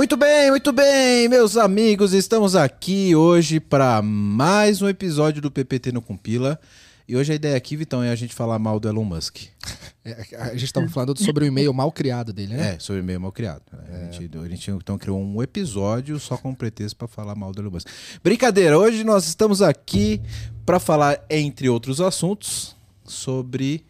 Muito 0.00 0.16
bem, 0.16 0.48
muito 0.48 0.72
bem, 0.72 1.28
meus 1.28 1.58
amigos, 1.58 2.14
estamos 2.14 2.56
aqui 2.56 3.14
hoje 3.14 3.60
para 3.60 4.00
mais 4.00 4.80
um 4.80 4.88
episódio 4.88 5.42
do 5.42 5.50
PPT 5.50 5.92
no 5.92 6.00
Compila. 6.00 6.58
E 7.06 7.14
hoje 7.14 7.32
a 7.32 7.34
ideia 7.34 7.54
aqui, 7.54 7.76
Vitão, 7.76 8.02
é 8.02 8.08
a 8.08 8.14
gente 8.14 8.34
falar 8.34 8.58
mal 8.58 8.80
do 8.80 8.88
Elon 8.88 9.04
Musk. 9.04 9.36
É, 10.02 10.26
a 10.38 10.52
gente 10.52 10.64
estava 10.64 10.88
falando 10.88 11.22
sobre 11.22 11.44
o 11.44 11.46
e-mail 11.46 11.74
mal 11.74 11.92
criado 11.92 12.32
dele, 12.32 12.54
né? 12.54 12.76
É, 12.76 12.78
sobre 12.78 13.02
o 13.02 13.04
e-mail 13.04 13.20
mal 13.20 13.30
criado. 13.30 13.60
É. 13.90 14.08
A, 14.08 14.10
gente, 14.10 14.38
a 14.38 14.48
gente 14.48 14.70
então 14.70 14.96
criou 14.96 15.20
um 15.20 15.42
episódio 15.42 16.18
só 16.18 16.38
com 16.38 16.54
pretexto 16.54 16.96
para 16.96 17.06
falar 17.06 17.34
mal 17.34 17.52
do 17.52 17.60
Elon 17.60 17.70
Musk. 17.70 17.86
Brincadeira, 18.24 18.78
hoje 18.78 19.04
nós 19.04 19.28
estamos 19.28 19.60
aqui 19.60 20.22
para 20.64 20.80
falar, 20.80 21.22
entre 21.28 21.68
outros 21.68 22.00
assuntos, 22.00 22.74
sobre 23.04 23.84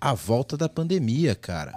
a 0.00 0.14
volta 0.14 0.56
da 0.56 0.66
pandemia, 0.66 1.34
cara. 1.34 1.74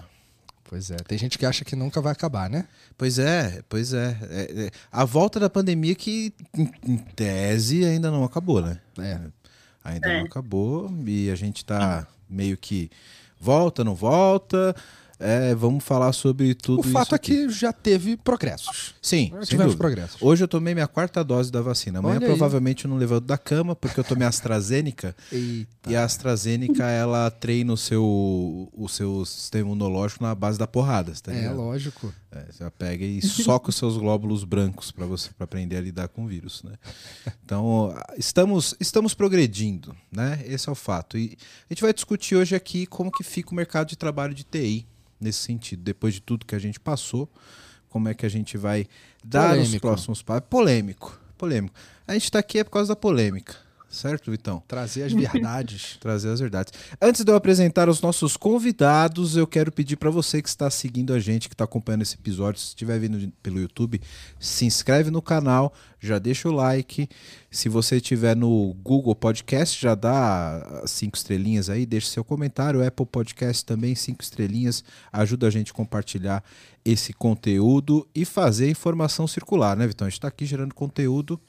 Pois 0.69 0.91
é, 0.91 0.97
tem 0.97 1.17
gente 1.17 1.37
que 1.37 1.45
acha 1.45 1.63
que 1.63 1.75
nunca 1.75 2.01
vai 2.01 2.11
acabar, 2.11 2.49
né? 2.49 2.67
Pois 2.97 3.17
é, 3.17 3.61
pois 3.69 3.93
é. 3.93 4.17
é, 4.29 4.65
é 4.65 4.71
a 4.91 5.05
volta 5.05 5.39
da 5.39 5.49
pandemia 5.49 5.95
que, 5.95 6.33
em, 6.53 6.69
em, 6.85 6.97
tese, 6.97 7.85
ainda 7.85 8.11
não 8.11 8.23
acabou, 8.23 8.61
né? 8.61 8.79
É. 8.99 9.19
Ainda 9.83 10.09
é. 10.09 10.19
não 10.19 10.25
acabou 10.25 10.93
e 11.05 11.31
a 11.31 11.35
gente 11.35 11.63
tá 11.63 12.05
meio 12.29 12.57
que 12.57 12.91
volta, 13.39 13.83
não 13.83 13.95
volta. 13.95 14.75
É, 15.19 15.55
vamos 15.55 15.83
falar 15.83 16.13
sobre 16.13 16.53
tudo 16.53 16.81
isso. 16.81 16.89
O 16.89 16.91
fato 16.91 17.15
é 17.15 17.17
que 17.17 17.49
já 17.49 17.73
teve 17.73 18.15
progressos. 18.15 18.93
Sim, 19.01 19.31
já 19.33 19.45
tivemos 19.45 19.73
progressos. 19.75 20.21
Hoje 20.21 20.43
eu 20.43 20.47
tomei 20.47 20.75
minha 20.75 20.87
quarta 20.87 21.23
dose 21.23 21.51
da 21.51 21.61
vacina. 21.61 21.99
Amanhã 21.99 22.17
Olha 22.17 22.27
provavelmente 22.27 22.85
aí. 22.85 22.89
eu 22.89 22.93
não 22.93 22.97
levanto 22.97 23.25
da 23.25 23.37
cama 23.37 23.75
porque 23.75 23.99
eu 23.99 24.03
tomei 24.03 24.25
a 24.25 24.29
AstraZeneca. 24.29 25.15
Eita. 25.31 25.89
E 25.89 25.95
a 25.95 26.03
AstraZeneca 26.03 26.85
ela 26.85 27.31
treina 27.31 27.73
o 27.73 27.77
seu, 27.77 28.69
o 28.73 28.87
seu 28.87 29.25
sistema 29.25 29.67
imunológico 29.67 30.23
na 30.23 30.35
base 30.35 30.59
da 30.59 30.67
porrada. 30.67 31.11
Tá 31.23 31.33
é, 31.33 31.49
lógico. 31.49 32.13
É, 32.31 32.51
você 32.51 32.69
pega 32.77 33.03
e 33.03 33.21
soca 33.21 33.69
os 33.69 33.75
seus 33.75 33.97
glóbulos 33.97 34.43
brancos 34.43 34.91
para 34.91 35.05
você 35.05 35.29
para 35.35 35.45
aprender 35.45 35.77
a 35.77 35.81
lidar 35.81 36.09
com 36.09 36.25
o 36.25 36.27
vírus, 36.27 36.61
né? 36.61 36.73
Então 37.43 37.95
estamos 38.17 38.75
estamos 38.79 39.13
progredindo, 39.13 39.95
né? 40.11 40.43
Esse 40.45 40.69
é 40.69 40.71
o 40.71 40.75
fato. 40.75 41.17
E 41.17 41.37
a 41.69 41.73
gente 41.73 41.81
vai 41.81 41.93
discutir 41.93 42.35
hoje 42.35 42.55
aqui 42.55 42.85
como 42.85 43.11
que 43.11 43.23
fica 43.23 43.51
o 43.51 43.55
mercado 43.55 43.87
de 43.87 43.95
trabalho 43.95 44.35
de 44.35 44.43
TI 44.43 44.85
nesse 45.19 45.39
sentido. 45.39 45.83
Depois 45.83 46.15
de 46.15 46.21
tudo 46.21 46.45
que 46.45 46.55
a 46.55 46.59
gente 46.59 46.79
passou, 46.79 47.29
como 47.89 48.09
é 48.09 48.13
que 48.13 48.25
a 48.25 48.29
gente 48.29 48.57
vai 48.57 48.87
dar 49.23 49.49
polêmico. 49.49 49.75
os 49.75 49.81
próximos 49.81 50.21
passos? 50.21 50.47
Polêmico, 50.49 51.19
polêmico. 51.37 51.75
A 52.07 52.13
gente 52.13 52.25
está 52.25 52.39
aqui 52.39 52.59
é 52.59 52.63
por 52.63 52.71
causa 52.71 52.89
da 52.89 52.95
polêmica. 52.95 53.66
Certo, 53.97 54.29
Vitão? 54.29 54.61
Trazer 54.67 55.03
as 55.03 55.11
verdades. 55.11 55.97
Trazer 55.99 56.29
as 56.29 56.39
verdades. 56.39 56.71
Antes 57.01 57.23
de 57.23 57.31
eu 57.31 57.35
apresentar 57.35 57.89
os 57.89 57.99
nossos 57.99 58.37
convidados, 58.37 59.35
eu 59.35 59.47
quero 59.47 59.71
pedir 59.71 59.95
para 59.95 60.11
você 60.11 60.39
que 60.39 60.47
está 60.47 60.69
seguindo 60.69 61.13
a 61.13 61.19
gente, 61.19 61.49
que 61.49 61.55
está 61.55 61.63
acompanhando 61.63 62.03
esse 62.03 62.13
episódio, 62.13 62.61
se 62.61 62.67
estiver 62.67 62.99
vindo 62.99 63.33
pelo 63.41 63.59
YouTube, 63.59 63.99
se 64.39 64.65
inscreve 64.65 65.09
no 65.09 65.19
canal, 65.19 65.73
já 65.99 66.19
deixa 66.19 66.47
o 66.47 66.51
like. 66.51 67.09
Se 67.49 67.69
você 67.69 67.95
estiver 67.95 68.35
no 68.35 68.75
Google 68.83 69.15
Podcast, 69.15 69.81
já 69.81 69.95
dá 69.95 70.83
cinco 70.85 71.17
estrelinhas 71.17 71.67
aí, 71.67 71.83
deixa 71.83 72.07
seu 72.07 72.23
comentário. 72.23 72.85
Apple 72.85 73.07
Podcast 73.07 73.65
também, 73.65 73.95
cinco 73.95 74.21
estrelinhas. 74.21 74.83
Ajuda 75.11 75.47
a 75.47 75.49
gente 75.49 75.71
a 75.71 75.73
compartilhar 75.73 76.43
esse 76.85 77.13
conteúdo 77.13 78.07
e 78.13 78.25
fazer 78.25 78.65
a 78.65 78.69
informação 78.69 79.25
circular, 79.25 79.75
né, 79.75 79.87
Vitão? 79.87 80.05
A 80.05 80.09
gente 80.09 80.19
está 80.19 80.27
aqui 80.27 80.45
gerando 80.45 80.75
conteúdo 80.75 81.41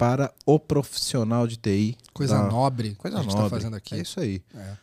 para 0.00 0.32
o 0.46 0.58
profissional 0.58 1.46
de 1.46 1.58
TI. 1.58 1.94
Coisa 2.14 2.38
da... 2.38 2.48
nobre. 2.48 2.94
Coisa 2.94 3.18
que 3.18 3.20
a 3.20 3.22
gente 3.22 3.36
está 3.36 3.50
fazendo 3.50 3.76
aqui. 3.76 3.96
É 3.96 3.98
isso 3.98 4.18
aí. 4.18 4.42
É. 4.54 4.76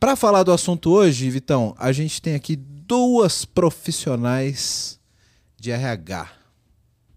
Para 0.00 0.16
falar 0.16 0.42
do 0.42 0.50
assunto 0.50 0.90
hoje, 0.90 1.30
Vitão, 1.30 1.72
a 1.78 1.92
gente 1.92 2.20
tem 2.20 2.34
aqui 2.34 2.56
duas 2.56 3.44
profissionais 3.44 4.98
de 5.56 5.70
RH 5.70 6.28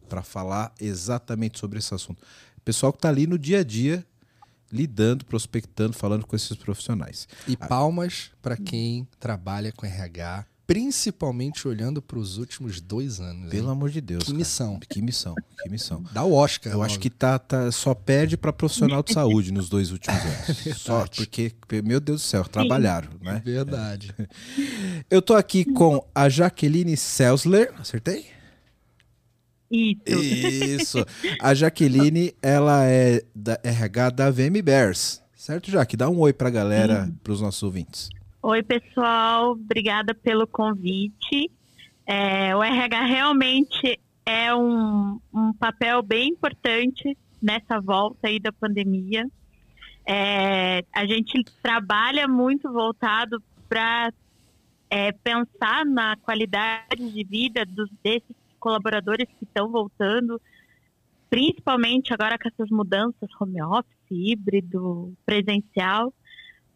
para 0.08 0.22
falar 0.22 0.72
exatamente 0.80 1.58
sobre 1.58 1.80
esse 1.80 1.92
assunto. 1.92 2.22
Pessoal 2.64 2.94
que 2.94 3.00
está 3.00 3.10
ali 3.10 3.26
no 3.26 3.40
dia 3.40 3.62
a 3.62 3.64
dia 3.64 4.06
lidando, 4.72 5.26
prospectando, 5.26 5.94
falando 5.94 6.24
com 6.28 6.36
esses 6.36 6.56
profissionais. 6.56 7.28
E 7.48 7.58
palmas 7.58 8.30
para 8.44 8.56
quem 8.56 9.08
trabalha 9.20 9.72
com 9.72 9.88
RH 9.88 10.46
principalmente 10.68 11.66
olhando 11.66 12.02
para 12.02 12.20
os 12.20 12.38
últimos 12.38 12.82
dois 12.82 13.22
anos. 13.22 13.50
Pelo 13.50 13.68
hein? 13.68 13.72
amor 13.72 13.90
de 13.90 14.02
Deus. 14.02 14.24
Que 14.24 14.32
cara. 14.32 14.38
missão. 14.38 14.80
Que 14.90 15.02
missão. 15.02 15.34
Que 15.64 15.70
missão. 15.70 16.04
Dá 16.12 16.24
o 16.26 16.34
Oscar. 16.34 16.74
Eu 16.74 16.80
logo. 16.80 16.86
acho 16.86 17.00
que 17.00 17.10
tá, 17.10 17.40
tá, 17.40 17.72
só 17.72 17.94
perde 17.96 18.36
para 18.36 18.52
profissional 18.52 19.02
de 19.02 19.14
saúde 19.14 19.54
nos 19.54 19.70
dois 19.70 19.92
últimos 19.92 20.20
anos. 20.22 20.78
só 20.78 21.08
porque, 21.08 21.54
meu 21.84 22.02
Deus 22.02 22.22
do 22.22 22.26
céu, 22.28 22.44
trabalharam, 22.44 23.10
né? 23.22 23.42
Verdade. 23.44 24.14
É. 24.20 24.28
Eu 25.10 25.22
tô 25.22 25.36
aqui 25.36 25.64
com 25.64 26.06
a 26.14 26.28
Jaqueline 26.28 26.98
Selsler. 26.98 27.74
Acertei? 27.80 28.26
Isso. 29.72 30.20
Isso. 30.20 31.06
A 31.42 31.54
Jaqueline, 31.54 32.34
ela 32.42 32.86
é 32.86 33.24
da 33.34 33.60
RH 33.64 34.10
da 34.12 34.30
VM 34.30 34.62
Bears. 34.64 35.22
Certo, 35.36 35.72
Jaque? 35.72 35.96
Dá 35.96 36.10
um 36.10 36.20
oi 36.20 36.34
pra 36.34 36.50
galera, 36.50 37.10
para 37.24 37.32
os 37.32 37.40
nossos 37.40 37.64
ouvintes. 37.64 38.10
Oi, 38.40 38.62
pessoal, 38.62 39.52
obrigada 39.52 40.14
pelo 40.14 40.46
convite. 40.46 41.52
É, 42.06 42.56
o 42.56 42.64
RH 42.64 43.06
realmente 43.06 44.00
é 44.24 44.54
um, 44.54 45.20
um, 45.34 45.52
papel 45.54 46.04
bem 46.04 46.30
importante 46.30 47.18
nessa 47.42 47.82
volta 47.82 48.28
aí 48.28 48.40
da 48.40 48.52
pandemia. 48.52 49.26
É, 50.06 50.86
a 50.94 51.06
gente 51.08 51.44
trabalha 51.64 52.28
muito 52.28 52.72
voltado 52.72 53.42
para 53.68 54.14
é, 54.90 55.12
pensar 55.12 55.84
na 55.84 56.16
qualidade 56.18 57.10
de 57.10 57.24
vida 57.24 57.66
dos, 57.66 57.90
desses 58.04 58.36
colaboradores 58.60 59.28
que 59.40 59.46
estão 59.46 59.68
voltando, 59.70 60.40
principalmente 61.28 62.14
agora 62.14 62.38
com 62.38 62.48
essas 62.48 62.70
mudanças 62.70 63.30
home 63.42 63.62
office, 63.64 64.12
híbrido, 64.12 65.12
presencial 65.26 66.14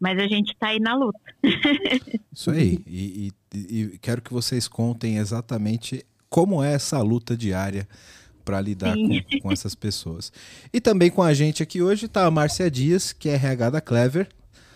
mas 0.02 0.18
a 0.18 0.26
gente 0.26 0.52
está 0.52 0.66
aí 0.70 0.80
na 0.80 0.96
luta. 0.96 1.20
Isso 2.34 2.50
aí. 2.50 2.80
E, 2.88 3.32
e, 3.54 3.92
e, 3.94 3.98
quero 3.98 4.20
que 4.20 4.32
vocês 4.32 4.66
contem 4.66 5.18
exatamente 5.18 6.04
como 6.28 6.60
é 6.60 6.72
essa 6.72 7.00
luta 7.00 7.36
diária 7.36 7.86
para 8.44 8.60
lidar 8.60 8.96
com, 8.96 9.40
com, 9.42 9.52
essas 9.52 9.76
pessoas. 9.76 10.32
E 10.72 10.80
também 10.80 11.08
com 11.08 11.22
a 11.22 11.32
gente 11.32 11.62
aqui 11.62 11.80
hoje 11.80 12.06
está 12.06 12.26
a 12.26 12.30
Márcia 12.32 12.68
Dias, 12.68 13.12
que 13.12 13.28
é 13.28 13.34
RH 13.34 13.70
da 13.70 13.80
Clever. 13.80 14.28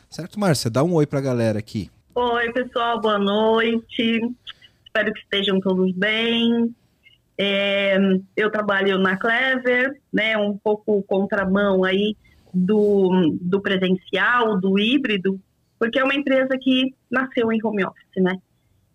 Certo, 0.09 0.39
Márcia? 0.39 0.71
Dá 0.71 0.85
um 0.85 0.95
oi 0.95 1.07
para 1.07 1.19
a 1.19 1.23
galera 1.23 1.59
aqui. 1.59 1.91
Oi, 2.15 2.53
pessoal, 2.53 3.01
boa 3.01 3.19
noite. 3.19 4.21
Espero 4.85 5.13
que 5.13 5.21
estejam 5.23 5.59
todos 5.59 5.91
bem. 5.91 6.73
É, 7.37 7.99
eu 8.37 8.49
trabalho 8.49 8.97
na 8.97 9.17
Clever, 9.17 10.01
né, 10.13 10.39
um 10.39 10.57
pouco 10.57 11.03
contramão 11.03 11.83
aí 11.83 12.17
do, 12.57 13.37
do 13.39 13.61
presencial, 13.61 14.59
do 14.59 14.79
híbrido, 14.79 15.39
porque 15.79 15.99
é 15.99 16.05
uma 16.05 16.15
empresa 16.15 16.57
que 16.59 16.95
nasceu 17.11 17.53
em 17.53 17.61
home 17.63 17.85
office, 17.85 18.17
né? 18.17 18.39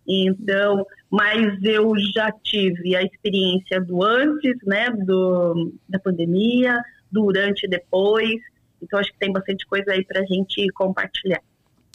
Então, 0.08 0.84
mas 1.12 1.64
eu 1.64 1.94
já 2.14 2.32
tive 2.32 2.96
a 2.96 3.04
experiência 3.04 3.80
do 3.80 4.04
antes, 4.04 4.58
né, 4.64 4.90
do, 4.90 5.74
da 5.88 6.00
pandemia, 6.00 6.82
durante 7.12 7.66
e 7.66 7.70
depois. 7.70 8.42
Então, 8.82 9.00
acho 9.00 9.12
que 9.12 9.20
tem 9.20 9.32
bastante 9.32 9.64
coisa 9.68 9.92
aí 9.92 10.04
para 10.04 10.22
a 10.22 10.26
gente 10.26 10.68
compartilhar. 10.74 11.42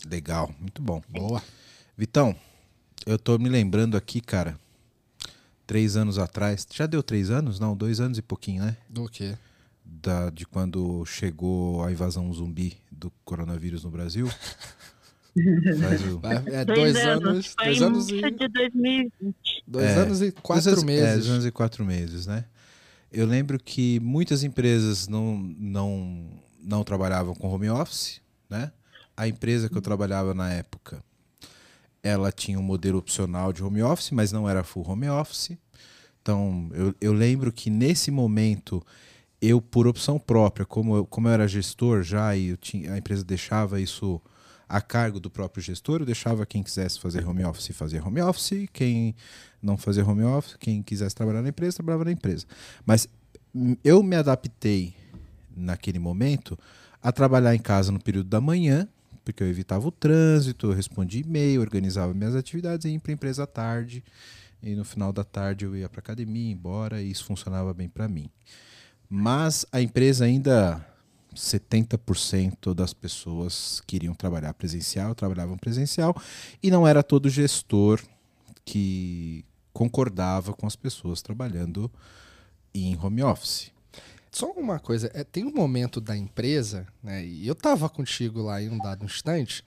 Legal, 0.08 0.48
muito 0.60 0.80
bom. 0.80 1.02
Boa. 1.08 1.42
Vitão, 1.98 2.34
eu 3.04 3.18
tô 3.18 3.36
me 3.38 3.48
lembrando 3.48 3.96
aqui, 3.96 4.20
cara, 4.20 4.56
três 5.66 5.96
anos 5.96 6.16
atrás. 6.16 6.64
Já 6.72 6.86
deu 6.86 7.02
três 7.02 7.28
anos? 7.28 7.58
Não, 7.58 7.76
dois 7.76 7.98
anos 7.98 8.18
e 8.18 8.22
pouquinho, 8.22 8.62
né? 8.62 8.76
Do 8.88 9.08
quê? 9.08 9.34
Da, 9.86 10.30
de 10.30 10.44
quando 10.44 11.04
chegou 11.06 11.84
a 11.84 11.92
invasão 11.92 12.32
zumbi 12.32 12.76
do 12.90 13.10
coronavírus 13.24 13.84
no 13.84 13.90
Brasil. 13.90 14.28
O... 15.38 16.26
É, 16.50 16.64
dois, 16.64 16.94
dois 16.94 16.96
anos. 16.96 17.26
anos 17.28 17.54
dois 17.62 17.82
anos 17.82 18.08
e... 18.08 18.22
de 18.22 18.48
2020. 18.48 19.36
Dois 19.66 19.84
é, 19.84 19.94
anos 19.96 20.22
e 20.22 20.32
quatro 20.32 20.70
dois, 20.70 20.82
meses. 20.82 21.04
É, 21.04 21.12
dois 21.12 21.28
anos 21.28 21.44
e 21.44 21.50
quatro 21.50 21.84
meses, 21.84 22.26
né? 22.26 22.46
Eu 23.12 23.26
lembro 23.26 23.58
que 23.58 24.00
muitas 24.00 24.42
empresas 24.42 25.06
não, 25.06 25.36
não, 25.36 26.26
não 26.58 26.82
trabalhavam 26.82 27.34
com 27.34 27.48
home 27.48 27.68
office, 27.68 28.22
né? 28.48 28.72
A 29.14 29.28
empresa 29.28 29.68
que 29.68 29.76
eu 29.76 29.82
trabalhava 29.82 30.32
na 30.32 30.50
época, 30.50 31.04
ela 32.02 32.32
tinha 32.32 32.58
um 32.58 32.62
modelo 32.62 32.98
opcional 32.98 33.52
de 33.52 33.62
home 33.62 33.82
office, 33.82 34.12
mas 34.12 34.32
não 34.32 34.48
era 34.48 34.64
full 34.64 34.88
home 34.88 35.10
office. 35.10 35.50
Então, 36.22 36.70
eu, 36.72 36.94
eu 36.98 37.12
lembro 37.12 37.52
que 37.52 37.68
nesse 37.68 38.10
momento 38.10 38.82
eu, 39.40 39.60
por 39.60 39.86
opção 39.86 40.18
própria, 40.18 40.64
como 40.64 40.96
eu, 40.96 41.06
como 41.06 41.28
eu 41.28 41.32
era 41.32 41.48
gestor 41.48 42.02
já 42.02 42.36
e 42.36 42.56
tinha, 42.56 42.92
a 42.92 42.98
empresa 42.98 43.24
deixava 43.24 43.80
isso 43.80 44.20
a 44.68 44.80
cargo 44.80 45.20
do 45.20 45.30
próprio 45.30 45.62
gestor, 45.62 46.00
eu 46.00 46.06
deixava 46.06 46.44
quem 46.44 46.62
quisesse 46.62 46.98
fazer 46.98 47.26
home 47.26 47.44
office 47.44 47.68
fazer 47.76 48.04
home 48.04 48.20
office, 48.20 48.68
quem 48.72 49.14
não 49.62 49.76
fazer 49.76 50.02
home 50.02 50.24
office, 50.24 50.56
quem 50.58 50.82
quisesse 50.82 51.14
trabalhar 51.14 51.42
na 51.42 51.50
empresa, 51.50 51.76
trabalhava 51.76 52.04
na 52.04 52.12
empresa. 52.12 52.46
Mas 52.84 53.08
eu 53.84 54.02
me 54.02 54.16
adaptei 54.16 54.94
naquele 55.56 55.98
momento 55.98 56.58
a 57.02 57.12
trabalhar 57.12 57.54
em 57.54 57.58
casa 57.58 57.92
no 57.92 58.02
período 58.02 58.28
da 58.28 58.40
manhã, 58.40 58.88
porque 59.24 59.42
eu 59.42 59.48
evitava 59.48 59.86
o 59.86 59.90
trânsito, 59.90 60.66
eu 60.68 60.72
respondia 60.72 61.20
e-mail, 61.20 61.60
organizava 61.60 62.12
minhas 62.12 62.34
atividades 62.34 62.84
e 62.84 62.90
ia 62.90 63.00
para 63.00 63.12
a 63.12 63.14
empresa 63.14 63.42
à 63.44 63.46
tarde. 63.46 64.04
e 64.62 64.74
no 64.74 64.84
final 64.84 65.12
da 65.12 65.22
tarde 65.22 65.64
eu 65.64 65.76
ia 65.76 65.88
para 65.88 66.00
academia, 66.00 66.50
embora, 66.50 67.00
e 67.00 67.10
isso 67.10 67.24
funcionava 67.24 67.72
bem 67.72 67.88
para 67.88 68.08
mim. 68.08 68.30
Mas 69.08 69.64
a 69.70 69.80
empresa 69.80 70.24
ainda 70.24 70.84
70% 71.34 72.74
das 72.74 72.92
pessoas 72.92 73.82
queriam 73.86 74.14
trabalhar 74.14 74.52
presencial, 74.54 75.14
trabalhavam 75.14 75.56
presencial, 75.56 76.16
e 76.62 76.70
não 76.70 76.86
era 76.86 77.02
todo 77.02 77.28
gestor 77.28 78.02
que 78.64 79.44
concordava 79.72 80.52
com 80.52 80.66
as 80.66 80.74
pessoas 80.74 81.22
trabalhando 81.22 81.90
em 82.74 82.96
home 82.96 83.22
office. 83.22 83.70
Só 84.32 84.50
uma 84.52 84.78
coisa, 84.78 85.10
é, 85.14 85.24
tem 85.24 85.44
um 85.44 85.52
momento 85.52 86.00
da 86.00 86.16
empresa, 86.16 86.86
né, 87.02 87.24
e 87.24 87.46
eu 87.46 87.52
estava 87.52 87.88
contigo 87.88 88.42
lá 88.42 88.60
em 88.60 88.68
um 88.68 88.78
dado 88.78 89.04
instante, 89.04 89.64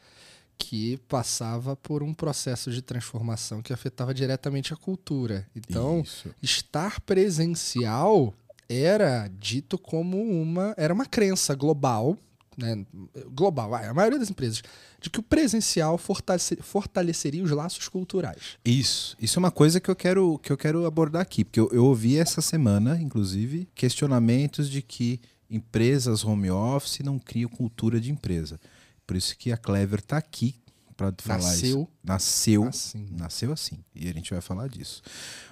que 0.58 0.98
passava 1.08 1.76
por 1.76 2.04
um 2.04 2.14
processo 2.14 2.70
de 2.70 2.82
transformação 2.82 3.62
que 3.62 3.72
afetava 3.72 4.14
diretamente 4.14 4.74
a 4.74 4.78
cultura. 4.78 5.48
Então, 5.56 6.02
Isso. 6.02 6.30
estar 6.42 7.00
presencial 7.00 8.34
era 8.70 9.28
dito 9.28 9.78
como 9.78 10.22
uma 10.22 10.74
era 10.78 10.94
uma 10.94 11.06
crença 11.06 11.56
global, 11.56 12.16
né, 12.56 12.86
global, 13.32 13.74
a 13.74 13.94
maioria 13.94 14.20
das 14.20 14.30
empresas, 14.30 14.62
de 15.02 15.10
que 15.10 15.20
o 15.20 15.24
presencial 15.24 15.98
fortalece- 15.98 16.58
fortaleceria 16.62 17.44
os 17.44 17.52
laços 17.52 17.88
culturais. 17.88 18.58
Isso, 18.64 19.18
isso 19.20 19.40
é 19.40 19.42
uma 19.42 19.52
coisa 19.52 19.80
que 19.80 19.90
eu 19.90 19.96
quero, 19.96 20.38
que 20.40 20.52
eu 20.52 20.58
quero 20.58 20.86
abordar 20.86 21.22
aqui, 21.22 21.44
porque 21.44 21.60
eu, 21.60 21.70
eu 21.72 21.86
ouvi 21.86 22.18
essa 22.18 22.42
semana, 22.42 23.02
inclusive, 23.02 23.68
questionamentos 23.74 24.70
de 24.70 24.82
que 24.82 25.20
empresas 25.50 26.24
home 26.24 26.52
office 26.52 27.00
não 27.00 27.18
criam 27.18 27.50
cultura 27.50 28.00
de 28.00 28.12
empresa. 28.12 28.60
Por 29.08 29.16
isso 29.18 29.36
que 29.36 29.52
a 29.52 29.58
Clever 29.58 30.00
está 30.00 30.18
aqui 30.18 30.56
para 31.00 31.14
falar 31.18 31.38
Nasceu 31.38 31.70
isso. 31.70 31.88
Nasceu 32.04 32.64
assim. 32.66 33.08
Nasceu 33.18 33.54
assim. 33.54 33.78
E 33.96 34.10
a 34.10 34.14
gente 34.14 34.32
vai 34.32 34.42
falar 34.42 34.68
disso. 34.68 35.02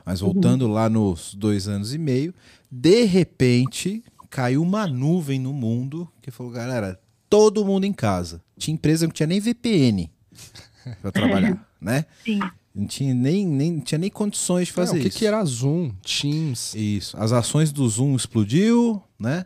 Mas 0.05 0.19
voltando 0.19 0.67
lá 0.67 0.89
nos 0.89 1.33
dois 1.33 1.67
anos 1.69 1.93
e 1.93 1.97
meio, 1.97 2.33
de 2.69 3.05
repente 3.05 4.03
caiu 4.29 4.61
uma 4.61 4.85
nuvem 4.85 5.39
no 5.39 5.53
mundo 5.53 6.07
que 6.21 6.29
falou, 6.29 6.51
galera, 6.51 6.99
todo 7.29 7.63
mundo 7.63 7.85
em 7.85 7.93
casa. 7.93 8.43
Tinha 8.57 8.73
empresa 8.75 9.05
que 9.05 9.07
não 9.07 9.13
tinha 9.13 9.27
nem 9.27 9.39
VPN 9.39 10.11
para 11.01 11.11
trabalhar, 11.11 11.65
né? 11.79 12.05
Sim. 12.25 12.39
Não 12.75 12.85
tinha 12.85 13.13
nem, 13.13 13.47
nem, 13.47 13.79
tinha 13.79 13.97
nem 13.97 14.09
condições 14.09 14.67
de 14.67 14.73
fazer 14.73 14.93
Não, 14.93 14.99
o 14.99 15.01
que, 15.01 15.07
isso. 15.07 15.17
que 15.17 15.25
era 15.25 15.43
Zoom, 15.45 15.91
Teams? 16.03 16.75
Isso. 16.75 17.17
As 17.17 17.31
ações 17.31 17.71
do 17.71 17.87
Zoom 17.87 18.15
explodiu, 18.15 19.01
né? 19.17 19.45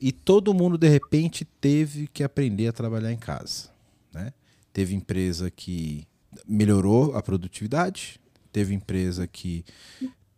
E 0.00 0.10
todo 0.10 0.52
mundo, 0.52 0.76
de 0.76 0.88
repente, 0.88 1.44
teve 1.44 2.08
que 2.08 2.24
aprender 2.24 2.66
a 2.66 2.72
trabalhar 2.72 3.12
em 3.12 3.16
casa. 3.16 3.73
Teve 4.74 4.94
empresa 4.94 5.50
que 5.50 6.06
melhorou 6.46 7.16
a 7.16 7.22
produtividade, 7.22 8.20
teve 8.52 8.74
empresa 8.74 9.26
que 9.26 9.64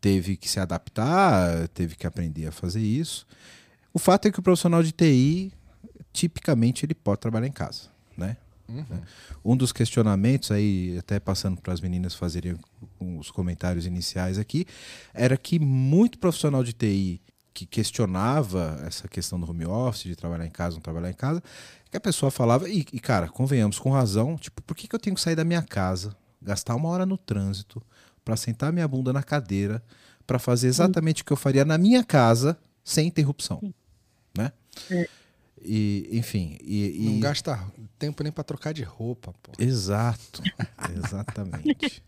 teve 0.00 0.36
que 0.36 0.48
se 0.48 0.60
adaptar, 0.60 1.66
teve 1.68 1.96
que 1.96 2.06
aprender 2.06 2.46
a 2.46 2.52
fazer 2.52 2.80
isso. 2.80 3.26
O 3.92 3.98
fato 3.98 4.28
é 4.28 4.30
que 4.30 4.38
o 4.38 4.42
profissional 4.42 4.82
de 4.82 4.92
TI, 4.92 5.52
tipicamente, 6.12 6.86
ele 6.86 6.94
pode 6.94 7.20
trabalhar 7.20 7.46
em 7.46 7.52
casa. 7.52 7.88
Né? 8.16 8.36
Um 9.44 9.56
dos 9.56 9.72
questionamentos 9.72 10.50
aí, 10.50 10.96
até 10.98 11.18
passando 11.18 11.60
para 11.60 11.72
as 11.72 11.80
meninas 11.80 12.14
fazerem 12.14 12.58
os 13.00 13.30
comentários 13.30 13.86
iniciais 13.86 14.38
aqui, 14.38 14.66
era 15.14 15.36
que 15.36 15.58
muito 15.58 16.18
profissional 16.18 16.62
de 16.62 16.74
TI 16.74 17.22
que 17.54 17.64
questionava 17.64 18.78
essa 18.86 19.08
questão 19.08 19.40
do 19.40 19.48
home 19.48 19.64
office, 19.64 20.02
de 20.02 20.14
trabalhar 20.14 20.44
em 20.44 20.50
casa, 20.50 20.76
não 20.76 20.82
trabalhar 20.82 21.08
em 21.08 21.14
casa, 21.14 21.42
que 21.96 21.98
a 21.98 22.00
pessoa 22.12 22.30
falava, 22.30 22.68
e, 22.68 22.84
e, 22.92 23.00
cara, 23.00 23.28
convenhamos 23.28 23.78
com 23.78 23.90
razão, 23.90 24.36
tipo, 24.36 24.60
por 24.62 24.76
que, 24.76 24.86
que 24.86 24.94
eu 24.94 24.98
tenho 25.00 25.16
que 25.16 25.22
sair 25.22 25.34
da 25.34 25.44
minha 25.44 25.62
casa, 25.62 26.14
gastar 26.42 26.74
uma 26.74 26.88
hora 26.90 27.06
no 27.06 27.16
trânsito, 27.16 27.82
para 28.24 28.36
sentar 28.36 28.72
minha 28.72 28.86
bunda 28.86 29.12
na 29.12 29.22
cadeira, 29.22 29.82
para 30.26 30.38
fazer 30.38 30.66
exatamente 30.68 31.22
o 31.22 31.24
que 31.24 31.32
eu 31.32 31.36
faria 31.36 31.64
na 31.64 31.78
minha 31.78 32.04
casa, 32.04 32.58
sem 32.84 33.06
interrupção, 33.08 33.72
né? 34.36 34.52
E, 35.64 36.08
enfim, 36.12 36.58
e, 36.62 37.06
e- 37.06 37.10
Não 37.10 37.20
gasta 37.20 37.58
tempo 37.98 38.22
nem 38.22 38.30
pra 38.30 38.44
trocar 38.44 38.74
de 38.74 38.82
roupa, 38.82 39.32
pô. 39.42 39.52
Exato, 39.58 40.42
exatamente. 40.94 42.02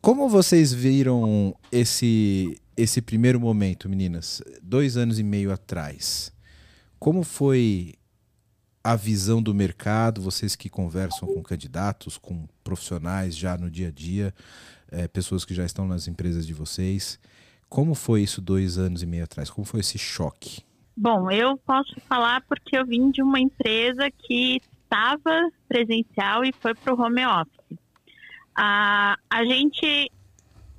Como 0.00 0.28
vocês 0.28 0.72
viram 0.72 1.56
esse 1.72 2.58
esse 2.76 3.00
primeiro 3.00 3.38
momento, 3.40 3.88
meninas? 3.88 4.42
Dois 4.60 4.96
anos 4.96 5.18
e 5.20 5.22
meio 5.22 5.52
atrás, 5.52 6.32
como 6.98 7.22
foi 7.22 7.94
a 8.84 8.94
visão 8.94 9.42
do 9.42 9.54
mercado? 9.54 10.20
Vocês 10.20 10.54
que 10.54 10.68
conversam 10.68 11.26
com 11.26 11.42
candidatos, 11.42 12.18
com 12.18 12.46
profissionais 12.62 13.34
já 13.34 13.56
no 13.56 13.70
dia 13.70 13.88
a 13.88 13.90
dia, 13.90 14.34
eh, 14.92 15.08
pessoas 15.08 15.44
que 15.44 15.54
já 15.54 15.64
estão 15.64 15.88
nas 15.88 16.06
empresas 16.06 16.46
de 16.46 16.52
vocês, 16.52 17.18
como 17.68 17.94
foi 17.94 18.22
isso 18.22 18.42
dois 18.42 18.76
anos 18.76 19.02
e 19.02 19.06
meio 19.06 19.24
atrás? 19.24 19.50
Como 19.50 19.64
foi 19.64 19.80
esse 19.80 19.98
choque? 19.98 20.62
Bom, 20.96 21.30
eu 21.30 21.56
posso 21.56 21.98
falar 22.02 22.42
porque 22.42 22.76
eu 22.78 22.86
vim 22.86 23.10
de 23.10 23.20
uma 23.22 23.40
empresa 23.40 24.08
que 24.10 24.60
estava 24.84 25.50
presencial 25.66 26.44
e 26.44 26.52
foi 26.60 26.74
para 26.74 26.94
o 26.94 27.00
home 27.00 27.26
office. 27.26 27.78
A, 28.54 29.18
a 29.28 29.44
gente 29.44 30.12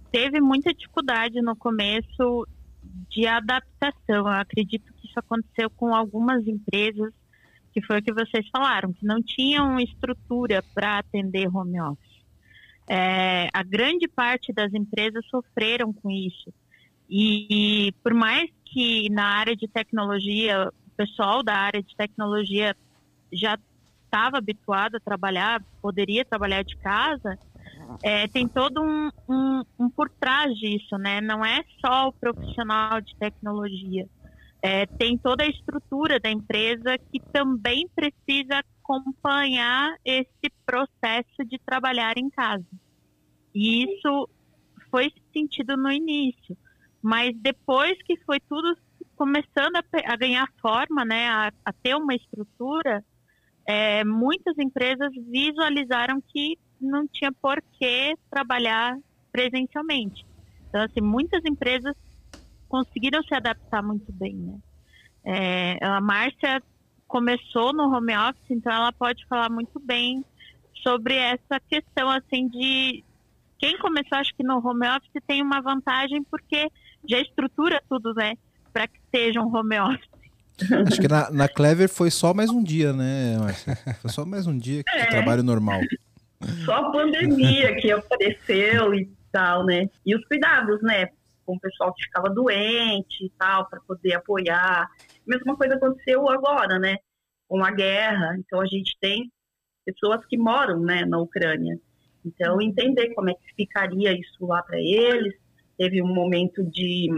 teve 0.09 0.39
muita 0.39 0.73
dificuldade 0.73 1.41
no 1.41 1.55
começo 1.55 2.47
de 3.09 3.27
adaptação. 3.27 3.93
Eu 4.07 4.27
acredito 4.27 4.93
que 4.93 5.07
isso 5.07 5.19
aconteceu 5.19 5.69
com 5.71 5.93
algumas 5.93 6.47
empresas, 6.47 7.11
que 7.75 7.81
foi 7.81 7.99
o 7.99 8.01
que 8.01 8.13
vocês 8.13 8.47
falaram, 8.47 8.93
que 8.93 9.05
não 9.05 9.21
tinham 9.21 9.77
estrutura 9.77 10.63
para 10.73 10.99
atender 10.99 11.53
home 11.53 11.77
office. 11.81 12.23
É, 12.87 13.49
a 13.53 13.61
grande 13.63 14.07
parte 14.07 14.53
das 14.53 14.73
empresas 14.73 15.25
sofreram 15.27 15.91
com 15.91 16.09
isso. 16.09 16.53
E, 17.09 17.93
por 18.01 18.13
mais 18.13 18.49
que 18.63 19.09
na 19.09 19.25
área 19.25 19.57
de 19.57 19.67
tecnologia, 19.67 20.69
o 20.69 20.91
pessoal 20.95 21.43
da 21.43 21.53
área 21.53 21.83
de 21.83 21.93
tecnologia 21.97 22.73
já 23.33 23.59
estava 24.05 24.37
habituado 24.37 24.95
a 24.95 25.01
trabalhar, 25.01 25.61
poderia 25.81 26.23
trabalhar 26.23 26.63
de 26.63 26.77
casa, 26.77 27.37
é, 28.01 28.25
tem 28.29 28.47
todo 28.47 28.81
um, 28.81 29.09
um, 29.27 29.63
um 29.77 29.89
por 29.89 30.09
trás 30.09 30.55
disso, 30.55 30.97
né? 30.97 31.19
Não 31.19 31.43
é 31.43 31.65
só 31.85 32.07
o 32.07 32.13
profissional 32.13 33.01
de 33.01 33.13
tecnologia. 33.17 34.07
É, 34.65 34.87
tem 34.87 35.15
toda 35.15 35.43
a 35.43 35.47
estrutura 35.47 36.19
da 36.19 36.27
empresa 36.27 36.97
que 37.11 37.19
também 37.31 37.87
precisa 37.95 38.63
acompanhar 38.81 39.95
esse 40.03 40.51
processo 40.65 41.45
de 41.47 41.59
trabalhar 41.63 42.17
em 42.17 42.31
casa. 42.31 42.65
E 43.53 43.83
isso 43.83 44.27
foi 44.89 45.13
sentido 45.31 45.77
no 45.77 45.91
início, 45.91 46.57
mas 46.99 47.37
depois 47.37 47.95
que 48.07 48.17
foi 48.25 48.39
tudo 48.39 48.75
começando 49.15 49.75
a, 49.75 49.83
a 50.11 50.15
ganhar 50.15 50.51
forma, 50.59 51.05
né, 51.05 51.27
a, 51.27 51.51
a 51.63 51.71
ter 51.71 51.95
uma 51.95 52.15
estrutura, 52.15 53.05
é, 53.67 54.03
muitas 54.03 54.57
empresas 54.57 55.11
visualizaram 55.31 56.19
que 56.29 56.57
não 56.81 57.07
tinha 57.07 57.31
por 57.31 57.61
que 57.77 58.15
trabalhar 58.31 58.97
presencialmente. 59.31 60.25
Então, 60.67 60.81
assim, 60.81 61.01
muitas 61.01 61.45
empresas 61.45 61.95
conseguiram 62.67 63.23
se 63.23 63.33
adaptar 63.33 63.81
muito 63.81 64.11
bem, 64.11 64.35
né? 64.35 64.57
É, 65.23 65.77
a 65.81 65.99
Márcia 65.99 66.61
começou 67.07 67.73
no 67.73 67.83
home 67.83 68.15
office, 68.15 68.49
então 68.49 68.71
ela 68.71 68.91
pode 68.91 69.25
falar 69.27 69.49
muito 69.49 69.79
bem 69.79 70.23
sobre 70.83 71.15
essa 71.15 71.59
questão, 71.67 72.09
assim, 72.09 72.47
de 72.47 73.03
quem 73.57 73.77
começou, 73.79 74.17
acho 74.17 74.35
que 74.35 74.43
no 74.43 74.57
home 74.57 74.87
office 74.87 75.23
tem 75.25 75.41
uma 75.41 75.61
vantagem 75.61 76.23
porque 76.23 76.69
já 77.07 77.19
estrutura 77.19 77.81
tudo, 77.89 78.13
né, 78.13 78.33
para 78.71 78.87
que 78.87 78.99
seja 79.13 79.41
um 79.41 79.55
home 79.55 79.79
office. 79.79 80.15
Acho 80.87 81.01
que 81.01 81.07
na, 81.07 81.31
na 81.31 81.47
Clever 81.49 81.89
foi 81.89 82.09
só 82.09 82.33
mais 82.33 82.49
um 82.49 82.63
dia, 82.63 82.93
né, 82.93 83.37
Márcia? 83.37 83.75
Foi 84.01 84.11
só 84.11 84.25
mais 84.25 84.47
um 84.47 84.57
dia 84.57 84.83
que 84.83 84.97
de 84.97 85.09
trabalho 85.09 85.43
normal. 85.43 85.81
Só 86.63 86.75
a 86.75 86.91
pandemia 86.91 87.75
que 87.75 87.91
apareceu 87.91 88.93
e 88.93 89.09
tal, 89.31 89.65
né? 89.65 89.89
E 90.05 90.15
os 90.15 90.25
cuidados, 90.25 90.81
né? 90.81 91.09
Com 91.45 91.55
o 91.55 91.59
pessoal 91.59 91.93
que 91.93 92.03
ficava 92.03 92.29
doente 92.29 93.25
e 93.25 93.29
tal, 93.37 93.69
para 93.69 93.79
poder 93.81 94.13
apoiar. 94.13 94.89
Mesma 95.25 95.55
coisa 95.55 95.75
aconteceu 95.75 96.27
agora, 96.29 96.79
né? 96.79 96.97
Com 97.47 97.63
a 97.63 97.71
guerra. 97.71 98.35
Então 98.39 98.59
a 98.59 98.65
gente 98.65 98.97
tem 98.99 99.31
pessoas 99.85 100.25
que 100.25 100.37
moram, 100.37 100.79
né, 100.79 101.05
na 101.05 101.19
Ucrânia. 101.19 101.79
Então 102.25 102.59
entender 102.59 103.13
como 103.13 103.29
é 103.29 103.33
que 103.33 103.53
ficaria 103.55 104.11
isso 104.11 104.45
lá 104.45 104.63
para 104.63 104.79
eles. 104.79 105.35
Teve 105.77 106.01
um 106.01 106.07
momento 106.07 106.63
de 106.63 107.09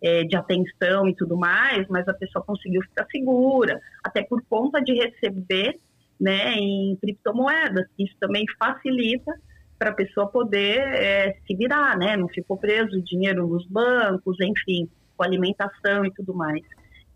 eh, 0.00 0.24
de 0.24 0.36
atenção 0.36 1.08
e 1.08 1.14
tudo 1.14 1.36
mais, 1.36 1.86
mas 1.88 2.06
a 2.06 2.14
pessoa 2.14 2.44
conseguiu 2.44 2.80
ficar 2.82 3.04
segura, 3.10 3.80
até 4.02 4.22
por 4.22 4.40
conta 4.48 4.80
de 4.80 4.94
receber 4.94 5.80
né, 6.20 6.54
em 6.54 6.96
criptomoedas. 7.00 7.86
Isso 7.98 8.14
também 8.20 8.44
facilita 8.58 9.32
para 9.78 9.90
a 9.90 9.94
pessoa 9.94 10.26
poder 10.26 10.78
é, 10.78 11.36
se 11.46 11.54
virar, 11.54 11.96
né? 11.96 12.16
Não 12.16 12.28
ficou 12.28 12.56
preso 12.56 13.00
dinheiro 13.02 13.46
nos 13.46 13.66
bancos, 13.66 14.36
enfim, 14.40 14.88
com 15.16 15.24
alimentação 15.24 16.04
e 16.04 16.12
tudo 16.12 16.34
mais. 16.34 16.62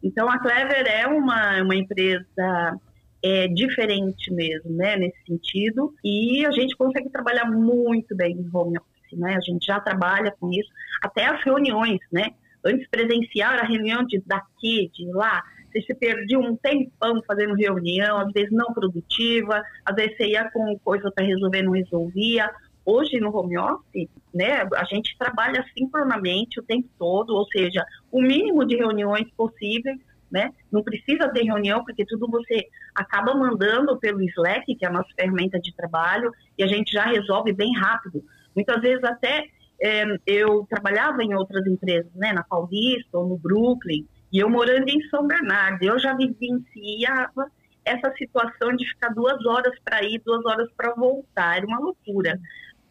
Então 0.02 0.28
a 0.28 0.38
Clever 0.38 0.87
é 0.87 1.07
uma, 1.07 1.62
uma 1.62 1.75
empresa 1.75 2.78
é, 3.23 3.47
diferente 3.49 4.33
mesmo, 4.33 4.71
né, 4.73 4.97
nesse 4.97 5.19
sentido, 5.25 5.95
e 6.04 6.45
a 6.45 6.50
gente 6.50 6.76
consegue 6.76 7.09
trabalhar 7.09 7.49
muito 7.50 8.16
bem 8.16 8.33
em 8.33 8.50
home 8.52 8.78
office, 8.78 9.19
né? 9.19 9.37
A 9.37 9.40
gente 9.40 9.64
já 9.64 9.78
trabalha 9.78 10.35
com 10.40 10.50
isso, 10.50 10.69
até 11.02 11.26
as 11.26 11.42
reuniões, 11.45 12.00
né? 12.11 12.31
Antes 12.64 12.88
presencial 12.88 13.52
era 13.52 13.66
reunião 13.66 14.04
de 14.04 14.21
daqui, 14.26 14.90
de 14.92 15.07
lá. 15.12 15.42
Você 15.73 15.83
se 15.83 15.95
perdia 15.95 16.38
um 16.38 16.55
tempão 16.57 17.23
fazendo 17.26 17.55
reunião, 17.55 18.19
às 18.19 18.33
vezes 18.33 18.52
não 18.52 18.73
produtiva, 18.75 19.62
às 19.85 19.95
vezes 19.95 20.17
você 20.17 20.26
ia 20.26 20.50
com 20.50 20.79
coisa 20.85 21.11
para 21.11 21.25
resolver, 21.25 21.62
não 21.62 21.73
resolvia. 21.73 22.50
Hoje 22.85 23.19
no 23.21 23.35
home 23.35 23.57
office, 23.57 24.11
né, 24.35 24.69
a 24.75 24.85
gente 24.85 25.17
trabalha 25.17 25.64
sincronamente 25.76 26.61
o 26.61 26.62
tempo 26.62 26.88
todo, 26.99 27.31
ou 27.31 27.47
seja, 27.47 27.85
o 28.11 28.21
mínimo 28.21 28.67
de 28.67 28.76
reuniões 28.76 29.31
possíveis, 29.37 29.99
né? 30.31 30.50
Não 30.71 30.83
precisa 30.83 31.29
ter 31.29 31.45
reunião, 31.45 31.85
porque 31.85 32.05
tudo 32.07 32.26
você 32.26 32.67
acaba 32.95 33.35
mandando 33.35 33.99
pelo 33.99 34.23
Slack, 34.23 34.75
que 34.75 34.85
é 34.85 34.88
a 34.88 34.93
nossa 34.93 35.11
ferramenta 35.14 35.61
de 35.61 35.75
trabalho, 35.75 36.33
e 36.57 36.62
a 36.62 36.67
gente 36.67 36.93
já 36.93 37.05
resolve 37.05 37.52
bem 37.52 37.73
rápido. 37.79 38.25
Muitas 38.55 38.81
vezes 38.81 39.05
até 39.05 39.47
é, 39.81 40.05
eu 40.26 40.67
trabalhava 40.69 41.23
em 41.23 41.35
outras 41.35 41.67
empresas, 41.67 42.11
né, 42.14 42.33
na 42.33 42.43
Paulista 42.43 43.19
ou 43.19 43.29
no 43.29 43.37
Brooklyn, 43.37 44.07
e 44.33 44.39
eu 44.39 44.49
morando 44.49 44.89
em 44.89 45.03
São 45.09 45.27
Bernardo, 45.27 45.83
eu 45.83 45.99
já 45.99 46.15
vivenciava 46.15 47.51
essa 47.85 48.12
situação 48.15 48.75
de 48.75 48.89
ficar 48.89 49.11
duas 49.11 49.45
horas 49.45 49.79
para 49.85 50.03
ir, 50.03 50.23
duas 50.25 50.45
horas 50.47 50.71
para 50.77 50.95
voltar, 50.95 51.59
era 51.59 51.67
uma 51.67 51.79
loucura. 51.79 52.41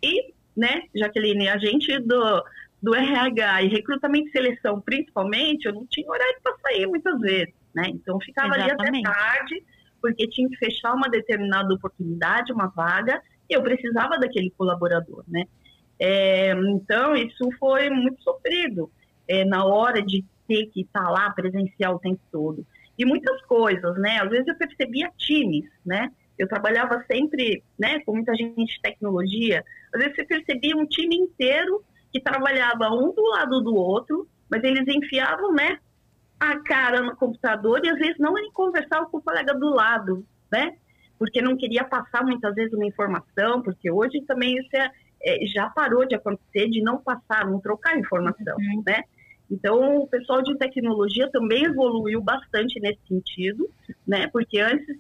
E, 0.04 0.34
né, 0.56 0.84
Jaqueline, 0.94 1.50
a 1.50 1.58
gente 1.58 1.98
do, 2.00 2.44
do 2.82 2.94
RH 2.94 3.64
e 3.64 3.68
recrutamento 3.70 4.28
e 4.28 4.32
seleção, 4.32 4.82
principalmente, 4.82 5.66
eu 5.66 5.74
não 5.74 5.86
tinha 5.88 6.10
horário 6.10 6.38
para 6.44 6.56
sair 6.60 6.86
muitas 6.86 7.20
vezes, 7.20 7.54
né? 7.74 7.86
Então, 7.88 8.20
ficava 8.20 8.56
Exatamente. 8.58 8.98
ali 8.98 9.00
até 9.00 9.12
tarde, 9.12 9.64
porque 10.02 10.28
tinha 10.28 10.50
que 10.50 10.58
fechar 10.58 10.94
uma 10.94 11.10
determinada 11.10 11.74
oportunidade, 11.74 12.52
uma 12.52 12.68
vaga, 12.68 13.22
e 13.50 13.54
eu 13.54 13.64
precisava 13.64 14.20
daquele 14.20 14.52
colaborador, 14.52 15.24
né? 15.28 15.46
É, 15.98 16.52
então, 16.52 17.16
isso 17.16 17.50
foi 17.60 17.90
muito 17.90 18.22
sofrido 18.24 18.92
é, 19.28 19.46
na 19.46 19.66
hora 19.66 20.02
de 20.02 20.26
que 20.68 20.82
estar 20.82 21.10
lá 21.10 21.30
presencial 21.32 21.96
o 21.96 22.00
tempo 22.00 22.22
todo. 22.32 22.66
E 22.98 23.06
muitas 23.06 23.42
coisas, 23.44 23.98
né? 23.98 24.20
Às 24.22 24.30
vezes 24.30 24.48
eu 24.48 24.56
percebia 24.56 25.12
times, 25.18 25.70
né? 25.86 26.12
Eu 26.38 26.48
trabalhava 26.48 27.04
sempre, 27.12 27.64
né, 27.78 28.00
com 28.00 28.14
muita 28.14 28.34
gente 28.36 28.76
de 28.76 28.82
tecnologia. 28.82 29.64
Às 29.94 30.00
vezes 30.02 30.16
você 30.16 30.24
percebia 30.26 30.76
um 30.76 30.86
time 30.86 31.16
inteiro 31.16 31.84
que 32.12 32.20
trabalhava 32.20 32.90
um 32.90 33.14
do 33.14 33.24
lado 33.30 33.62
do 33.62 33.76
outro, 33.76 34.28
mas 34.50 34.64
eles 34.64 34.88
enfiavam, 34.88 35.54
né, 35.54 35.80
a 36.40 36.60
cara 36.64 37.02
no 37.02 37.16
computador 37.16 37.80
e 37.86 37.90
às 37.90 38.00
vezes 38.00 38.18
não 38.18 38.34
nem 38.34 38.52
conversavam 38.52 39.10
com 39.10 39.18
o 39.18 39.22
colega 39.22 39.54
do 39.54 39.70
lado, 39.70 40.26
né? 40.52 40.76
Porque 41.20 41.40
não 41.40 41.56
queria 41.56 41.84
passar 41.84 42.24
muitas 42.24 42.56
vezes 42.56 42.74
uma 42.74 42.86
informação, 42.86 43.62
porque 43.62 43.92
hoje 43.92 44.22
também 44.22 44.58
isso 44.58 44.76
é, 44.76 44.92
é, 45.22 45.46
já 45.46 45.70
parou 45.70 46.04
de 46.04 46.16
acontecer 46.16 46.68
de 46.68 46.82
não 46.82 46.98
passar, 46.98 47.46
não 47.46 47.60
trocar 47.60 47.96
informação, 47.98 48.58
uhum. 48.58 48.84
né? 48.86 49.04
Então, 49.52 49.98
o 49.98 50.08
pessoal 50.08 50.42
de 50.42 50.58
tecnologia 50.58 51.30
também 51.30 51.66
evoluiu 51.66 52.22
bastante 52.22 52.80
nesse 52.80 53.02
sentido, 53.06 53.70
né? 54.08 54.28
Porque 54.28 54.58
antes 54.60 54.98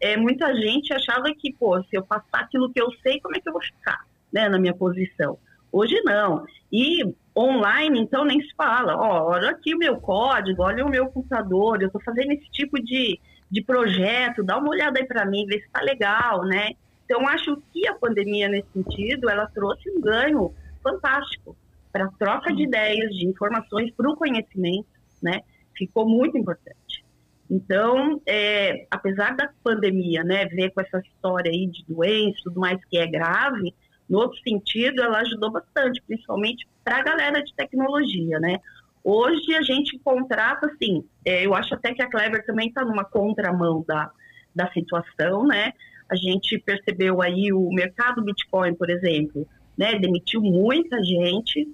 é, 0.00 0.16
muita 0.16 0.52
gente 0.56 0.92
achava 0.92 1.32
que, 1.32 1.52
pô, 1.52 1.80
se 1.84 1.96
eu 1.96 2.02
passar 2.02 2.40
aquilo 2.40 2.72
que 2.72 2.82
eu 2.82 2.90
sei, 3.00 3.20
como 3.20 3.36
é 3.36 3.40
que 3.40 3.48
eu 3.48 3.52
vou 3.52 3.62
ficar, 3.62 4.04
né, 4.32 4.48
na 4.48 4.58
minha 4.58 4.74
posição? 4.74 5.38
Hoje 5.70 6.02
não. 6.04 6.44
E 6.70 7.14
online, 7.38 8.00
então, 8.00 8.24
nem 8.24 8.40
se 8.42 8.52
fala. 8.56 8.96
Ó, 8.96 9.30
olha 9.30 9.50
aqui 9.50 9.72
o 9.72 9.78
meu 9.78 9.96
código, 9.98 10.64
olha 10.64 10.84
o 10.84 10.90
meu 10.90 11.06
computador, 11.06 11.80
eu 11.80 11.86
estou 11.86 12.02
fazendo 12.02 12.32
esse 12.32 12.50
tipo 12.50 12.82
de, 12.82 13.20
de 13.48 13.62
projeto, 13.62 14.42
dá 14.42 14.58
uma 14.58 14.70
olhada 14.70 14.98
aí 14.98 15.06
para 15.06 15.24
mim, 15.24 15.46
vê 15.46 15.60
se 15.60 15.66
está 15.66 15.80
legal, 15.80 16.42
né? 16.42 16.72
Então, 17.04 17.28
acho 17.28 17.56
que 17.72 17.86
a 17.86 17.94
pandemia, 17.94 18.48
nesse 18.48 18.68
sentido, 18.72 19.30
ela 19.30 19.46
trouxe 19.46 19.88
um 19.90 20.00
ganho 20.00 20.52
fantástico 20.82 21.56
para 21.92 22.08
troca 22.18 22.52
de 22.52 22.62
ideias, 22.62 23.10
de 23.10 23.26
informações, 23.26 23.92
para 23.94 24.10
o 24.10 24.16
conhecimento, 24.16 24.86
né? 25.22 25.40
Ficou 25.76 26.08
muito 26.08 26.36
importante. 26.38 27.04
Então, 27.50 28.20
é, 28.26 28.86
apesar 28.90 29.36
da 29.36 29.50
pandemia, 29.62 30.24
né, 30.24 30.46
ver 30.46 30.70
com 30.70 30.80
essa 30.80 30.98
história 31.00 31.50
aí 31.50 31.66
de 31.66 31.84
doença, 31.86 32.38
tudo 32.44 32.58
mais 32.58 32.82
que 32.86 32.96
é 32.96 33.06
grave, 33.06 33.74
no 34.08 34.18
outro 34.18 34.38
sentido, 34.40 35.02
ela 35.02 35.18
ajudou 35.18 35.50
bastante, 35.50 36.02
principalmente 36.06 36.66
para 36.82 36.98
a 36.98 37.02
galera 37.02 37.42
de 37.42 37.54
tecnologia, 37.54 38.38
né? 38.40 38.58
Hoje 39.04 39.54
a 39.54 39.62
gente 39.62 39.98
contrata, 39.98 40.66
assim, 40.66 41.04
é, 41.24 41.44
eu 41.44 41.54
acho 41.54 41.74
até 41.74 41.92
que 41.92 42.02
a 42.02 42.08
Clever 42.08 42.44
também 42.46 42.68
está 42.68 42.84
numa 42.84 43.04
contramão 43.04 43.84
da, 43.86 44.10
da 44.54 44.70
situação, 44.72 45.46
né? 45.46 45.72
A 46.08 46.16
gente 46.16 46.58
percebeu 46.58 47.20
aí 47.20 47.52
o 47.52 47.68
mercado 47.70 48.22
Bitcoin, 48.22 48.74
por 48.74 48.90
exemplo, 48.90 49.46
né? 49.76 49.98
Demitiu 49.98 50.40
muita 50.40 51.02
gente, 51.02 51.68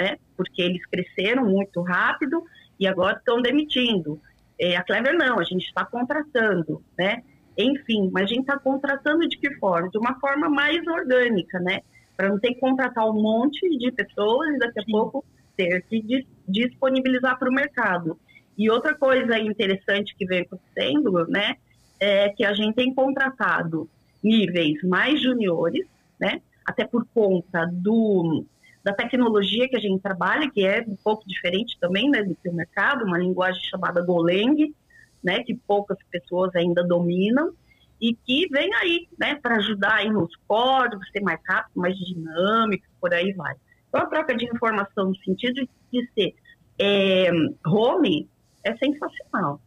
né? 0.00 0.16
Porque 0.36 0.62
eles 0.62 0.84
cresceram 0.86 1.44
muito 1.44 1.82
rápido 1.82 2.42
e 2.78 2.86
agora 2.86 3.18
estão 3.18 3.42
demitindo. 3.42 4.20
É, 4.58 4.76
a 4.76 4.82
Clever 4.82 5.14
não, 5.16 5.38
a 5.38 5.44
gente 5.44 5.66
está 5.66 5.84
contratando, 5.84 6.82
né? 6.98 7.22
Enfim, 7.56 8.10
mas 8.12 8.24
a 8.24 8.26
gente 8.26 8.40
está 8.40 8.58
contratando 8.58 9.28
de 9.28 9.36
que 9.36 9.54
forma? 9.56 9.90
De 9.90 9.98
uma 9.98 10.18
forma 10.18 10.48
mais 10.48 10.86
orgânica, 10.86 11.58
né? 11.60 11.80
Para 12.16 12.28
não 12.30 12.38
ter 12.38 12.54
que 12.54 12.60
contratar 12.60 13.06
um 13.08 13.20
monte 13.20 13.68
de 13.78 13.92
pessoas 13.92 14.54
e 14.54 14.58
daqui 14.58 14.80
a 14.80 14.84
Sim. 14.84 14.92
pouco 14.92 15.24
ter 15.56 15.82
que 15.82 16.26
disponibilizar 16.48 17.38
para 17.38 17.50
o 17.50 17.52
mercado. 17.52 18.18
E 18.56 18.70
outra 18.70 18.94
coisa 18.94 19.38
interessante 19.38 20.14
que 20.16 20.26
vem 20.26 20.40
acontecendo, 20.40 21.26
né? 21.28 21.56
É 21.98 22.30
que 22.30 22.44
a 22.44 22.54
gente 22.54 22.74
tem 22.74 22.94
contratado 22.94 23.88
níveis 24.22 24.82
mais 24.82 25.20
juniores, 25.20 25.86
né? 26.18 26.40
Até 26.64 26.86
por 26.86 27.06
conta 27.12 27.66
do 27.66 28.44
da 28.82 28.92
tecnologia 28.92 29.68
que 29.68 29.76
a 29.76 29.80
gente 29.80 30.00
trabalha, 30.00 30.50
que 30.50 30.64
é 30.64 30.82
um 30.86 30.96
pouco 30.96 31.26
diferente 31.28 31.76
também 31.78 32.08
né, 32.08 32.22
do 32.22 32.34
que 32.34 32.48
o 32.48 32.54
mercado, 32.54 33.04
uma 33.04 33.18
linguagem 33.18 33.62
chamada 33.64 34.02
Golang, 34.02 34.74
né, 35.22 35.42
que 35.42 35.54
poucas 35.54 35.98
pessoas 36.10 36.54
ainda 36.56 36.82
dominam, 36.82 37.52
e 38.00 38.14
que 38.14 38.48
vem 38.48 38.74
aí 38.76 39.06
né, 39.18 39.34
para 39.34 39.56
ajudar 39.56 39.96
aí 39.96 40.10
nos 40.10 40.34
códigos, 40.48 41.06
ser 41.10 41.20
mais 41.20 41.40
rápido, 41.46 41.78
mais 41.78 41.94
dinâmico, 41.98 42.86
por 42.98 43.12
aí 43.12 43.32
vai. 43.34 43.54
Então, 43.88 44.00
a 44.00 44.06
troca 44.06 44.34
de 44.34 44.46
informação 44.46 45.08
no 45.10 45.16
sentido 45.16 45.68
de 45.92 46.10
ser 46.14 46.34
é, 46.78 47.30
home 47.66 48.26
é 48.64 48.74
sensacional. 48.76 49.60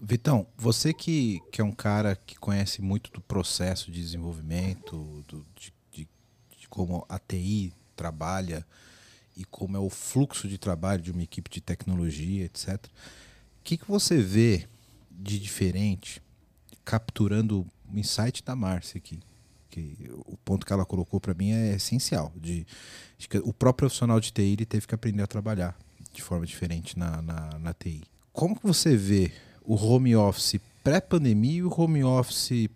Vitão, 0.00 0.46
você 0.56 0.94
que, 0.94 1.40
que 1.50 1.60
é 1.60 1.64
um 1.64 1.72
cara 1.72 2.14
que 2.14 2.38
conhece 2.38 2.80
muito 2.80 3.10
do 3.10 3.20
processo 3.20 3.90
de 3.90 4.00
desenvolvimento, 4.00 5.24
do, 5.26 5.44
de, 5.56 5.72
de, 5.90 6.08
de 6.56 6.68
como 6.68 7.04
a 7.08 7.18
TI 7.18 7.72
trabalha 7.98 8.64
e 9.36 9.44
como 9.44 9.76
é 9.76 9.80
o 9.80 9.90
fluxo 9.90 10.48
de 10.48 10.56
trabalho 10.56 11.02
de 11.02 11.10
uma 11.10 11.22
equipe 11.22 11.50
de 11.50 11.60
tecnologia, 11.60 12.44
etc. 12.44 12.84
O 12.86 13.64
que, 13.64 13.76
que 13.76 13.88
você 13.88 14.16
vê 14.18 14.66
de 15.10 15.38
diferente 15.38 16.22
capturando 16.84 17.66
o 17.92 17.98
insight 17.98 18.42
da 18.44 18.54
Márcia 18.54 18.98
aqui? 18.98 19.18
Que 19.68 20.10
o 20.26 20.36
ponto 20.38 20.64
que 20.64 20.72
ela 20.72 20.86
colocou 20.86 21.20
para 21.20 21.34
mim 21.34 21.50
é 21.50 21.74
essencial. 21.74 22.32
De, 22.36 22.66
de, 23.18 23.28
que 23.28 23.38
o 23.38 23.52
próprio 23.52 23.86
profissional 23.86 24.18
de 24.18 24.32
TI 24.32 24.42
ele 24.42 24.64
teve 24.64 24.86
que 24.86 24.94
aprender 24.94 25.22
a 25.22 25.26
trabalhar 25.26 25.76
de 26.12 26.22
forma 26.22 26.46
diferente 26.46 26.98
na, 26.98 27.20
na, 27.20 27.58
na 27.58 27.74
TI. 27.74 28.02
Como 28.32 28.56
que 28.56 28.66
você 28.66 28.96
vê 28.96 29.32
o 29.62 29.74
home 29.74 30.16
office 30.16 30.60
pré-pandemia 30.82 31.58
e 31.58 31.62
o 31.62 31.72
home 31.80 32.02
office 32.02 32.68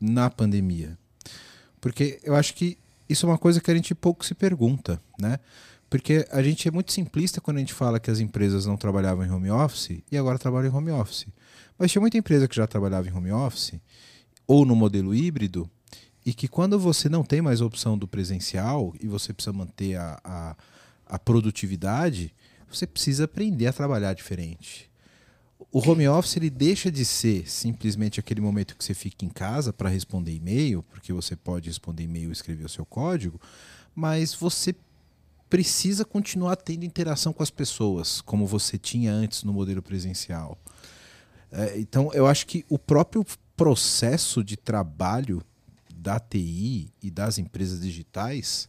na 0.00 0.28
pandemia? 0.28 0.98
Porque 1.80 2.20
eu 2.22 2.34
acho 2.34 2.54
que 2.54 2.76
isso 3.10 3.26
é 3.26 3.28
uma 3.28 3.38
coisa 3.38 3.60
que 3.60 3.70
a 3.70 3.74
gente 3.74 3.94
pouco 3.94 4.24
se 4.24 4.34
pergunta, 4.34 5.00
né? 5.18 5.38
Porque 5.88 6.24
a 6.30 6.40
gente 6.40 6.68
é 6.68 6.70
muito 6.70 6.92
simplista 6.92 7.40
quando 7.40 7.56
a 7.56 7.60
gente 7.60 7.74
fala 7.74 7.98
que 7.98 8.10
as 8.10 8.20
empresas 8.20 8.64
não 8.66 8.76
trabalhavam 8.76 9.24
em 9.24 9.30
home 9.30 9.50
office 9.50 10.02
e 10.10 10.16
agora 10.16 10.38
trabalham 10.38 10.70
em 10.70 10.74
home 10.74 10.92
office. 10.92 11.26
Mas 11.76 11.90
tinha 11.90 12.00
muita 12.00 12.16
empresa 12.16 12.46
que 12.46 12.54
já 12.54 12.66
trabalhava 12.66 13.08
em 13.08 13.12
home 13.12 13.32
office 13.32 13.74
ou 14.46 14.64
no 14.64 14.76
modelo 14.76 15.12
híbrido 15.12 15.68
e 16.24 16.32
que 16.32 16.46
quando 16.46 16.78
você 16.78 17.08
não 17.08 17.24
tem 17.24 17.42
mais 17.42 17.60
a 17.60 17.66
opção 17.66 17.98
do 17.98 18.06
presencial 18.06 18.94
e 19.00 19.08
você 19.08 19.32
precisa 19.32 19.52
manter 19.52 19.96
a, 19.96 20.20
a, 20.22 20.56
a 21.06 21.18
produtividade, 21.18 22.32
você 22.70 22.86
precisa 22.86 23.24
aprender 23.24 23.66
a 23.66 23.72
trabalhar 23.72 24.14
diferente 24.14 24.89
o 25.70 25.78
home 25.78 26.08
office 26.08 26.36
ele 26.36 26.50
deixa 26.50 26.90
de 26.90 27.04
ser 27.04 27.48
simplesmente 27.48 28.18
aquele 28.18 28.40
momento 28.40 28.76
que 28.76 28.84
você 28.84 28.94
fica 28.94 29.24
em 29.24 29.28
casa 29.28 29.72
para 29.72 29.88
responder 29.88 30.34
e-mail, 30.34 30.82
porque 30.84 31.12
você 31.12 31.36
pode 31.36 31.68
responder 31.68 32.04
e-mail 32.04 32.30
e 32.30 32.32
escrever 32.32 32.64
o 32.64 32.68
seu 32.68 32.84
código, 32.86 33.40
mas 33.94 34.34
você 34.34 34.74
precisa 35.48 36.04
continuar 36.04 36.56
tendo 36.56 36.84
interação 36.84 37.32
com 37.32 37.42
as 37.42 37.50
pessoas, 37.50 38.20
como 38.20 38.46
você 38.46 38.78
tinha 38.78 39.12
antes 39.12 39.42
no 39.42 39.52
modelo 39.52 39.82
presencial. 39.82 40.56
É, 41.50 41.78
então, 41.78 42.12
eu 42.14 42.26
acho 42.26 42.46
que 42.46 42.64
o 42.68 42.78
próprio 42.78 43.26
processo 43.56 44.44
de 44.44 44.56
trabalho 44.56 45.42
da 45.92 46.18
TI 46.18 46.92
e 47.02 47.10
das 47.10 47.36
empresas 47.36 47.80
digitais 47.80 48.68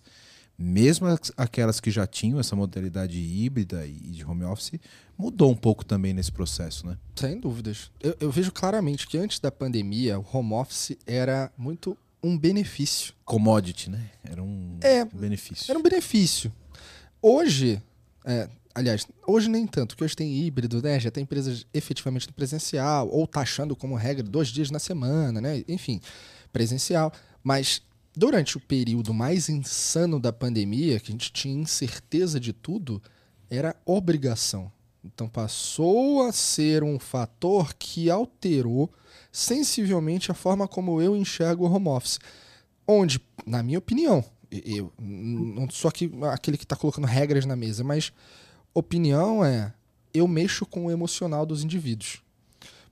mesmo 0.62 1.08
aquelas 1.36 1.80
que 1.80 1.90
já 1.90 2.06
tinham 2.06 2.40
essa 2.40 2.56
modalidade 2.56 3.18
híbrida 3.20 3.86
e 3.86 3.92
de 3.94 4.24
home 4.24 4.44
office, 4.44 4.74
mudou 5.18 5.52
um 5.52 5.56
pouco 5.56 5.84
também 5.84 6.14
nesse 6.14 6.32
processo, 6.32 6.86
né? 6.86 6.98
Sem 7.16 7.40
dúvidas. 7.40 7.92
Eu, 8.00 8.16
eu, 8.20 8.32
vejo 8.32 8.52
claramente 8.52 9.08
que 9.08 9.18
antes 9.18 9.40
da 9.40 9.52
pandemia, 9.52 10.20
o 10.20 10.26
home 10.32 10.54
office 10.54 10.98
era 11.06 11.52
muito 11.58 11.98
um 12.24 12.38
benefício. 12.38 13.14
Commodity, 13.26 13.90
né? 13.90 14.10
Era 14.24 14.42
um 14.42 14.78
É, 14.82 15.06
benefício. 15.06 15.72
Era 15.72 15.80
um 15.80 15.84
benefício. 15.84 16.52
Hoje, 17.22 17.82
é, 18.26 18.50
aliás, 18.74 19.08
hoje 19.28 19.50
nem 19.50 19.66
tanto, 19.68 19.96
que 19.96 20.04
hoje 20.04 20.16
tem 20.16 20.34
híbrido, 20.34 20.82
né? 20.82 21.00
Já 21.00 21.12
tem 21.12 21.24
empresas 21.24 21.66
efetivamente 21.74 22.28
no 22.28 22.34
presencial, 22.34 23.10
ou 23.10 23.28
taxando 23.28 23.76
como 23.76 23.96
regra 23.96 24.24
dois 24.24 24.48
dias 24.50 24.72
na 24.72 24.80
semana, 24.80 25.42
né? 25.42 25.64
Enfim, 25.68 26.00
presencial. 26.52 27.12
Mas 27.44 27.82
durante 28.16 28.58
o 28.58 28.60
período 28.60 29.14
mais 29.14 29.50
insano 29.50 30.20
da 30.20 30.34
pandemia, 30.34 31.00
que 31.00 31.12
a 31.12 31.14
gente 31.14 31.32
tinha 31.32 31.62
incerteza 31.62 32.40
de 32.40 32.54
tudo, 32.54 33.02
era 33.50 33.76
obrigação. 33.86 34.72
Então 35.04 35.28
passou 35.28 36.28
a 36.28 36.32
ser 36.32 36.84
um 36.84 37.00
fator 37.00 37.74
que 37.74 38.10
alterou 38.10 38.92
sensivelmente 39.32 40.32
a 40.32 40.36
forma 40.36 40.68
como 40.68 41.02
eu 41.02 41.16
enxergo 41.16 41.66
o 41.66 41.72
home 41.72 41.88
office. 41.88 42.20
Onde, 42.88 43.20
na 43.46 43.64
minha 43.64 43.80
opinião, 43.80 44.24
eu 44.52 44.92
não 45.00 45.70
sou 45.70 45.90
aqui, 45.90 46.12
aquele 46.32 46.58
que 46.58 46.66
está 46.66 46.76
colocando 46.76 47.08
regras 47.08 47.46
na 47.46 47.56
mesa, 47.56 47.84
mas 47.84 48.12
opinião 48.74 49.44
é 49.44 49.74
eu 50.14 50.28
mexo 50.28 50.66
com 50.66 50.86
o 50.86 50.92
emocional 50.92 51.46
dos 51.46 51.64
indivíduos. 51.64 52.22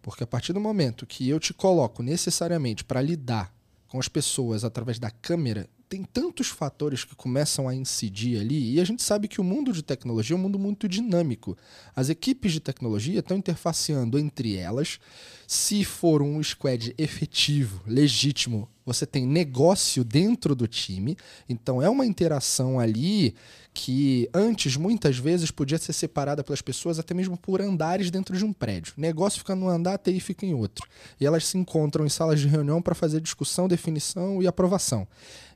Porque 0.01 0.23
a 0.23 0.27
partir 0.27 0.53
do 0.53 0.59
momento 0.59 1.05
que 1.05 1.27
eu 1.27 1.39
te 1.39 1.53
coloco 1.53 2.01
necessariamente 2.01 2.83
para 2.83 3.01
lidar 3.01 3.53
com 3.89 3.99
as 3.99 4.07
pessoas 4.07 4.63
através 4.63 4.99
da 4.99 5.11
câmera, 5.11 5.67
tem 5.89 6.03
tantos 6.03 6.47
fatores 6.47 7.03
que 7.03 7.15
começam 7.15 7.67
a 7.67 7.73
incidir 7.73 8.39
ali, 8.39 8.75
e 8.75 8.79
a 8.79 8.85
gente 8.85 9.01
sabe 9.01 9.27
que 9.27 9.41
o 9.41 9.43
mundo 9.43 9.73
de 9.73 9.81
tecnologia 9.81 10.35
é 10.35 10.37
um 10.37 10.41
mundo 10.41 10.59
muito 10.59 10.87
dinâmico. 10.87 11.57
As 11.95 12.09
equipes 12.09 12.53
de 12.53 12.59
tecnologia 12.59 13.19
estão 13.19 13.35
interfaceando 13.35 14.19
entre 14.19 14.55
elas. 14.55 14.99
Se 15.47 15.83
for 15.83 16.21
um 16.21 16.41
squad 16.43 16.93
efetivo, 16.95 17.81
legítimo, 17.87 18.69
você 18.85 19.05
tem 19.05 19.25
negócio 19.25 20.03
dentro 20.03 20.55
do 20.55 20.67
time, 20.67 21.17
então 21.47 21.81
é 21.81 21.89
uma 21.89 22.05
interação 22.05 22.79
ali 22.79 23.33
que 23.73 24.29
antes 24.33 24.75
muitas 24.75 25.17
vezes 25.17 25.51
podia 25.51 25.77
ser 25.77 25.93
separada 25.93 26.43
pelas 26.43 26.61
pessoas 26.61 26.99
até 26.99 27.13
mesmo 27.13 27.37
por 27.37 27.61
andares 27.61 28.11
dentro 28.11 28.35
de 28.35 28.43
um 28.43 28.51
prédio. 28.51 28.93
Negócio 28.97 29.39
fica 29.39 29.55
num 29.55 29.69
andar, 29.69 29.97
TI 29.97 30.19
fica 30.19 30.45
em 30.45 30.53
outro. 30.53 30.87
E 31.19 31.25
elas 31.25 31.45
se 31.45 31.57
encontram 31.57 32.05
em 32.05 32.09
salas 32.09 32.39
de 32.39 32.47
reunião 32.47 32.81
para 32.81 32.95
fazer 32.95 33.21
discussão, 33.21 33.67
definição 33.67 34.41
e 34.41 34.47
aprovação. 34.47 35.07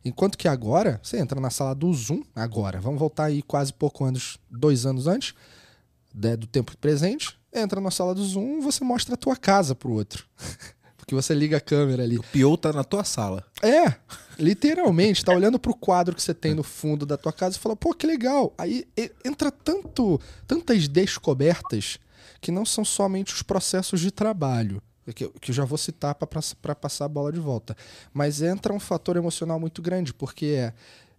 Enquanto 0.05 0.37
que 0.37 0.47
agora, 0.47 0.99
você 1.01 1.17
entra 1.17 1.39
na 1.39 1.49
sala 1.49 1.73
do 1.73 1.93
Zoom, 1.93 2.23
agora, 2.35 2.81
vamos 2.81 2.99
voltar 2.99 3.25
aí 3.25 3.41
quase 3.41 3.71
pouco 3.71 4.03
anos, 4.03 4.37
dois 4.49 4.85
anos 4.85 5.07
antes 5.07 5.33
né, 6.13 6.35
do 6.35 6.45
tempo 6.45 6.77
presente, 6.77 7.37
entra 7.51 7.81
na 7.81 7.89
sala 7.89 8.13
do 8.13 8.23
Zoom 8.23 8.61
você 8.61 8.83
mostra 8.83 9.15
a 9.15 9.17
tua 9.17 9.35
casa 9.35 9.73
pro 9.73 9.91
outro. 9.91 10.25
Porque 10.97 11.15
você 11.15 11.33
liga 11.33 11.57
a 11.57 11.61
câmera 11.61 12.03
ali. 12.03 12.17
O 12.17 12.23
Pio 12.23 12.55
tá 12.55 12.71
na 12.71 12.83
tua 12.83 13.03
sala. 13.03 13.43
É, 13.61 13.93
literalmente, 14.39 15.25
tá 15.25 15.33
olhando 15.33 15.59
pro 15.59 15.75
quadro 15.75 16.15
que 16.15 16.23
você 16.23 16.33
tem 16.33 16.53
no 16.53 16.63
fundo 16.63 17.05
da 17.05 17.17
tua 17.17 17.33
casa 17.33 17.57
e 17.57 17.59
fala, 17.59 17.75
pô, 17.75 17.93
que 17.93 18.07
legal. 18.07 18.53
Aí 18.57 18.87
entra 19.25 19.51
tanto, 19.51 20.19
tantas 20.47 20.87
descobertas 20.87 21.99
que 22.39 22.51
não 22.51 22.65
são 22.65 22.85
somente 22.85 23.33
os 23.33 23.41
processos 23.41 23.99
de 23.99 24.11
trabalho, 24.11 24.81
que, 25.11 25.27
que 25.27 25.51
eu 25.51 25.55
já 25.55 25.65
vou 25.65 25.77
citar 25.77 26.15
para 26.15 26.75
passar 26.75 27.05
a 27.05 27.09
bola 27.09 27.31
de 27.31 27.39
volta, 27.39 27.75
mas 28.13 28.41
entra 28.41 28.71
um 28.71 28.79
fator 28.79 29.17
emocional 29.17 29.59
muito 29.59 29.81
grande, 29.81 30.13
porque 30.13 30.45
é 30.45 30.73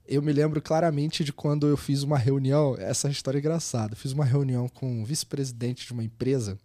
eu 0.07 0.21
me 0.21 0.33
lembro 0.33 0.61
claramente 0.61 1.25
de 1.25 1.33
quando 1.33 1.67
eu 1.67 1.77
fiz 1.77 2.03
uma 2.03 2.19
reunião, 2.19 2.77
essa 2.79 3.09
história 3.09 3.39
é 3.39 3.41
engraçada. 3.41 3.97
Fiz 3.97 4.13
uma 4.13 4.25
reunião 4.25 4.69
com 4.69 5.01
um 5.01 5.05
vice-presidente 5.05 5.87
de 5.87 5.93
uma 5.93 6.05
empresa 6.05 6.59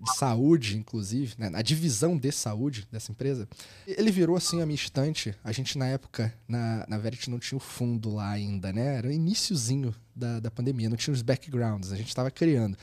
de 0.00 0.16
saúde, 0.16 0.78
inclusive, 0.78 1.34
né, 1.36 1.50
na 1.50 1.60
divisão 1.60 2.16
de 2.16 2.30
saúde 2.30 2.86
dessa 2.92 3.10
empresa. 3.10 3.48
Ele 3.86 4.12
virou 4.12 4.36
assim 4.36 4.62
a 4.62 4.66
minha 4.66 4.76
estante. 4.76 5.34
A 5.42 5.50
gente, 5.50 5.76
na 5.76 5.88
época, 5.88 6.32
na, 6.46 6.86
na 6.88 7.00
não 7.28 7.38
tinha 7.38 7.56
o 7.56 7.60
fundo 7.60 8.14
lá 8.14 8.30
ainda, 8.30 8.72
né? 8.72 8.96
Era 8.96 9.08
o 9.08 9.12
iníciozinho 9.12 9.94
da, 10.14 10.38
da 10.38 10.50
pandemia, 10.50 10.88
não 10.88 10.96
tinha 10.96 11.12
os 11.12 11.22
backgrounds, 11.22 11.90
a 11.90 11.96
gente 11.96 12.08
estava 12.08 12.30
criando. 12.30 12.78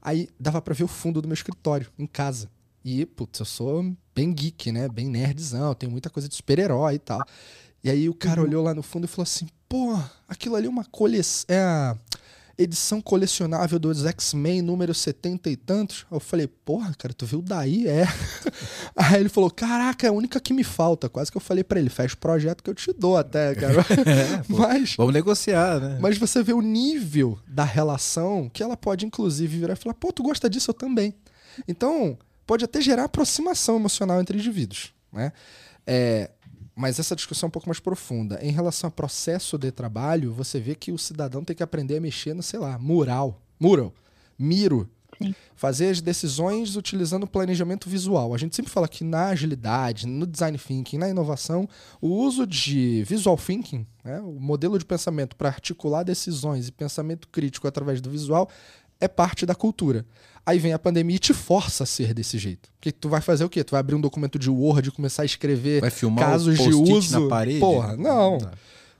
Aí 0.00 0.28
dava 0.38 0.62
para 0.62 0.74
ver 0.74 0.84
o 0.84 0.88
fundo 0.88 1.20
do 1.20 1.26
meu 1.26 1.34
escritório, 1.34 1.90
em 1.98 2.06
casa. 2.06 2.48
E, 2.88 3.04
putz, 3.04 3.40
eu 3.40 3.44
sou 3.44 3.96
bem 4.14 4.32
geek, 4.32 4.70
né? 4.70 4.88
Bem 4.88 5.08
nerdzão, 5.08 5.74
tenho 5.74 5.90
muita 5.90 6.08
coisa 6.08 6.28
de 6.28 6.36
super-herói 6.36 6.94
e 6.94 6.98
tal. 7.00 7.20
E 7.82 7.90
aí 7.90 8.08
o 8.08 8.14
cara 8.14 8.40
uhum. 8.40 8.46
olhou 8.46 8.62
lá 8.62 8.72
no 8.72 8.80
fundo 8.80 9.06
e 9.06 9.08
falou 9.08 9.24
assim: 9.24 9.48
pô, 9.68 9.98
aquilo 10.28 10.54
ali 10.54 10.68
é 10.68 10.70
uma 10.70 10.84
coleção. 10.84 11.46
É 11.48 11.58
a 11.58 11.96
edição 12.56 13.02
colecionável 13.02 13.80
dos 13.80 14.06
X-Men 14.06 14.62
número 14.62 14.94
70 14.94 15.50
e 15.50 15.56
tantos. 15.56 16.06
Eu 16.08 16.20
falei, 16.20 16.46
porra, 16.46 16.94
cara, 16.96 17.12
tu 17.12 17.26
viu 17.26 17.42
daí? 17.42 17.88
É. 17.88 18.06
Aí 18.94 19.18
ele 19.18 19.28
falou, 19.28 19.50
caraca, 19.50 20.06
é 20.06 20.08
a 20.08 20.12
única 20.12 20.38
que 20.38 20.54
me 20.54 20.62
falta. 20.62 21.08
Quase 21.08 21.28
que 21.28 21.36
eu 21.36 21.42
falei 21.42 21.64
para 21.64 21.80
ele, 21.80 21.90
fecha 21.90 22.14
o 22.14 22.18
projeto 22.18 22.62
que 22.62 22.70
eu 22.70 22.74
te 22.74 22.92
dou 22.92 23.16
até, 23.16 23.52
cara. 23.56 23.80
é, 24.06 24.44
mas, 24.48 24.94
vamos 24.94 25.12
negociar, 25.12 25.80
né? 25.80 25.98
Mas 26.00 26.18
você 26.18 26.40
vê 26.40 26.52
o 26.52 26.62
nível 26.62 27.36
da 27.48 27.64
relação 27.64 28.48
que 28.48 28.62
ela 28.62 28.76
pode, 28.76 29.04
inclusive, 29.04 29.58
virar 29.58 29.72
e 29.72 29.76
falar, 29.76 29.94
pô, 29.94 30.12
tu 30.12 30.22
gosta 30.22 30.48
disso? 30.48 30.70
Eu 30.70 30.74
também. 30.74 31.12
Então, 31.68 32.16
pode 32.46 32.64
até 32.64 32.80
gerar 32.80 33.04
aproximação 33.04 33.76
emocional 33.76 34.20
entre 34.20 34.38
indivíduos, 34.38 34.94
né? 35.12 35.32
É, 35.86 36.30
mas 36.74 36.98
essa 36.98 37.16
discussão 37.16 37.46
é 37.46 37.48
um 37.48 37.50
pouco 37.50 37.68
mais 37.68 37.80
profunda. 37.80 38.38
Em 38.42 38.52
relação 38.52 38.88
ao 38.88 38.92
processo 38.92 39.56
de 39.56 39.72
trabalho, 39.72 40.32
você 40.32 40.60
vê 40.60 40.74
que 40.74 40.92
o 40.92 40.98
cidadão 40.98 41.42
tem 41.42 41.56
que 41.56 41.62
aprender 41.62 41.96
a 41.96 42.00
mexer 42.00 42.34
no, 42.34 42.42
sei 42.42 42.60
lá, 42.60 42.78
mural, 42.78 43.40
mural, 43.58 43.94
miro, 44.38 44.88
Sim. 45.20 45.34
fazer 45.54 45.88
as 45.88 46.02
decisões 46.02 46.76
utilizando 46.76 47.22
o 47.22 47.26
planejamento 47.26 47.88
visual. 47.88 48.34
A 48.34 48.38
gente 48.38 48.54
sempre 48.54 48.70
fala 48.70 48.86
que 48.86 49.02
na 49.02 49.28
agilidade, 49.28 50.06
no 50.06 50.26
design 50.26 50.58
thinking, 50.58 50.98
na 50.98 51.08
inovação, 51.08 51.66
o 51.98 52.08
uso 52.08 52.46
de 52.46 53.02
visual 53.04 53.38
thinking, 53.38 53.86
né, 54.04 54.20
o 54.20 54.38
modelo 54.38 54.78
de 54.78 54.84
pensamento 54.84 55.34
para 55.34 55.48
articular 55.48 56.02
decisões 56.02 56.68
e 56.68 56.72
pensamento 56.72 57.28
crítico 57.28 57.66
através 57.66 58.02
do 58.02 58.10
visual, 58.10 58.50
é 59.00 59.08
parte 59.08 59.44
da 59.46 59.54
cultura. 59.54 60.04
Aí 60.44 60.60
vem 60.60 60.72
a 60.72 60.78
pandemia 60.78 61.16
e 61.16 61.18
te 61.18 61.34
força 61.34 61.82
a 61.82 61.86
ser 61.86 62.14
desse 62.14 62.38
jeito. 62.38 62.70
Porque 62.74 62.92
tu 62.92 63.08
vai 63.08 63.20
fazer 63.20 63.44
o 63.44 63.48
quê? 63.48 63.64
Tu 63.64 63.72
vai 63.72 63.80
abrir 63.80 63.96
um 63.96 64.00
documento 64.00 64.38
de 64.38 64.48
Word 64.48 64.88
e 64.88 64.92
começar 64.92 65.22
a 65.22 65.26
escrever 65.26 65.80
vai 65.80 65.90
filmar 65.90 66.24
casos 66.24 66.56
de 66.56 66.72
uso. 66.72 67.20
Na 67.20 67.28
parede? 67.28 67.58
Porra, 67.58 67.96
não. 67.96 68.38
Tá. 68.38 68.52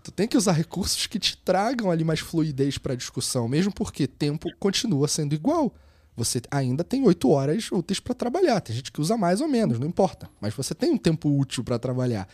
Tu 0.02 0.10
tem 0.10 0.26
que 0.26 0.36
usar 0.36 0.52
recursos 0.52 1.06
que 1.06 1.18
te 1.18 1.36
tragam 1.36 1.90
ali 1.90 2.04
mais 2.04 2.20
fluidez 2.20 2.78
para 2.78 2.92
a 2.92 2.96
discussão, 2.96 3.48
mesmo 3.48 3.72
porque 3.72 4.06
tempo 4.06 4.48
continua 4.58 5.06
sendo 5.06 5.34
igual. 5.34 5.72
Você 6.16 6.40
ainda 6.50 6.82
tem 6.82 7.04
oito 7.04 7.28
horas 7.30 7.70
úteis 7.70 8.00
para 8.00 8.14
trabalhar. 8.14 8.60
Tem 8.60 8.74
gente 8.74 8.90
que 8.90 9.00
usa 9.00 9.16
mais 9.16 9.40
ou 9.40 9.48
menos, 9.48 9.78
não 9.78 9.86
importa. 9.86 10.28
Mas 10.40 10.54
você 10.54 10.74
tem 10.74 10.90
um 10.90 10.98
tempo 10.98 11.28
útil 11.28 11.62
para 11.62 11.78
trabalhar. 11.78 12.26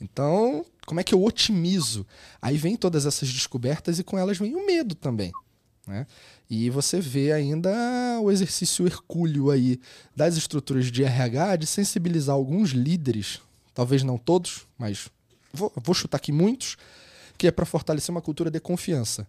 Então, 0.00 0.64
como 0.86 1.00
é 1.00 1.04
que 1.04 1.14
eu 1.14 1.22
otimizo? 1.22 2.06
Aí 2.40 2.56
vem 2.56 2.76
todas 2.76 3.06
essas 3.06 3.30
descobertas 3.30 3.98
e 3.98 4.04
com 4.04 4.18
elas 4.18 4.38
vem 4.38 4.56
o 4.56 4.66
medo 4.66 4.94
também. 4.94 5.32
Né? 5.86 6.06
E 6.48 6.70
você 6.70 7.00
vê 7.00 7.32
ainda 7.32 7.70
o 8.22 8.30
exercício 8.30 8.86
hercúleo 8.86 9.50
aí 9.50 9.80
das 10.14 10.36
estruturas 10.36 10.90
de 10.92 11.02
RH 11.02 11.56
de 11.56 11.66
sensibilizar 11.66 12.34
alguns 12.34 12.70
líderes, 12.70 13.40
talvez 13.74 14.04
não 14.04 14.16
todos, 14.16 14.66
mas 14.78 15.08
vou, 15.52 15.72
vou 15.76 15.94
chutar 15.94 16.18
aqui 16.18 16.30
muitos, 16.30 16.76
que 17.36 17.48
é 17.48 17.50
para 17.50 17.66
fortalecer 17.66 18.10
uma 18.14 18.22
cultura 18.22 18.50
de 18.50 18.60
confiança. 18.60 19.26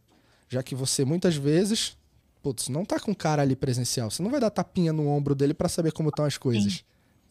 Já 0.47 0.61
que 0.61 0.75
você 0.75 1.03
muitas 1.03 1.35
vezes, 1.35 1.97
putz, 2.43 2.69
não 2.69 2.85
tá 2.85 2.99
com 2.99 3.11
o 3.11 3.15
cara 3.15 3.41
ali 3.41 3.55
presencial, 3.55 4.11
você 4.11 4.21
não 4.21 4.29
vai 4.29 4.39
dar 4.39 4.51
tapinha 4.51 4.93
no 4.93 5.07
ombro 5.07 5.33
dele 5.33 5.55
para 5.55 5.67
saber 5.67 5.91
como 5.91 6.09
estão 6.09 6.23
as 6.23 6.37
coisas. 6.37 6.73
Sim. 6.73 6.79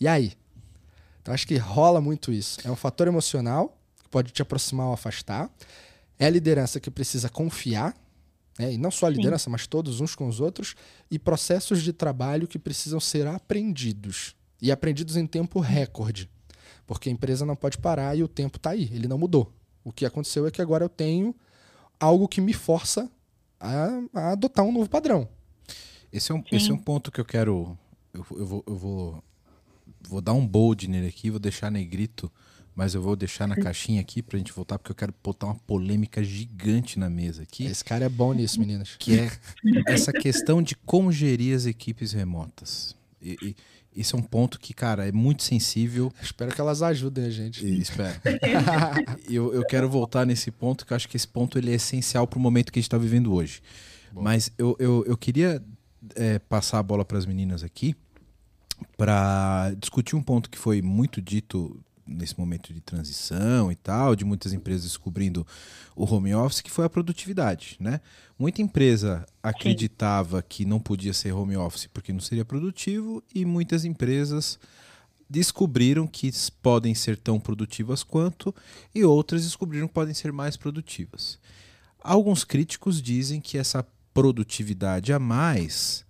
E 0.00 0.08
aí? 0.08 0.32
Então 1.22 1.32
acho 1.32 1.46
que 1.46 1.56
rola 1.56 2.00
muito 2.00 2.32
isso. 2.32 2.58
É 2.64 2.70
um 2.70 2.76
fator 2.76 3.06
emocional 3.06 3.76
que 4.02 4.08
pode 4.08 4.32
te 4.32 4.42
aproximar 4.42 4.88
ou 4.88 4.92
afastar. 4.92 5.48
É 6.18 6.26
a 6.26 6.30
liderança 6.30 6.80
que 6.80 6.90
precisa 6.90 7.28
confiar 7.28 7.94
né? 8.58 8.72
E 8.74 8.78
não 8.78 8.90
só 8.90 9.06
a 9.06 9.10
liderança, 9.10 9.44
Sim. 9.44 9.50
mas 9.50 9.66
todos 9.66 10.00
uns 10.00 10.14
com 10.14 10.28
os 10.28 10.40
outros, 10.40 10.74
e 11.10 11.18
processos 11.18 11.82
de 11.82 11.92
trabalho 11.92 12.48
que 12.48 12.58
precisam 12.58 13.00
ser 13.00 13.26
aprendidos. 13.26 14.34
E 14.60 14.72
aprendidos 14.72 15.16
em 15.16 15.26
tempo 15.26 15.60
recorde. 15.60 16.30
Porque 16.86 17.08
a 17.08 17.12
empresa 17.12 17.44
não 17.44 17.56
pode 17.56 17.78
parar 17.78 18.16
e 18.16 18.22
o 18.22 18.28
tempo 18.28 18.56
está 18.56 18.70
aí, 18.70 18.90
ele 18.92 19.08
não 19.08 19.18
mudou. 19.18 19.52
O 19.84 19.92
que 19.92 20.06
aconteceu 20.06 20.46
é 20.46 20.50
que 20.50 20.62
agora 20.62 20.84
eu 20.84 20.88
tenho 20.88 21.34
algo 22.00 22.28
que 22.28 22.40
me 22.40 22.52
força 22.52 23.10
a, 23.60 24.00
a 24.14 24.32
adotar 24.32 24.64
um 24.64 24.72
novo 24.72 24.88
padrão. 24.88 25.28
Esse 26.12 26.32
é 26.32 26.34
um, 26.34 26.42
esse 26.50 26.70
é 26.70 26.74
um 26.74 26.78
ponto 26.78 27.10
que 27.10 27.20
eu 27.20 27.24
quero. 27.24 27.76
Eu, 28.12 28.26
eu, 28.30 28.46
vou, 28.46 28.64
eu 28.66 28.76
vou, 28.76 29.24
vou 30.08 30.20
dar 30.20 30.32
um 30.32 30.46
bold 30.46 30.88
nele 30.88 31.08
aqui, 31.08 31.30
vou 31.30 31.40
deixar 31.40 31.70
negrito 31.70 32.32
mas 32.76 32.94
eu 32.94 33.00
vou 33.00 33.16
deixar 33.16 33.48
na 33.48 33.56
caixinha 33.56 34.02
aqui 34.02 34.22
pra 34.22 34.36
gente 34.36 34.52
voltar, 34.52 34.78
porque 34.78 34.92
eu 34.92 34.94
quero 34.94 35.14
botar 35.24 35.46
uma 35.46 35.54
polêmica 35.54 36.22
gigante 36.22 36.98
na 36.98 37.08
mesa 37.08 37.42
aqui. 37.42 37.64
Esse 37.64 37.82
cara 37.82 38.04
é 38.04 38.08
bom 38.08 38.34
nisso, 38.34 38.60
meninas. 38.60 38.96
Que 38.98 39.18
é 39.18 39.30
essa 39.88 40.12
questão 40.12 40.62
de 40.62 40.76
como 40.76 41.10
gerir 41.10 41.56
as 41.56 41.64
equipes 41.64 42.12
remotas. 42.12 42.94
E, 43.20 43.34
e, 43.42 43.56
esse 43.98 44.14
é 44.14 44.18
um 44.18 44.22
ponto 44.22 44.60
que, 44.60 44.74
cara, 44.74 45.08
é 45.08 45.10
muito 45.10 45.42
sensível. 45.42 46.12
Espero 46.20 46.54
que 46.54 46.60
elas 46.60 46.82
ajudem 46.82 47.24
a 47.24 47.30
gente. 47.30 47.64
E, 47.64 47.80
espero. 47.80 48.20
eu, 49.26 49.54
eu 49.54 49.64
quero 49.64 49.88
voltar 49.88 50.26
nesse 50.26 50.50
ponto, 50.50 50.84
que 50.84 50.92
eu 50.92 50.96
acho 50.96 51.08
que 51.08 51.16
esse 51.16 51.26
ponto 51.26 51.56
ele 51.56 51.72
é 51.72 51.76
essencial 51.76 52.26
para 52.26 52.38
o 52.38 52.42
momento 52.42 52.70
que 52.70 52.78
a 52.78 52.80
gente 52.80 52.88
está 52.88 52.98
vivendo 52.98 53.32
hoje. 53.32 53.62
Bom. 54.12 54.20
Mas 54.20 54.52
eu, 54.58 54.76
eu, 54.78 55.02
eu 55.06 55.16
queria 55.16 55.64
é, 56.14 56.38
passar 56.40 56.78
a 56.78 56.82
bola 56.82 57.06
para 57.06 57.16
as 57.16 57.24
meninas 57.24 57.64
aqui 57.64 57.96
para 58.98 59.72
discutir 59.78 60.14
um 60.14 60.22
ponto 60.22 60.50
que 60.50 60.58
foi 60.58 60.82
muito 60.82 61.22
dito 61.22 61.82
nesse 62.06 62.38
momento 62.38 62.72
de 62.72 62.80
transição 62.80 63.70
e 63.70 63.74
tal, 63.74 64.14
de 64.14 64.24
muitas 64.24 64.52
empresas 64.52 64.84
descobrindo 64.84 65.46
o 65.94 66.04
home 66.04 66.34
office, 66.34 66.60
que 66.60 66.70
foi 66.70 66.84
a 66.84 66.90
produtividade, 66.90 67.76
né? 67.80 68.00
Muita 68.38 68.62
empresa 68.62 69.26
acreditava 69.42 70.38
Sim. 70.38 70.44
que 70.48 70.64
não 70.64 70.78
podia 70.78 71.12
ser 71.12 71.32
home 71.32 71.56
office 71.56 71.86
porque 71.86 72.12
não 72.12 72.20
seria 72.20 72.44
produtivo 72.44 73.22
e 73.34 73.44
muitas 73.44 73.84
empresas 73.84 74.58
descobriram 75.28 76.06
que 76.06 76.30
podem 76.62 76.94
ser 76.94 77.16
tão 77.16 77.40
produtivas 77.40 78.02
quanto 78.02 78.54
e 78.94 79.04
outras 79.04 79.42
descobriram 79.42 79.88
que 79.88 79.94
podem 79.94 80.14
ser 80.14 80.32
mais 80.32 80.56
produtivas. 80.56 81.38
Alguns 82.00 82.44
críticos 82.44 83.02
dizem 83.02 83.40
que 83.40 83.58
essa 83.58 83.84
produtividade 84.14 85.12
a 85.12 85.18
mais 85.18 86.05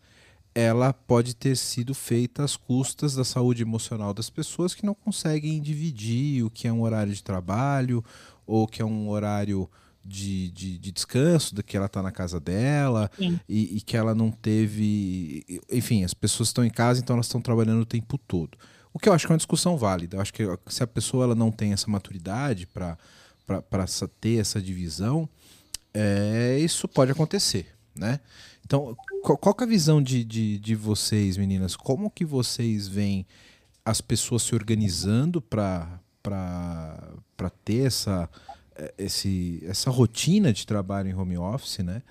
ela 0.57 0.91
pode 0.91 1.37
ter 1.37 1.55
sido 1.55 1.95
feita 1.95 2.43
às 2.43 2.57
custas 2.57 3.15
da 3.15 3.25
saúde 3.25 3.61
emocional 3.61 4.15
das 4.15 4.31
pessoas 4.31 4.75
que 4.75 4.87
não 4.87 4.95
conseguem 4.95 5.61
dividir 5.61 6.43
o 6.43 6.49
que 6.49 6.67
é 6.67 6.73
um 6.73 6.81
horário 6.81 7.13
de 7.13 7.23
trabalho 7.23 8.03
ou 8.47 8.67
que 8.67 8.81
é 8.81 8.85
um 8.85 9.11
horário 9.11 9.69
de, 10.03 10.51
de, 10.53 10.79
de 10.79 10.91
descanso, 10.91 11.55
de 11.55 11.63
que 11.63 11.77
ela 11.77 11.85
está 11.85 12.03
na 12.03 12.11
casa 12.11 12.41
dela 12.41 13.11
e, 13.47 13.77
e, 13.77 13.81
que 13.83 13.99
ela 13.99 14.15
não 14.15 14.31
teve. 14.31 15.45
Enfim, 15.71 16.05
as 16.05 16.15
pessoas 16.15 16.49
estão 16.49 16.65
em 16.65 16.71
casa, 16.71 17.01
então 17.01 17.17
elas 17.17 17.27
estão 17.27 17.43
trabalhando 17.43 17.83
o 17.83 17.87
tempo 17.87 18.17
todo. 18.17 18.57
O 18.95 18.99
que 18.99 19.11
eu 19.11 19.13
acho 19.13 19.27
que 19.27 19.33
é 19.33 19.35
uma 19.35 19.39
discussão 19.39 19.77
válida. 19.77 20.17
Eu 20.17 20.23
acho 20.23 20.33
que 20.33 20.43
se 20.69 20.83
a 20.83 20.87
pessoa 20.87 21.25
ela 21.25 21.35
não 21.35 21.53
tem 21.53 21.75
essa 21.75 21.91
maturidade 21.91 22.67
para 22.67 22.97
ter 24.23 24.41
essa 24.41 24.59
divisão, 24.63 25.29
é, 25.93 26.59
isso 26.61 26.89
pode 26.89 27.13
acontecer, 27.13 27.75
né? 27.95 28.21
Então, 28.67 28.97
qual, 29.23 29.39
qual 29.39 29.57
é 29.61 29.63
a 29.63 29.67
visão 29.67 30.03
de, 30.03 30.25
de, 30.25 30.59
de 30.59 30.75
vocês, 30.75 31.37
meninas? 31.37 31.77
Como 31.77 32.11
que 32.11 32.25
vocês 32.25 32.89
veem 32.89 33.25
as 33.85 34.01
pessoas 34.01 34.43
se 34.43 34.57
organizando 34.57 35.41
para 35.41 36.01
ter 37.65 37.87
essa, 37.87 38.29
é, 38.75 38.93
esse, 38.99 39.63
essa 39.65 39.89
rotina 39.89 40.53
de 40.53 40.67
trabalho 40.67 41.09
em 41.09 41.15
home 41.15 41.39
office, 41.39 41.79
né? 41.79 42.03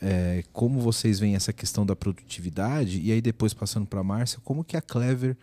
É, 0.00 0.42
como 0.52 0.80
vocês 0.80 1.20
veem 1.20 1.36
essa 1.36 1.52
questão 1.52 1.86
da 1.86 1.94
produtividade? 1.94 3.00
E 3.00 3.12
aí, 3.12 3.20
depois 3.20 3.54
passando 3.54 3.86
para 3.86 4.00
a 4.00 4.04
Márcia, 4.04 4.40
como 4.42 4.64
que 4.64 4.76
a 4.76 4.82
Clever 4.82 5.36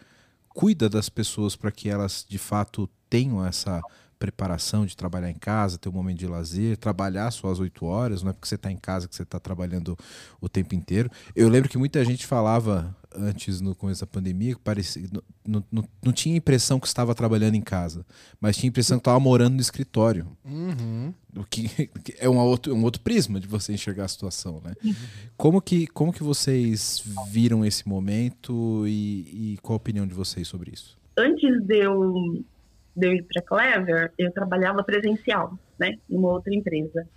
cuida 0.49 0.89
das 0.89 1.07
pessoas 1.07 1.55
para 1.55 1.71
que 1.71 1.87
elas 1.87 2.25
de 2.27 2.37
fato 2.37 2.89
tenham 3.09 3.45
essa 3.45 3.81
preparação 4.19 4.85
de 4.85 4.95
trabalhar 4.95 5.31
em 5.31 5.35
casa, 5.35 5.77
ter 5.77 5.87
um 5.87 5.93
momento 5.93 6.19
de 6.19 6.27
lazer, 6.27 6.75
trabalhar 6.75 7.31
suas 7.31 7.59
oito 7.59 7.85
horas, 7.85 8.21
não 8.21 8.31
é 8.31 8.33
porque 8.33 8.47
você 8.47 8.55
está 8.55 8.69
em 8.69 8.77
casa 8.77 9.07
que 9.07 9.15
você 9.15 9.23
está 9.23 9.39
trabalhando 9.39 9.97
o 10.41 10.49
tempo 10.49 10.75
inteiro. 10.75 11.09
Eu 11.33 11.47
lembro 11.47 11.69
que 11.69 11.77
muita 11.77 12.03
gente 12.03 12.27
falava 12.27 12.95
antes, 13.15 13.61
no 13.61 13.73
começo 13.73 14.01
da 14.01 14.07
pandemia, 14.07 14.53
que 14.53 14.61
parecia, 14.61 15.07
não, 15.47 15.63
não, 15.71 15.83
não 16.03 16.11
tinha 16.11 16.35
impressão 16.35 16.79
que 16.79 16.85
estava 16.85 17.15
trabalhando 17.15 17.55
em 17.55 17.61
casa, 17.61 18.05
mas 18.39 18.57
tinha 18.57 18.67
impressão 18.67 18.97
que 18.97 19.01
estava 19.01 19.19
morando 19.19 19.55
no 19.55 19.61
escritório. 19.61 20.27
Uhum. 20.45 21.13
O 21.35 21.43
que 21.45 21.89
é 22.19 22.29
um 22.29 22.37
outro, 22.37 22.75
um 22.75 22.83
outro 22.83 23.01
prisma 23.01 23.39
de 23.39 23.47
você 23.47 23.73
enxergar 23.73 24.05
a 24.05 24.09
situação, 24.09 24.61
né? 24.63 24.73
Uhum. 24.83 24.93
Como, 25.37 25.61
que, 25.61 25.87
como 25.87 26.11
que 26.11 26.23
vocês 26.23 27.03
viram 27.29 27.65
esse 27.65 27.87
momento 27.87 28.85
e, 28.85 29.53
e 29.53 29.57
qual 29.61 29.75
a 29.75 29.77
opinião 29.77 30.05
de 30.05 30.13
vocês 30.13 30.47
sobre 30.47 30.71
isso? 30.73 30.97
Antes 31.17 31.65
de 31.65 31.77
eu 31.77 32.43
de 32.99 33.07
eu 33.07 33.13
ir 33.13 33.23
para 33.23 33.41
Clever, 33.41 34.13
eu 34.17 34.31
trabalhava 34.31 34.83
presencial, 34.83 35.57
né, 35.79 35.97
numa 36.09 36.29
outra 36.29 36.53
empresa. 36.53 37.07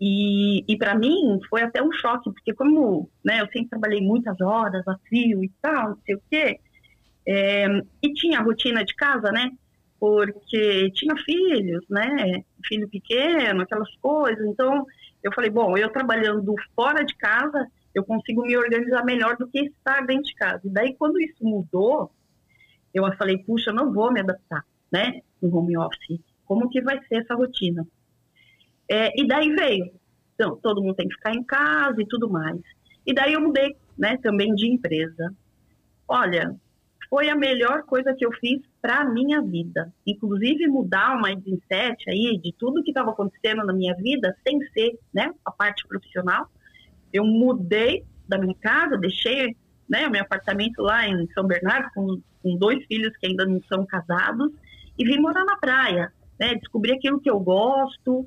E, 0.00 0.64
e 0.66 0.76
para 0.76 0.94
mim 0.94 1.38
foi 1.48 1.62
até 1.62 1.82
um 1.82 1.92
choque, 1.92 2.32
porque 2.32 2.52
como 2.54 3.08
né, 3.24 3.40
eu 3.40 3.46
sempre 3.46 3.70
trabalhei 3.70 4.00
muitas 4.00 4.40
horas 4.40 4.86
a 4.88 4.96
fio 5.08 5.42
e 5.44 5.50
tal, 5.60 5.90
não 5.90 5.98
sei 6.04 6.14
o 6.14 6.22
quê, 6.30 6.60
é, 7.26 7.66
e 8.02 8.12
tinha 8.12 8.38
a 8.38 8.42
rotina 8.42 8.84
de 8.84 8.94
casa, 8.94 9.30
né? 9.30 9.50
Porque 9.98 10.90
tinha 10.90 11.16
filhos, 11.24 11.84
né? 11.88 12.44
Filho 12.66 12.88
pequeno, 12.88 13.62
aquelas 13.62 13.94
coisas. 13.96 14.44
Então, 14.46 14.84
eu 15.22 15.32
falei, 15.32 15.48
bom, 15.48 15.76
eu 15.78 15.88
trabalhando 15.90 16.54
fora 16.76 17.02
de 17.02 17.14
casa, 17.16 17.66
eu 17.94 18.04
consigo 18.04 18.42
me 18.42 18.56
organizar 18.56 19.04
melhor 19.04 19.36
do 19.38 19.46
que 19.48 19.60
estar 19.60 20.04
dentro 20.04 20.24
de 20.24 20.34
casa. 20.34 20.60
E 20.64 20.70
daí, 20.70 20.94
quando 20.98 21.18
isso 21.18 21.42
mudou, 21.42 22.10
eu 22.92 23.10
falei, 23.16 23.38
puxa, 23.38 23.72
não 23.72 23.90
vou 23.90 24.12
me 24.12 24.20
adaptar 24.20 24.64
né, 24.94 25.20
no 25.42 25.56
home 25.56 25.76
office. 25.76 26.20
Como 26.46 26.70
que 26.70 26.80
vai 26.80 27.02
ser 27.08 27.16
essa 27.16 27.34
rotina? 27.34 27.84
É, 28.88 29.20
e 29.20 29.26
daí 29.26 29.52
veio, 29.52 29.90
então, 30.34 30.56
todo 30.62 30.80
mundo 30.80 30.94
tem 30.94 31.08
que 31.08 31.14
ficar 31.16 31.34
em 31.34 31.42
casa 31.42 32.00
e 32.00 32.06
tudo 32.06 32.30
mais. 32.30 32.60
E 33.04 33.12
daí 33.12 33.32
eu 33.32 33.40
mudei, 33.40 33.74
né, 33.98 34.16
também 34.18 34.54
de 34.54 34.68
empresa. 34.68 35.34
Olha, 36.06 36.54
foi 37.08 37.28
a 37.28 37.34
melhor 37.34 37.82
coisa 37.84 38.14
que 38.14 38.24
eu 38.24 38.32
fiz 38.32 38.60
para 38.80 39.00
a 39.00 39.04
minha 39.04 39.42
vida. 39.42 39.92
Inclusive 40.06 40.68
mudar 40.68 41.16
o 41.16 41.22
mindset 41.22 42.08
aí 42.08 42.38
de 42.40 42.52
tudo 42.52 42.82
que 42.84 42.90
estava 42.90 43.10
acontecendo 43.10 43.64
na 43.64 43.72
minha 43.72 43.94
vida, 43.96 44.36
sem 44.46 44.60
ser, 44.72 44.96
né, 45.12 45.32
a 45.44 45.50
parte 45.50 45.86
profissional. 45.88 46.48
Eu 47.12 47.24
mudei 47.24 48.04
da 48.28 48.38
minha 48.38 48.54
casa, 48.60 48.96
deixei, 48.96 49.56
né, 49.88 50.06
o 50.06 50.10
meu 50.10 50.22
apartamento 50.22 50.82
lá 50.82 51.06
em 51.06 51.28
São 51.32 51.46
Bernardo 51.46 51.90
com, 51.94 52.20
com 52.42 52.56
dois 52.56 52.84
filhos 52.86 53.16
que 53.16 53.26
ainda 53.26 53.44
não 53.44 53.60
são 53.64 53.84
casados 53.84 54.52
e 54.98 55.04
vim 55.04 55.18
morar 55.18 55.44
na 55.44 55.56
praia, 55.56 56.12
né? 56.38 56.54
Descobrir 56.54 56.92
aquilo 56.92 57.20
que 57.20 57.30
eu 57.30 57.38
gosto, 57.40 58.24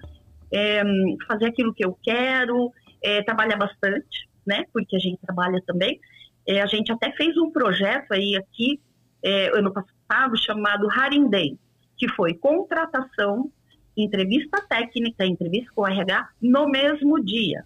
é, 0.52 0.82
fazer 1.28 1.46
aquilo 1.46 1.74
que 1.74 1.86
eu 1.86 1.98
quero, 2.04 2.72
é, 3.04 3.22
trabalhar 3.24 3.58
bastante, 3.58 4.28
né? 4.46 4.64
Porque 4.74 4.96
a 4.96 5.00
gente 5.00 5.20
trabalha 5.22 5.62
também. 5.66 6.00
É, 6.48 6.62
a 6.62 6.66
gente 6.66 6.92
até 6.92 7.12
fez 7.12 7.38
um 7.38 7.52
projeto 7.52 8.12
aí 8.12 8.36
aqui 8.36 8.80
é, 9.24 9.58
ano 9.58 9.74
passado 9.74 10.38
chamado 10.38 10.88
Haring 10.90 11.30
Day, 11.30 11.58
que 11.98 12.08
foi 12.10 12.34
contratação, 12.34 13.52
entrevista 13.96 14.62
técnica, 14.68 15.26
entrevista 15.26 15.72
com 15.76 15.82
o 15.82 15.88
RH 15.88 16.30
no 16.42 16.68
mesmo 16.70 17.24
dia. 17.24 17.66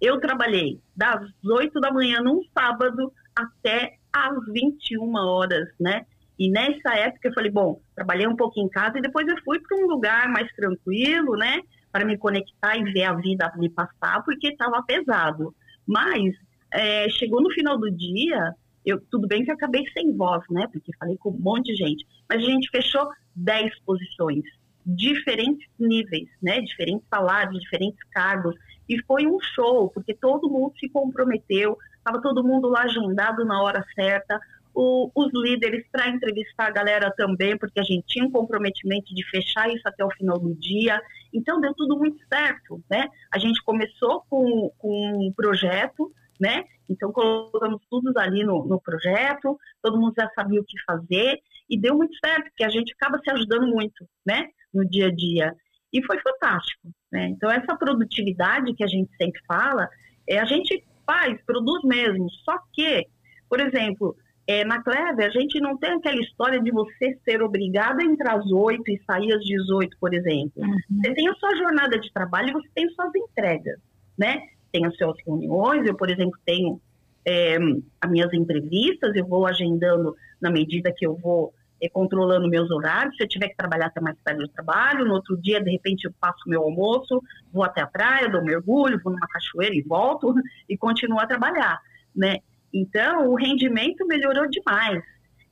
Eu 0.00 0.20
trabalhei 0.20 0.80
das 0.96 1.28
8 1.44 1.80
da 1.80 1.92
manhã 1.92 2.20
num 2.20 2.42
sábado 2.54 3.12
até 3.34 3.96
às 4.12 4.34
21 4.52 5.14
horas, 5.16 5.68
né? 5.78 6.06
E 6.40 6.48
nessa 6.50 6.94
época 6.96 7.28
eu 7.28 7.34
falei, 7.34 7.50
bom, 7.50 7.82
trabalhei 7.94 8.26
um 8.26 8.34
pouco 8.34 8.58
em 8.58 8.66
casa 8.66 8.98
e 8.98 9.02
depois 9.02 9.28
eu 9.28 9.36
fui 9.44 9.60
para 9.60 9.76
um 9.76 9.86
lugar 9.86 10.26
mais 10.30 10.50
tranquilo, 10.52 11.36
né? 11.36 11.60
Para 11.92 12.06
me 12.06 12.16
conectar 12.16 12.78
e 12.78 12.92
ver 12.94 13.04
a 13.04 13.12
vida 13.12 13.52
me 13.58 13.68
passar, 13.68 14.24
porque 14.24 14.48
estava 14.48 14.82
pesado. 14.82 15.54
Mas 15.86 16.34
é, 16.72 17.10
chegou 17.10 17.42
no 17.42 17.50
final 17.50 17.76
do 17.78 17.90
dia, 17.90 18.54
eu, 18.86 18.98
tudo 19.10 19.28
bem 19.28 19.44
que 19.44 19.50
eu 19.50 19.54
acabei 19.54 19.84
sem 19.92 20.16
voz, 20.16 20.42
né? 20.50 20.66
Porque 20.72 20.96
falei 20.98 21.18
com 21.18 21.28
um 21.28 21.38
monte 21.38 21.74
de 21.74 21.76
gente. 21.76 22.06
Mas 22.26 22.42
a 22.42 22.46
gente 22.46 22.70
fechou 22.70 23.06
10 23.36 23.78
posições, 23.80 24.44
diferentes 24.86 25.68
níveis, 25.78 26.30
né? 26.42 26.62
Diferentes 26.62 27.06
salários, 27.10 27.60
diferentes 27.60 28.02
cargos. 28.12 28.54
E 28.88 28.98
foi 29.02 29.26
um 29.26 29.38
show, 29.54 29.90
porque 29.90 30.14
todo 30.14 30.48
mundo 30.48 30.72
se 30.80 30.88
comprometeu, 30.88 31.76
estava 31.98 32.18
todo 32.22 32.42
mundo 32.42 32.66
lá 32.66 32.84
agendado 32.84 33.44
na 33.44 33.62
hora 33.62 33.84
certa 33.94 34.40
o, 34.74 35.10
os 35.14 35.30
líderes 35.34 35.86
para 35.90 36.08
entrevistar 36.08 36.66
a 36.66 36.70
galera 36.70 37.12
também, 37.16 37.56
porque 37.56 37.80
a 37.80 37.84
gente 37.84 38.06
tinha 38.06 38.24
um 38.24 38.30
comprometimento 38.30 39.14
de 39.14 39.24
fechar 39.30 39.68
isso 39.68 39.86
até 39.86 40.04
o 40.04 40.10
final 40.10 40.38
do 40.38 40.54
dia. 40.54 41.00
Então, 41.32 41.60
deu 41.60 41.74
tudo 41.74 41.98
muito 41.98 42.18
certo, 42.32 42.82
né? 42.90 43.06
A 43.32 43.38
gente 43.38 43.62
começou 43.62 44.24
com, 44.28 44.70
com 44.78 45.28
um 45.28 45.32
projeto, 45.32 46.12
né? 46.40 46.64
Então, 46.88 47.12
colocamos 47.12 47.82
tudo 47.90 48.12
ali 48.18 48.44
no, 48.44 48.66
no 48.66 48.80
projeto, 48.80 49.58
todo 49.82 50.00
mundo 50.00 50.14
já 50.18 50.28
sabia 50.34 50.60
o 50.60 50.64
que 50.64 50.80
fazer, 50.84 51.38
e 51.68 51.78
deu 51.78 51.96
muito 51.96 52.16
certo, 52.24 52.44
porque 52.44 52.64
a 52.64 52.70
gente 52.70 52.92
acaba 52.92 53.20
se 53.22 53.30
ajudando 53.30 53.66
muito, 53.66 54.08
né? 54.26 54.48
No 54.72 54.88
dia 54.88 55.06
a 55.06 55.14
dia. 55.14 55.54
E 55.92 56.04
foi 56.04 56.18
fantástico, 56.20 56.88
né? 57.12 57.28
Então, 57.28 57.50
essa 57.50 57.76
produtividade 57.76 58.74
que 58.74 58.84
a 58.84 58.88
gente 58.88 59.10
sempre 59.16 59.40
fala, 59.46 59.88
é, 60.28 60.38
a 60.38 60.44
gente 60.44 60.84
faz, 61.06 61.40
produz 61.44 61.82
mesmo, 61.84 62.30
só 62.44 62.56
que, 62.72 63.06
por 63.48 63.60
exemplo, 63.60 64.16
é, 64.50 64.64
na 64.64 64.82
Clever, 64.82 65.28
a 65.28 65.30
gente 65.30 65.60
não 65.60 65.76
tem 65.78 65.92
aquela 65.92 66.20
história 66.20 66.60
de 66.60 66.72
você 66.72 67.16
ser 67.24 67.40
obrigado 67.40 68.00
a 68.00 68.04
entrar 68.04 68.36
às 68.36 68.50
8 68.50 68.82
e 68.90 69.00
sair 69.06 69.32
às 69.32 69.44
18, 69.44 69.96
por 70.00 70.12
exemplo. 70.12 70.64
Uhum. 70.64 70.76
Você 71.00 71.14
tem 71.14 71.28
a 71.28 71.34
sua 71.34 71.54
jornada 71.54 71.96
de 71.96 72.12
trabalho 72.12 72.48
e 72.48 72.52
você 72.54 72.68
tem 72.74 72.88
suas 72.90 73.14
entregas, 73.14 73.78
né? 74.18 74.42
Tem 74.72 74.84
as 74.84 74.96
suas 74.96 75.16
reuniões, 75.24 75.86
eu, 75.86 75.94
por 75.94 76.10
exemplo, 76.10 76.36
tenho 76.44 76.80
é, 77.24 77.58
as 78.00 78.10
minhas 78.10 78.32
entrevistas, 78.34 79.14
eu 79.14 79.24
vou 79.24 79.46
agendando 79.46 80.16
na 80.40 80.50
medida 80.50 80.92
que 80.92 81.06
eu 81.06 81.14
vou 81.16 81.54
é, 81.80 81.88
controlando 81.88 82.48
meus 82.48 82.68
horários. 82.72 83.16
Se 83.16 83.22
eu 83.22 83.28
tiver 83.28 83.50
que 83.50 83.56
trabalhar 83.56 83.86
até 83.86 84.00
mais 84.00 84.16
tarde, 84.24 84.42
eu 84.42 84.48
trabalho. 84.48 85.04
No 85.04 85.14
outro 85.14 85.36
dia, 85.36 85.62
de 85.62 85.70
repente, 85.70 86.06
eu 86.06 86.14
faço 86.20 86.48
meu 86.48 86.62
almoço, 86.62 87.22
vou 87.52 87.62
até 87.62 87.82
a 87.82 87.86
praia, 87.86 88.28
dou 88.28 88.42
mergulho, 88.42 89.00
vou 89.00 89.12
numa 89.12 89.28
cachoeira 89.28 89.76
e 89.76 89.82
volto 89.82 90.34
e 90.68 90.76
continuo 90.76 91.20
a 91.20 91.26
trabalhar, 91.26 91.80
né? 92.16 92.38
Então, 92.72 93.28
o 93.28 93.34
rendimento 93.34 94.06
melhorou 94.06 94.48
demais. 94.48 95.02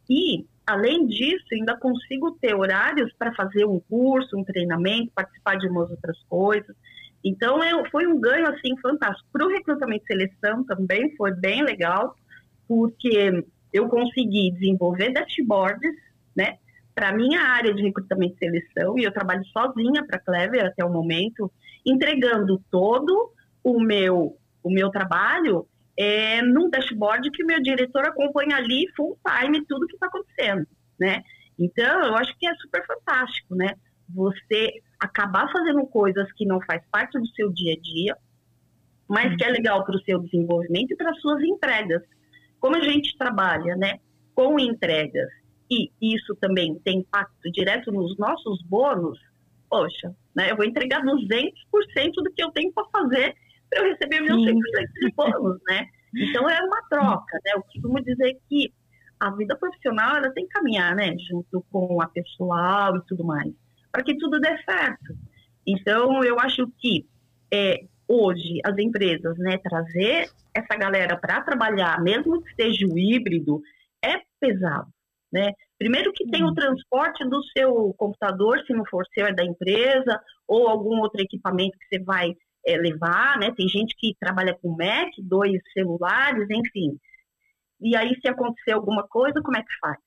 E, 0.08 0.46
além 0.66 1.06
disso, 1.06 1.44
ainda 1.52 1.76
consigo 1.76 2.32
ter 2.40 2.54
horários 2.54 3.12
para 3.18 3.34
fazer 3.34 3.64
um 3.64 3.80
curso, 3.80 4.36
um 4.36 4.44
treinamento, 4.44 5.12
participar 5.14 5.56
de 5.56 5.68
umas 5.68 5.90
outras 5.90 6.18
coisas. 6.28 6.74
Então, 7.24 7.62
eu, 7.62 7.84
foi 7.90 8.06
um 8.06 8.20
ganho, 8.20 8.46
assim, 8.46 8.76
fantástico. 8.78 9.28
Para 9.32 9.46
o 9.46 9.50
recrutamento 9.50 10.04
e 10.04 10.06
seleção 10.06 10.64
também 10.64 11.14
foi 11.16 11.32
bem 11.32 11.62
legal, 11.62 12.14
porque 12.66 13.44
eu 13.72 13.88
consegui 13.88 14.52
desenvolver 14.52 15.10
dashboards, 15.10 15.94
né, 16.36 16.58
para 16.94 17.12
minha 17.12 17.40
área 17.40 17.72
de 17.74 17.82
recrutamento 17.82 18.34
e 18.36 18.38
seleção, 18.38 18.98
e 18.98 19.04
eu 19.04 19.12
trabalho 19.12 19.44
sozinha 19.46 20.04
para 20.04 20.16
a 20.16 20.20
Clever 20.20 20.66
até 20.66 20.84
o 20.84 20.92
momento, 20.92 21.50
entregando 21.84 22.60
todo 22.70 23.32
o 23.62 23.80
meu, 23.80 24.36
o 24.62 24.70
meu 24.70 24.90
trabalho 24.90 25.66
é, 25.98 26.40
num 26.42 26.70
dashboard 26.70 27.28
que 27.32 27.42
o 27.42 27.46
meu 27.46 27.60
diretor 27.60 28.06
acompanha 28.06 28.56
ali 28.56 28.86
full 28.96 29.18
time 29.26 29.64
tudo 29.66 29.86
que 29.88 29.94
está 29.94 30.06
acontecendo, 30.06 30.64
né? 30.98 31.24
Então, 31.58 32.04
eu 32.04 32.14
acho 32.14 32.38
que 32.38 32.46
é 32.46 32.54
super 32.54 32.86
fantástico, 32.86 33.56
né? 33.56 33.74
Você 34.14 34.80
acabar 35.00 35.50
fazendo 35.50 35.84
coisas 35.86 36.30
que 36.32 36.46
não 36.46 36.60
faz 36.60 36.80
parte 36.92 37.18
do 37.18 37.26
seu 37.34 37.52
dia 37.52 37.74
a 37.74 37.80
dia, 37.80 38.16
mas 39.08 39.34
que 39.36 39.44
é 39.44 39.48
legal 39.48 39.84
para 39.84 39.96
o 39.96 40.02
seu 40.02 40.20
desenvolvimento 40.20 40.92
e 40.92 40.96
para 40.96 41.10
as 41.10 41.20
suas 41.20 41.42
entregas. 41.42 42.02
Como 42.60 42.76
a 42.76 42.80
gente 42.80 43.18
trabalha, 43.18 43.74
né, 43.74 43.98
com 44.34 44.58
entregas 44.58 45.28
e 45.70 45.90
isso 46.00 46.34
também 46.36 46.78
tem 46.84 47.00
impacto 47.00 47.50
direto 47.52 47.90
nos 47.90 48.16
nossos 48.18 48.62
bônus, 48.62 49.18
poxa, 49.68 50.14
né, 50.34 50.50
eu 50.50 50.56
vou 50.56 50.64
entregar 50.64 51.02
200% 51.02 51.52
do 52.22 52.32
que 52.32 52.42
eu 52.42 52.50
tenho 52.52 52.72
para 52.72 52.88
fazer 52.90 53.34
para 53.68 53.80
eu 53.80 53.92
receber 53.92 54.20
meus 54.20 54.42
100% 54.42 54.54
de 55.00 55.12
bônus, 55.14 55.58
né? 55.68 55.86
Então 56.14 56.48
é 56.48 56.58
uma 56.62 56.82
troca, 56.88 57.38
né? 57.44 57.52
Eu 57.54 57.62
costumo 57.62 58.02
dizer 58.02 58.38
que 58.48 58.72
a 59.20 59.30
vida 59.30 59.56
profissional 59.56 60.16
ela 60.16 60.30
tem 60.30 60.46
que 60.46 60.52
caminhar, 60.52 60.94
né, 60.94 61.16
junto 61.28 61.64
com 61.72 62.00
a 62.00 62.08
pessoal 62.08 62.96
e 62.96 63.02
tudo 63.06 63.24
mais, 63.24 63.52
para 63.90 64.04
que 64.04 64.16
tudo 64.16 64.38
dê 64.38 64.56
certo. 64.62 65.16
Então 65.66 66.22
eu 66.22 66.38
acho 66.38 66.68
que 66.78 67.06
é, 67.52 67.80
hoje 68.06 68.60
as 68.64 68.78
empresas, 68.78 69.36
né, 69.38 69.58
trazer 69.58 70.30
essa 70.54 70.76
galera 70.76 71.16
para 71.16 71.42
trabalhar, 71.42 72.00
mesmo 72.00 72.42
que 72.42 72.54
seja 72.54 72.86
o 72.86 72.98
híbrido, 72.98 73.60
é 74.02 74.20
pesado. 74.40 74.88
Né? 75.32 75.52
Primeiro 75.78 76.12
que 76.12 76.26
tem 76.30 76.42
o 76.42 76.46
uhum. 76.46 76.54
transporte 76.54 77.28
do 77.28 77.42
seu 77.56 77.94
computador, 77.98 78.62
se 78.66 78.72
não 78.72 78.84
for 78.86 79.04
seu, 79.12 79.26
é 79.26 79.32
da 79.32 79.44
empresa, 79.44 80.20
ou 80.46 80.68
algum 80.68 81.00
outro 81.00 81.20
equipamento 81.20 81.76
que 81.78 81.86
você 81.86 82.02
vai 82.02 82.34
é, 82.68 82.76
levar, 82.76 83.38
né? 83.38 83.52
Tem 83.56 83.68
gente 83.68 83.94
que 83.96 84.14
trabalha 84.20 84.56
com 84.60 84.76
Mac, 84.76 85.10
dois 85.22 85.60
celulares, 85.72 86.46
enfim. 86.50 86.98
E 87.80 87.96
aí, 87.96 88.14
se 88.20 88.28
acontecer 88.28 88.72
alguma 88.72 89.06
coisa, 89.06 89.40
como 89.42 89.56
é 89.56 89.62
que 89.62 89.78
faz? 89.80 89.98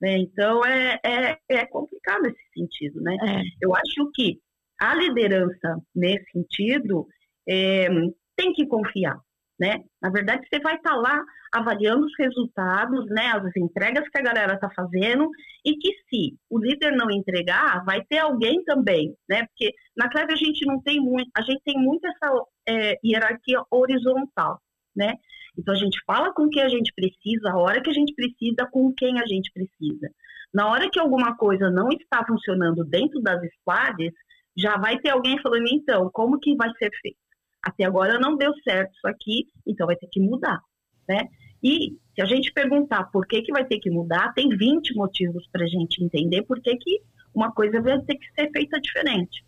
Né? 0.00 0.18
Então, 0.18 0.64
é, 0.64 0.98
é, 1.04 1.38
é, 1.48 1.66
complicado 1.66 2.26
esse 2.26 2.42
sentido, 2.54 3.00
né? 3.00 3.16
É. 3.22 3.42
Eu 3.60 3.74
acho 3.74 4.10
que 4.14 4.40
a 4.80 4.94
liderança, 4.94 5.78
nesse 5.94 6.30
sentido, 6.32 7.06
é, 7.48 7.88
tem 8.36 8.52
que 8.52 8.66
confiar 8.66 9.20
né? 9.60 9.84
Na 10.00 10.08
verdade, 10.08 10.46
você 10.48 10.58
vai 10.58 10.76
estar 10.76 10.90
tá 10.90 10.96
lá 10.96 11.22
avaliando 11.52 12.06
os 12.06 12.12
resultados, 12.18 13.04
né, 13.06 13.26
as 13.26 13.54
entregas 13.56 14.08
que 14.08 14.18
a 14.18 14.22
galera 14.22 14.54
está 14.54 14.70
fazendo 14.70 15.28
e 15.64 15.76
que 15.76 15.90
se 16.08 16.36
o 16.48 16.58
líder 16.58 16.92
não 16.92 17.10
entregar, 17.10 17.84
vai 17.84 18.02
ter 18.04 18.18
alguém 18.18 18.64
também, 18.64 19.14
né? 19.28 19.44
Porque 19.46 19.74
na 19.96 20.08
Cleve 20.08 20.32
a 20.32 20.36
gente 20.36 20.64
não 20.64 20.80
tem 20.80 20.98
muito, 21.00 21.28
a 21.36 21.42
gente 21.42 21.60
tem 21.64 21.76
muito 21.76 22.06
essa 22.06 22.32
é, 22.68 22.98
hierarquia 23.04 23.62
horizontal, 23.70 24.60
né? 24.96 25.14
Então 25.58 25.74
a 25.74 25.78
gente 25.78 26.00
fala 26.06 26.32
com 26.32 26.48
quem 26.48 26.62
a 26.62 26.68
gente 26.68 26.92
precisa, 26.94 27.50
a 27.50 27.58
hora 27.58 27.82
que 27.82 27.90
a 27.90 27.92
gente 27.92 28.14
precisa, 28.14 28.66
com 28.70 28.94
quem 28.94 29.20
a 29.20 29.26
gente 29.26 29.50
precisa. 29.52 30.08
Na 30.54 30.68
hora 30.68 30.88
que 30.90 30.98
alguma 30.98 31.36
coisa 31.36 31.68
não 31.68 31.88
está 31.90 32.24
funcionando 32.24 32.84
dentro 32.84 33.20
das 33.20 33.40
squads, 33.56 34.12
já 34.56 34.76
vai 34.78 34.98
ter 34.98 35.10
alguém 35.10 35.38
falando, 35.42 35.66
então, 35.68 36.10
como 36.12 36.38
que 36.38 36.56
vai 36.56 36.70
ser 36.78 36.90
feito? 37.02 37.18
Até 37.62 37.84
agora 37.84 38.18
não 38.18 38.36
deu 38.36 38.52
certo 38.62 38.92
isso 38.94 39.06
aqui, 39.06 39.46
então 39.66 39.86
vai 39.86 39.96
ter 39.96 40.08
que 40.10 40.20
mudar, 40.20 40.60
né? 41.08 41.28
E 41.62 41.96
se 42.14 42.22
a 42.22 42.24
gente 42.24 42.52
perguntar 42.52 43.04
por 43.04 43.26
que, 43.26 43.42
que 43.42 43.52
vai 43.52 43.64
ter 43.64 43.78
que 43.78 43.90
mudar, 43.90 44.32
tem 44.32 44.48
20 44.48 44.94
motivos 44.94 45.46
para 45.52 45.64
a 45.64 45.68
gente 45.68 46.02
entender 46.02 46.42
por 46.42 46.60
que, 46.60 46.74
que 46.76 47.02
uma 47.34 47.52
coisa 47.52 47.80
vai 47.80 48.00
ter 48.00 48.16
que 48.16 48.32
ser 48.32 48.50
feita 48.50 48.80
diferente. 48.80 49.44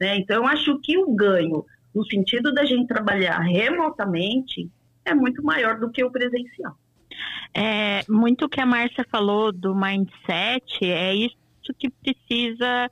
Né? 0.00 0.16
Então, 0.18 0.36
eu 0.36 0.46
acho 0.46 0.78
que 0.80 0.96
o 0.96 1.14
ganho, 1.14 1.64
no 1.94 2.04
sentido 2.06 2.52
da 2.52 2.64
gente 2.64 2.86
trabalhar 2.86 3.38
remotamente, 3.40 4.70
é 5.04 5.14
muito 5.14 5.42
maior 5.42 5.78
do 5.78 5.90
que 5.90 6.04
o 6.04 6.10
presencial. 6.10 6.76
É, 7.52 8.04
muito 8.08 8.48
que 8.48 8.60
a 8.60 8.66
Márcia 8.66 9.04
falou 9.10 9.50
do 9.50 9.74
mindset, 9.74 10.84
é 10.84 11.14
isso 11.14 11.36
que 11.78 11.90
precisa 11.90 12.88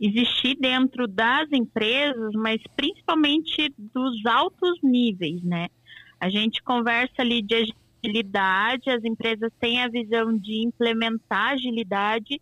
existir 0.00 0.56
dentro 0.56 1.06
das 1.06 1.50
empresas, 1.52 2.32
mas 2.34 2.60
principalmente 2.76 3.72
dos 3.78 4.24
altos 4.26 4.78
níveis, 4.82 5.42
né? 5.42 5.68
A 6.20 6.28
gente 6.28 6.62
conversa 6.62 7.14
ali 7.18 7.42
de 7.42 7.72
agilidade, 8.04 8.90
as 8.90 9.04
empresas 9.04 9.50
têm 9.58 9.82
a 9.82 9.88
visão 9.88 10.36
de 10.36 10.66
implementar 10.66 11.52
agilidade, 11.52 12.40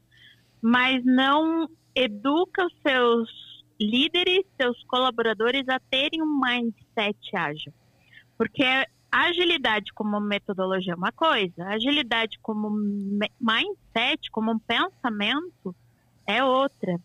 mas 0.60 1.04
não 1.04 1.68
educa 1.94 2.66
os 2.66 2.74
seus 2.86 3.28
líderes, 3.80 4.44
seus 4.60 4.82
colaboradores 4.84 5.68
a 5.68 5.78
terem 5.78 6.22
um 6.22 6.40
mindset 6.40 7.36
ágil. 7.36 7.72
Porque 8.36 8.64
agilidade 9.10 9.92
como 9.92 10.20
metodologia 10.20 10.92
é 10.92 10.96
uma 10.96 11.12
coisa, 11.12 11.64
agilidade 11.66 12.38
como 12.40 12.70
mindset, 13.40 14.30
como 14.30 14.52
um 14.52 14.58
pensamento 14.58 15.74
é 16.26 16.42
outra. 16.42 17.00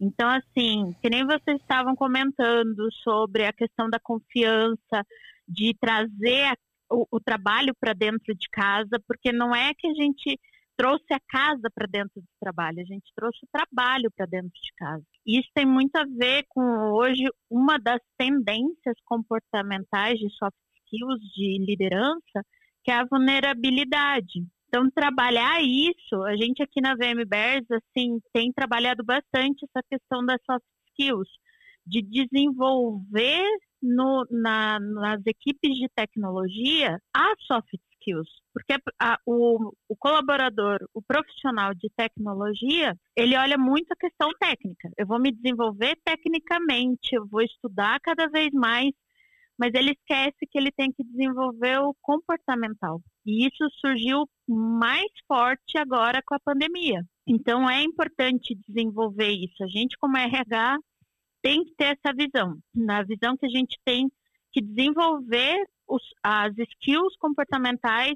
Então, 0.00 0.28
assim, 0.28 0.94
que 1.00 1.08
nem 1.08 1.24
vocês 1.24 1.60
estavam 1.60 1.96
comentando 1.96 2.88
sobre 3.02 3.44
a 3.46 3.52
questão 3.52 3.88
da 3.88 3.98
confiança, 3.98 5.02
de 5.48 5.74
trazer 5.80 6.52
o, 6.90 7.06
o 7.10 7.20
trabalho 7.20 7.74
para 7.80 7.92
dentro 7.92 8.34
de 8.34 8.48
casa, 8.50 9.00
porque 9.06 9.32
não 9.32 9.54
é 9.54 9.72
que 9.74 9.86
a 9.86 9.94
gente 9.94 10.38
trouxe 10.76 11.06
a 11.10 11.20
casa 11.20 11.70
para 11.74 11.86
dentro 11.86 12.20
do 12.20 12.28
trabalho, 12.38 12.80
a 12.80 12.84
gente 12.84 13.10
trouxe 13.14 13.38
o 13.44 13.48
trabalho 13.50 14.10
para 14.14 14.26
dentro 14.26 14.50
de 14.50 14.72
casa. 14.76 15.02
Isso 15.26 15.48
tem 15.54 15.64
muito 15.64 15.96
a 15.96 16.04
ver 16.04 16.44
com 16.48 16.60
hoje 16.92 17.24
uma 17.50 17.78
das 17.78 18.00
tendências 18.18 18.96
comportamentais 19.04 20.18
de 20.18 20.28
soft 20.36 20.56
skills 20.84 21.20
de 21.34 21.64
liderança, 21.64 22.44
que 22.84 22.90
é 22.90 22.94
a 22.94 23.06
vulnerabilidade. 23.06 24.46
Então, 24.68 24.90
trabalhar 24.90 25.62
isso, 25.62 26.22
a 26.24 26.36
gente 26.36 26.62
aqui 26.62 26.80
na 26.80 26.94
VM 26.94 27.24
Bears, 27.26 27.66
assim, 27.70 28.18
tem 28.32 28.52
trabalhado 28.52 29.04
bastante 29.04 29.64
essa 29.64 29.82
questão 29.88 30.24
das 30.24 30.40
soft 30.44 30.64
skills, 30.90 31.28
de 31.86 32.02
desenvolver 32.02 33.44
no, 33.80 34.26
na, 34.30 34.80
nas 34.80 35.20
equipes 35.24 35.76
de 35.76 35.88
tecnologia 35.94 36.98
as 37.14 37.34
soft 37.46 37.68
skills. 37.92 38.28
Porque 38.52 38.74
a, 39.00 39.18
o, 39.24 39.72
o 39.88 39.96
colaborador, 39.96 40.78
o 40.92 41.02
profissional 41.02 41.74
de 41.74 41.88
tecnologia, 41.96 42.96
ele 43.16 43.36
olha 43.36 43.56
muito 43.56 43.92
a 43.92 43.96
questão 43.96 44.30
técnica. 44.40 44.90
Eu 44.96 45.06
vou 45.06 45.20
me 45.20 45.32
desenvolver 45.32 45.96
tecnicamente, 46.04 47.14
eu 47.14 47.26
vou 47.26 47.42
estudar 47.42 48.00
cada 48.00 48.26
vez 48.28 48.50
mais 48.52 48.92
mas 49.58 49.72
ele 49.74 49.92
esquece 49.92 50.46
que 50.50 50.58
ele 50.58 50.70
tem 50.70 50.92
que 50.92 51.02
desenvolver 51.02 51.78
o 51.80 51.94
comportamental. 52.02 53.00
E 53.24 53.46
isso 53.46 53.66
surgiu 53.80 54.28
mais 54.46 55.10
forte 55.26 55.78
agora 55.78 56.22
com 56.24 56.34
a 56.34 56.40
pandemia. 56.40 57.02
Então 57.26 57.68
é 57.68 57.82
importante 57.82 58.56
desenvolver 58.68 59.30
isso. 59.30 59.62
A 59.64 59.66
gente, 59.66 59.96
como 59.98 60.16
RH, 60.16 60.78
tem 61.42 61.64
que 61.64 61.74
ter 61.74 61.96
essa 61.96 62.14
visão. 62.14 62.58
Na 62.74 63.02
visão 63.02 63.36
que 63.36 63.46
a 63.46 63.48
gente 63.48 63.78
tem 63.84 64.10
que 64.52 64.60
desenvolver 64.60 65.56
os, 65.88 66.02
as 66.22 66.52
skills 66.56 67.16
comportamentais 67.18 68.14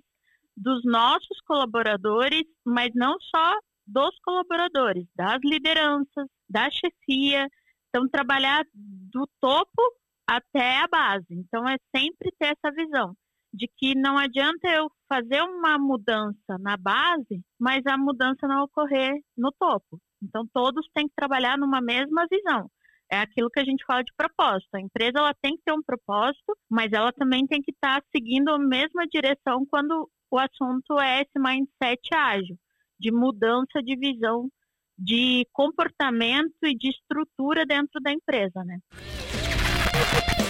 dos 0.57 0.85
nossos 0.85 1.41
colaboradores, 1.47 2.45
mas 2.65 2.91
não 2.95 3.17
só 3.21 3.55
dos 3.87 4.17
colaboradores, 4.21 5.07
das 5.17 5.39
lideranças, 5.43 6.27
da 6.49 6.69
chefia. 6.71 7.49
Então, 7.89 8.09
trabalhar 8.09 8.65
do 8.75 9.29
topo 9.41 9.83
até 10.31 10.79
a 10.79 10.87
base. 10.87 11.27
Então, 11.31 11.69
é 11.69 11.77
sempre 11.95 12.31
ter 12.39 12.57
essa 12.57 12.73
visão 12.73 13.15
de 13.53 13.69
que 13.77 13.97
não 13.97 14.17
adianta 14.17 14.69
eu 14.69 14.89
fazer 15.09 15.43
uma 15.43 15.77
mudança 15.77 16.57
na 16.61 16.77
base, 16.77 17.43
mas 17.59 17.85
a 17.85 17.99
mudança 17.99 18.47
não 18.47 18.63
ocorrer 18.63 19.13
no 19.37 19.51
topo. 19.59 19.99
Então, 20.23 20.47
todos 20.53 20.87
têm 20.95 21.09
que 21.09 21.15
trabalhar 21.17 21.59
numa 21.59 21.81
mesma 21.81 22.27
visão. 22.31 22.71
É 23.11 23.19
aquilo 23.19 23.51
que 23.51 23.59
a 23.59 23.65
gente 23.65 23.85
fala 23.85 24.05
de 24.05 24.13
propósito. 24.17 24.73
A 24.73 24.81
empresa 24.81 25.19
ela 25.19 25.35
tem 25.43 25.57
que 25.57 25.63
ter 25.65 25.73
um 25.73 25.83
propósito, 25.83 26.57
mas 26.71 26.93
ela 26.93 27.13
também 27.13 27.45
tem 27.45 27.61
que 27.61 27.73
estar 27.73 28.01
tá 28.01 28.07
seguindo 28.15 28.51
a 28.51 28.59
mesma 28.59 29.05
direção 29.09 29.67
quando 29.69 30.09
o 30.31 30.39
assunto 30.39 30.97
é 31.01 31.23
esse 31.23 31.41
mindset 31.41 32.15
ágil, 32.15 32.57
de 33.01 33.11
mudança 33.11 33.83
de 33.83 33.97
visão, 33.97 34.49
de 34.97 35.45
comportamento 35.53 36.55
e 36.63 36.77
de 36.77 36.91
estrutura 36.91 37.67
dentro 37.67 38.01
da 38.01 38.13
empresa, 38.13 38.63
né? 38.65 38.79
Thank 40.01 40.41
you. 40.41 40.50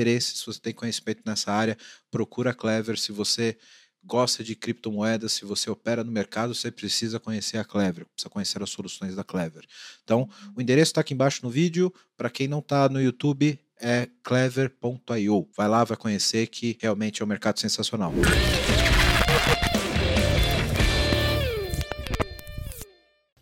se 0.37 0.45
você 0.45 0.59
tem 0.59 0.73
conhecimento 0.73 1.21
nessa 1.25 1.51
área, 1.51 1.77
procura 2.09 2.51
a 2.51 2.53
Clever. 2.53 2.97
Se 2.97 3.11
você 3.11 3.57
gosta 4.03 4.43
de 4.43 4.55
criptomoedas, 4.55 5.33
se 5.33 5.45
você 5.45 5.69
opera 5.69 6.03
no 6.03 6.11
mercado, 6.11 6.55
você 6.55 6.71
precisa 6.71 7.19
conhecer 7.19 7.57
a 7.57 7.63
Clever, 7.63 8.05
precisa 8.05 8.29
conhecer 8.29 8.61
as 8.61 8.69
soluções 8.69 9.15
da 9.15 9.23
Clever. 9.23 9.65
Então, 10.03 10.27
o 10.55 10.61
endereço 10.61 10.91
está 10.91 11.01
aqui 11.01 11.13
embaixo 11.13 11.41
no 11.43 11.49
vídeo. 11.49 11.93
Para 12.17 12.29
quem 12.29 12.47
não 12.47 12.59
está 12.59 12.89
no 12.89 13.01
YouTube, 13.01 13.59
é 13.79 14.07
clever.io. 14.23 15.49
Vai 15.55 15.67
lá, 15.67 15.83
vai 15.83 15.97
conhecer 15.97 16.47
que 16.47 16.77
realmente 16.79 17.21
é 17.21 17.25
um 17.25 17.27
mercado 17.27 17.59
sensacional. 17.59 18.13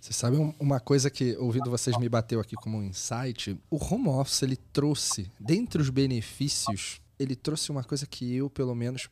Você 0.10 0.14
sabe 0.14 0.38
uma 0.60 0.80
coisa 0.80 1.08
que, 1.08 1.38
ouvindo 1.38 1.70
vocês, 1.70 1.96
me 2.00 2.10
bateu 2.10 2.40
aqui 2.40 2.56
como 2.56 2.80
um 2.80 2.84
insight? 2.84 3.56
O 3.70 3.78
home 3.78 4.08
office, 4.08 4.42
ele 4.42 4.56
trouxe, 4.56 5.32
dentre 5.40 5.80
os 5.80 5.92
benefícios, 5.92 7.00
ele 7.20 7.36
trouxe 7.36 7.70
uma 7.70 7.84
coisa 7.84 8.08
que 8.08 8.36
eu, 8.36 8.50
pelo 8.50 8.74
menos, 8.74 9.08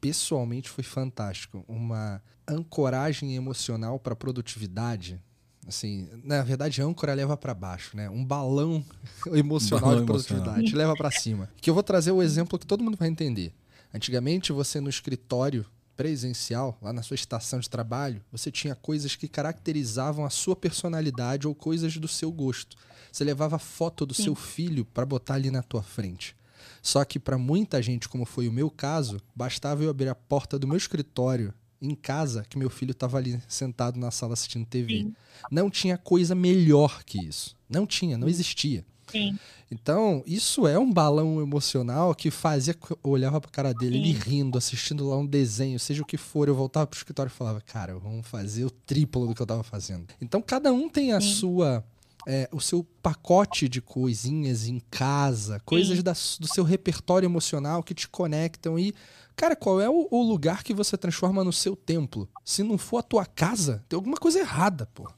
pessoalmente 0.00 0.70
foi 0.70 0.82
fantástico. 0.82 1.62
Uma 1.68 2.22
ancoragem 2.48 3.36
emocional 3.36 3.98
para 3.98 4.16
produtividade. 4.16 5.20
Assim, 5.68 6.08
na 6.24 6.42
verdade, 6.42 6.80
âncora 6.80 7.12
leva 7.12 7.36
para 7.36 7.52
baixo, 7.52 7.94
né? 7.94 8.08
Um 8.08 8.24
balão 8.24 8.82
emocional 9.34 9.90
balão 9.90 10.00
de 10.00 10.06
produtividade 10.06 10.60
emocional. 10.60 10.78
leva 10.78 10.96
para 10.96 11.10
cima. 11.10 11.50
Que 11.60 11.68
eu 11.68 11.74
vou 11.74 11.82
trazer 11.82 12.12
o 12.12 12.22
exemplo 12.22 12.58
que 12.58 12.66
todo 12.66 12.82
mundo 12.82 12.96
vai 12.96 13.08
entender. 13.08 13.52
Antigamente, 13.92 14.52
você 14.52 14.80
no 14.80 14.88
escritório 14.88 15.66
presencial, 15.96 16.78
lá 16.80 16.92
na 16.92 17.02
sua 17.02 17.14
estação 17.14 17.60
de 17.60 17.68
trabalho, 17.68 18.22
você 18.32 18.50
tinha 18.50 18.74
coisas 18.74 19.16
que 19.16 19.28
caracterizavam 19.28 20.24
a 20.24 20.30
sua 20.30 20.56
personalidade 20.56 21.46
ou 21.46 21.54
coisas 21.54 21.96
do 21.96 22.08
seu 22.08 22.32
gosto. 22.32 22.76
Você 23.12 23.24
levava 23.24 23.58
foto 23.58 24.06
do 24.06 24.14
Sim. 24.14 24.24
seu 24.24 24.34
filho 24.34 24.84
para 24.84 25.04
botar 25.04 25.34
ali 25.34 25.50
na 25.50 25.62
tua 25.62 25.82
frente. 25.82 26.36
Só 26.82 27.04
que 27.04 27.18
para 27.18 27.36
muita 27.36 27.82
gente, 27.82 28.08
como 28.08 28.24
foi 28.24 28.48
o 28.48 28.52
meu 28.52 28.70
caso, 28.70 29.20
bastava 29.34 29.82
eu 29.82 29.90
abrir 29.90 30.08
a 30.08 30.14
porta 30.14 30.58
do 30.58 30.66
meu 30.66 30.76
escritório 30.76 31.52
em 31.80 31.94
casa 31.94 32.44
que 32.48 32.58
meu 32.58 32.68
filho 32.68 32.92
estava 32.92 33.16
ali 33.16 33.40
sentado 33.48 33.98
na 33.98 34.10
sala 34.10 34.34
assistindo 34.34 34.66
TV. 34.66 34.98
Sim. 34.98 35.14
Não 35.50 35.70
tinha 35.70 35.96
coisa 35.96 36.34
melhor 36.34 37.02
que 37.04 37.18
isso. 37.18 37.56
Não 37.68 37.86
tinha, 37.86 38.18
não 38.18 38.28
existia. 38.28 38.84
Sim. 39.10 39.38
Então, 39.70 40.22
isso 40.26 40.66
é 40.66 40.78
um 40.78 40.92
balão 40.92 41.40
emocional 41.40 42.14
que 42.14 42.30
fazia. 42.30 42.74
Eu 42.90 43.10
olhava 43.10 43.40
pra 43.40 43.50
cara 43.50 43.72
dele, 43.72 43.94
Sim. 43.94 44.00
ele 44.00 44.12
rindo, 44.12 44.58
assistindo 44.58 45.08
lá 45.08 45.16
um 45.16 45.26
desenho, 45.26 45.78
seja 45.78 46.02
o 46.02 46.06
que 46.06 46.16
for. 46.16 46.48
Eu 46.48 46.54
voltava 46.54 46.86
pro 46.86 46.96
escritório 46.96 47.30
e 47.30 47.34
falava, 47.34 47.60
cara, 47.60 47.96
vamos 47.98 48.26
fazer 48.26 48.64
o 48.64 48.70
triplo 48.70 49.26
do 49.26 49.34
que 49.34 49.40
eu 49.40 49.46
tava 49.46 49.62
fazendo. 49.62 50.06
Então, 50.20 50.42
cada 50.42 50.72
um 50.72 50.88
tem 50.88 51.12
a 51.12 51.20
Sim. 51.20 51.34
sua. 51.34 51.84
É, 52.26 52.46
o 52.52 52.60
seu 52.60 52.86
pacote 53.02 53.66
de 53.66 53.80
coisinhas 53.80 54.66
em 54.66 54.78
casa, 54.90 55.58
coisas 55.60 56.02
da, 56.02 56.12
do 56.12 56.46
seu 56.46 56.62
repertório 56.62 57.26
emocional 57.26 57.82
que 57.82 57.94
te 57.94 58.06
conectam 58.06 58.78
e 58.78 58.94
Cara, 59.40 59.56
qual 59.56 59.80
é 59.80 59.88
o, 59.88 60.06
o, 60.10 60.22
lugar 60.22 60.62
que 60.62 60.74
você 60.74 60.98
transforma 60.98 61.42
no 61.42 61.50
seu 61.50 61.74
templo? 61.74 62.28
Se 62.44 62.62
não 62.62 62.76
for 62.76 62.98
a 62.98 63.02
tua 63.02 63.24
casa, 63.24 63.82
tem 63.88 63.96
alguma 63.96 64.18
coisa 64.18 64.38
errada, 64.38 64.86
pô. 64.92 65.10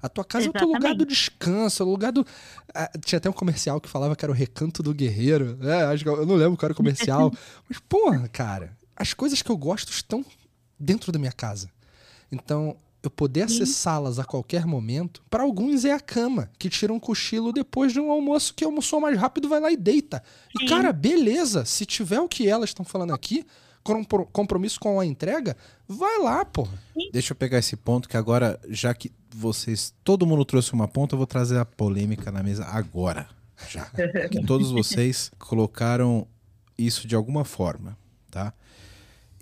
A 0.00 0.08
tua 0.08 0.24
casa 0.24 0.44
Exatamente. 0.44 0.64
é 0.64 0.66
o 0.66 0.70
teu 0.70 0.80
lugar 0.80 0.94
do 0.94 1.04
descanso, 1.04 1.82
é 1.82 1.86
o 1.86 1.88
lugar 1.88 2.12
do. 2.12 2.24
Ah, 2.74 2.90
tinha 3.04 3.18
até 3.18 3.28
um 3.28 3.32
comercial 3.32 3.80
que 3.80 3.88
falava 3.88 4.14
que 4.14 4.24
era 4.24 4.30
o 4.30 4.34
recanto 4.34 4.82
do 4.82 4.94
guerreiro. 4.94 5.58
É, 5.62 5.84
acho 5.84 6.04
que 6.04 6.08
eu, 6.08 6.24
não 6.24 6.36
lembro 6.36 6.56
qual 6.56 6.68
era 6.68 6.72
o 6.72 6.76
comercial. 6.76 7.32
mas, 7.68 7.78
porra, 7.88 8.28
cara, 8.28 8.76
as 8.96 9.12
coisas 9.12 9.42
que 9.42 9.50
eu 9.50 9.56
gosto 9.56 9.90
estão 9.90 10.24
dentro 10.78 11.10
da 11.10 11.18
minha 11.18 11.32
casa. 11.32 11.68
Então, 12.30 12.76
eu 13.02 13.10
poder 13.10 13.42
acessá-las 13.42 14.18
a 14.18 14.24
qualquer 14.24 14.66
momento, 14.66 15.22
para 15.30 15.42
alguns 15.42 15.84
é 15.84 15.92
a 15.92 16.00
cama, 16.00 16.50
que 16.58 16.68
tira 16.68 16.92
um 16.92 17.00
cochilo 17.00 17.52
depois 17.52 17.92
de 17.92 18.00
um 18.00 18.10
almoço 18.10 18.54
que 18.54 18.64
almoçou 18.64 19.00
mais 19.00 19.18
rápido, 19.18 19.48
vai 19.48 19.60
lá 19.60 19.70
e 19.70 19.76
deita. 19.76 20.22
E, 20.60 20.66
cara, 20.66 20.92
beleza, 20.92 21.64
se 21.64 21.86
tiver 21.86 22.20
o 22.20 22.28
que 22.28 22.48
elas 22.48 22.70
estão 22.70 22.84
falando 22.84 23.14
aqui, 23.14 23.44
compromisso 24.32 24.78
com 24.80 25.00
a 25.00 25.06
entrega, 25.06 25.56
vai 25.86 26.18
lá, 26.18 26.44
porra. 26.44 26.78
Deixa 27.12 27.32
eu 27.32 27.36
pegar 27.36 27.58
esse 27.58 27.76
ponto 27.76 28.08
que 28.08 28.16
agora, 28.16 28.58
já 28.68 28.92
que 28.94 29.12
vocês, 29.30 29.94
todo 30.02 30.26
mundo 30.26 30.44
trouxe 30.44 30.72
uma 30.72 30.88
ponta, 30.88 31.14
eu 31.14 31.18
vou 31.18 31.26
trazer 31.26 31.58
a 31.58 31.64
polêmica 31.64 32.30
na 32.30 32.42
mesa 32.42 32.64
agora. 32.64 33.28
Já. 33.68 33.84
que 34.30 34.44
todos 34.44 34.70
vocês 34.70 35.30
colocaram 35.38 36.26
isso 36.76 37.08
de 37.08 37.14
alguma 37.14 37.44
forma, 37.44 37.98
tá? 38.30 38.52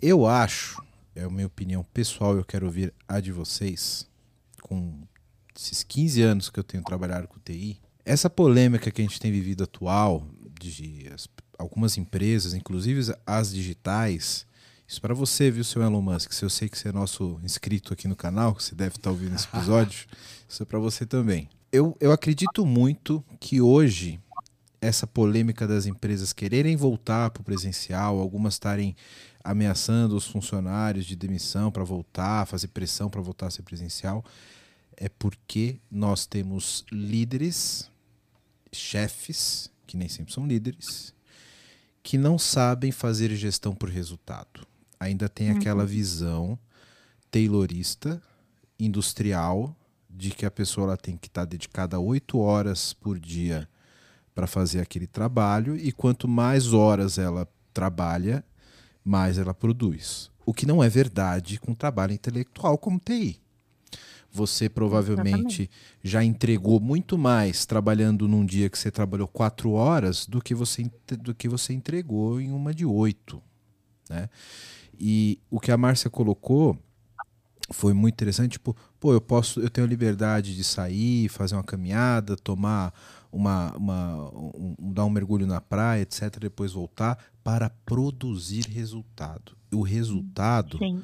Eu 0.00 0.26
acho, 0.26 0.82
é 1.14 1.24
a 1.24 1.30
minha 1.30 1.46
opinião 1.46 1.84
pessoal, 1.92 2.36
eu 2.36 2.44
quero 2.44 2.66
ouvir 2.66 2.92
a 3.08 3.20
de 3.20 3.32
vocês, 3.32 4.08
com 4.62 5.02
esses 5.54 5.82
15 5.82 6.22
anos 6.22 6.50
que 6.50 6.58
eu 6.58 6.64
tenho 6.64 6.82
trabalhado 6.82 7.28
com 7.28 7.38
TI, 7.38 7.80
essa 8.04 8.30
polêmica 8.30 8.90
que 8.90 9.00
a 9.00 9.04
gente 9.04 9.18
tem 9.18 9.32
vivido 9.32 9.64
atual, 9.64 10.26
de 10.60 11.10
as 11.12 11.26
algumas 11.58 11.96
empresas, 11.96 12.54
inclusive 12.54 13.14
as 13.26 13.52
digitais. 13.52 14.46
Isso 14.86 15.00
para 15.00 15.14
você, 15.14 15.50
viu, 15.50 15.64
seu 15.64 15.82
Elon 15.82 16.00
Musk? 16.00 16.32
Se 16.32 16.44
eu 16.44 16.50
sei 16.50 16.68
que 16.68 16.78
você 16.78 16.88
é 16.88 16.92
nosso 16.92 17.40
inscrito 17.42 17.92
aqui 17.92 18.06
no 18.06 18.14
canal, 18.14 18.54
que 18.54 18.62
você 18.62 18.74
deve 18.74 18.96
estar 18.96 19.02
tá 19.02 19.10
ouvindo 19.10 19.34
esse 19.34 19.46
episódio, 19.46 20.06
isso 20.48 20.62
é 20.62 20.66
para 20.66 20.78
você 20.78 21.04
também. 21.04 21.48
Eu, 21.72 21.96
eu 22.00 22.12
acredito 22.12 22.64
muito 22.64 23.24
que 23.40 23.60
hoje 23.60 24.20
essa 24.80 25.06
polêmica 25.06 25.66
das 25.66 25.86
empresas 25.86 26.32
quererem 26.32 26.76
voltar 26.76 27.30
para 27.30 27.40
o 27.40 27.44
presencial, 27.44 28.20
algumas 28.20 28.54
estarem 28.54 28.94
ameaçando 29.42 30.16
os 30.16 30.26
funcionários 30.26 31.06
de 31.06 31.16
demissão 31.16 31.70
para 31.70 31.84
voltar, 31.84 32.46
fazer 32.46 32.68
pressão 32.68 33.08
para 33.08 33.20
voltar 33.20 33.46
a 33.46 33.50
ser 33.50 33.62
presencial, 33.62 34.24
é 34.96 35.08
porque 35.08 35.78
nós 35.90 36.26
temos 36.26 36.84
líderes, 36.90 37.90
chefes, 38.72 39.70
que 39.86 39.96
nem 39.96 40.08
sempre 40.08 40.32
são 40.32 40.46
líderes, 40.46 41.14
que 42.06 42.16
não 42.16 42.38
sabem 42.38 42.92
fazer 42.92 43.34
gestão 43.34 43.74
por 43.74 43.88
resultado. 43.88 44.64
Ainda 45.00 45.28
tem 45.28 45.50
uhum. 45.50 45.56
aquela 45.56 45.84
visão 45.84 46.56
taylorista, 47.32 48.22
industrial, 48.78 49.76
de 50.08 50.30
que 50.30 50.46
a 50.46 50.50
pessoa 50.50 50.86
ela 50.86 50.96
tem 50.96 51.16
que 51.16 51.26
estar 51.26 51.40
tá 51.40 51.46
dedicada 51.46 51.98
oito 51.98 52.38
horas 52.38 52.92
por 52.92 53.18
dia 53.18 53.68
para 54.32 54.46
fazer 54.46 54.80
aquele 54.80 55.08
trabalho 55.08 55.76
e 55.76 55.90
quanto 55.90 56.28
mais 56.28 56.72
horas 56.72 57.18
ela 57.18 57.48
trabalha, 57.74 58.44
mais 59.04 59.36
ela 59.36 59.52
produz. 59.52 60.30
O 60.46 60.54
que 60.54 60.64
não 60.64 60.84
é 60.84 60.88
verdade 60.88 61.58
com 61.58 61.74
trabalho 61.74 62.12
intelectual 62.12 62.78
como 62.78 63.00
TI. 63.00 63.40
Você 64.36 64.68
provavelmente 64.68 65.62
Exatamente. 65.62 65.70
já 66.04 66.22
entregou 66.22 66.78
muito 66.78 67.16
mais 67.16 67.64
trabalhando 67.64 68.28
num 68.28 68.44
dia 68.44 68.68
que 68.68 68.78
você 68.78 68.90
trabalhou 68.90 69.26
quatro 69.26 69.70
horas 69.70 70.26
do 70.26 70.42
que 70.42 70.54
você, 70.54 70.90
do 71.22 71.34
que 71.34 71.48
você 71.48 71.72
entregou 71.72 72.38
em 72.38 72.52
uma 72.52 72.74
de 72.74 72.84
oito. 72.84 73.42
Né? 74.10 74.28
E 75.00 75.38
o 75.50 75.58
que 75.58 75.72
a 75.72 75.76
Márcia 75.78 76.10
colocou 76.10 76.78
foi 77.70 77.94
muito 77.94 78.12
interessante, 78.12 78.52
tipo, 78.52 78.76
pô, 79.00 79.14
eu 79.14 79.22
posso, 79.22 79.58
eu 79.58 79.70
tenho 79.70 79.86
liberdade 79.86 80.54
de 80.54 80.62
sair, 80.62 81.30
fazer 81.30 81.54
uma 81.56 81.64
caminhada, 81.64 82.36
tomar 82.36 82.92
uma, 83.32 83.74
uma 83.74 84.30
um, 84.34 84.92
dar 84.92 85.06
um 85.06 85.10
mergulho 85.10 85.46
na 85.46 85.62
praia, 85.62 86.02
etc, 86.02 86.38
depois 86.38 86.72
voltar 86.72 87.18
para 87.42 87.70
produzir 87.70 88.66
resultado. 88.68 89.56
O 89.72 89.80
resultado 89.80 90.76
Sim 90.76 91.02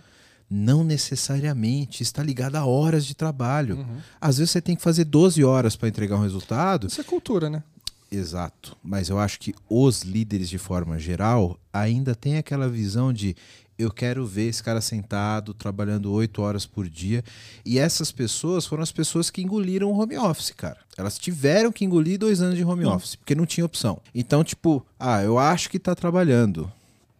não 0.52 0.84
necessariamente 0.84 2.02
está 2.02 2.22
ligado 2.22 2.56
a 2.56 2.66
horas 2.66 3.06
de 3.06 3.14
trabalho. 3.14 3.78
Uhum. 3.78 3.96
Às 4.20 4.36
vezes 4.36 4.50
você 4.50 4.60
tem 4.60 4.76
que 4.76 4.82
fazer 4.82 5.04
12 5.04 5.42
horas 5.42 5.74
para 5.74 5.88
entregar 5.88 6.16
um 6.16 6.22
resultado. 6.22 6.88
Isso 6.88 7.00
é 7.00 7.04
cultura, 7.04 7.48
né? 7.48 7.62
Exato. 8.10 8.76
Mas 8.84 9.08
eu 9.08 9.18
acho 9.18 9.40
que 9.40 9.54
os 9.66 10.02
líderes, 10.02 10.50
de 10.50 10.58
forma 10.58 10.98
geral, 10.98 11.58
ainda 11.72 12.14
têm 12.14 12.36
aquela 12.36 12.68
visão 12.68 13.14
de 13.14 13.34
eu 13.78 13.90
quero 13.90 14.26
ver 14.26 14.48
esse 14.48 14.62
cara 14.62 14.82
sentado, 14.82 15.54
trabalhando 15.54 16.12
oito 16.12 16.42
horas 16.42 16.66
por 16.66 16.86
dia. 16.86 17.24
E 17.64 17.78
essas 17.78 18.12
pessoas 18.12 18.66
foram 18.66 18.82
as 18.82 18.92
pessoas 18.92 19.30
que 19.30 19.40
engoliram 19.40 19.90
o 19.90 19.98
home 19.98 20.18
office, 20.18 20.50
cara. 20.50 20.76
Elas 20.98 21.18
tiveram 21.18 21.72
que 21.72 21.86
engolir 21.86 22.18
dois 22.18 22.42
anos 22.42 22.56
de 22.56 22.64
home 22.64 22.84
office, 22.84 23.16
porque 23.16 23.34
não 23.34 23.46
tinha 23.46 23.64
opção. 23.64 23.98
Então, 24.14 24.44
tipo, 24.44 24.86
ah, 25.00 25.22
eu 25.22 25.38
acho 25.38 25.70
que 25.70 25.78
está 25.78 25.94
trabalhando 25.94 26.70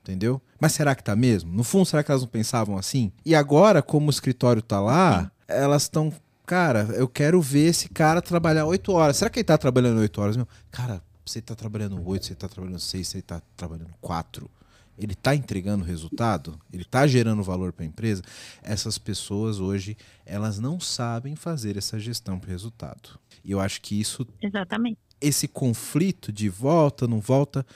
entendeu? 0.03 0.43
Mas 0.63 0.75
será 0.75 0.95
que 0.95 1.03
tá 1.03 1.17
mesmo? 1.17 1.53
No 1.53 1.65
fundo, 1.65 1.87
será 1.87 2.05
que 2.05 2.13
elas 2.13 2.23
não 2.23 2.29
pensavam 2.29 2.79
assim? 2.79 3.11
E 3.27 3.35
agora, 3.35 3.83
como 3.83 4.07
o 4.07 4.11
escritório 4.11 4.63
tá 4.63 4.81
lá, 4.81 5.29
elas 5.49 5.83
estão. 5.83 6.13
Cara, 6.47 6.83
eu 6.95 7.09
quero 7.09 7.43
ver 7.43 7.67
esse 7.67 7.89
cara 7.89 8.23
trabalhar 8.23 8.65
oito 8.67 8.93
horas. 8.93 9.17
Será 9.17 9.29
que 9.29 9.41
ele 9.41 9.45
tá 9.45 9.59
trabalhando 9.59 9.99
oito 9.99 10.21
horas? 10.21 10.37
Meu? 10.37 10.47
Cara, 10.71 11.03
você 11.27 11.41
está 11.41 11.57
trabalhando 11.57 12.01
oito, 12.07 12.27
você 12.27 12.35
está 12.35 12.47
trabalhando 12.47 12.79
seis, 12.79 13.09
você 13.09 13.19
está 13.19 13.43
trabalhando 13.57 13.91
quatro, 14.01 14.49
ele 14.97 15.15
está 15.15 15.35
entregando 15.35 15.85
resultado, 15.85 16.57
ele 16.73 16.83
está 16.83 17.09
gerando 17.09 17.43
valor 17.43 17.73
para 17.73 17.85
a 17.85 17.89
empresa. 17.89 18.23
Essas 18.63 18.99
pessoas 18.99 19.59
hoje 19.59 19.97
elas 20.25 20.61
não 20.61 20.79
sabem 20.79 21.35
fazer 21.35 21.77
essa 21.77 21.99
gestão 21.99 22.39
para 22.39 22.51
resultado. 22.51 23.19
E 23.45 23.51
eu 23.51 23.59
acho 23.59 23.81
que 23.81 24.01
isso, 24.01 24.25
Exatamente. 24.41 25.01
esse 25.21 25.49
conflito 25.49 26.31
de 26.31 26.49
volta, 26.49 27.09
não 27.09 27.19
volta, 27.19 27.67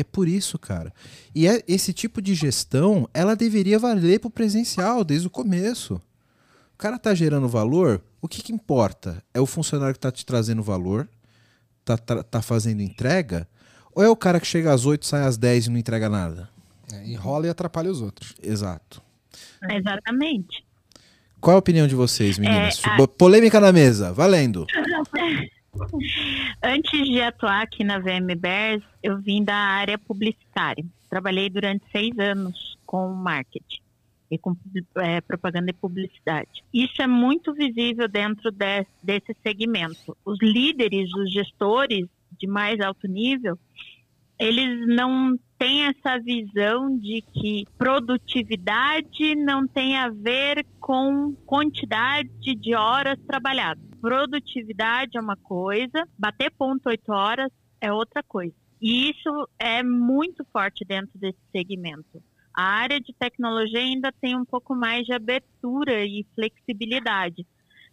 é 0.00 0.04
por 0.04 0.28
isso, 0.28 0.58
cara. 0.58 0.92
E 1.34 1.46
é, 1.46 1.62
esse 1.66 1.92
tipo 1.92 2.20
de 2.22 2.34
gestão, 2.34 3.08
ela 3.12 3.34
deveria 3.34 3.78
valer 3.78 4.20
para 4.20 4.28
o 4.28 4.30
presencial 4.30 5.02
desde 5.04 5.26
o 5.26 5.30
começo. 5.30 5.94
O 6.74 6.78
cara 6.78 6.98
tá 6.98 7.14
gerando 7.14 7.48
valor, 7.48 8.00
o 8.22 8.28
que, 8.28 8.42
que 8.42 8.52
importa? 8.52 9.22
É 9.34 9.40
o 9.40 9.46
funcionário 9.46 9.94
que 9.94 10.00
tá 10.00 10.12
te 10.12 10.24
trazendo 10.24 10.62
valor, 10.62 11.08
tá, 11.84 11.96
tá, 11.98 12.22
tá 12.22 12.40
fazendo 12.42 12.80
entrega, 12.82 13.48
ou 13.94 14.02
é 14.04 14.08
o 14.08 14.14
cara 14.16 14.38
que 14.38 14.46
chega 14.46 14.72
às 14.72 14.86
8, 14.86 15.04
sai 15.04 15.24
às 15.24 15.36
10 15.36 15.66
e 15.66 15.70
não 15.70 15.78
entrega 15.78 16.08
nada? 16.08 16.48
É, 16.92 17.04
enrola 17.06 17.46
e 17.46 17.50
atrapalha 17.50 17.90
os 17.90 18.00
outros. 18.00 18.34
Exato. 18.42 19.02
Exatamente. 19.68 20.64
Qual 21.40 21.56
a 21.56 21.58
opinião 21.58 21.86
de 21.86 21.94
vocês, 21.94 22.38
meninas? 22.38 22.80
É, 22.84 22.90
a- 23.02 23.08
Polêmica 23.08 23.58
na 23.60 23.72
mesa, 23.72 24.12
valendo. 24.12 24.64
Antes 26.62 27.06
de 27.08 27.20
atuar 27.20 27.62
aqui 27.62 27.84
na 27.84 27.98
VM 27.98 28.34
Bears, 28.38 28.82
eu 29.02 29.18
vim 29.18 29.42
da 29.44 29.54
área 29.56 29.98
publicitária. 29.98 30.84
Trabalhei 31.08 31.48
durante 31.48 31.84
seis 31.90 32.16
anos 32.18 32.76
com 32.84 33.08
marketing 33.14 33.80
e 34.30 34.36
com 34.36 34.54
eh, 34.96 35.20
propaganda 35.22 35.70
e 35.70 35.72
publicidade. 35.74 36.62
Isso 36.72 37.00
é 37.00 37.06
muito 37.06 37.54
visível 37.54 38.06
dentro 38.08 38.50
de- 38.50 38.86
desse 39.02 39.34
segmento. 39.42 40.16
Os 40.24 40.38
líderes, 40.42 41.08
os 41.14 41.32
gestores 41.32 42.06
de 42.38 42.46
mais 42.46 42.78
alto 42.80 43.08
nível, 43.08 43.58
eles 44.38 44.86
não 44.86 45.38
têm 45.58 45.86
essa 45.86 46.18
visão 46.20 46.96
de 46.98 47.22
que 47.32 47.64
produtividade 47.78 49.34
não 49.34 49.66
tem 49.66 49.96
a 49.96 50.08
ver 50.10 50.64
com 50.78 51.34
quantidade 51.46 52.54
de 52.54 52.74
horas 52.74 53.18
trabalhadas. 53.26 53.87
Produtividade 54.00 55.16
é 55.16 55.20
uma 55.20 55.36
coisa, 55.36 56.06
bater 56.18 56.50
ponto 56.50 56.88
oito 56.88 57.12
horas 57.12 57.50
é 57.80 57.92
outra 57.92 58.22
coisa. 58.22 58.54
E 58.80 59.10
isso 59.10 59.48
é 59.58 59.82
muito 59.82 60.44
forte 60.52 60.84
dentro 60.84 61.18
desse 61.18 61.38
segmento. 61.50 62.22
A 62.54 62.62
área 62.62 63.00
de 63.00 63.12
tecnologia 63.12 63.80
ainda 63.80 64.12
tem 64.20 64.36
um 64.36 64.44
pouco 64.44 64.74
mais 64.74 65.04
de 65.04 65.12
abertura 65.12 66.04
e 66.04 66.26
flexibilidade. 66.34 67.46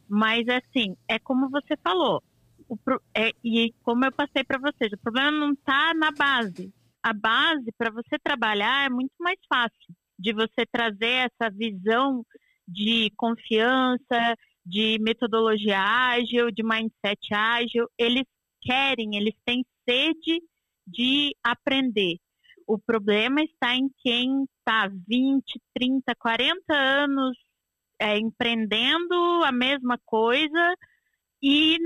Mas, 0.08 0.48
assim, 0.48 0.96
é 1.08 1.18
como 1.20 1.50
você 1.50 1.76
falou, 1.84 2.24
o 2.70 2.78
é- 3.16 3.32
e 3.44 3.74
como 3.84 4.06
eu 4.06 4.12
passei 4.12 4.44
para 4.44 4.60
vocês, 4.60 4.92
o 4.94 4.98
problema 4.98 5.32
não 5.32 5.54
está 5.54 5.94
na 5.94 6.12
base. 6.12 6.74
A 7.02 7.14
base, 7.14 7.72
para 7.78 7.92
você 7.92 8.18
trabalhar, 8.18 8.86
é 8.86 8.90
muito 8.90 9.14
mais 9.20 9.40
fácil 9.48 9.94
de 10.18 10.34
você 10.34 10.66
trazer 10.72 11.30
essa 11.30 11.50
visão 11.52 12.26
de 12.68 13.12
confiança, 13.16 14.36
de 14.66 14.98
metodologia 15.00 15.80
ágil, 15.80 16.50
de 16.52 16.64
mindset 16.64 17.34
ágil. 17.34 17.88
Eles 17.98 18.26
querem, 18.62 19.16
eles 19.16 19.36
têm 19.46 19.64
sede 19.88 20.42
de 20.88 21.36
aprender. 21.44 22.18
O 22.68 22.80
problema 22.80 23.42
está 23.44 23.76
em 23.76 23.90
quem 24.00 24.46
está 24.58 24.88
20, 24.88 25.44
30, 25.76 26.16
40 26.16 26.74
anos 26.74 27.38
é, 28.00 28.18
empreendendo 28.18 29.16
a 29.44 29.52
mesma 29.52 30.00
coisa 30.06 30.76
e 31.42 31.78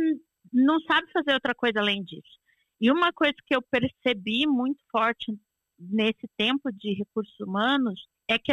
não 0.52 0.80
sabe 0.82 1.12
fazer 1.12 1.34
outra 1.34 1.54
coisa 1.54 1.80
além 1.80 2.04
disso. 2.04 2.40
E 2.80 2.90
uma 2.90 3.12
coisa 3.12 3.36
que 3.46 3.56
eu 3.56 3.62
percebi 3.62 4.48
muito 4.48 4.82
forte 4.90 5.38
nesse 5.78 6.28
tempo 6.38 6.72
de 6.72 6.94
recursos 6.94 7.38
humanos 7.40 8.00
é 8.30 8.40
que 8.40 8.52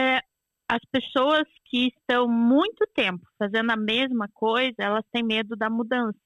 as 0.68 0.80
pessoas 0.90 1.44
que 1.64 1.88
estão 1.88 2.28
muito 2.28 2.86
tempo 2.94 3.24
fazendo 3.38 3.70
a 3.70 3.76
mesma 3.76 4.28
coisa, 4.34 4.74
elas 4.78 5.04
têm 5.12 5.22
medo 5.22 5.56
da 5.56 5.70
mudança. 5.70 6.18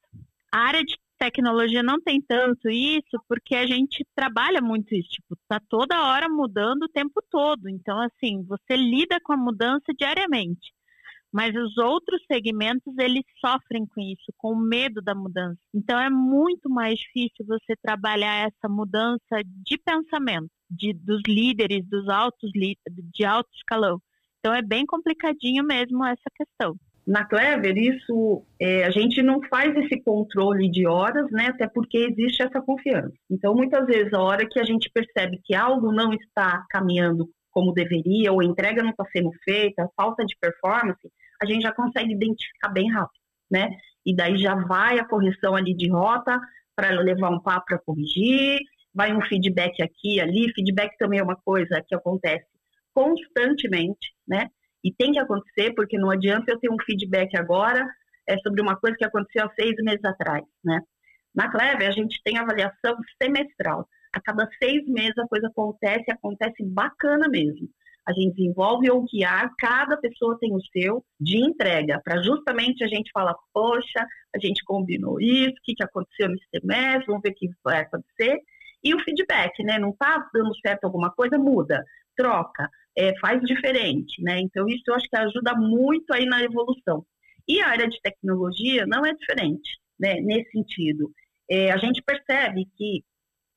A 0.51 0.59
área 0.59 0.83
de 0.83 0.97
tecnologia 1.17 1.83
não 1.83 2.01
tem 2.01 2.19
tanto 2.19 2.67
isso 2.69 3.21
porque 3.27 3.55
a 3.55 3.67
gente 3.67 4.03
trabalha 4.15 4.59
muito 4.59 4.95
isso, 4.95 5.09
tipo, 5.09 5.37
tá 5.47 5.61
toda 5.69 6.07
hora 6.07 6.27
mudando 6.27 6.83
o 6.83 6.89
tempo 6.89 7.21
todo. 7.29 7.69
Então, 7.69 7.99
assim, 8.01 8.43
você 8.43 8.75
lida 8.75 9.19
com 9.23 9.33
a 9.33 9.37
mudança 9.37 9.93
diariamente. 9.97 10.73
Mas 11.31 11.55
os 11.55 11.77
outros 11.77 12.21
segmentos, 12.29 12.93
eles 12.99 13.23
sofrem 13.39 13.85
com 13.85 14.01
isso, 14.01 14.33
com 14.35 14.51
o 14.51 14.59
medo 14.59 15.01
da 15.01 15.15
mudança. 15.15 15.57
Então, 15.73 15.97
é 15.97 16.09
muito 16.09 16.69
mais 16.69 16.99
difícil 16.99 17.45
você 17.47 17.73
trabalhar 17.81 18.47
essa 18.47 18.67
mudança 18.67 19.41
de 19.45 19.77
pensamento, 19.77 20.49
de, 20.69 20.91
dos 20.91 21.21
líderes, 21.25 21.87
dos 21.87 22.09
altos, 22.09 22.51
de 22.51 23.23
alto 23.23 23.49
escalão. 23.55 24.01
Então, 24.41 24.55
é 24.55 24.61
bem 24.63 24.87
complicadinho 24.87 25.63
mesmo 25.63 26.03
essa 26.03 26.29
questão. 26.35 26.75
Na 27.05 27.25
Clever, 27.25 27.77
isso 27.77 28.43
é, 28.59 28.83
a 28.83 28.89
gente 28.89 29.21
não 29.21 29.41
faz 29.43 29.75
esse 29.75 30.01
controle 30.01 30.69
de 30.69 30.87
horas, 30.87 31.29
né? 31.31 31.47
Até 31.47 31.67
porque 31.67 31.97
existe 31.97 32.41
essa 32.41 32.59
confiança. 32.59 33.13
Então, 33.29 33.53
muitas 33.53 33.85
vezes, 33.85 34.11
a 34.13 34.19
hora 34.19 34.47
que 34.47 34.59
a 34.59 34.63
gente 34.63 34.89
percebe 34.89 35.39
que 35.43 35.53
algo 35.53 35.91
não 35.91 36.11
está 36.13 36.65
caminhando 36.69 37.29
como 37.51 37.73
deveria, 37.73 38.31
ou 38.31 38.41
a 38.41 38.45
entrega 38.45 38.81
não 38.81 38.91
está 38.91 39.05
sendo 39.11 39.29
feita, 39.43 39.89
falta 39.95 40.25
de 40.25 40.35
performance, 40.39 41.11
a 41.41 41.45
gente 41.45 41.61
já 41.61 41.73
consegue 41.73 42.13
identificar 42.13 42.69
bem 42.69 42.89
rápido, 42.91 43.19
né? 43.49 43.69
E 44.05 44.15
daí 44.15 44.37
já 44.37 44.55
vai 44.55 44.97
a 44.97 45.07
correção 45.07 45.55
ali 45.55 45.75
de 45.75 45.89
rota 45.89 46.39
para 46.75 46.89
levar 47.01 47.29
um 47.29 47.39
papo 47.39 47.65
para 47.67 47.79
corrigir, 47.79 48.59
vai 48.93 49.15
um 49.15 49.21
feedback 49.21 49.83
aqui 49.83 50.19
ali. 50.19 50.51
Feedback 50.53 50.97
também 50.97 51.19
é 51.19 51.23
uma 51.23 51.35
coisa 51.35 51.83
que 51.87 51.93
acontece 51.93 52.45
constantemente, 52.93 54.13
né? 54.31 54.47
E 54.81 54.93
tem 54.93 55.11
que 55.11 55.19
acontecer, 55.19 55.73
porque 55.75 55.97
não 55.97 56.09
adianta 56.09 56.51
eu 56.51 56.59
ter 56.59 56.71
um 56.71 56.81
feedback 56.85 57.37
agora 57.37 57.85
é, 58.27 58.37
sobre 58.37 58.61
uma 58.61 58.77
coisa 58.77 58.95
que 58.97 59.05
aconteceu 59.05 59.45
há 59.45 59.53
seis 59.53 59.75
meses 59.83 60.03
atrás, 60.05 60.43
né? 60.63 60.79
Na 61.35 61.51
Clever, 61.51 61.87
a 61.87 61.91
gente 61.91 62.21
tem 62.23 62.37
avaliação 62.37 62.97
semestral. 63.21 63.87
A 64.13 64.21
cada 64.21 64.47
seis 64.61 64.85
meses 64.87 65.17
a 65.17 65.27
coisa 65.27 65.47
acontece, 65.47 66.09
acontece 66.09 66.63
bacana 66.63 67.27
mesmo. 67.29 67.69
A 68.07 68.13
gente 68.13 68.35
desenvolve 68.35 68.89
o 68.89 68.97
OKR, 68.97 69.53
cada 69.59 69.95
pessoa 69.97 70.37
tem 70.39 70.53
o 70.53 70.61
seu 70.73 71.05
de 71.19 71.37
entrega, 71.37 72.01
para 72.03 72.21
justamente 72.21 72.83
a 72.83 72.87
gente 72.87 73.11
falar, 73.13 73.35
poxa, 73.53 74.05
a 74.35 74.39
gente 74.39 74.63
combinou 74.65 75.21
isso, 75.21 75.51
o 75.51 75.63
que, 75.63 75.75
que 75.75 75.83
aconteceu 75.83 76.27
nesse 76.27 76.45
semestre, 76.49 77.05
vamos 77.05 77.21
ver 77.21 77.29
o 77.29 77.35
que 77.35 77.49
vai 77.63 77.81
acontecer. 77.81 78.39
E 78.83 78.95
o 78.95 78.99
feedback, 79.03 79.63
né? 79.63 79.77
Não 79.77 79.91
está 79.91 80.27
dando 80.33 80.55
certo 80.59 80.85
alguma 80.85 81.11
coisa, 81.11 81.37
muda, 81.37 81.85
troca, 82.17 82.69
é, 82.97 83.17
faz 83.19 83.41
diferente, 83.41 84.21
né? 84.21 84.39
Então, 84.39 84.67
isso 84.67 84.83
eu 84.87 84.95
acho 84.95 85.07
que 85.09 85.15
ajuda 85.15 85.55
muito 85.55 86.13
aí 86.13 86.25
na 86.25 86.43
evolução. 86.43 87.05
E 87.47 87.61
a 87.61 87.69
área 87.69 87.87
de 87.87 87.99
tecnologia 88.01 88.85
não 88.85 89.05
é 89.05 89.13
diferente, 89.13 89.79
né? 89.99 90.15
Nesse 90.21 90.51
sentido. 90.51 91.11
É, 91.49 91.71
a 91.71 91.77
gente 91.77 92.01
percebe 92.01 92.67
que 92.77 93.03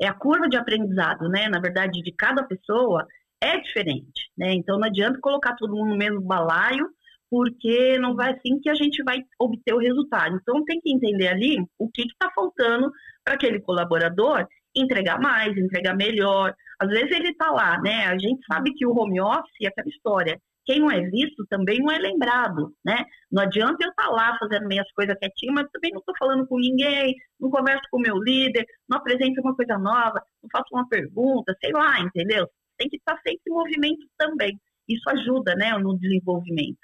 é 0.01 0.07
a 0.07 0.15
curva 0.15 0.49
de 0.49 0.57
aprendizado, 0.57 1.29
né? 1.29 1.49
Na 1.49 1.61
verdade, 1.61 2.03
de 2.03 2.13
cada 2.13 2.43
pessoa 2.45 3.07
é 3.41 3.59
diferente, 3.61 4.31
né? 4.37 4.53
Então, 4.53 4.79
não 4.79 4.89
adianta 4.89 5.21
colocar 5.21 5.55
todo 5.57 5.75
mundo 5.75 5.91
no 5.91 5.97
mesmo 5.97 6.21
balaio, 6.21 6.89
porque 7.31 7.99
não 7.99 8.15
vai 8.15 8.33
assim 8.33 8.61
que 8.61 8.71
a 8.71 8.75
gente 8.75 9.03
vai 9.03 9.19
obter 9.39 9.75
o 9.75 9.79
resultado. 9.79 10.39
Então, 10.41 10.65
tem 10.65 10.81
que 10.81 10.93
entender 10.93 11.29
ali 11.29 11.59
o 11.79 11.91
que 11.91 12.03
está 12.03 12.31
faltando 12.35 12.91
para 13.25 13.35
aquele 13.35 13.61
colaborador 13.61 14.47
entregar 14.75 15.21
mais, 15.21 15.57
entregar 15.57 15.95
melhor. 15.95 16.55
Às 16.81 16.89
vezes 16.89 17.11
ele 17.11 17.31
está 17.31 17.51
lá, 17.51 17.81
né? 17.81 18.07
A 18.07 18.19
gente 18.19 18.45
sabe 18.47 18.73
que 18.75 18.87
o 18.87 18.97
home 18.97 19.21
office 19.21 19.63
é 19.63 19.69
aquela 19.69 19.89
história. 19.89 20.41
Quem 20.67 20.81
não 20.81 20.91
é 20.91 21.01
visto 21.11 21.45
também 21.49 21.79
não 21.79 21.93
é 21.93 21.99
lembrado, 21.99 22.73
né? 22.85 23.05
Não 23.31 23.43
adianta 23.43 23.85
eu 23.85 23.91
estar 23.91 24.09
lá 24.09 24.37
fazendo 24.39 24.67
minhas 24.67 24.91
coisas 24.93 25.17
quietinho, 25.19 25.53
mas 25.53 25.71
também 25.71 25.93
não 25.93 26.01
estou 26.01 26.15
falando 26.19 26.47
com 26.47 26.59
ninguém, 26.59 27.15
não 27.39 27.51
converso 27.51 27.83
com 27.91 27.99
o 27.99 28.01
meu 28.01 28.17
líder, 28.17 28.65
não 28.89 28.99
apresento 28.99 29.41
uma 29.43 29.55
coisa 29.55 29.77
nova, 29.77 30.23
não 30.43 30.49
faço 30.51 30.69
uma 30.73 30.89
pergunta, 30.89 31.55
sei 31.61 31.71
lá, 31.71 32.01
entendeu? 32.01 32.49
Tem 32.79 32.89
que 32.89 32.97
estar 32.97 33.17
sempre 33.17 33.43
em 33.47 33.53
movimento 33.53 34.07
também. 34.17 34.59
Isso 34.89 35.09
ajuda, 35.11 35.55
né, 35.55 35.77
no 35.79 35.99
desenvolvimento. 35.99 36.79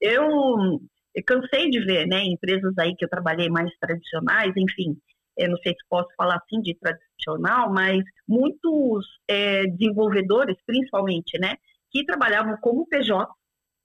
Eu, 0.00 0.80
eu 1.14 1.24
cansei 1.24 1.70
de 1.70 1.80
ver, 1.84 2.06
né, 2.06 2.24
empresas 2.24 2.76
aí 2.78 2.94
que 2.96 3.04
eu 3.04 3.08
trabalhei 3.08 3.48
mais 3.48 3.70
tradicionais, 3.78 4.52
enfim, 4.56 4.96
eu 5.36 5.50
não 5.50 5.56
sei 5.58 5.72
se 5.72 5.88
posso 5.88 6.08
falar 6.16 6.36
assim 6.36 6.60
de 6.60 6.74
tradicional, 6.74 7.72
mas 7.72 8.02
muitos 8.26 9.06
é, 9.28 9.66
desenvolvedores, 9.66 10.56
principalmente, 10.66 11.38
né, 11.38 11.56
que 11.90 12.04
trabalhavam 12.04 12.56
como 12.60 12.86
PJ, 12.86 13.28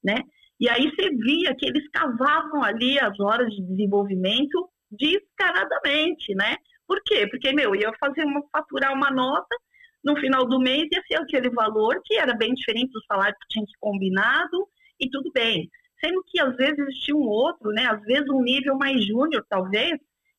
né, 0.04 0.24
e 0.60 0.68
aí 0.70 0.90
você 0.90 1.10
via 1.10 1.56
que 1.56 1.66
eles 1.66 1.88
cavavam 1.90 2.64
ali 2.64 3.00
as 3.00 3.18
horas 3.20 3.50
de 3.54 3.62
desenvolvimento 3.64 4.70
descaradamente, 4.92 6.36
né? 6.36 6.58
Por 6.86 7.02
quê? 7.06 7.28
Porque, 7.30 7.54
meu, 7.54 7.74
ia 7.76 7.94
fazer 7.98 8.26
uma, 8.26 8.42
faturar 8.52 8.94
uma 8.94 9.10
nota, 9.10 9.56
no 10.04 10.18
final 10.18 10.46
do 10.46 10.60
mês 10.60 10.90
ia 10.92 11.02
ser 11.08 11.22
aquele 11.22 11.50
valor 11.50 12.02
que 12.04 12.16
era 12.16 12.36
bem 12.36 12.54
diferente 12.54 12.92
do 12.92 13.04
salário 13.06 13.36
que 13.40 13.48
tinha 13.48 13.66
combinado, 13.80 14.68
e 15.00 15.10
tudo 15.10 15.32
bem. 15.32 15.70
Sendo 16.04 16.24
que 16.28 16.40
às 16.42 16.56
vezes 16.56 16.80
existia 16.80 17.16
um 17.16 17.28
outro, 17.28 17.72
né? 17.72 17.86
Às 17.86 18.02
vezes 18.04 18.30
um 18.30 18.42
nível 18.42 18.76
mais 18.78 19.06
júnior, 19.06 19.46
talvez, 19.50 19.98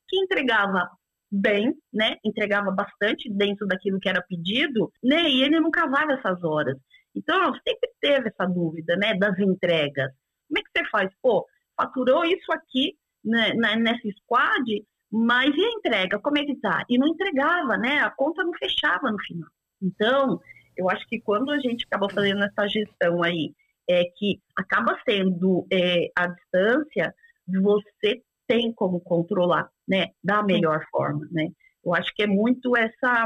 que 0.08 0.18
entregava 0.18 0.90
bem, 1.30 1.74
né? 1.92 2.16
Entregava 2.24 2.70
bastante 2.70 3.30
dentro 3.32 3.66
daquilo 3.66 4.00
que 4.00 4.08
era 4.08 4.22
pedido, 4.22 4.92
né? 5.02 5.28
E 5.28 5.42
ele 5.42 5.60
não 5.60 5.70
cavava 5.70 6.12
essas 6.12 6.42
horas. 6.42 6.76
Então, 7.14 7.52
sempre 7.66 7.90
teve 8.00 8.28
essa 8.28 8.46
dúvida, 8.46 8.96
né? 8.96 9.14
Das 9.14 9.38
entregas. 9.38 10.10
Como 10.48 10.58
é 10.58 10.62
que 10.62 10.70
você 10.76 10.90
faz? 10.90 11.10
Pô, 11.22 11.46
faturou 11.76 12.24
isso 12.24 12.52
aqui 12.52 12.96
né, 13.24 13.54
nessa 13.54 14.08
squad, 14.22 14.84
mas 15.10 15.54
e 15.54 15.64
a 15.64 15.70
entrega? 15.70 16.18
Como 16.18 16.38
é 16.38 16.44
que 16.44 16.56
tá? 16.56 16.84
E 16.88 16.98
não 16.98 17.08
entregava, 17.08 17.76
né? 17.76 18.00
A 18.00 18.10
conta 18.10 18.42
não 18.42 18.52
fechava 18.54 19.10
no 19.10 19.18
final. 19.20 19.48
Então, 19.82 20.40
eu 20.76 20.90
acho 20.90 21.06
que 21.06 21.20
quando 21.20 21.50
a 21.50 21.58
gente 21.58 21.84
acaba 21.86 22.08
fazendo 22.12 22.44
essa 22.44 22.68
gestão 22.68 23.22
aí, 23.22 23.52
é 23.88 24.04
que 24.16 24.40
acaba 24.56 24.98
sendo 25.08 25.66
é, 25.72 26.10
a 26.16 26.26
distância, 26.28 27.14
você 27.48 28.22
tem 28.51 28.72
como 28.72 29.01
controlar, 29.01 29.70
né, 29.88 30.09
da 30.24 30.42
melhor 30.42 30.84
forma, 30.90 31.24
né? 31.30 31.46
Eu 31.84 31.94
acho 31.94 32.12
que 32.16 32.24
é 32.24 32.26
muito 32.26 32.76
essa, 32.76 33.24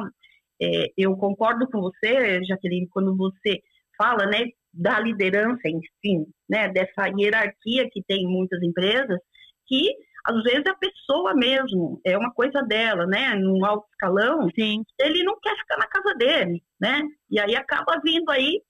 é, 0.60 0.92
eu 0.98 1.16
concordo 1.16 1.66
com 1.70 1.80
você, 1.80 2.44
Jaqueline, 2.44 2.86
quando 2.90 3.16
você 3.16 3.62
fala, 3.96 4.26
né, 4.26 4.44
da 4.70 5.00
liderança 5.00 5.66
em 5.66 5.80
si, 5.80 6.26
né, 6.46 6.68
dessa 6.68 7.06
hierarquia 7.08 7.88
que 7.90 8.02
tem 8.06 8.24
em 8.24 8.28
muitas 8.28 8.62
empresas, 8.62 9.18
que 9.66 9.94
às 10.26 10.42
vezes 10.42 10.66
a 10.66 10.74
pessoa 10.74 11.34
mesmo, 11.34 12.00
é 12.04 12.18
uma 12.18 12.32
coisa 12.32 12.60
dela, 12.62 13.06
né, 13.06 13.34
num 13.34 13.64
alto 13.64 13.86
escalão, 13.92 14.50
Sim. 14.54 14.82
ele 15.00 15.22
não 15.22 15.40
quer 15.40 15.56
ficar 15.56 15.78
na 15.78 15.86
casa 15.86 16.14
dele, 16.16 16.62
né, 16.78 17.00
e 17.30 17.40
aí 17.40 17.56
acaba 17.56 17.98
vindo 18.04 18.30
aí 18.30 18.60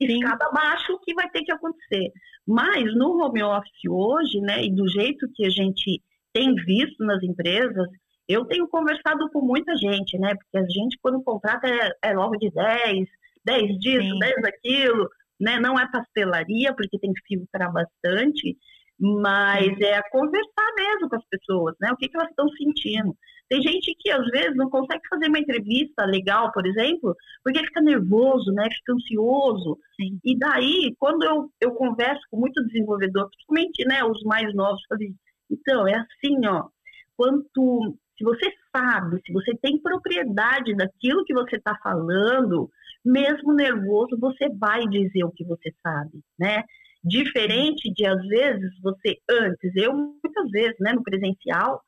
escada 0.00 0.46
abaixo 0.46 0.98
que 1.02 1.14
vai 1.14 1.28
ter 1.30 1.42
que 1.42 1.52
acontecer. 1.52 2.12
Mas 2.46 2.94
no 2.94 3.20
home 3.20 3.42
office 3.42 3.88
hoje, 3.88 4.40
né, 4.40 4.64
e 4.64 4.74
do 4.74 4.88
jeito 4.88 5.28
que 5.34 5.46
a 5.46 5.50
gente 5.50 6.02
tem 6.32 6.54
visto 6.54 7.04
nas 7.04 7.22
empresas, 7.22 7.88
eu 8.28 8.44
tenho 8.44 8.66
conversado 8.68 9.30
com 9.30 9.40
muita 9.40 9.76
gente, 9.76 10.18
né, 10.18 10.34
porque 10.34 10.58
a 10.58 10.68
gente 10.68 10.98
quando 11.00 11.22
contrata 11.22 11.68
é, 11.68 11.90
é 12.02 12.12
logo 12.14 12.36
de 12.36 12.50
10, 12.50 13.08
10 13.44 13.78
disso, 13.78 14.12
Sim. 14.12 14.18
10 14.18 14.42
daquilo, 14.42 15.08
né, 15.40 15.60
não 15.60 15.78
é 15.78 15.90
pastelaria, 15.90 16.74
porque 16.74 16.98
tem 16.98 17.12
que 17.12 17.22
filtrar 17.26 17.72
bastante, 17.72 18.56
mas 18.98 19.76
Sim. 19.76 19.84
é 19.84 20.02
conversar 20.10 20.74
mesmo 20.76 21.08
com 21.08 21.16
as 21.16 21.24
pessoas, 21.26 21.76
né, 21.80 21.90
o 21.92 21.96
que, 21.96 22.08
que 22.08 22.16
elas 22.16 22.30
estão 22.30 22.48
sentindo. 22.50 23.16
Tem 23.48 23.60
gente 23.60 23.94
que 23.98 24.10
às 24.10 24.26
vezes 24.28 24.56
não 24.56 24.70
consegue 24.70 25.02
fazer 25.08 25.28
uma 25.28 25.38
entrevista 25.38 26.04
legal, 26.06 26.50
por 26.52 26.66
exemplo, 26.66 27.14
porque 27.42 27.60
fica 27.60 27.80
nervoso, 27.80 28.50
né? 28.52 28.68
Fica 28.70 28.94
ansioso. 28.94 29.78
Sim. 29.96 30.18
E 30.24 30.38
daí, 30.38 30.94
quando 30.98 31.24
eu, 31.24 31.50
eu 31.60 31.72
converso 31.72 32.22
com 32.30 32.38
muito 32.38 32.64
desenvolvedor, 32.66 33.28
principalmente 33.30 33.84
né, 33.86 34.02
os 34.04 34.22
mais 34.24 34.54
novos, 34.54 34.82
falei, 34.88 35.14
então, 35.50 35.86
é 35.86 35.94
assim, 35.94 36.46
ó, 36.46 36.68
quanto 37.16 37.96
se 38.16 38.24
você 38.24 38.52
sabe, 38.74 39.20
se 39.26 39.32
você 39.32 39.56
tem 39.60 39.80
propriedade 39.80 40.74
daquilo 40.74 41.24
que 41.24 41.34
você 41.34 41.56
está 41.56 41.76
falando, 41.82 42.70
mesmo 43.04 43.52
nervoso, 43.52 44.16
você 44.18 44.48
vai 44.48 44.86
dizer 44.88 45.24
o 45.24 45.32
que 45.32 45.44
você 45.44 45.72
sabe, 45.82 46.20
né? 46.38 46.62
Diferente 47.02 47.92
de, 47.92 48.06
às 48.06 48.26
vezes, 48.26 48.70
você 48.80 49.18
antes, 49.28 49.72
eu 49.76 49.92
muitas 49.92 50.50
vezes, 50.50 50.76
né, 50.80 50.92
no 50.92 51.02
presencial, 51.02 51.82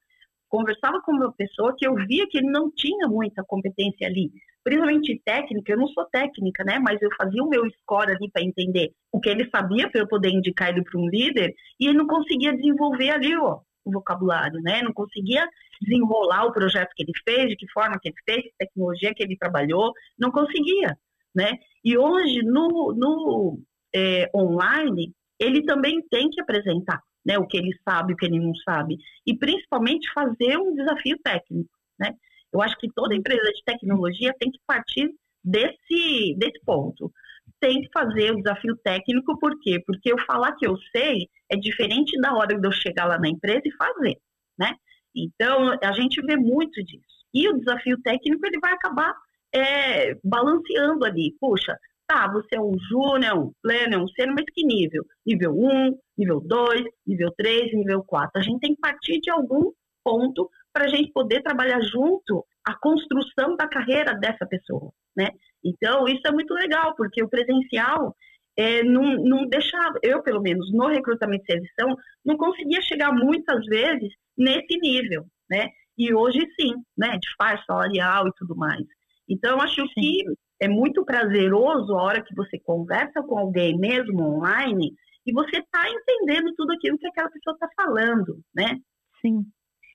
conversava 0.49 1.01
com 1.03 1.13
uma 1.13 1.33
pessoa 1.33 1.75
que 1.77 1.87
eu 1.87 1.95
via 1.95 2.27
que 2.29 2.39
ele 2.39 2.51
não 2.51 2.71
tinha 2.71 3.09
muita 3.09 3.45
competência 3.45 4.07
ali, 4.07 4.31
principalmente 4.63 5.21
técnica. 5.25 5.73
Eu 5.73 5.79
não 5.79 5.89
sou 5.89 6.05
técnica, 6.07 6.65
né? 6.65 6.79
Mas 6.79 7.01
eu 7.01 7.09
fazia 7.17 7.43
o 7.43 7.49
meu 7.49 7.69
score 7.83 8.13
ali 8.13 8.31
para 8.31 8.43
entender 8.43 8.93
o 9.13 9.21
que 9.21 9.29
ele 9.29 9.49
sabia 9.51 9.91
para 9.91 10.01
eu 10.01 10.09
poder 10.09 10.31
indicar 10.31 10.71
ele 10.71 10.83
para 10.83 11.01
um 11.01 11.09
líder 11.09 11.55
e 11.81 11.87
ele 11.89 11.99
não 11.99 12.07
conseguia 12.07 12.55
desenvolver 12.55 13.11
ali 13.11 13.37
ó, 13.37 13.61
o 13.85 13.93
vocabulário, 13.93 14.61
né? 14.61 14.83
Não 14.83 14.93
conseguia 14.93 15.49
desenrolar 15.81 16.47
o 16.47 16.53
projeto 16.53 16.93
que 16.95 17.03
ele 17.03 17.13
fez, 17.25 17.49
de 17.51 17.57
que 17.57 17.71
forma 17.71 17.99
que 18.01 18.09
ele 18.09 18.17
fez, 18.25 18.53
tecnologia 18.59 19.15
que 19.15 19.23
ele 19.23 19.37
trabalhou, 19.37 19.93
não 20.19 20.31
conseguia, 20.31 20.97
né? 21.35 21.59
E 21.85 21.97
hoje 21.97 22.43
no, 22.43 22.95
no 22.95 23.59
é, 23.95 24.31
online 24.35 25.13
ele 25.39 25.63
também 25.65 26.03
tem 26.11 26.31
que 26.31 26.41
apresentar 26.41 27.01
né, 27.27 27.37
o 27.39 27.47
que 27.47 27.57
ele 27.57 27.77
sabe, 27.85 28.13
o 28.13 28.17
que 28.17 28.25
ele 28.25 28.39
não 28.39 28.55
sabe, 28.55 28.97
e 29.27 29.37
principalmente 29.37 30.09
fazer 30.13 30.57
um 30.57 30.75
desafio 30.75 31.19
técnico, 31.19 31.71
né? 31.99 32.15
Eu 32.53 32.63
acho 32.63 32.77
que 32.79 32.89
toda 32.95 33.17
empresa 33.17 33.53
de 33.53 33.65
tecnologia 33.65 34.33
tem 34.39 34.51
que 34.51 34.61
partir 34.65 35.11
desse, 35.45 36.35
desse 36.39 36.61
ponto. 36.65 37.13
Tem 37.61 37.83
que 37.83 37.89
fazer 37.93 38.31
o 38.31 38.37
desafio 38.37 38.77
técnico, 38.77 39.39
por 39.39 39.59
quê? 39.61 39.83
Porque 39.85 40.13
eu 40.13 40.19
falar 40.19 40.53
que 40.53 40.67
eu 40.67 40.77
sei 40.95 41.29
é 41.51 41.57
diferente 41.57 42.19
da 42.21 42.33
hora 42.33 42.59
de 42.59 42.67
eu 42.67 42.73
chegar 42.73 43.07
lá 43.07 43.19
na 43.19 43.29
empresa 43.29 43.63
e 43.65 43.73
fazer, 43.73 44.17
né? 44.57 44.75
Então, 45.15 45.77
a 45.83 45.93
gente 45.93 46.21
vê 46.23 46.37
muito 46.37 46.83
disso. 46.85 47.05
E 47.35 47.49
o 47.49 47.59
desafio 47.59 48.01
técnico, 48.03 48.47
ele 48.47 48.61
vai 48.61 48.73
acabar 48.73 49.13
é, 49.53 50.15
balanceando 50.23 51.05
ali. 51.05 51.35
Puxa, 51.41 51.77
Tá, 52.07 52.31
você 52.31 52.55
é 52.55 52.61
um 52.61 52.79
júnior, 52.89 53.37
um 53.37 53.53
pleno, 53.61 54.05
um 54.05 54.09
sênior, 54.09 54.37
mas 54.37 54.45
que 54.55 54.65
nível? 54.65 55.05
Nível 55.27 55.53
1, 55.59 55.99
nível 56.17 56.41
2, 56.41 56.85
nível 57.05 57.33
3, 57.37 57.75
nível 57.75 58.05
4. 58.05 58.31
A 58.37 58.43
gente 58.43 58.61
tem 58.61 58.75
que 58.75 58.81
partir 58.81 59.21
de 59.21 59.31
algum 59.31 59.73
ponto 60.05 60.49
para 60.73 60.85
a 60.85 60.89
gente 60.89 61.11
poder 61.13 61.43
trabalhar 61.43 61.81
junto 61.81 62.45
a 62.65 62.75
construção 62.79 63.57
da 63.57 63.67
carreira 63.67 64.15
dessa 64.15 64.47
pessoa, 64.47 64.93
né? 65.17 65.31
Então, 65.65 66.07
isso 66.07 66.23
é 66.27 66.31
muito 66.31 66.55
legal, 66.55 66.95
porque 66.95 67.23
o 67.25 67.29
presencial 67.29 68.15
é, 68.57 68.85
não, 68.85 69.17
não 69.17 69.47
deixava, 69.49 69.99
eu 70.03 70.23
pelo 70.23 70.41
menos, 70.41 70.73
no 70.73 70.87
recrutamento 70.87 71.45
e 71.45 71.53
seleção, 71.53 71.97
não 72.25 72.37
conseguia 72.37 72.81
chegar 72.83 73.13
muitas 73.13 73.67
vezes 73.67 74.13
nesse 74.39 74.79
nível, 74.79 75.25
né? 75.51 75.71
E 75.99 76.15
hoje 76.15 76.39
sim, 76.59 76.73
né? 76.97 77.19
De 77.19 77.35
faixa 77.37 77.65
salarial 77.67 78.29
e 78.29 78.33
tudo 78.37 78.55
mais. 78.55 78.85
Então, 79.29 79.61
acho 79.61 79.83
sim. 79.89 79.93
que 79.95 80.25
é 80.61 80.69
muito 80.69 81.05
prazeroso 81.05 81.95
a 81.95 82.03
hora 82.03 82.23
que 82.23 82.35
você 82.35 82.59
conversa 82.59 83.23
com 83.23 83.39
alguém 83.39 83.79
mesmo 83.79 84.23
online 84.23 84.95
e 85.27 85.33
você 85.33 85.59
está 85.59 85.89
entendendo 85.89 86.55
tudo 86.57 86.73
aquilo 86.73 86.99
que 86.99 87.07
aquela 87.07 87.31
pessoa 87.31 87.55
está 87.55 87.69
falando, 87.77 88.41
né? 88.55 88.79
Sim. 89.21 89.45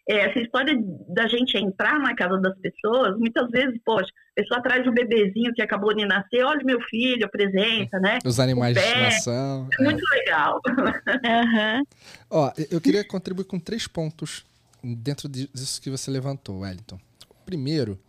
É, 0.10 0.30
essa 0.30 0.40
história 0.40 0.74
da 1.10 1.28
gente 1.28 1.58
entrar 1.58 2.00
na 2.00 2.16
casa 2.16 2.38
das 2.40 2.58
pessoas, 2.60 3.18
muitas 3.18 3.50
vezes, 3.50 3.80
poxa, 3.86 4.10
a 4.38 4.42
pessoa 4.42 4.62
traz 4.62 4.86
um 4.86 4.92
bebezinho 4.92 5.54
que 5.54 5.62
acabou 5.62 5.94
de 5.94 6.06
nascer, 6.06 6.44
olha 6.44 6.64
meu 6.66 6.82
filho, 6.82 7.26
apresenta, 7.26 8.00
né? 8.00 8.18
Os 8.26 8.40
animais 8.40 8.76
de 8.76 8.82
estimação. 8.82 9.70
É 9.80 9.84
muito 9.84 10.04
é. 10.14 10.18
legal. 10.18 10.60
Uhum. 11.22 11.84
Ó, 12.30 12.52
eu 12.70 12.82
queria 12.82 13.06
contribuir 13.06 13.46
com 13.46 13.60
três 13.60 13.88
pontos 13.88 14.46
dentro 14.84 15.30
disso 15.30 15.82
que 15.82 15.90
você 15.90 16.10
levantou, 16.10 16.60
Wellington. 16.60 17.00
O 17.30 17.46
primeiro 17.46 18.00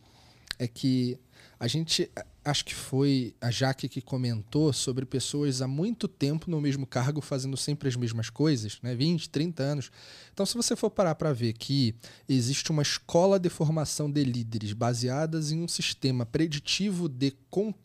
é 0.59 0.67
que 0.67 1.19
a 1.59 1.67
gente 1.67 2.11
acho 2.45 2.65
que 2.65 2.75
foi 2.75 3.35
a 3.41 3.51
Jaque 3.51 3.89
que 3.89 4.01
comentou 4.01 4.73
sobre 4.73 5.07
pessoas 5.07 5.63
há 5.63 5.69
muito 5.69 6.09
tempo 6.09 6.51
no 6.51 6.61
mesmo 6.61 6.87
cargo 6.87 7.21
fazendo 7.21 7.57
sempre 7.57 7.89
as 7.89 7.97
mesmas 7.97 8.29
coisas, 8.29 8.79
né? 8.83 8.95
20, 8.95 9.31
30 9.31 9.63
anos. 9.63 9.91
Então, 10.33 10.45
se 10.45 10.55
você 10.55 10.75
for 10.75 10.91
parar 10.91 11.15
para 11.15 11.33
ver 11.33 11.53
que 11.53 11.95
existe 12.29 12.71
uma 12.71 12.83
escola 12.83 13.39
de 13.39 13.49
formação 13.49 14.11
de 14.11 14.25
líderes 14.25 14.73
baseadas 14.73 15.53
em 15.53 15.63
um 15.63 15.69
sistema 15.69 16.27
preditivo 16.27 17.09
de 17.09 17.33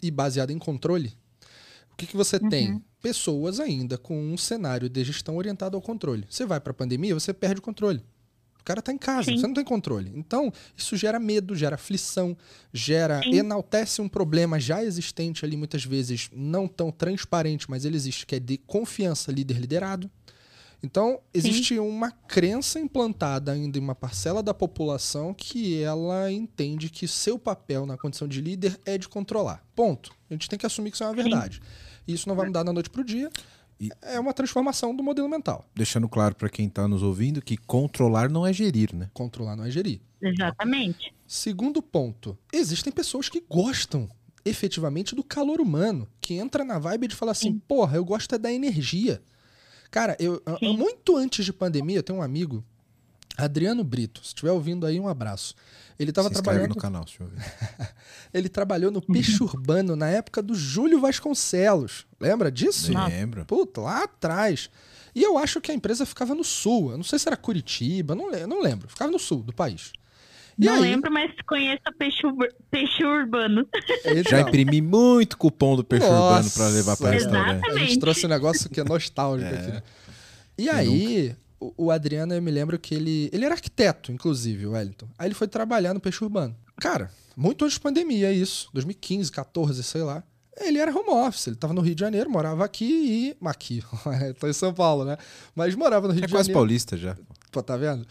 e 0.01 0.09
baseado 0.09 0.51
em 0.51 0.57
controle, 0.57 1.13
o 1.91 1.95
que, 1.95 2.07
que 2.07 2.17
você 2.17 2.37
uhum. 2.37 2.49
tem? 2.49 2.83
Pessoas 3.01 3.59
ainda 3.59 3.97
com 3.97 4.19
um 4.19 4.37
cenário 4.37 4.89
de 4.89 5.03
gestão 5.03 5.37
orientado 5.37 5.75
ao 5.75 5.81
controle. 5.81 6.25
Você 6.29 6.45
vai 6.45 6.59
para 6.59 6.71
a 6.71 6.73
pandemia, 6.73 7.13
você 7.13 7.33
perde 7.33 7.59
o 7.59 7.61
controle 7.61 8.03
cara 8.67 8.81
tá 8.81 8.91
em 8.91 8.97
casa, 8.97 9.31
Sim. 9.31 9.37
você 9.37 9.47
não 9.47 9.53
tem 9.53 9.63
controle. 9.63 10.11
Então, 10.13 10.51
isso 10.75 10.97
gera 10.97 11.17
medo, 11.17 11.55
gera 11.55 11.75
aflição, 11.75 12.35
gera 12.73 13.21
Sim. 13.23 13.37
enaltece 13.37 14.01
um 14.01 14.09
problema 14.09 14.59
já 14.59 14.83
existente 14.83 15.45
ali 15.45 15.55
muitas 15.55 15.85
vezes 15.85 16.29
não 16.33 16.67
tão 16.67 16.91
transparente, 16.91 17.69
mas 17.69 17.85
ele 17.85 17.95
existe, 17.95 18.25
que 18.25 18.35
é 18.35 18.39
de 18.39 18.57
confiança 18.57 19.31
líder 19.31 19.57
liderado. 19.57 20.11
Então, 20.83 21.21
existe 21.33 21.75
Sim. 21.75 21.79
uma 21.79 22.11
crença 22.11 22.77
implantada 22.77 23.53
ainda 23.53 23.77
em 23.77 23.81
uma 23.81 23.95
parcela 23.95 24.43
da 24.43 24.53
população 24.53 25.33
que 25.33 25.81
ela 25.81 26.29
entende 26.29 26.89
que 26.89 27.07
seu 27.07 27.39
papel 27.39 27.85
na 27.85 27.97
condição 27.97 28.27
de 28.27 28.41
líder 28.41 28.77
é 28.85 28.97
de 28.97 29.07
controlar. 29.07 29.65
Ponto. 29.73 30.11
A 30.29 30.33
gente 30.33 30.49
tem 30.49 30.59
que 30.59 30.65
assumir 30.65 30.91
que 30.91 30.97
isso 30.97 31.05
é 31.05 31.07
uma 31.07 31.15
verdade. 31.15 31.61
Isso 32.05 32.27
não 32.27 32.35
vai 32.35 32.47
mudar 32.47 32.63
da 32.63 32.73
noite 32.73 32.89
para 32.89 33.01
o 33.01 33.05
dia. 33.05 33.29
E 33.79 33.89
é 34.01 34.19
uma 34.19 34.33
transformação 34.33 34.95
do 34.95 35.03
modelo 35.03 35.29
mental. 35.29 35.65
Deixando 35.75 36.09
claro 36.09 36.35
para 36.35 36.49
quem 36.49 36.67
está 36.67 36.87
nos 36.87 37.03
ouvindo 37.03 37.41
que 37.41 37.57
controlar 37.57 38.29
não 38.29 38.45
é 38.45 38.51
gerir, 38.51 38.95
né? 38.95 39.09
Controlar 39.13 39.55
não 39.55 39.65
é 39.65 39.71
gerir. 39.71 40.01
Exatamente. 40.21 41.13
Segundo 41.27 41.81
ponto, 41.81 42.37
existem 42.51 42.91
pessoas 42.91 43.29
que 43.29 43.43
gostam 43.47 44.09
efetivamente 44.43 45.13
do 45.13 45.23
calor 45.23 45.59
humano, 45.59 46.07
que 46.21 46.35
entra 46.35 46.63
na 46.63 46.79
vibe 46.79 47.07
de 47.07 47.15
falar 47.15 47.33
assim, 47.33 47.51
Sim. 47.51 47.61
porra, 47.67 47.97
eu 47.97 48.05
gosto 48.05 48.33
é 48.33 48.37
da 48.37 48.51
energia. 48.51 49.21
Cara, 49.91 50.17
eu 50.19 50.41
muito 50.61 51.15
antes 51.15 51.45
de 51.45 51.53
pandemia, 51.53 51.97
eu 51.97 52.03
tenho 52.03 52.19
um 52.19 52.21
amigo, 52.21 52.63
Adriano 53.37 53.83
Brito, 53.83 54.21
se 54.21 54.27
estiver 54.27 54.51
ouvindo 54.51 54.85
aí, 54.85 54.99
um 54.99 55.07
abraço. 55.07 55.55
Ele 55.99 56.11
estava 56.11 56.29
trabalhando 56.29 56.69
no 56.69 56.75
canal, 56.75 57.03
deixa 57.03 57.23
eu 57.23 57.27
ver. 57.27 57.41
ele 58.33 58.47
trabalhou 58.49 58.91
no 58.91 59.01
Peixe 59.01 59.41
Urbano 59.41 59.95
na 59.95 60.07
época 60.07 60.41
do 60.43 60.53
Júlio 60.53 60.99
Vasconcelos. 61.01 62.05
Lembra 62.19 62.51
disso? 62.51 62.91
Lembro. 63.07 63.45
Puta, 63.45 63.81
lá 63.81 64.03
atrás. 64.03 64.69
E 65.15 65.23
eu 65.23 65.37
acho 65.39 65.59
que 65.59 65.71
a 65.71 65.73
empresa 65.73 66.05
ficava 66.05 66.35
no 66.35 66.43
sul. 66.43 66.91
Eu 66.91 66.97
não 66.97 67.03
sei 67.03 67.17
se 67.17 67.27
era 67.27 67.35
Curitiba, 67.35 68.13
não, 68.13 68.29
não 68.47 68.61
lembro. 68.61 68.87
Ficava 68.87 69.09
no 69.09 69.17
sul 69.17 69.41
do 69.41 69.51
país. 69.51 69.91
E 70.59 70.65
Não 70.65 70.73
aí? 70.75 70.81
lembro, 70.81 71.11
mas 71.11 71.31
conheço 71.47 71.83
peixe, 71.99 72.25
ur- 72.25 72.51
peixe 72.71 73.03
urbano. 73.03 73.67
Já 74.27 74.41
imprimi 74.41 74.81
muito 74.81 75.37
cupom 75.37 75.75
do 75.75 75.83
peixe 75.83 76.05
urbano 76.05 76.49
pra 76.49 76.63
Nossa, 76.63 76.67
levar 76.75 76.97
pra 76.97 77.11
restaurante. 77.11 77.69
A 77.69 77.77
gente 77.77 77.99
trouxe 77.99 78.25
um 78.25 78.29
negócio 78.29 78.67
que 78.69 78.79
é 78.79 78.83
nostálgico 78.83 79.53
aqui. 79.53 79.83
E 80.57 80.67
aí, 80.67 81.35
o, 81.59 81.73
o 81.85 81.91
Adriano, 81.91 82.33
eu 82.33 82.41
me 82.41 82.51
lembro 82.51 82.77
que 82.79 82.93
ele. 82.95 83.29
Ele 83.33 83.45
era 83.45 83.55
arquiteto, 83.55 84.11
inclusive, 84.11 84.65
o 84.65 84.71
Wellington. 84.71 85.07
Aí 85.17 85.27
ele 85.27 85.35
foi 85.35 85.47
trabalhar 85.47 85.93
no 85.93 85.99
peixe 85.99 86.23
urbano. 86.23 86.55
Cara, 86.77 87.11
muito 87.35 87.65
antes 87.65 87.77
da 87.77 87.83
pandemia, 87.83 88.31
isso. 88.31 88.69
2015, 88.73 89.31
14, 89.31 89.83
sei 89.83 90.01
lá. 90.03 90.23
Ele 90.59 90.79
era 90.79 90.91
home 90.91 91.09
office, 91.09 91.45
ele 91.47 91.55
tava 91.55 91.71
no 91.73 91.81
Rio 91.81 91.93
de 91.93 91.99
Janeiro, 92.01 92.29
morava 92.29 92.65
aqui 92.65 92.85
e. 92.85 93.37
Aqui, 93.47 93.83
tô 94.39 94.47
em 94.47 94.53
São 94.53 94.73
Paulo, 94.73 95.05
né? 95.05 95.15
Mas 95.55 95.75
morava 95.75 96.07
no 96.07 96.13
Rio 96.13 96.23
É 96.23 96.27
de 96.27 96.33
quase 96.33 96.47
Janeiro. 96.47 96.59
paulista 96.59 96.97
já. 96.97 97.15
Pô, 97.51 97.61
tá 97.61 97.77
vendo? 97.77 98.05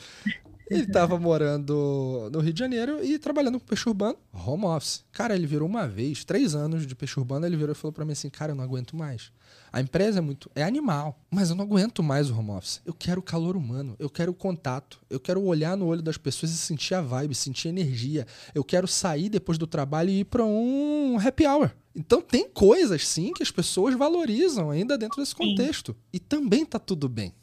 Ele 0.71 0.87
tava 0.87 1.17
morando 1.19 2.29
no 2.33 2.41
Rio 2.41 2.53
de 2.53 2.59
Janeiro 2.59 3.05
e 3.05 3.19
trabalhando 3.19 3.59
com 3.61 3.67
peixe 3.67 3.89
urbano, 3.89 4.17
home 4.33 4.65
office. 4.65 5.05
Cara, 5.13 5.35
ele 5.35 5.47
virou 5.47 5.69
uma 5.69 5.87
vez, 5.87 6.25
três 6.25 6.55
anos 6.57 6.87
de 6.87 6.95
peixe 6.95 7.19
urbano, 7.21 7.47
ele 7.47 7.57
virou 7.57 7.73
e 7.73 7.75
falou 7.77 7.93
pra 7.93 8.05
mim 8.05 8.13
assim, 8.13 8.29
cara, 8.31 8.51
eu 8.53 8.57
não 8.57 8.65
aguento 8.65 8.97
mais. 8.97 9.31
A 9.73 9.81
empresa 9.81 10.19
é 10.19 10.21
muito, 10.21 10.51
é 10.55 10.63
animal, 10.63 11.21
mas 11.31 11.51
eu 11.51 11.57
não 11.57 11.65
aguento 11.65 12.03
mais 12.03 12.31
o 12.31 12.39
home 12.39 12.51
office. 12.51 12.81
Eu 12.85 12.95
quero 12.95 13.21
o 13.21 13.23
calor 13.23 13.57
humano, 13.57 13.97
eu 13.99 14.09
quero 14.09 14.33
o 14.33 14.35
contato, 14.35 15.01
eu 15.11 15.21
quero 15.21 15.43
olhar 15.43 15.77
no 15.77 15.87
olho 15.87 16.03
das 16.03 16.17
pessoas 16.17 16.53
e 16.53 16.57
sentir 16.57 16.95
a 16.95 17.03
vibe, 17.03 17.35
sentir 17.35 17.69
a 17.69 17.71
energia. 17.71 18.27
Eu 18.55 18.65
quero 18.65 18.89
sair 18.89 19.29
depois 19.29 19.59
do 19.59 19.67
trabalho 19.67 20.11
e 20.11 20.21
ir 20.21 20.25
pra 20.25 20.45
um 20.45 21.19
happy 21.19 21.47
hour. 21.47 21.71
Então 21.95 22.21
tem 22.21 22.49
coisas 22.49 23.07
sim 23.07 23.33
que 23.33 23.43
as 23.43 23.51
pessoas 23.51 23.95
valorizam 23.95 24.71
ainda 24.71 24.99
dentro 24.99 25.21
desse 25.21 25.35
contexto. 25.35 25.97
E 26.13 26.19
também 26.19 26.65
tá 26.65 26.79
tudo 26.79 27.09
bem. 27.09 27.35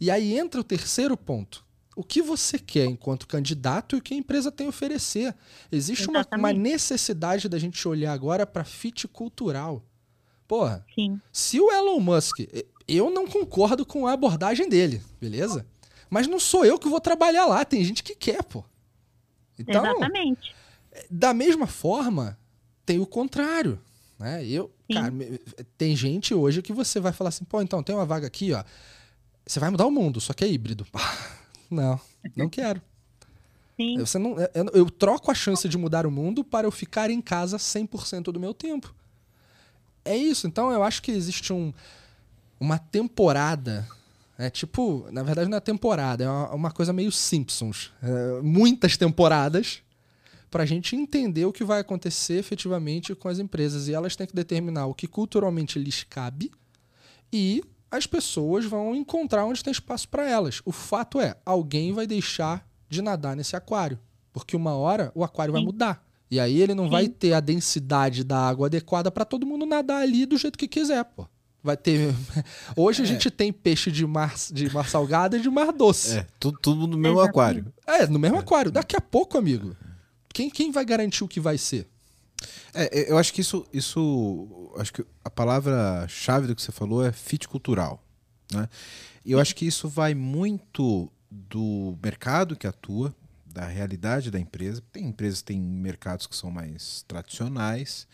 E 0.00 0.10
aí 0.10 0.38
entra 0.38 0.60
o 0.60 0.64
terceiro 0.64 1.16
ponto. 1.16 1.64
O 1.96 2.04
que 2.04 2.22
você 2.22 2.58
quer 2.58 2.86
enquanto 2.86 3.26
candidato 3.26 3.96
e 3.96 3.98
o 3.98 4.02
que 4.02 4.14
a 4.14 4.16
empresa 4.16 4.52
tem 4.52 4.66
a 4.66 4.70
oferecer. 4.70 5.34
Existe 5.70 6.08
uma, 6.08 6.24
uma 6.36 6.52
necessidade 6.52 7.48
da 7.48 7.58
gente 7.58 7.86
olhar 7.88 8.12
agora 8.12 8.46
para 8.46 8.62
fit 8.62 9.08
cultural. 9.08 9.84
Porra, 10.48 10.82
Sim. 10.94 11.20
se 11.30 11.60
o 11.60 11.70
Elon 11.70 12.00
Musk. 12.00 12.40
Eu 12.88 13.10
não 13.10 13.26
concordo 13.26 13.84
com 13.84 14.06
a 14.06 14.12
abordagem 14.12 14.66
dele, 14.66 15.02
beleza? 15.20 15.66
Mas 16.08 16.26
não 16.26 16.40
sou 16.40 16.64
eu 16.64 16.78
que 16.78 16.88
vou 16.88 17.00
trabalhar 17.00 17.44
lá, 17.44 17.62
tem 17.66 17.84
gente 17.84 18.02
que 18.02 18.14
quer, 18.14 18.42
pô. 18.42 18.64
Então, 19.58 19.84
Exatamente. 19.84 20.54
da 21.10 21.34
mesma 21.34 21.66
forma, 21.66 22.38
tem 22.86 22.98
o 22.98 23.04
contrário. 23.06 23.78
Né? 24.18 24.42
Eu, 24.46 24.72
Sim. 24.90 24.94
cara, 24.94 25.12
tem 25.76 25.94
gente 25.94 26.32
hoje 26.32 26.62
que 26.62 26.72
você 26.72 26.98
vai 26.98 27.12
falar 27.12 27.28
assim, 27.28 27.44
pô, 27.44 27.60
então 27.60 27.82
tem 27.82 27.94
uma 27.94 28.06
vaga 28.06 28.26
aqui, 28.26 28.54
ó. 28.54 28.64
Você 29.46 29.60
vai 29.60 29.68
mudar 29.68 29.86
o 29.86 29.90
mundo, 29.90 30.18
só 30.18 30.32
que 30.32 30.44
é 30.44 30.48
híbrido. 30.48 30.86
Não, 31.70 32.00
não 32.34 32.48
quero. 32.48 32.80
Sim. 33.76 33.98
Você 33.98 34.18
não, 34.18 34.36
eu, 34.54 34.64
eu 34.72 34.90
troco 34.90 35.30
a 35.30 35.34
chance 35.34 35.68
de 35.68 35.76
mudar 35.76 36.06
o 36.06 36.10
mundo 36.10 36.42
para 36.42 36.66
eu 36.66 36.70
ficar 36.70 37.10
em 37.10 37.20
casa 37.20 37.58
100% 37.58 38.32
do 38.32 38.40
meu 38.40 38.54
tempo. 38.54 38.94
É 40.08 40.16
isso. 40.16 40.46
Então 40.46 40.70
eu 40.72 40.82
acho 40.82 41.02
que 41.02 41.10
existe 41.10 41.52
um, 41.52 41.72
uma 42.58 42.78
temporada. 42.78 43.86
É 44.38 44.48
tipo, 44.48 45.06
na 45.10 45.22
verdade 45.22 45.50
não 45.50 45.58
é 45.58 45.60
temporada, 45.60 46.24
é 46.24 46.28
uma, 46.28 46.54
uma 46.54 46.70
coisa 46.70 46.92
meio 46.92 47.10
Simpsons. 47.10 47.92
É, 48.02 48.40
muitas 48.40 48.96
temporadas 48.96 49.82
para 50.50 50.62
a 50.62 50.66
gente 50.66 50.96
entender 50.96 51.44
o 51.44 51.52
que 51.52 51.64
vai 51.64 51.80
acontecer 51.80 52.34
efetivamente 52.34 53.14
com 53.14 53.28
as 53.28 53.38
empresas. 53.38 53.88
E 53.88 53.94
elas 53.94 54.16
têm 54.16 54.26
que 54.26 54.34
determinar 54.34 54.86
o 54.86 54.94
que 54.94 55.06
culturalmente 55.06 55.78
lhes 55.78 56.04
cabe 56.04 56.50
e 57.32 57.62
as 57.90 58.06
pessoas 58.06 58.64
vão 58.64 58.94
encontrar 58.94 59.44
onde 59.44 59.62
tem 59.62 59.70
espaço 59.70 60.08
para 60.08 60.28
elas. 60.28 60.60
O 60.64 60.72
fato 60.72 61.20
é, 61.20 61.36
alguém 61.44 61.92
vai 61.92 62.06
deixar 62.06 62.66
de 62.88 63.02
nadar 63.02 63.36
nesse 63.36 63.56
aquário, 63.56 63.98
porque 64.32 64.56
uma 64.56 64.74
hora 64.74 65.10
o 65.14 65.24
aquário 65.24 65.52
vai 65.52 65.60
Sim. 65.60 65.66
mudar. 65.66 66.07
E 66.30 66.38
aí 66.38 66.60
ele 66.60 66.74
não 66.74 66.84
Sim. 66.84 66.90
vai 66.90 67.08
ter 67.08 67.32
a 67.32 67.40
densidade 67.40 68.22
da 68.22 68.38
água 68.38 68.66
adequada 68.66 69.10
para 69.10 69.24
todo 69.24 69.46
mundo 69.46 69.64
nadar 69.64 70.02
ali 70.02 70.26
do 70.26 70.36
jeito 70.36 70.58
que 70.58 70.68
quiser, 70.68 71.04
pô. 71.04 71.26
Vai 71.62 71.76
ter. 71.76 72.14
Hoje 72.76 73.02
a 73.02 73.06
gente 73.06 73.30
tem 73.30 73.52
peixe 73.52 73.90
de 73.90 74.06
mar, 74.06 74.34
de 74.50 74.72
mar 74.72 74.88
salgado 74.88 75.36
e 75.36 75.40
de 75.40 75.50
mar 75.50 75.72
doce. 75.72 76.18
É, 76.18 76.26
tudo, 76.38 76.58
tudo 76.60 76.86
no 76.86 76.96
mesmo 76.96 77.20
Exatamente. 77.20 77.30
aquário. 77.30 77.74
É, 77.86 78.06
no 78.06 78.18
mesmo 78.18 78.38
aquário. 78.38 78.70
Daqui 78.70 78.96
a 78.96 79.00
pouco, 79.00 79.36
amigo. 79.36 79.76
Quem, 80.32 80.50
quem 80.50 80.70
vai 80.70 80.84
garantir 80.84 81.24
o 81.24 81.28
que 81.28 81.40
vai 81.40 81.58
ser? 81.58 81.88
É, 82.72 83.10
eu 83.10 83.18
acho 83.18 83.32
que 83.32 83.40
isso, 83.40 83.66
isso, 83.72 84.72
acho 84.78 84.92
que 84.92 85.04
a 85.24 85.30
palavra-chave 85.30 86.46
do 86.46 86.54
que 86.54 86.62
você 86.62 86.70
falou 86.70 87.04
é 87.04 87.10
fit 87.10 87.48
cultural, 87.48 88.02
né? 88.52 88.68
E 89.24 89.32
eu 89.32 89.40
acho 89.40 89.54
que 89.54 89.66
isso 89.66 89.88
vai 89.88 90.14
muito 90.14 91.10
do 91.30 91.98
mercado 92.02 92.56
que 92.56 92.66
atua, 92.66 93.14
da 93.52 93.66
realidade 93.66 94.30
da 94.30 94.38
empresa. 94.38 94.82
Tem 94.92 95.06
empresas, 95.06 95.42
tem 95.42 95.60
mercados 95.60 96.26
que 96.26 96.36
são 96.36 96.50
mais 96.50 97.04
tradicionais, 97.08 98.06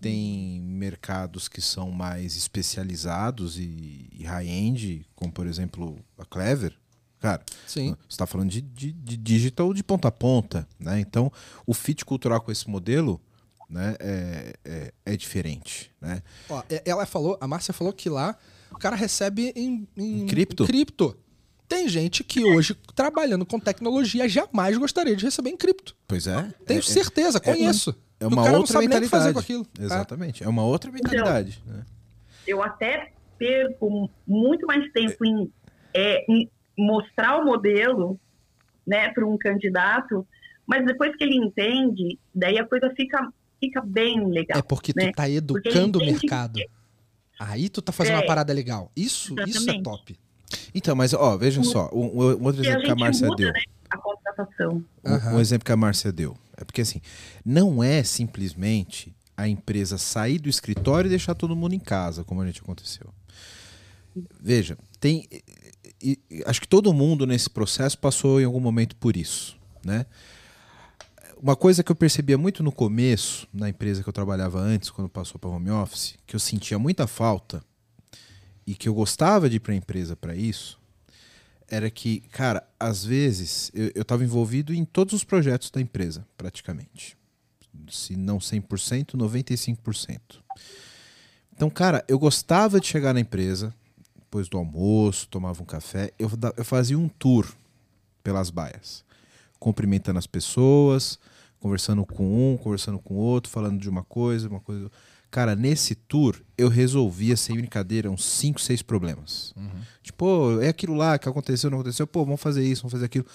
tem 0.00 0.60
mercados 0.60 1.48
que 1.48 1.60
são 1.60 1.90
mais 1.90 2.36
especializados 2.36 3.58
e, 3.58 4.08
e 4.12 4.24
high-end, 4.24 5.06
como 5.14 5.32
por 5.32 5.46
exemplo 5.46 5.98
a 6.18 6.24
Clever. 6.24 6.76
Cara, 7.18 7.42
Sim. 7.66 7.90
você 8.02 8.06
está 8.10 8.26
falando 8.26 8.50
de, 8.50 8.60
de, 8.60 8.92
de 8.92 9.16
digital 9.16 9.72
de 9.72 9.82
ponta 9.82 10.08
a 10.08 10.12
ponta, 10.12 10.68
né? 10.78 11.00
Então, 11.00 11.32
o 11.66 11.72
fit 11.72 12.04
cultural 12.04 12.40
com 12.42 12.52
esse 12.52 12.68
modelo 12.68 13.20
né, 13.70 13.96
é, 13.98 14.54
é, 14.64 14.92
é 15.04 15.16
diferente, 15.16 15.90
né? 16.00 16.22
Ó, 16.48 16.62
e- 16.70 16.82
ela 16.84 17.06
falou, 17.06 17.36
a 17.40 17.48
Márcia 17.48 17.72
falou 17.72 17.92
que 17.92 18.08
lá 18.10 18.36
o 18.70 18.76
cara 18.78 18.94
recebe 18.94 19.50
em, 19.56 19.88
em- 19.96 20.22
Em 20.22 20.26
cripto? 20.26 20.64
em 20.64 20.66
cripto. 20.66 21.16
Tem 21.68 21.88
gente 21.88 22.22
que 22.22 22.44
hoje, 22.44 22.74
trabalhando 22.94 23.44
com 23.44 23.58
tecnologia, 23.58 24.28
jamais 24.28 24.78
gostaria 24.78 25.16
de 25.16 25.24
receber 25.24 25.50
em 25.50 25.56
cripto. 25.56 25.96
Pois 26.06 26.26
é. 26.26 26.52
Tenho 26.64 26.78
é, 26.78 26.82
certeza, 26.82 27.40
conheço. 27.40 27.94
é 28.20 28.26
uma 28.26 28.36
cara 28.36 28.52
não 28.52 28.60
outra 28.60 28.72
sabe 28.74 28.86
nem 28.86 28.98
o 28.98 29.02
que 29.02 29.08
fazer 29.08 29.28
mentalidade. 29.28 29.34
com 29.34 29.40
aquilo. 29.40 29.84
Exatamente. 29.86 30.44
É 30.44 30.48
uma 30.48 30.64
outra 30.64 30.90
mentalidade. 30.92 31.62
né? 31.66 31.84
eu 32.46 32.62
até 32.62 33.12
perco 33.38 34.10
muito 34.26 34.66
mais 34.66 34.90
tempo 34.92 35.24
em, 35.24 35.50
é, 35.92 36.24
em 36.30 36.48
mostrar 36.78 37.38
o 37.38 37.44
modelo 37.44 38.18
né, 38.86 39.10
para 39.10 39.26
um 39.26 39.36
candidato, 39.36 40.26
mas 40.66 40.84
depois 40.86 41.14
que 41.16 41.24
ele 41.24 41.36
entende, 41.36 42.18
daí 42.34 42.58
a 42.58 42.64
coisa 42.66 42.92
fica, 42.96 43.28
fica 43.60 43.82
bem 43.84 44.28
legal. 44.28 44.58
É 44.58 44.62
porque 44.62 44.92
tu 44.92 44.96
né? 44.96 45.12
tá 45.12 45.24
Porque 45.24 45.32
educando 45.32 45.98
o 45.98 46.04
mercado. 46.04 46.60
Aí 47.38 47.68
tu 47.68 47.82
tá 47.82 47.92
fazendo 47.92 48.14
É. 48.14 48.18
uma 48.20 48.26
parada 48.26 48.52
legal. 48.52 48.90
Isso, 48.96 49.34
isso 49.46 49.68
é 49.68 49.82
top. 49.82 50.16
Então, 50.74 50.94
mas 50.96 51.12
ó, 51.14 51.36
vejam 51.36 51.62
só, 51.64 51.88
um, 51.92 52.06
um 52.20 52.44
outro 52.44 52.62
E 52.62 52.66
a 52.66 52.70
exemplo 52.70 52.80
que 52.82 52.86
a 52.86 52.90
gente 52.90 53.00
Márcia 53.00 53.28
deu. 53.36 53.52
né, 53.52 53.60
a 53.90 53.98
contratação. 53.98 54.84
Um, 55.04 55.36
um 55.36 55.40
exemplo 55.40 55.64
que 55.64 55.72
a 55.72 55.76
Márcia 55.76 56.12
deu. 56.12 56.36
É 56.56 56.64
porque 56.64 56.80
assim, 56.80 57.00
não 57.44 57.82
é 57.82 58.02
simplesmente 58.02 59.14
a 59.36 59.46
empresa 59.48 59.98
sair 59.98 60.38
do 60.38 60.48
escritório 60.48 61.08
e 61.08 61.10
deixar 61.10 61.34
todo 61.34 61.54
mundo 61.54 61.74
em 61.74 61.78
casa, 61.78 62.24
como 62.24 62.40
a 62.40 62.46
gente 62.46 62.60
aconteceu. 62.60 63.06
Veja, 64.40 64.78
tem. 64.98 65.28
e- 66.00 66.18
e- 66.30 66.42
acho 66.46 66.60
que 66.60 66.68
todo 66.68 66.92
mundo 66.92 67.26
nesse 67.26 67.48
processo 67.50 67.98
passou 67.98 68.40
em 68.40 68.44
algum 68.44 68.60
momento 68.60 68.96
por 68.96 69.16
isso, 69.16 69.56
né? 69.84 70.06
Uma 71.40 71.54
coisa 71.54 71.82
que 71.84 71.92
eu 71.92 71.96
percebia 71.96 72.38
muito 72.38 72.62
no 72.62 72.72
começo, 72.72 73.46
na 73.52 73.68
empresa 73.68 74.02
que 74.02 74.08
eu 74.08 74.12
trabalhava 74.12 74.58
antes, 74.58 74.88
quando 74.90 75.08
passou 75.08 75.38
para 75.38 75.50
home 75.50 75.70
office, 75.70 76.14
que 76.26 76.34
eu 76.34 76.40
sentia 76.40 76.78
muita 76.78 77.06
falta 77.06 77.62
e 78.66 78.74
que 78.74 78.88
eu 78.88 78.94
gostava 78.94 79.48
de 79.48 79.56
ir 79.56 79.60
para 79.60 79.72
a 79.72 79.76
empresa 79.76 80.16
para 80.16 80.34
isso, 80.34 80.78
era 81.68 81.90
que, 81.90 82.20
cara, 82.30 82.66
às 82.78 83.04
vezes 83.04 83.70
eu 83.74 84.02
estava 84.02 84.24
envolvido 84.24 84.72
em 84.72 84.84
todos 84.84 85.14
os 85.14 85.24
projetos 85.24 85.70
da 85.70 85.80
empresa, 85.80 86.26
praticamente. 86.36 87.16
Se 87.90 88.16
não 88.16 88.38
100%, 88.38 89.16
95%. 89.16 90.20
Então, 91.52 91.70
cara, 91.70 92.04
eu 92.06 92.18
gostava 92.18 92.80
de 92.80 92.86
chegar 92.86 93.12
na 93.14 93.20
empresa, 93.20 93.74
depois 94.14 94.48
do 94.48 94.58
almoço, 94.58 95.28
tomava 95.28 95.62
um 95.62 95.66
café, 95.66 96.12
eu, 96.18 96.30
eu 96.56 96.64
fazia 96.64 96.98
um 96.98 97.08
tour 97.08 97.52
pelas 98.22 98.50
baias, 98.50 99.04
cumprimentando 99.58 100.18
as 100.18 100.26
pessoas, 100.26 101.18
conversando 101.58 102.04
com 102.04 102.52
um, 102.52 102.56
conversando 102.56 102.98
com 102.98 103.14
outro, 103.14 103.50
falando 103.50 103.80
de 103.80 103.88
uma 103.88 104.04
coisa, 104.04 104.48
uma 104.48 104.60
coisa. 104.60 104.90
Cara, 105.30 105.54
nesse 105.54 105.94
tour 105.94 106.40
eu 106.56 106.68
resolvia, 106.68 107.36
sem 107.36 107.56
brincadeira, 107.56 108.10
uns 108.10 108.24
5, 108.24 108.60
6 108.60 108.82
problemas. 108.82 109.54
Tipo, 110.02 110.18
pô, 110.18 110.60
é 110.60 110.68
aquilo 110.68 110.94
lá 110.94 111.18
que 111.18 111.28
aconteceu, 111.28 111.70
não 111.70 111.80
aconteceu, 111.80 112.06
pô, 112.06 112.24
vamos 112.24 112.40
fazer 112.40 112.64
isso, 112.64 112.82
vamos 112.82 112.92
fazer 112.92 113.06
aquilo. 113.06 113.26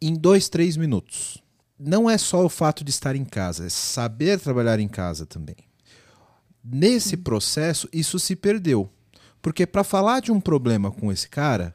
Em 0.00 0.14
dois, 0.14 0.48
três 0.48 0.76
minutos. 0.76 1.42
Não 1.78 2.08
é 2.08 2.16
só 2.16 2.44
o 2.44 2.48
fato 2.48 2.84
de 2.84 2.90
estar 2.90 3.14
em 3.14 3.24
casa, 3.24 3.66
é 3.66 3.68
saber 3.68 4.40
trabalhar 4.40 4.80
em 4.80 4.88
casa 4.88 5.26
também. 5.26 5.56
Nesse 6.64 7.16
processo, 7.16 7.88
isso 7.92 8.18
se 8.18 8.34
perdeu. 8.34 8.90
Porque 9.42 9.66
para 9.66 9.84
falar 9.84 10.20
de 10.20 10.32
um 10.32 10.40
problema 10.40 10.90
com 10.90 11.12
esse 11.12 11.28
cara, 11.28 11.74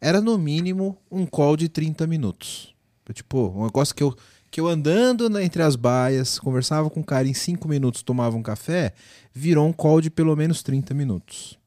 era 0.00 0.20
no 0.20 0.38
mínimo 0.38 0.96
um 1.10 1.26
call 1.26 1.56
de 1.56 1.68
30 1.68 2.06
minutos. 2.06 2.74
Tipo, 3.12 3.48
um 3.48 3.64
negócio 3.64 3.94
que 3.94 4.02
eu, 4.02 4.16
que 4.50 4.60
eu 4.60 4.66
andando 4.68 5.30
na- 5.30 5.42
entre 5.42 5.62
as 5.62 5.76
baias, 5.76 6.38
conversava 6.38 6.90
com 6.90 7.00
o 7.00 7.04
cara 7.04 7.28
em 7.28 7.34
5 7.34 7.68
minutos, 7.68 8.02
tomava 8.02 8.36
um 8.36 8.42
café, 8.42 8.92
virou 9.32 9.66
um 9.68 9.72
call 9.72 10.00
de 10.00 10.10
pelo 10.10 10.34
menos 10.36 10.62
30 10.62 10.92
minutos. 10.92 11.58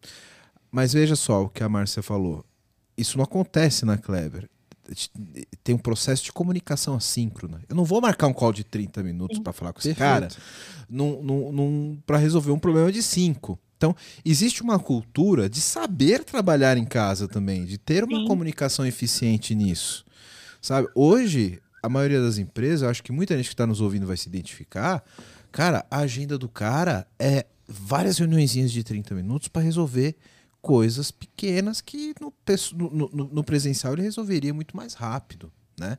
Mas 0.72 0.92
veja 0.94 1.16
só 1.16 1.44
o 1.44 1.50
que 1.50 1.64
a 1.64 1.70
Márcia 1.70 2.02
falou. 2.04 2.44
Isso 2.98 3.18
não 3.18 3.24
acontece 3.24 3.86
na 3.86 3.98
Clever. 3.98 4.50
tem 5.64 5.74
um 5.74 5.78
processo 5.78 6.26
de 6.26 6.34
comunicação 6.34 6.94
assíncrona. 6.96 7.62
Eu 7.70 7.76
não 7.76 7.86
vou 7.86 8.02
marcar 8.02 8.28
um 8.28 8.34
call 8.34 8.52
de 8.52 8.66
30 8.66 9.02
minutos 9.02 9.40
para 9.40 9.54
falar 9.54 9.72
com 9.72 9.80
esse 9.80 9.96
cara 9.96 10.28
para 12.06 12.18
resolver 12.18 12.52
um 12.52 12.60
problema 12.60 12.92
de 12.92 13.02
5. 13.02 13.58
Então, 13.78 13.96
existe 14.26 14.62
uma 14.62 14.78
cultura 14.78 15.50
de 15.50 15.62
saber 15.62 16.24
trabalhar 16.26 16.78
em 16.78 16.84
casa 16.86 17.28
também, 17.30 17.66
de 17.66 17.78
ter 17.78 18.04
uma 18.04 18.20
Sim. 18.20 18.28
comunicação 18.28 18.86
eficiente 18.86 19.56
nisso. 19.56 20.06
Sabe? 20.62 20.88
Hoje, 20.96 21.62
a 21.84 21.90
maioria 21.90 22.22
das 22.22 22.38
empresas, 22.38 22.90
acho 22.90 23.04
que 23.04 23.12
muita 23.12 23.36
gente 23.36 23.48
que 23.48 23.54
está 23.54 23.68
nos 23.68 23.82
ouvindo 23.82 24.08
vai 24.08 24.16
se 24.16 24.30
identificar. 24.30 25.04
Cara, 25.52 25.86
a 25.92 25.98
agenda 25.98 26.38
do 26.38 26.48
cara 26.48 27.06
é 27.20 27.46
várias 27.68 28.18
reuniões 28.18 28.52
de 28.52 28.84
30 28.84 29.14
minutos 29.14 29.50
para 29.50 29.62
resolver 29.62 30.16
coisas 30.62 31.12
pequenas 31.12 31.82
que 31.82 32.16
no, 32.22 32.34
no, 32.74 33.10
no, 33.14 33.26
no, 33.34 33.44
presencial 33.44 33.94
ele 33.94 34.04
resolveria 34.04 34.54
muito 34.54 34.78
mais 34.78 34.94
rápido. 34.94 35.52
Né? 35.78 35.98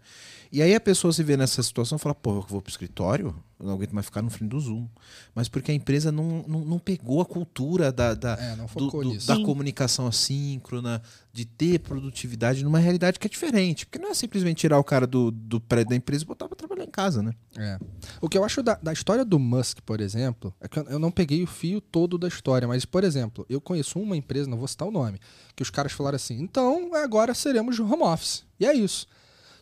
E 0.52 0.62
aí 0.62 0.72
a 0.72 0.80
pessoa 0.80 1.12
se 1.12 1.22
vê 1.22 1.36
nessa 1.36 1.62
situação 1.62 1.96
e 1.96 1.98
fala, 1.98 2.14
pô, 2.14 2.36
eu 2.36 2.46
vou 2.48 2.62
pro 2.62 2.70
escritório, 2.70 3.34
eu 3.58 3.66
não 3.66 3.74
aguento 3.74 3.92
mais 3.92 4.06
ficar 4.06 4.22
no 4.22 4.30
frente 4.30 4.50
do 4.50 4.60
Zoom. 4.60 4.86
Mas 5.34 5.48
porque 5.48 5.72
a 5.72 5.74
empresa 5.74 6.12
não, 6.12 6.44
não, 6.46 6.60
não 6.60 6.78
pegou 6.78 7.20
a 7.20 7.24
cultura 7.24 7.90
da, 7.90 8.14
da, 8.14 8.34
é, 8.34 8.56
do, 8.56 8.88
do, 8.88 9.26
da 9.26 9.36
comunicação 9.42 10.06
assíncrona, 10.06 11.02
de 11.32 11.44
ter 11.44 11.80
produtividade 11.80 12.62
numa 12.62 12.78
realidade 12.78 13.18
que 13.18 13.26
é 13.26 13.30
diferente. 13.30 13.84
Porque 13.84 13.98
não 13.98 14.10
é 14.10 14.14
simplesmente 14.14 14.58
tirar 14.58 14.78
o 14.78 14.84
cara 14.84 15.08
do, 15.08 15.32
do 15.32 15.60
prédio 15.60 15.90
da 15.90 15.96
empresa 15.96 16.22
e 16.22 16.26
botar 16.26 16.46
para 16.46 16.56
trabalhar 16.56 16.84
em 16.84 16.90
casa, 16.90 17.20
né? 17.20 17.34
É. 17.56 17.78
O 18.20 18.28
que 18.28 18.38
eu 18.38 18.44
acho 18.44 18.62
da, 18.62 18.74
da 18.80 18.92
história 18.92 19.24
do 19.24 19.40
Musk, 19.40 19.78
por 19.80 20.00
exemplo, 20.00 20.54
é 20.60 20.68
que 20.68 20.78
eu 20.78 20.98
não 21.00 21.10
peguei 21.10 21.42
o 21.42 21.46
fio 21.48 21.80
todo 21.80 22.16
da 22.16 22.28
história, 22.28 22.68
mas, 22.68 22.84
por 22.84 23.02
exemplo, 23.02 23.44
eu 23.48 23.60
conheço 23.60 23.98
uma 23.98 24.16
empresa, 24.16 24.48
não 24.48 24.58
vou 24.58 24.68
citar 24.68 24.86
o 24.86 24.92
nome, 24.92 25.18
que 25.56 25.62
os 25.64 25.70
caras 25.70 25.90
falaram 25.90 26.16
assim, 26.16 26.40
então 26.40 26.94
agora 26.94 27.34
seremos 27.34 27.80
home 27.80 28.04
office. 28.04 28.44
E 28.60 28.66
é 28.66 28.72
isso. 28.72 29.08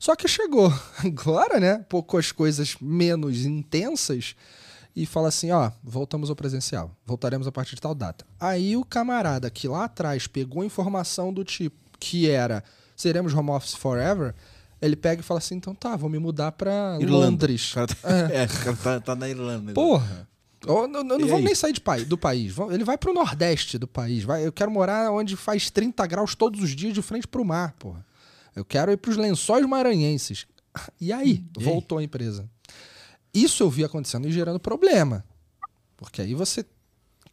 Só 0.03 0.17
que 0.17 0.27
chegou 0.27 0.69
agora, 0.99 1.61
né? 1.61 1.87
Pouco 1.89 2.19
as 2.19 2.33
coisas 2.33 2.75
menos 2.81 3.45
intensas 3.45 4.35
e 4.97 5.07
fala 5.07 5.29
assim: 5.29 5.53
ó, 5.53 5.71
voltamos 5.81 6.29
ao 6.29 6.35
presencial, 6.35 6.91
voltaremos 7.07 7.47
a 7.47 7.53
partir 7.53 7.77
de 7.77 7.81
tal 7.81 7.95
data. 7.95 8.27
Aí 8.41 8.77
o 8.77 8.85
camarada 8.85 9.49
que 9.49 9.69
lá 9.69 9.85
atrás 9.85 10.27
pegou 10.27 10.65
informação 10.65 11.33
do 11.33 11.45
tipo 11.45 11.77
que 12.01 12.29
era 12.29 12.65
seremos 12.97 13.33
home 13.33 13.51
office 13.51 13.75
forever, 13.75 14.35
ele 14.81 14.97
pega 14.97 15.21
e 15.21 15.25
fala 15.25 15.39
assim: 15.39 15.55
então 15.55 15.73
tá, 15.73 15.95
vou 15.95 16.11
me 16.11 16.19
mudar 16.19 16.51
pra 16.51 16.99
Irlanda. 17.01 17.27
Londres. 17.27 17.73
Tá, 17.87 17.87
é. 18.03 18.43
é, 18.43 18.47
tá, 18.75 18.99
tá, 18.99 19.15
na 19.15 19.29
Irlanda. 19.29 19.73
Porra. 19.73 20.29
Eu, 20.67 20.89
não, 20.89 21.05
não 21.05 21.29
vamos 21.29 21.45
nem 21.45 21.55
sair 21.55 21.73
de, 21.73 22.05
do 22.07 22.19
país. 22.19 22.57
Ele 22.73 22.83
vai 22.83 22.99
pro 22.99 23.15
nordeste 23.15 23.79
do 23.79 23.87
país. 23.87 24.25
Vai, 24.25 24.45
eu 24.45 24.53
quero 24.53 24.71
morar 24.71 25.13
onde 25.13 25.37
faz 25.37 25.71
30 25.71 26.05
graus 26.09 26.35
todos 26.35 26.61
os 26.61 26.71
dias 26.71 26.93
de 26.93 27.03
frente 27.03 27.29
pro 27.29 27.45
mar, 27.45 27.77
porra. 27.79 28.05
Eu 28.55 28.65
quero 28.65 28.93
ir 28.93 28.97
para 28.97 29.11
os 29.11 29.17
lençóis 29.17 29.67
maranhenses. 29.67 30.47
E 30.99 31.13
aí? 31.13 31.45
E 31.59 31.63
voltou 31.63 31.99
aí? 31.99 32.05
a 32.05 32.07
empresa. 32.07 32.49
Isso 33.35 33.63
eu 33.63 33.69
vi 33.69 33.85
acontecendo 33.85 34.27
e 34.27 34.33
gerando 34.33 34.59
problema. 34.59 35.23
Porque 35.99 36.23
aí 36.23 36.35
você. 36.35 36.65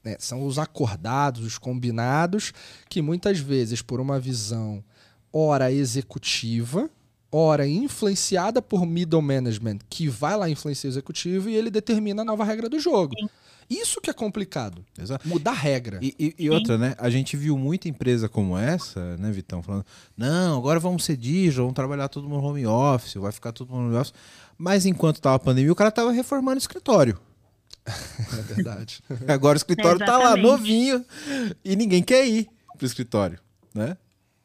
Né, 0.04 0.18
são 0.20 0.46
os 0.46 0.60
acordados, 0.60 1.46
os 1.46 1.58
combinados, 1.58 2.54
que 2.90 3.02
muitas 3.02 3.40
vezes, 3.40 3.82
por 3.82 4.00
uma 4.02 4.20
visão 4.20 4.84
ora 5.32 5.72
executiva, 5.72 6.90
ora 7.32 7.68
influenciada 7.68 8.62
por 8.62 8.86
middle 8.86 9.22
management, 9.22 9.80
que 9.90 10.08
vai 10.08 10.36
lá 10.38 10.50
influenciar 10.50 10.90
o 10.90 10.92
executivo 10.92 11.50
e 11.50 11.56
ele 11.56 11.70
determina 11.70 12.22
a 12.22 12.26
nova 12.26 12.44
regra 12.44 12.70
do 12.70 12.80
jogo. 12.80 13.14
Sim. 13.18 13.30
Isso 13.70 14.02
que 14.02 14.10
é 14.10 14.14
complicado. 14.14 14.84
Exato. 15.00 15.28
Mudar 15.28 15.52
regra. 15.52 16.00
E, 16.02 16.16
e, 16.20 16.36
e 16.40 16.50
outra, 16.50 16.78
né? 16.78 16.96
A 16.98 17.10
gente 17.10 17.38
viu 17.38 17.56
muita 17.56 17.88
empresa 17.88 18.28
como 18.28 18.58
essa, 18.58 19.16
né, 19.18 19.32
Vitão, 19.32 19.62
falando: 19.62 19.86
não, 20.18 20.58
agora 20.58 20.80
vamos 20.80 21.06
ser 21.06 21.16
digital, 21.16 21.66
vamos 21.66 21.76
trabalhar 21.76 22.08
todo 22.08 22.28
mundo 22.28 22.42
no 22.42 22.48
home 22.48 22.66
office, 22.66 23.14
vai 23.16 23.32
ficar 23.32 23.52
todo 23.52 23.70
mundo 23.70 23.82
no 23.82 23.88
home 23.90 23.98
office. 23.98 24.14
Mas 24.58 24.86
enquanto 24.86 25.22
tava 25.22 25.36
a 25.36 25.40
pandemia, 25.40 25.72
o 25.72 25.76
cara 25.76 25.92
tava 25.92 26.12
reformando 26.12 26.56
o 26.56 26.58
escritório. 26.58 27.20
É 27.86 28.42
verdade. 28.54 29.02
agora 29.28 29.56
o 29.56 29.58
escritório 29.58 30.02
é 30.02 30.06
tá 30.06 30.18
lá, 30.18 30.36
novinho, 30.36 31.06
e 31.64 31.76
ninguém 31.76 32.02
quer 32.02 32.28
ir 32.28 32.50
pro 32.78 32.86
escritório, 32.86 33.40
né? 33.74 33.96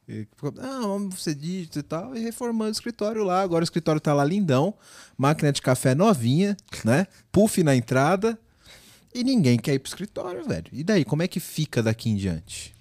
E, 0.07 0.29
ah, 0.61 0.81
vamos 0.83 1.23
ser 1.23 1.35
digital 1.35 1.81
e 1.81 1.83
tal, 1.83 2.17
e 2.17 2.21
reformando 2.21 2.71
o 2.71 2.73
escritório 2.73 3.25
lá. 3.25 3.41
Agora 3.41 3.63
o 3.63 3.65
escritório 3.65 4.01
tá 4.01 4.13
lá 4.13 4.25
lindão, 4.25 4.75
máquina 5.17 5.51
de 5.51 5.63
café 5.63 5.95
novinha, 5.95 6.57
né? 6.85 7.07
Puff 7.33 7.63
na 7.63 7.75
entrada, 7.75 8.39
e 9.15 9.23
ninguém 9.23 9.57
quer 9.57 9.75
ir 9.75 9.79
pro 9.79 9.89
escritório, 9.89 10.45
velho. 10.45 10.67
E 10.73 10.83
daí, 10.83 11.05
como 11.05 11.23
é 11.23 11.29
que 11.29 11.39
fica 11.39 11.81
daqui 11.83 12.11
em 12.11 12.17
diante? 12.17 12.75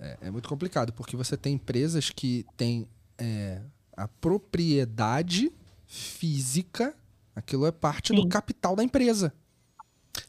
É, 0.00 0.16
é 0.22 0.30
muito 0.30 0.48
complicado, 0.48 0.92
porque 0.92 1.16
você 1.16 1.36
tem 1.36 1.54
empresas 1.54 2.08
que 2.08 2.46
têm 2.56 2.88
é, 3.18 3.60
a 3.96 4.08
propriedade 4.08 5.52
física, 5.86 6.94
aquilo 7.34 7.66
é 7.66 7.72
parte 7.72 8.14
Sim. 8.14 8.16
do 8.16 8.28
capital 8.28 8.74
da 8.74 8.82
empresa. 8.82 9.32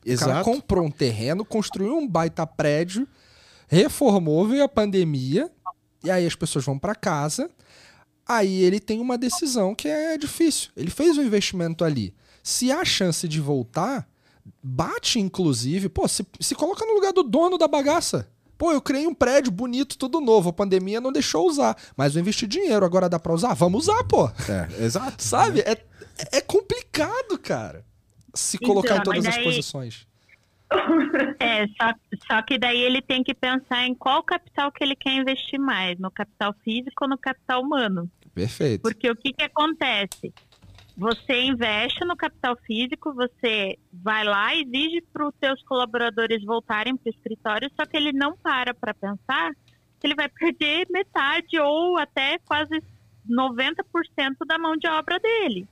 Exato. 0.05 0.31
O 0.31 0.33
cara 0.33 0.43
comprou 0.43 0.85
um 0.85 0.91
terreno, 0.91 1.45
construiu 1.45 1.97
um 1.97 2.07
baita 2.07 2.45
prédio, 2.45 3.07
reformou, 3.67 4.47
veio 4.47 4.63
a 4.63 4.69
pandemia, 4.69 5.49
e 6.03 6.09
aí 6.09 6.25
as 6.25 6.35
pessoas 6.35 6.65
vão 6.65 6.79
para 6.79 6.95
casa, 6.95 7.49
aí 8.27 8.61
ele 8.61 8.79
tem 8.79 8.99
uma 8.99 9.17
decisão 9.17 9.75
que 9.75 9.87
é 9.87 10.17
difícil. 10.17 10.71
Ele 10.75 10.89
fez 10.89 11.17
um 11.17 11.23
investimento 11.23 11.85
ali. 11.85 12.13
Se 12.41 12.71
há 12.71 12.83
chance 12.83 13.27
de 13.27 13.39
voltar, 13.39 14.08
bate, 14.61 15.19
inclusive, 15.19 15.89
pô, 15.89 16.07
se, 16.07 16.25
se 16.39 16.55
coloca 16.55 16.85
no 16.85 16.93
lugar 16.93 17.13
do 17.13 17.23
dono 17.23 17.57
da 17.57 17.67
bagaça. 17.67 18.29
Pô, 18.57 18.73
eu 18.73 18.81
criei 18.81 19.07
um 19.07 19.13
prédio 19.13 19.53
bonito, 19.53 19.97
tudo 19.97 20.19
novo. 20.19 20.49
A 20.49 20.53
pandemia 20.53 20.99
não 20.99 21.13
deixou 21.13 21.47
usar. 21.47 21.77
Mas 21.95 22.13
eu 22.15 22.19
investi 22.19 22.45
dinheiro, 22.45 22.85
agora 22.85 23.07
dá 23.07 23.17
pra 23.17 23.33
usar? 23.33 23.53
Vamos 23.53 23.83
usar, 23.83 24.03
pô. 24.03 24.27
É, 24.27 24.83
exato. 24.83 25.23
Sabe? 25.23 25.61
É, 25.61 25.77
é 26.33 26.41
complicado, 26.41 27.39
cara. 27.41 27.85
Se 28.33 28.57
então, 28.57 28.67
colocar 28.67 28.97
em 28.97 29.03
todas 29.03 29.23
daí... 29.23 29.37
as 29.37 29.43
posições. 29.43 30.07
É, 31.39 31.65
só, 31.67 31.93
só 32.27 32.41
que 32.43 32.59
daí 32.59 32.79
ele 32.79 33.01
tem 33.01 33.23
que 33.23 33.33
pensar 33.33 33.87
em 33.87 33.95
qual 33.95 34.21
capital 34.21 34.71
que 34.71 34.83
ele 34.83 34.95
quer 34.95 35.13
investir 35.13 35.59
mais, 35.59 35.97
no 35.97 36.11
capital 36.11 36.53
físico 36.63 37.05
ou 37.05 37.09
no 37.09 37.17
capital 37.17 37.63
humano. 37.63 38.07
Perfeito. 38.35 38.81
Porque 38.81 39.09
o 39.09 39.15
que, 39.15 39.33
que 39.33 39.43
acontece? 39.43 40.31
Você 40.99 41.43
investe 41.43 42.03
no 42.03 42.17
capital 42.17 42.57
físico, 42.57 43.13
você 43.13 43.79
vai 43.93 44.25
lá 44.25 44.53
e 44.53 44.63
exige 44.63 44.99
para 45.13 45.29
os 45.29 45.33
seus 45.39 45.63
colaboradores 45.63 46.43
voltarem 46.43 46.97
para 46.97 47.09
o 47.09 47.13
escritório, 47.13 47.71
só 47.73 47.85
que 47.85 47.95
ele 47.95 48.11
não 48.11 48.35
para 48.35 48.73
para 48.73 48.93
pensar 48.93 49.53
que 49.97 50.05
ele 50.05 50.13
vai 50.13 50.27
perder 50.27 50.87
metade 50.91 51.57
ou 51.57 51.97
até 51.97 52.37
quase 52.39 52.83
90% 53.29 54.45
da 54.45 54.57
mão 54.57 54.75
de 54.75 54.89
obra 54.89 55.17
dele. 55.19 55.65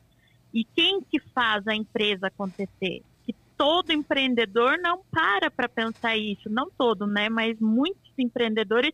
E 0.54 0.64
quem 0.64 1.02
que 1.02 1.20
faz 1.20 1.68
a 1.68 1.76
empresa 1.76 2.28
acontecer? 2.28 3.04
Que 3.26 3.36
todo 3.58 3.92
empreendedor 3.92 4.80
não 4.80 5.04
para 5.12 5.52
para 5.52 5.68
pensar 5.68 6.16
isso, 6.16 6.50
não 6.50 6.72
todo, 6.72 7.06
né? 7.06 7.28
Mas 7.28 7.60
muitos 7.60 8.18
empreendedores 8.18 8.94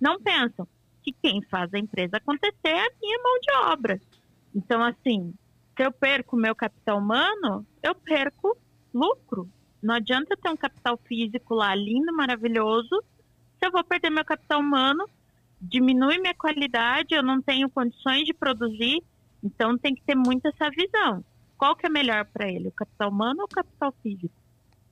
não 0.00 0.20
pensam 0.20 0.66
que 1.04 1.12
quem 1.12 1.40
faz 1.42 1.72
a 1.72 1.78
empresa 1.78 2.16
acontecer 2.16 2.56
é 2.64 2.80
a 2.80 2.92
minha 3.00 3.18
mão 3.22 3.38
de 3.40 3.52
obra. 3.70 4.00
Então, 4.52 4.82
assim, 4.82 5.32
se 5.78 5.84
eu 5.84 5.92
perco 5.92 6.36
meu 6.36 6.56
capital 6.56 6.98
humano, 6.98 7.64
eu 7.80 7.94
perco 7.94 8.58
lucro. 8.92 9.48
Não 9.80 9.94
adianta 9.94 10.36
ter 10.36 10.50
um 10.50 10.56
capital 10.56 10.98
físico 11.06 11.54
lá 11.54 11.72
lindo, 11.72 12.12
maravilhoso, 12.12 13.00
se 13.58 13.64
eu 13.64 13.70
vou 13.70 13.84
perder 13.84 14.10
meu 14.10 14.24
capital 14.24 14.58
humano, 14.58 15.08
diminui 15.60 16.18
minha 16.18 16.34
qualidade, 16.34 17.14
eu 17.14 17.22
não 17.22 17.40
tenho 17.40 17.70
condições 17.70 18.24
de 18.24 18.34
produzir, 18.34 19.00
então 19.40 19.78
tem 19.78 19.94
que 19.94 20.02
ter 20.02 20.16
muito 20.16 20.48
essa 20.48 20.68
visão. 20.68 21.24
Qual 21.56 21.76
que 21.76 21.86
é 21.86 21.88
melhor 21.88 22.24
para 22.24 22.48
ele, 22.48 22.68
o 22.68 22.72
capital 22.72 23.08
humano 23.08 23.40
ou 23.40 23.44
o 23.44 23.48
capital 23.48 23.94
físico? 24.02 24.34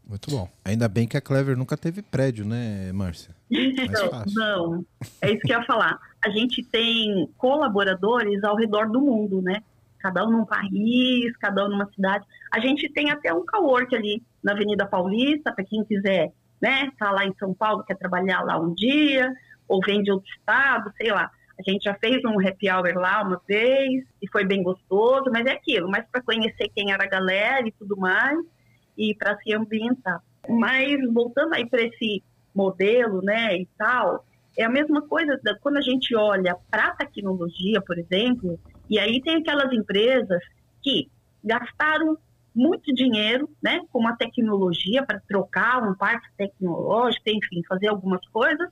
Muito 0.07 0.30
bom. 0.30 0.49
Ainda 0.64 0.89
bem 0.89 1.09
que 1.09 1.16
a 1.16 1.20
Clever 1.20 1.57
nunca 1.57 1.76
teve 1.76 2.01
prédio, 2.01 2.45
né, 2.45 2.93
Márcia? 2.93 3.34
Não, 3.51 4.24
não, 4.34 4.87
é 5.20 5.32
isso 5.32 5.41
que 5.41 5.53
eu 5.53 5.59
ia 5.59 5.66
falar. 5.66 5.99
A 6.24 6.30
gente 6.30 6.62
tem 6.62 7.28
colaboradores 7.37 8.45
ao 8.45 8.55
redor 8.55 8.89
do 8.89 9.01
mundo, 9.01 9.43
né? 9.43 9.64
Cada 10.07 10.25
um 10.25 10.31
num 10.31 10.45
país, 10.45 11.37
cada 11.39 11.67
um 11.67 11.69
numa 11.69 11.91
cidade. 11.93 12.25
A 12.53 12.61
gente 12.61 12.89
tem 12.91 13.11
até 13.11 13.35
um 13.35 13.45
cowork 13.45 13.95
ali 13.95 14.23
na 14.43 14.53
Avenida 14.53 14.87
Paulista, 14.87 15.53
para 15.53 15.65
quem 15.65 15.85
quiser, 15.85 16.33
né, 16.63 16.91
tá 16.97 17.11
lá 17.11 17.27
em 17.27 17.35
São 17.39 17.53
Paulo, 17.53 17.83
quer 17.83 17.97
trabalhar 17.97 18.43
lá 18.43 18.57
um 18.59 18.73
dia, 18.73 19.33
ou 19.67 19.81
vem 19.85 20.03
de 20.03 20.13
outro 20.13 20.29
estado, 20.39 20.93
sei 20.97 21.11
lá. 21.11 21.29
A 21.59 21.69
gente 21.69 21.83
já 21.83 21.95
fez 21.95 22.23
um 22.25 22.39
happy 22.39 22.71
hour 22.71 22.95
lá 22.95 23.23
uma 23.23 23.41
vez 23.49 24.05
e 24.23 24.31
foi 24.31 24.45
bem 24.45 24.63
gostoso, 24.63 25.29
mas 25.33 25.45
é 25.47 25.53
aquilo, 25.53 25.91
mais 25.91 26.07
para 26.11 26.23
conhecer 26.23 26.69
quem 26.75 26.93
era 26.93 27.03
a 27.03 27.09
galera 27.09 27.67
e 27.67 27.73
tudo 27.73 27.97
mais, 27.97 28.39
e 28.97 29.13
para 29.15 29.37
se 29.39 29.53
ambientar. 29.53 30.23
Mas 30.49 30.97
voltando 31.13 31.55
aí 31.55 31.67
para 31.69 31.83
esse 31.83 32.23
modelo, 32.55 33.21
né, 33.23 33.57
e 33.57 33.69
tal, 33.77 34.25
é 34.57 34.63
a 34.65 34.71
mesma 34.71 35.03
coisa 35.03 35.39
quando 35.61 35.79
a 35.79 35.83
gente 35.83 36.15
olha 36.15 36.57
para 36.71 36.87
a 36.87 36.95
tecnologia, 36.95 37.81
por 37.81 37.99
exemplo, 37.99 38.59
e 38.89 38.99
aí 38.99 39.20
tem 39.22 39.37
aquelas 39.37 39.72
empresas 39.72 40.43
que 40.82 41.09
gastaram 41.43 42.16
muito 42.55 42.93
dinheiro, 42.95 43.51
né, 43.62 43.80
com 43.93 43.99
uma 43.99 44.16
tecnologia 44.16 45.05
para 45.05 45.20
trocar 45.20 45.82
um 45.82 45.95
parque 45.95 46.26
tecnológico, 46.39 47.28
enfim, 47.28 47.62
fazer 47.68 47.89
algumas 47.89 48.26
coisas, 48.28 48.68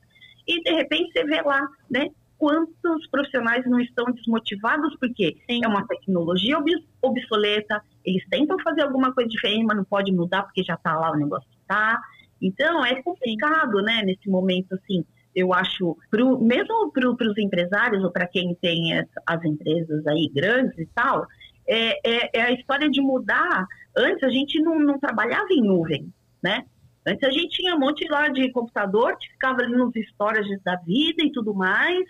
e 0.47 0.61
de 0.63 0.71
repente 0.71 1.11
você 1.11 1.23
vê 1.23 1.41
lá, 1.41 1.61
né, 1.89 2.09
quantos 2.37 3.07
profissionais 3.09 3.65
não 3.65 3.79
estão 3.79 4.05
desmotivados 4.05 4.95
porque 4.99 5.37
Sim. 5.49 5.61
é 5.63 5.67
uma 5.67 5.87
tecnologia 5.87 6.57
obs- 6.57 6.83
obsoleta, 7.01 7.81
eles 8.03 8.27
tentam 8.29 8.57
fazer 8.59 8.81
alguma 8.81 9.13
coisa 9.13 9.29
diferente, 9.29 9.65
mas 9.65 9.77
não 9.77 9.85
pode 9.85 10.11
mudar 10.11 10.43
porque 10.43 10.63
já 10.63 10.73
está 10.73 10.97
lá 10.97 11.11
o 11.11 11.15
negócio 11.17 11.47
que 11.49 11.57
tá. 11.67 11.99
Então 12.41 12.83
é 12.85 13.01
complicado, 13.01 13.81
né, 13.81 14.01
nesse 14.03 14.29
momento 14.29 14.73
assim. 14.73 15.05
Eu 15.35 15.53
acho, 15.53 15.97
pro, 16.09 16.39
mesmo 16.41 16.91
para 16.91 17.09
os 17.09 17.37
empresários 17.37 18.03
ou 18.03 18.11
para 18.11 18.27
quem 18.27 18.55
tem 18.55 18.97
as, 18.97 19.07
as 19.27 19.43
empresas 19.43 20.07
aí 20.07 20.31
grandes 20.33 20.77
e 20.77 20.85
tal, 20.95 21.27
é, 21.67 21.99
é, 22.09 22.29
é 22.33 22.41
a 22.41 22.51
história 22.51 22.89
de 22.89 23.01
mudar. 23.01 23.67
Antes 23.95 24.23
a 24.23 24.29
gente 24.29 24.61
não, 24.61 24.79
não 24.79 24.99
trabalhava 24.99 25.47
em 25.51 25.61
nuvem, 25.61 26.11
né? 26.41 26.65
Antes 27.05 27.27
a 27.27 27.31
gente 27.31 27.49
tinha 27.57 27.75
um 27.75 27.79
monte 27.79 28.07
lá 28.07 28.29
de 28.29 28.51
computador 28.51 29.17
que 29.17 29.29
ficava 29.29 29.61
ali 29.61 29.75
nos 29.75 29.95
storages 29.95 30.61
da 30.63 30.75
vida 30.77 31.23
e 31.23 31.31
tudo 31.31 31.53
mais, 31.53 32.03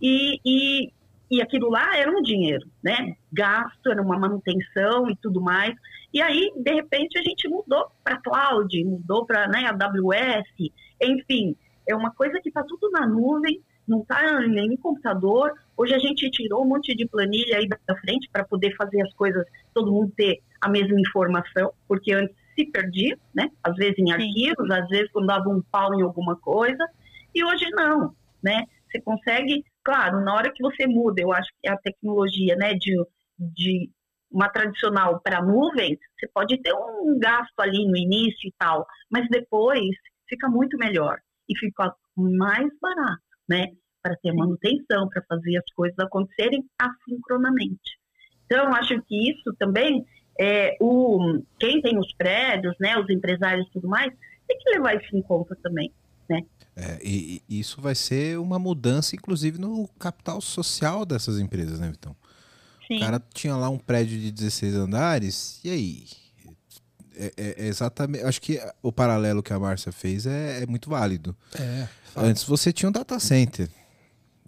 e, 0.00 0.40
e, 0.44 0.92
e 1.30 1.40
aquilo 1.40 1.70
lá 1.70 1.96
era 1.96 2.10
um 2.10 2.22
dinheiro, 2.22 2.66
né? 2.82 3.16
Gasto, 3.32 3.90
era 3.90 4.02
uma 4.02 4.18
manutenção 4.18 5.08
e 5.08 5.16
tudo 5.16 5.40
mais. 5.40 5.74
E 6.12 6.20
aí, 6.20 6.52
de 6.56 6.74
repente, 6.74 7.18
a 7.18 7.22
gente 7.22 7.48
mudou 7.48 7.86
para 8.02 8.20
cloud, 8.20 8.84
mudou 8.84 9.24
para 9.24 9.46
né, 9.46 9.64
AWS, 9.66 10.72
enfim, 11.00 11.56
é 11.86 11.94
uma 11.94 12.12
coisa 12.12 12.40
que 12.40 12.48
está 12.48 12.62
tudo 12.62 12.90
na 12.90 13.06
nuvem, 13.06 13.62
não 13.86 14.00
está 14.00 14.40
nem 14.40 14.68
no 14.68 14.78
computador. 14.78 15.52
Hoje 15.76 15.94
a 15.94 15.98
gente 15.98 16.30
tirou 16.30 16.64
um 16.64 16.68
monte 16.68 16.94
de 16.94 17.06
planilha 17.06 17.58
aí 17.58 17.68
da 17.68 17.96
frente 17.96 18.28
para 18.32 18.44
poder 18.44 18.74
fazer 18.76 19.02
as 19.02 19.12
coisas, 19.14 19.44
todo 19.74 19.92
mundo 19.92 20.12
ter 20.16 20.40
a 20.60 20.68
mesma 20.68 21.00
informação, 21.00 21.72
porque 21.88 22.12
antes 22.12 22.34
se 22.54 22.66
perdia, 22.66 23.18
né? 23.34 23.50
Às 23.62 23.74
vezes 23.76 23.98
em 23.98 24.12
arquivos, 24.12 24.70
às 24.70 24.88
vezes 24.88 25.10
quando 25.10 25.26
dava 25.26 25.48
um 25.48 25.62
pau 25.62 25.94
em 25.94 26.02
alguma 26.02 26.36
coisa, 26.36 26.86
e 27.34 27.44
hoje 27.44 27.68
não, 27.70 28.14
né? 28.42 28.64
Você 28.90 29.00
consegue, 29.00 29.64
claro, 29.82 30.20
na 30.22 30.34
hora 30.34 30.52
que 30.52 30.62
você 30.62 30.86
muda, 30.86 31.20
eu 31.20 31.32
acho 31.32 31.50
que 31.60 31.68
a 31.68 31.76
tecnologia, 31.78 32.54
né, 32.56 32.74
de, 32.74 32.94
de 33.38 33.90
uma 34.30 34.50
tradicional 34.50 35.18
para 35.20 35.42
nuvem, 35.42 35.98
você 36.18 36.28
pode 36.28 36.58
ter 36.58 36.74
um 36.74 37.18
gasto 37.18 37.58
ali 37.58 37.86
no 37.86 37.96
início 37.96 38.48
e 38.48 38.54
tal, 38.58 38.86
mas 39.10 39.26
depois 39.30 39.88
fica 40.28 40.48
muito 40.48 40.76
melhor 40.76 41.18
e 41.48 41.58
fica 41.58 41.94
mais 42.16 42.68
barato, 42.80 43.22
né? 43.48 43.66
Para 44.02 44.16
ter 44.16 44.32
manutenção, 44.32 45.08
para 45.08 45.22
fazer 45.28 45.56
as 45.56 45.72
coisas 45.74 45.98
acontecerem 45.98 46.64
assincronamente. 46.78 47.98
Então, 48.44 48.64
eu 48.64 48.74
acho 48.74 49.00
que 49.02 49.30
isso 49.30 49.54
também, 49.58 50.04
é, 50.38 50.76
o, 50.80 51.42
quem 51.58 51.80
tem 51.80 51.98
os 51.98 52.12
prédios, 52.14 52.74
né, 52.80 52.98
os 52.98 53.08
empresários 53.08 53.66
e 53.66 53.70
tudo 53.70 53.88
mais, 53.88 54.12
tem 54.46 54.58
que 54.58 54.70
levar 54.70 55.00
isso 55.00 55.16
em 55.16 55.22
conta 55.22 55.56
também. 55.62 55.92
Né? 56.28 56.42
É, 56.76 56.98
e, 57.02 57.42
e 57.48 57.60
isso 57.60 57.80
vai 57.80 57.94
ser 57.94 58.38
uma 58.38 58.58
mudança, 58.58 59.14
inclusive, 59.14 59.58
no 59.58 59.88
capital 59.98 60.40
social 60.40 61.06
dessas 61.06 61.38
empresas, 61.38 61.80
né, 61.80 61.90
Vitão? 61.90 62.16
Sim. 62.86 62.96
O 62.96 63.00
cara 63.00 63.22
tinha 63.32 63.56
lá 63.56 63.70
um 63.70 63.78
prédio 63.78 64.18
de 64.18 64.30
16 64.30 64.74
andares, 64.74 65.60
e 65.64 65.70
aí? 65.70 66.21
É, 67.16 67.32
é- 67.36 67.54
é 67.64 67.66
exatamente. 67.66 68.24
Acho 68.24 68.40
que 68.40 68.60
o 68.82 68.90
paralelo 68.92 69.42
que 69.42 69.52
a 69.52 69.58
Márcia 69.58 69.92
fez 69.92 70.26
é, 70.26 70.62
é 70.62 70.66
muito 70.66 70.88
válido. 70.90 71.36
É. 71.58 71.86
Antes 72.16 72.44
você 72.44 72.72
tinha 72.72 72.88
um 72.88 72.92
data 72.92 73.18
center. 73.20 73.68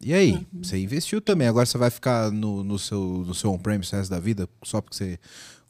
E 0.01 0.13
aí? 0.13 0.47
Você 0.53 0.79
investiu 0.79 1.21
também. 1.21 1.47
Agora 1.49 1.65
você 1.65 1.79
vai 1.79 1.89
ficar 1.91 2.31
no, 2.31 2.63
no 2.63 2.79
seu, 2.79 3.01
no 3.27 3.35
seu 3.35 3.51
on-premise 3.53 3.93
o 3.95 3.97
resto 3.97 4.11
da 4.11 4.21
vida 4.21 4.49
só 4.63 4.81
porque 4.81 4.97
você 4.97 5.19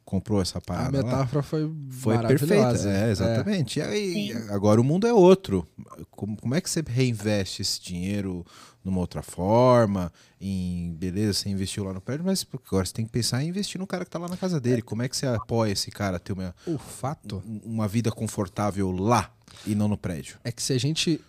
comprou 0.05 0.43
essa 0.43 0.59
A 0.59 0.61
parada 0.61 0.99
lá? 0.99 1.05
metáfora 1.05 1.43
foi, 1.43 1.71
Foi 1.91 2.19
perfeita. 2.19 2.55
maravilhosa. 2.57 2.91
É, 2.91 3.11
exatamente. 3.11 3.79
E 3.79 3.83
aí, 3.83 4.33
agora 4.51 4.81
o 4.81 4.85
mundo 4.85 5.07
é 5.07 5.13
outro. 5.13 5.67
Como, 6.11 6.37
como 6.37 6.55
é 6.55 6.61
que 6.61 6.69
você 6.69 6.83
reinveste 6.87 7.63
esse 7.63 7.81
dinheiro 7.81 8.45
numa 8.85 9.01
outra 9.01 9.23
forma? 9.23 10.13
Em 10.41 10.93
beleza, 10.93 11.33
você 11.41 11.49
investiu 11.49 11.85
lá 11.85 11.93
no 11.95 12.01
prédio, 12.01 12.25
mas 12.25 12.47
agora 12.53 12.85
você 12.85 12.93
tem 12.93 13.05
que 13.07 13.11
pensar 13.11 13.43
em 13.43 13.49
investir 13.49 13.81
no 13.81 13.87
cara 13.87 14.05
que 14.05 14.11
tá 14.11 14.19
lá 14.19 14.29
na 14.29 14.37
casa 14.37 14.61
dele. 14.61 14.83
Como 14.83 15.03
é 15.03 15.09
que 15.09 15.17
você 15.17 15.27
apoia 15.27 15.73
esse 15.73 15.91
cara 15.91 16.17
a 16.17 16.21
ter 16.21 16.33
uma, 16.35 16.55
O 16.67 16.77
fato 16.79 17.43
uma 17.65 17.89
vida 17.89 18.13
confortável 18.13 18.91
lá 18.91 19.33
e 19.67 19.75
não 19.75 19.89
no 19.89 19.97
prédio? 19.97 20.39
é 20.45 20.53
que 20.53 20.63
se 20.63 20.73
a 20.73 20.79
gente. 20.79 21.21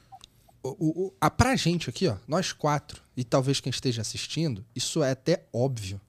O, 0.62 0.70
o- 1.08 1.14
a, 1.22 1.30
pra 1.30 1.56
gente 1.56 1.90
aqui, 1.92 2.08
ó, 2.08 2.16
nós 2.28 2.52
quatro, 2.52 3.02
e 3.16 3.24
talvez 3.24 3.60
quem 3.60 3.70
esteja 3.70 4.02
assistindo, 4.02 4.66
isso 4.76 5.04
é 5.04 5.12
até 5.12 5.46
óbvio. 5.54 6.02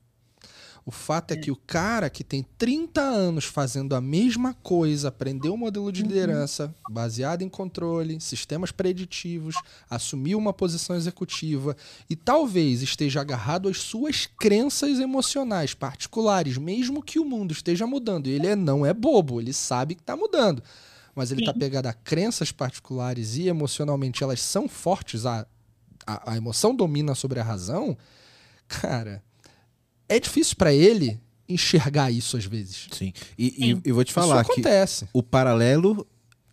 O 0.89 0.93
fato 0.93 1.33
é 1.33 1.37
que 1.37 1.51
o 1.51 1.57
cara 1.57 2.09
que 2.09 2.23
tem 2.23 2.47
30 2.57 3.01
anos 3.01 3.45
fazendo 3.45 3.97
a 3.97 4.01
mesma 4.01 4.55
coisa, 4.55 5.09
aprendeu 5.09 5.53
um 5.55 5.57
modelo 5.57 5.91
de 5.91 6.03
liderança 6.03 6.73
baseado 6.89 7.43
em 7.43 7.49
controle, 7.49 8.21
sistemas 8.21 8.71
preditivos, 8.71 9.57
assumiu 9.91 10.39
uma 10.39 10.53
posição 10.53 10.95
executiva 10.95 11.77
e 12.09 12.15
talvez 12.15 12.83
esteja 12.83 13.21
agarrado 13.21 13.69
às 13.69 13.79
suas 13.79 14.27
crenças 14.39 15.01
emocionais 15.01 15.75
particulares, 15.75 16.57
mesmo 16.57 17.03
que 17.03 17.19
o 17.19 17.25
mundo 17.25 17.51
esteja 17.51 17.85
mudando. 17.85 18.29
Ele 18.29 18.47
é- 18.47 18.55
não 18.55 18.87
é 18.87 18.95
bobo, 18.95 19.41
ele 19.41 19.53
sabe 19.53 19.97
que 19.97 20.03
está 20.03 20.17
mudando. 20.17 20.63
Mas 21.17 21.33
ele 21.33 21.41
está 21.41 21.53
pegado 21.53 21.89
a 21.89 21.93
crenças 21.93 22.53
particulares 22.53 23.37
e 23.37 23.49
emocionalmente 23.49 24.23
elas 24.23 24.41
são 24.41 24.69
fortes, 24.69 25.27
a, 25.27 25.45
a, 26.07 26.33
a 26.35 26.37
emoção 26.37 26.73
domina 26.77 27.13
sobre 27.17 27.41
a 27.41 27.43
razão. 27.43 27.99
Cara, 28.69 29.21
é 30.09 30.19
difícil 30.21 30.57
para 30.57 30.73
ele 30.73 31.21
enxergar 31.49 32.11
isso 32.11 32.37
às 32.37 32.45
vezes. 32.45 32.89
Sim. 32.91 33.13
E, 33.39 33.51
Sim. 33.51 33.83
e 33.85 33.89
eu 33.89 33.95
vou 33.95 34.05
te 34.05 34.13
falar 34.13 34.43
isso 34.43 34.53
que 34.53 34.61
acontece. 34.61 35.09
o 35.13 35.23
paralelo, 35.23 36.07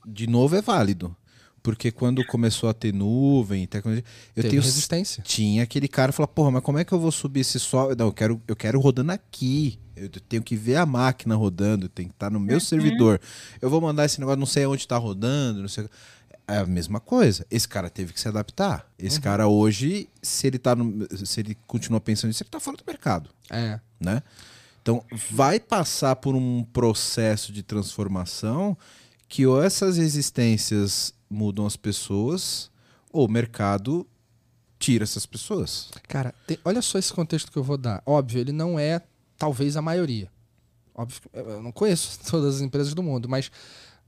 de 0.05 0.27
novo, 0.27 0.55
é 0.55 0.61
válido. 0.61 1.15
Porque 1.61 1.91
quando 1.91 2.25
começou 2.25 2.67
a 2.67 2.73
ter 2.73 2.93
nuvem 2.93 3.63
e 3.63 3.67
tecnologia, 3.67 4.03
eu 4.35 4.43
Teve 4.43 4.49
tenho 4.49 4.61
resistência. 4.61 5.23
tinha 5.25 5.63
aquele 5.63 5.87
cara 5.87 6.11
que 6.11 6.17
fala, 6.17 6.27
porra, 6.27 6.51
mas 6.51 6.61
como 6.61 6.77
é 6.77 6.83
que 6.83 6.91
eu 6.91 6.99
vou 6.99 7.09
subir 7.11 7.39
esse 7.39 7.57
software? 7.57 7.95
Não, 7.95 8.07
eu 8.07 8.11
quero, 8.11 8.41
eu 8.45 8.55
quero 8.55 8.79
rodando 8.81 9.13
aqui. 9.13 9.79
Eu 9.95 10.09
tenho 10.09 10.43
que 10.43 10.57
ver 10.57 10.75
a 10.75 10.85
máquina 10.85 11.35
rodando, 11.35 11.87
tem 11.87 12.07
que 12.07 12.13
estar 12.13 12.29
no 12.29 12.39
meu 12.39 12.59
servidor. 12.59 13.21
Eu 13.61 13.69
vou 13.69 13.79
mandar 13.79 14.03
esse 14.05 14.19
negócio, 14.19 14.39
não 14.39 14.45
sei 14.45 14.65
onde 14.65 14.81
está 14.81 14.97
rodando, 14.97 15.61
não 15.61 15.69
sei. 15.69 15.87
É 16.47 16.57
a 16.57 16.65
mesma 16.65 16.99
coisa. 16.99 17.45
Esse 17.49 17.67
cara 17.67 17.89
teve 17.89 18.11
que 18.13 18.19
se 18.19 18.27
adaptar. 18.27 18.85
Esse 18.99 19.19
cara 19.21 19.47
hoje, 19.47 20.09
se 20.21 20.45
ele 20.47 20.59
tá 20.59 20.75
no, 20.75 21.07
se 21.25 21.39
ele 21.39 21.55
continua 21.65 22.01
pensando 22.01 22.27
nisso, 22.29 22.43
ele 22.43 22.49
tá 22.49 22.59
fora 22.59 22.75
do 22.77 22.83
mercado, 22.85 23.29
É. 23.49 23.79
né? 23.99 24.21
Então, 24.81 25.01
vai 25.31 25.57
passar 25.61 26.17
por 26.17 26.35
um 26.35 26.63
processo 26.65 27.53
de 27.53 27.63
transformação 27.63 28.77
que 29.29 29.47
ou 29.47 29.63
essas 29.63 29.97
existências 29.97 31.13
mudam 31.29 31.65
as 31.65 31.77
pessoas, 31.77 32.69
ou 33.11 33.25
o 33.25 33.31
mercado 33.31 34.05
tira 34.77 35.05
essas 35.05 35.25
pessoas. 35.25 35.89
Cara, 36.09 36.35
tem- 36.45 36.59
olha 36.65 36.81
só 36.81 36.99
esse 36.99 37.13
contexto 37.13 37.49
que 37.51 37.57
eu 37.57 37.63
vou 37.63 37.77
dar. 37.77 38.03
Óbvio, 38.05 38.41
ele 38.41 38.51
não 38.51 38.77
é 38.77 39.01
talvez 39.37 39.77
a 39.77 39.81
maioria. 39.81 40.29
Óbvio, 40.93 41.21
eu 41.31 41.63
não 41.63 41.71
conheço 41.71 42.19
todas 42.29 42.55
as 42.57 42.61
empresas 42.61 42.93
do 42.93 43.01
mundo, 43.01 43.29
mas 43.29 43.49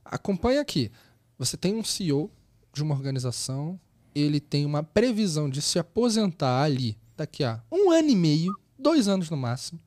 acompanha 0.04 0.60
aqui. 0.62 0.92
Você 1.38 1.58
tem 1.58 1.76
um 1.76 1.84
CEO 1.84 2.32
de 2.74 2.82
uma 2.84 2.94
organização, 2.96 3.80
ele 4.14 4.40
tem 4.40 4.66
uma 4.66 4.84
previsão 4.84 5.50
de 5.50 5.62
se 5.62 5.78
aposentar 5.78 6.62
ali 6.64 6.98
daqui 7.18 7.44
a 7.44 7.62
um 7.72 7.92
ano 7.92 8.10
e 8.10 8.16
meio, 8.16 8.54
dois 8.78 9.08
anos 9.08 9.30
no 9.30 9.38
máximo. 9.38 9.80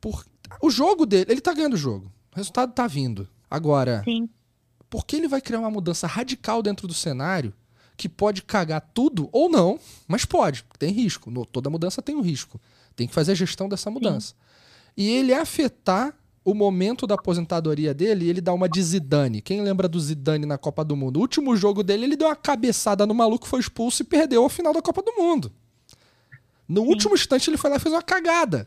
Por... 0.00 0.24
O 0.62 0.70
jogo 0.70 1.04
dele, 1.06 1.32
ele 1.32 1.40
tá 1.40 1.52
ganhando 1.52 1.74
o 1.74 1.78
jogo. 1.78 2.10
O 2.32 2.36
resultado 2.36 2.72
tá 2.72 2.86
vindo. 2.86 3.28
Agora, 3.50 4.02
Sim. 4.04 4.28
por 4.88 5.04
que 5.06 5.16
ele 5.16 5.28
vai 5.28 5.40
criar 5.40 5.60
uma 5.60 5.70
mudança 5.70 6.06
radical 6.06 6.62
dentro 6.62 6.86
do 6.86 6.94
cenário 6.94 7.52
que 7.96 8.08
pode 8.08 8.42
cagar 8.42 8.80
tudo 8.94 9.28
ou 9.32 9.48
não, 9.50 9.78
mas 10.06 10.24
pode, 10.24 10.64
tem 10.78 10.92
risco. 10.92 11.30
No- 11.30 11.44
toda 11.44 11.68
mudança 11.68 12.00
tem 12.00 12.14
um 12.14 12.20
risco. 12.20 12.60
Tem 12.94 13.08
que 13.08 13.14
fazer 13.14 13.32
a 13.32 13.34
gestão 13.34 13.68
dessa 13.68 13.90
mudança. 13.90 14.34
E 14.96 15.08
ele 15.08 15.32
afetar 15.34 16.16
o 16.48 16.54
momento 16.54 17.06
da 17.06 17.14
aposentadoria 17.14 17.92
dele, 17.92 18.26
ele 18.26 18.40
dá 18.40 18.54
uma 18.54 18.66
de 18.66 18.82
Zidane. 18.82 19.42
Quem 19.42 19.60
lembra 19.60 19.86
do 19.86 20.00
Zidane 20.00 20.46
na 20.46 20.56
Copa 20.56 20.82
do 20.82 20.96
Mundo? 20.96 21.18
O 21.18 21.20
último 21.20 21.54
jogo 21.54 21.82
dele, 21.82 22.04
ele 22.04 22.16
deu 22.16 22.26
uma 22.26 22.34
cabeçada 22.34 23.06
no 23.06 23.12
maluco, 23.12 23.46
foi 23.46 23.60
expulso 23.60 24.00
e 24.00 24.04
perdeu 24.06 24.42
a 24.46 24.48
final 24.48 24.72
da 24.72 24.80
Copa 24.80 25.02
do 25.02 25.12
Mundo. 25.12 25.52
No 26.66 26.84
último 26.84 27.14
instante, 27.14 27.50
ele 27.50 27.58
foi 27.58 27.68
lá 27.68 27.76
e 27.76 27.80
fez 27.80 27.94
uma 27.94 28.00
cagada. 28.00 28.66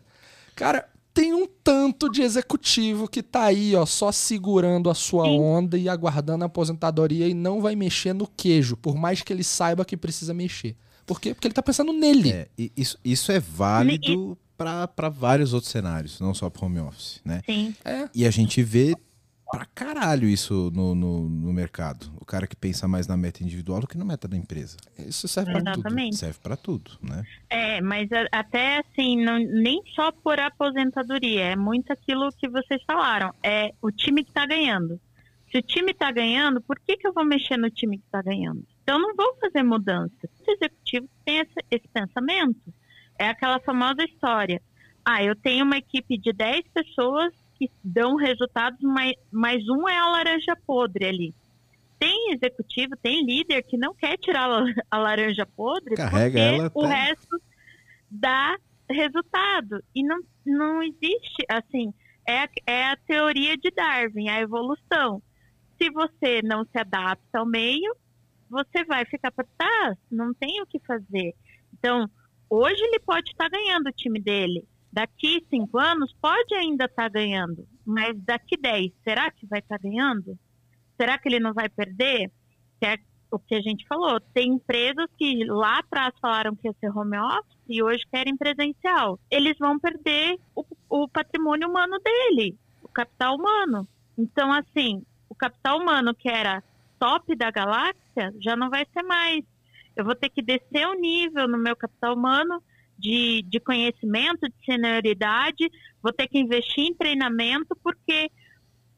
Cara, 0.56 0.88
tem 1.12 1.34
um 1.34 1.48
tanto 1.64 2.08
de 2.12 2.22
executivo 2.22 3.08
que 3.08 3.24
tá 3.24 3.46
aí, 3.46 3.76
ó, 3.76 3.84
só 3.84 4.12
segurando 4.12 4.88
a 4.88 4.94
sua 4.94 5.26
Sim. 5.26 5.40
onda 5.40 5.76
e 5.76 5.90
aguardando 5.90 6.44
a 6.44 6.48
aposentadoria 6.48 7.28
e 7.28 7.34
não 7.34 7.62
vai 7.62 7.76
mexer 7.76 8.14
no 8.14 8.28
queijo, 8.28 8.78
por 8.78 8.96
mais 8.96 9.24
que 9.24 9.34
ele 9.34 9.44
saiba 9.44 9.84
que 9.84 9.98
precisa 9.98 10.36
mexer. 10.36 10.76
Por 11.04 11.20
quê? 11.20 11.34
Porque 11.34 11.48
ele 11.48 11.56
tá 11.56 11.64
pensando 11.64 11.92
nele. 11.92 12.32
É, 12.32 12.48
isso, 12.78 12.96
isso 13.04 13.32
é 13.32 13.40
válido 13.40 14.38
para 14.88 15.09
vários 15.09 15.53
outros 15.53 15.72
cenários, 15.72 16.20
não 16.20 16.34
só 16.34 16.49
para 16.49 16.66
home 16.66 16.80
office, 16.80 17.22
né? 17.26 17.41
Sim. 17.45 17.76
É. 17.86 18.09
E 18.14 18.26
a 18.26 18.32
gente 18.32 18.62
vê 18.64 18.95
pra 19.51 19.66
caralho 19.66 20.30
isso 20.30 20.72
no, 20.74 20.95
no, 20.95 21.28
no 21.28 21.51
mercado. 21.51 22.09
O 22.22 22.26
cara 22.26 22.47
que 22.47 22.55
pensa 22.55 22.88
mais 22.88 23.05
na 23.05 23.18
meta 23.18 23.43
individual 23.43 23.82
do 23.82 23.88
que 23.88 23.97
na 23.97 24.05
meta 24.05 24.26
da 24.26 24.38
empresa. 24.38 24.78
Isso 24.97 25.28
serve 25.28 25.51
pra 25.51 25.59
tudo. 25.62 25.80
Exatamente. 25.88 26.16
Serve 26.16 26.39
para 26.41 26.55
tudo, 26.55 26.91
né? 27.01 27.26
É, 27.49 27.82
mas 27.82 28.09
a- 28.14 28.28
até 28.32 28.80
assim, 28.80 29.22
não, 29.22 29.38
nem 29.39 29.82
só 29.93 30.09
por 30.12 30.39
aposentadoria, 30.39 31.41
é 31.47 31.55
muito 31.57 31.91
aquilo 31.91 32.32
que 32.32 32.47
vocês 32.47 32.82
falaram. 32.88 33.34
É 33.43 33.74
o 33.82 33.91
time 33.91 34.24
que 34.24 34.32
tá 34.32 34.45
ganhando. 34.45 34.99
Se 35.51 35.57
o 35.57 35.62
time 35.62 35.93
tá 35.93 36.09
ganhando, 36.14 36.62
por 36.62 36.80
que, 36.80 36.95
que 36.95 37.05
eu 37.05 37.12
vou 37.14 37.26
mexer 37.26 37.57
no 37.57 37.70
time 37.70 37.97
que 37.97 38.05
tá 38.09 38.22
ganhando? 38.22 38.64
Então 38.84 38.97
não 38.97 39.14
vou 39.14 39.36
fazer 39.41 39.64
mudança. 39.64 40.14
Se 40.22 40.49
o 40.49 40.53
executivo 40.53 41.09
tem 41.26 41.39
esse, 41.39 41.53
esse 41.70 41.88
pensamento. 41.89 42.74
É 43.22 43.30
aquela 43.30 43.60
famosa 43.60 44.04
história. 44.04 44.60
Ah, 45.06 45.24
eu 45.24 45.36
tenho 45.36 45.64
uma 45.64 45.78
equipe 45.78 46.18
de 46.18 46.34
10 46.34 46.64
pessoas 46.74 47.32
que 47.56 47.70
dão 47.84 48.16
resultados, 48.16 48.80
mas, 48.82 49.14
mas 49.32 49.64
um 49.70 49.88
é 49.88 49.96
a 49.96 50.08
laranja 50.10 50.56
podre 50.66 51.06
ali. 51.06 51.34
Tem 52.00 52.32
executivo, 52.34 52.96
tem 52.98 53.24
líder 53.24 53.62
que 53.62 53.78
não 53.78 53.94
quer 53.94 54.18
tirar 54.18 54.50
a 54.90 54.98
laranja 54.98 55.46
podre 55.46 55.96
Carrega 55.96 56.70
porque 56.72 56.80
o 56.80 56.86
até- 56.88 56.96
resto 56.96 57.42
dá 58.10 58.58
resultado. 58.90 59.84
E 59.94 60.04
não, 60.04 60.20
não 60.44 60.82
existe, 60.82 61.46
assim, 61.48 61.94
é, 62.28 62.40
a- 62.40 62.50
é 62.66 62.86
a 62.86 62.98
teoria 62.98 63.56
de 63.56 63.70
Darwin, 63.70 64.30
a 64.30 64.40
evolução. 64.42 65.22
Se 65.80 65.92
você 65.92 66.42
não 66.44 66.66
se 66.66 66.76
adapta 66.80 67.38
ao 67.40 67.46
meio, 67.46 67.96
você 68.50 68.84
vai 68.84 69.06
ficar 69.06 69.32
para 69.32 69.46
trás, 69.56 69.96
não 70.12 70.34
tem 70.34 70.60
o 70.62 70.66
que 70.66 70.80
fazer. 70.80 71.36
Então, 71.78 72.10
hoje 72.52 72.82
ele 72.84 72.99
pode 72.99 73.32
estar 73.32 73.49
ganhando 73.49 73.88
o 73.88 73.93
time 73.93 74.20
dele. 74.20 74.68
Daqui 74.91 75.45
cinco 75.49 75.80
anos, 75.80 76.14
pode 76.22 76.54
ainda 76.54 76.86
estar 76.86 77.10
ganhando. 77.10 77.66
Mas 77.86 78.14
daqui 78.24 78.58
dez, 78.58 78.91
será 79.04 79.32
que 79.32 79.45
vai 79.45 79.60
estar 79.60 79.80
ganhando? 79.80 80.38
Será 80.99 81.18
que 81.18 81.30
ele 81.30 81.39
não 81.39 81.54
vai 81.54 81.70
perder? 81.70 82.30
Que 82.80 82.86
é 82.88 82.97
o 83.32 83.39
que 83.39 83.56
a 83.56 83.62
gente 83.62 83.88
falou. 83.88 84.20
Tem 84.20 84.49
empresas 84.49 85.08
que 85.18 85.45
lá 85.45 85.80
atrás 85.80 86.14
falaram 86.22 86.56
que 86.56 86.68
ia 86.68 86.76
ser 86.80 86.95
home 86.95 87.18
office 87.18 87.58
e 87.70 87.82
hoje 87.82 88.04
querem 88.12 88.36
presencial. 88.36 89.18
Eles 89.30 89.58
vão 89.58 89.80
perder 89.80 90.38
o, 90.54 90.66
o 90.89 91.08
patrimônio 91.08 91.70
humano 91.70 91.97
dele, 91.99 92.58
o 92.84 92.89
capital 92.89 93.36
humano. 93.36 93.88
Então, 94.18 94.52
assim, 94.52 95.04
o 95.30 95.34
capital 95.34 95.80
humano 95.80 96.14
que 96.14 96.30
era 96.30 96.62
top 96.99 97.34
da 97.36 97.49
galáxia 97.49 98.34
já 98.39 98.56
não 98.56 98.70
vai 98.70 98.86
ser 98.93 99.04
mais. 99.04 99.43
Eu 99.96 100.06
vou 100.06 100.16
ter 100.16 100.30
que 100.30 100.42
descer 100.42 100.88
o 100.88 101.00
nível 101.00 101.48
no 101.48 101.58
meu 101.58 101.76
capital 101.76 102.16
humano 102.16 102.62
de, 102.98 103.44
de 103.44 103.60
conhecimento, 103.60 104.48
de 104.48 104.66
senioridade, 104.66 105.70
vou 106.02 106.14
ter 106.14 106.28
que 106.28 106.39
investir 106.39 106.86
em 106.86 106.94
treinamento, 106.94 107.76
porque 107.84 108.30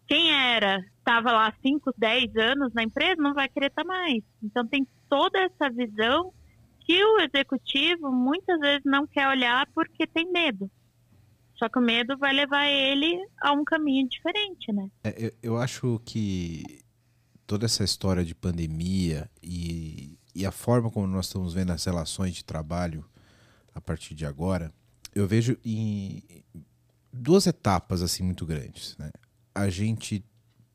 quem 0.07 0.31
era, 0.31 0.83
estava 0.97 1.31
lá 1.31 1.53
5, 1.61 1.93
10 1.97 2.35
anos 2.35 2.73
na 2.73 2.83
empresa, 2.83 3.21
não 3.21 3.33
vai 3.33 3.47
querer 3.47 3.67
estar 3.67 3.85
mais. 3.85 4.21
Então 4.41 4.67
tem 4.67 4.85
toda 5.09 5.39
essa 5.39 5.69
visão 5.69 6.33
que 6.81 7.03
o 7.03 7.19
executivo 7.21 8.11
muitas 8.11 8.59
vezes 8.59 8.81
não 8.83 9.07
quer 9.07 9.27
olhar 9.27 9.65
porque 9.73 10.05
tem 10.05 10.29
medo. 10.29 10.69
Só 11.55 11.69
que 11.69 11.79
o 11.79 11.81
medo 11.81 12.17
vai 12.17 12.33
levar 12.33 12.67
ele 12.67 13.17
a 13.41 13.53
um 13.53 13.63
caminho 13.63 14.07
diferente, 14.09 14.71
né? 14.73 14.89
É, 15.03 15.27
eu, 15.27 15.31
eu 15.41 15.57
acho 15.57 16.01
que 16.05 16.81
toda 17.47 17.65
essa 17.65 17.83
história 17.83 18.25
de 18.25 18.35
pandemia 18.35 19.29
e, 19.41 20.17
e 20.35 20.45
a 20.45 20.51
forma 20.51 20.89
como 20.89 21.07
nós 21.07 21.27
estamos 21.27 21.53
vendo 21.53 21.71
as 21.71 21.83
relações 21.83 22.33
de 22.33 22.43
trabalho 22.43 23.05
a 23.73 23.81
partir 23.81 24.15
de 24.15 24.25
agora, 24.25 24.71
eu 25.13 25.27
vejo 25.27 25.57
em 25.63 26.23
duas 27.11 27.45
etapas 27.45 28.01
assim 28.01 28.23
muito 28.23 28.45
grandes. 28.45 28.97
Né? 28.97 29.11
A 29.53 29.69
gente 29.69 30.23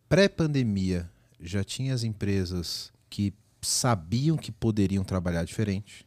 pré-pandemia 0.09 1.11
já 1.41 1.65
tinha 1.65 1.95
as 1.95 2.03
empresas 2.05 2.93
que 3.11 3.35
sabiam 3.61 4.37
que 4.37 4.53
poderiam 4.53 5.05
trabalhar 5.05 5.45
diferente, 5.45 6.07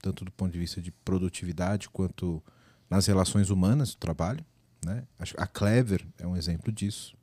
tanto 0.00 0.24
do 0.24 0.30
ponto 0.30 0.52
de 0.52 0.58
vista 0.58 0.80
de 0.80 0.92
produtividade 0.92 1.88
quanto 1.88 2.42
nas 2.88 3.06
relações 3.06 3.50
humanas 3.50 3.90
do 3.90 3.98
trabalho. 3.98 4.44
Né? 4.84 5.04
A 5.36 5.46
Clever 5.46 6.06
é 6.18 6.26
um 6.26 6.36
exemplo 6.36 6.70
disso. 6.70 7.16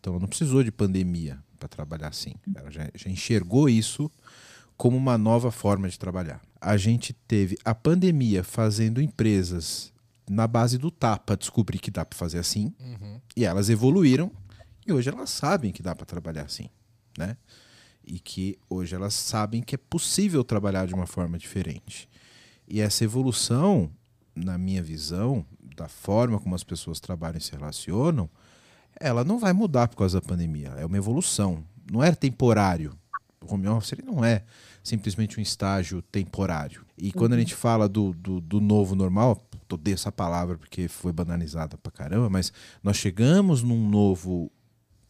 Então 0.00 0.18
não 0.18 0.28
precisou 0.28 0.62
de 0.62 0.72
pandemia 0.72 1.42
para 1.58 1.68
trabalhar 1.68 2.08
assim. 2.08 2.34
Ela 2.54 2.70
já, 2.70 2.90
já 2.94 3.10
enxergou 3.10 3.68
isso 3.68 4.10
como 4.76 4.96
uma 4.96 5.16
nova 5.16 5.50
forma 5.50 5.88
de 5.88 5.98
trabalhar. 5.98 6.40
A 6.60 6.76
gente 6.76 7.12
teve 7.12 7.56
a 7.64 7.74
pandemia 7.74 8.42
fazendo 8.42 9.00
empresas 9.00 9.92
na 10.28 10.46
base 10.46 10.78
do 10.78 10.90
tapa 10.90 11.36
descobrir 11.36 11.78
que 11.78 11.90
dá 11.90 12.04
para 12.04 12.18
fazer 12.18 12.38
assim 12.38 12.72
e 13.36 13.44
elas 13.44 13.68
evoluíram 13.68 14.30
e 14.86 14.92
hoje 14.92 15.08
elas 15.08 15.30
sabem 15.30 15.72
que 15.72 15.82
dá 15.82 15.94
para 15.94 16.06
trabalhar 16.06 16.44
assim, 16.44 16.68
né? 17.18 17.36
E 18.06 18.18
que 18.18 18.58
hoje 18.68 18.94
elas 18.94 19.14
sabem 19.14 19.62
que 19.62 19.74
é 19.74 19.78
possível 19.78 20.44
trabalhar 20.44 20.86
de 20.86 20.94
uma 20.94 21.06
forma 21.06 21.38
diferente. 21.38 22.08
E 22.68 22.80
essa 22.80 23.04
evolução, 23.04 23.90
na 24.34 24.58
minha 24.58 24.82
visão, 24.82 25.44
da 25.74 25.88
forma 25.88 26.38
como 26.38 26.54
as 26.54 26.64
pessoas 26.64 27.00
trabalham 27.00 27.38
e 27.38 27.40
se 27.40 27.52
relacionam, 27.52 28.28
ela 29.00 29.24
não 29.24 29.38
vai 29.38 29.52
mudar 29.52 29.88
por 29.88 29.96
causa 29.96 30.20
da 30.20 30.26
pandemia. 30.26 30.68
É 30.76 30.84
uma 30.84 30.96
evolução. 30.96 31.64
Não 31.90 32.02
é 32.02 32.14
temporário. 32.14 32.96
O 33.46 33.54
home 33.54 33.68
office 33.68 33.92
ele 33.92 34.02
não 34.02 34.24
é 34.24 34.42
simplesmente 34.82 35.38
um 35.38 35.42
estágio 35.42 36.02
temporário. 36.02 36.84
E 36.96 37.12
quando 37.12 37.32
a 37.32 37.38
gente 37.38 37.54
fala 37.54 37.88
do, 37.88 38.12
do, 38.14 38.40
do 38.40 38.60
novo 38.60 38.94
normal, 38.94 39.42
odeio 39.72 39.94
essa 39.94 40.12
palavra 40.12 40.56
porque 40.56 40.88
foi 40.88 41.12
banalizada 41.12 41.76
pra 41.76 41.90
caramba, 41.90 42.30
mas 42.30 42.52
nós 42.82 42.96
chegamos 42.96 43.62
num 43.62 43.88
novo, 43.88 44.50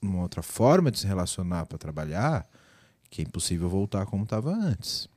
numa 0.01 0.23
outra 0.23 0.43
forma 0.43 0.91
de 0.91 0.99
se 0.99 1.07
relacionar 1.07 1.67
para 1.67 1.77
trabalhar, 1.77 2.47
que 3.11 3.21
é 3.21 3.25
impossível 3.25 3.69
voltar 3.69 4.07
como 4.07 4.25
estava 4.25 4.51
antes. 4.51 5.09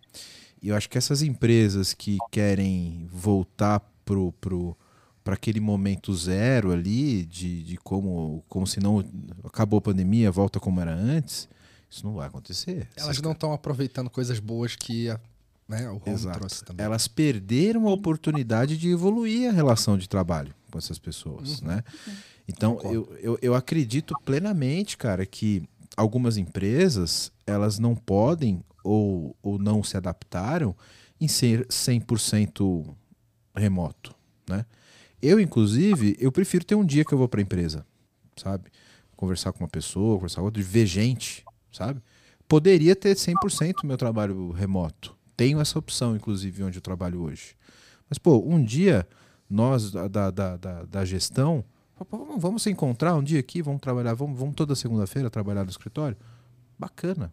E 0.61 0.69
eu 0.69 0.75
acho 0.75 0.89
que 0.89 0.97
essas 0.97 1.21
empresas 1.21 1.93
que 1.93 2.17
querem 2.31 3.07
voltar 3.11 3.79
pro, 4.03 4.31
pro, 4.33 4.75
para 5.23 5.35
aquele 5.35 5.59
momento 5.59 6.13
zero 6.15 6.71
ali, 6.71 7.25
de, 7.25 7.63
de 7.63 7.77
como, 7.77 8.43
como 8.47 8.65
se 8.65 8.79
não 8.79 9.03
acabou 9.43 9.77
a 9.77 9.81
pandemia, 9.81 10.31
volta 10.31 10.59
como 10.59 10.81
era 10.81 10.93
antes, 10.93 11.47
isso 11.89 12.05
não 12.05 12.13
vai 12.13 12.27
acontecer. 12.27 12.87
Elas 12.95 13.21
não 13.21 13.31
estão 13.31 13.53
aproveitando 13.53 14.09
coisas 14.09 14.39
boas 14.39 14.75
que 14.75 15.09
a- 15.09 15.19
né, 15.67 15.89
o 15.89 16.01
Exato. 16.05 16.39
trouxe 16.39 16.63
também. 16.63 16.85
Elas 16.85 17.07
perderam 17.07 17.87
a 17.87 17.91
oportunidade 17.93 18.77
de 18.77 18.89
evoluir 18.89 19.49
a 19.49 19.51
relação 19.53 19.97
de 19.97 20.07
trabalho 20.07 20.53
com 20.71 20.77
essas 20.77 20.97
pessoas, 20.99 21.61
Uhum. 21.61 21.67
né? 21.67 21.83
Então, 22.47 22.79
eu, 22.83 23.17
eu, 23.21 23.39
eu 23.41 23.53
acredito 23.55 24.13
plenamente, 24.23 24.95
cara, 24.97 25.25
que 25.25 25.63
algumas 25.97 26.37
empresas, 26.37 27.31
elas 27.45 27.79
não 27.79 27.95
podem 27.95 28.63
ou, 28.83 29.35
ou 29.43 29.57
não 29.59 29.83
se 29.83 29.97
adaptaram 29.97 30.73
em 31.19 31.27
ser 31.27 31.65
100% 31.67 32.85
remoto, 33.55 34.13
né? 34.47 34.65
Eu, 35.21 35.39
inclusive, 35.39 36.15
eu 36.19 36.31
prefiro 36.31 36.63
ter 36.63 36.75
um 36.75 36.85
dia 36.85 37.03
que 37.03 37.11
eu 37.11 37.17
vou 37.17 37.27
para 37.27 37.41
a 37.41 37.43
empresa, 37.43 37.85
sabe? 38.37 38.69
Conversar 39.15 39.51
com 39.51 39.63
uma 39.63 39.67
pessoa, 39.69 40.15
conversar 40.15 40.37
com 40.41 40.45
outra, 40.45 40.61
ver 40.61 40.85
gente, 40.85 41.43
sabe? 41.71 42.01
Poderia 42.47 42.95
ter 42.95 43.15
100% 43.15 43.83
meu 43.85 43.97
trabalho 43.97 44.51
remoto. 44.51 45.15
Tenho 45.35 45.59
essa 45.59 45.77
opção, 45.77 46.15
inclusive, 46.15 46.63
onde 46.63 46.77
eu 46.77 46.81
trabalho 46.81 47.21
hoje. 47.21 47.55
Mas, 48.09 48.17
pô, 48.17 48.37
um 48.45 48.63
dia, 48.63 49.07
nós 49.49 49.91
da, 49.91 50.07
da, 50.07 50.31
da, 50.31 50.83
da- 50.85 51.05
gestão, 51.05 51.63
vamos- 52.39 52.63
se 52.63 52.69
encontrar 52.69 53.15
um 53.15 53.23
dia 53.23 53.39
aqui, 53.39 53.61
vamos 53.61 53.81
trabalhar, 53.81 54.13
vamos, 54.13 54.39
vamos 54.39 54.55
toda 54.55 54.75
segunda-feira 54.75 55.29
trabalhar 55.29 55.63
no 55.63 55.69
escritório? 55.69 56.17
Bacana. 56.79 57.31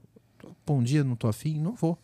Pô, 0.67 0.75
um 0.75 0.83
dia 0.83 1.05
não 1.05 1.15
tô 1.17 1.29
afim, 1.29 1.61
não 1.61 1.75
vou. 1.75 1.99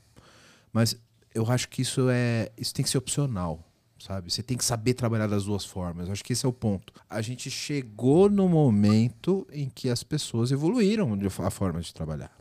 Mas 0.73 0.97
eu 1.35 1.51
acho 1.51 1.69
que 1.69 1.83
isso 1.83 2.09
é. 2.09 2.51
Isso 2.57 2.73
tem 2.73 2.83
que 2.85 2.91
ser 2.91 2.99
opcional, 2.99 3.63
sabe? 4.01 4.33
Você 4.33 4.43
tem 4.43 4.57
que 4.57 4.65
saber 4.65 4.95
trabalhar 4.95 5.27
das 5.27 5.45
duas 5.45 5.65
formas. 5.65 6.09
Acho 6.09 6.25
que 6.25 6.33
esse 6.33 6.45
é 6.45 6.49
o 6.49 6.53
ponto. 6.53 6.93
A 7.09 7.21
gente 7.21 7.51
chegou 7.51 8.29
no 8.29 8.49
momento 8.49 9.47
em 9.53 9.69
que 9.69 9.89
as 9.89 10.03
pessoas 10.03 10.51
evoluíram 10.51 11.17
a 11.45 11.51
forma 11.51 11.81
de 11.81 11.93
trabalhar. 11.95 12.33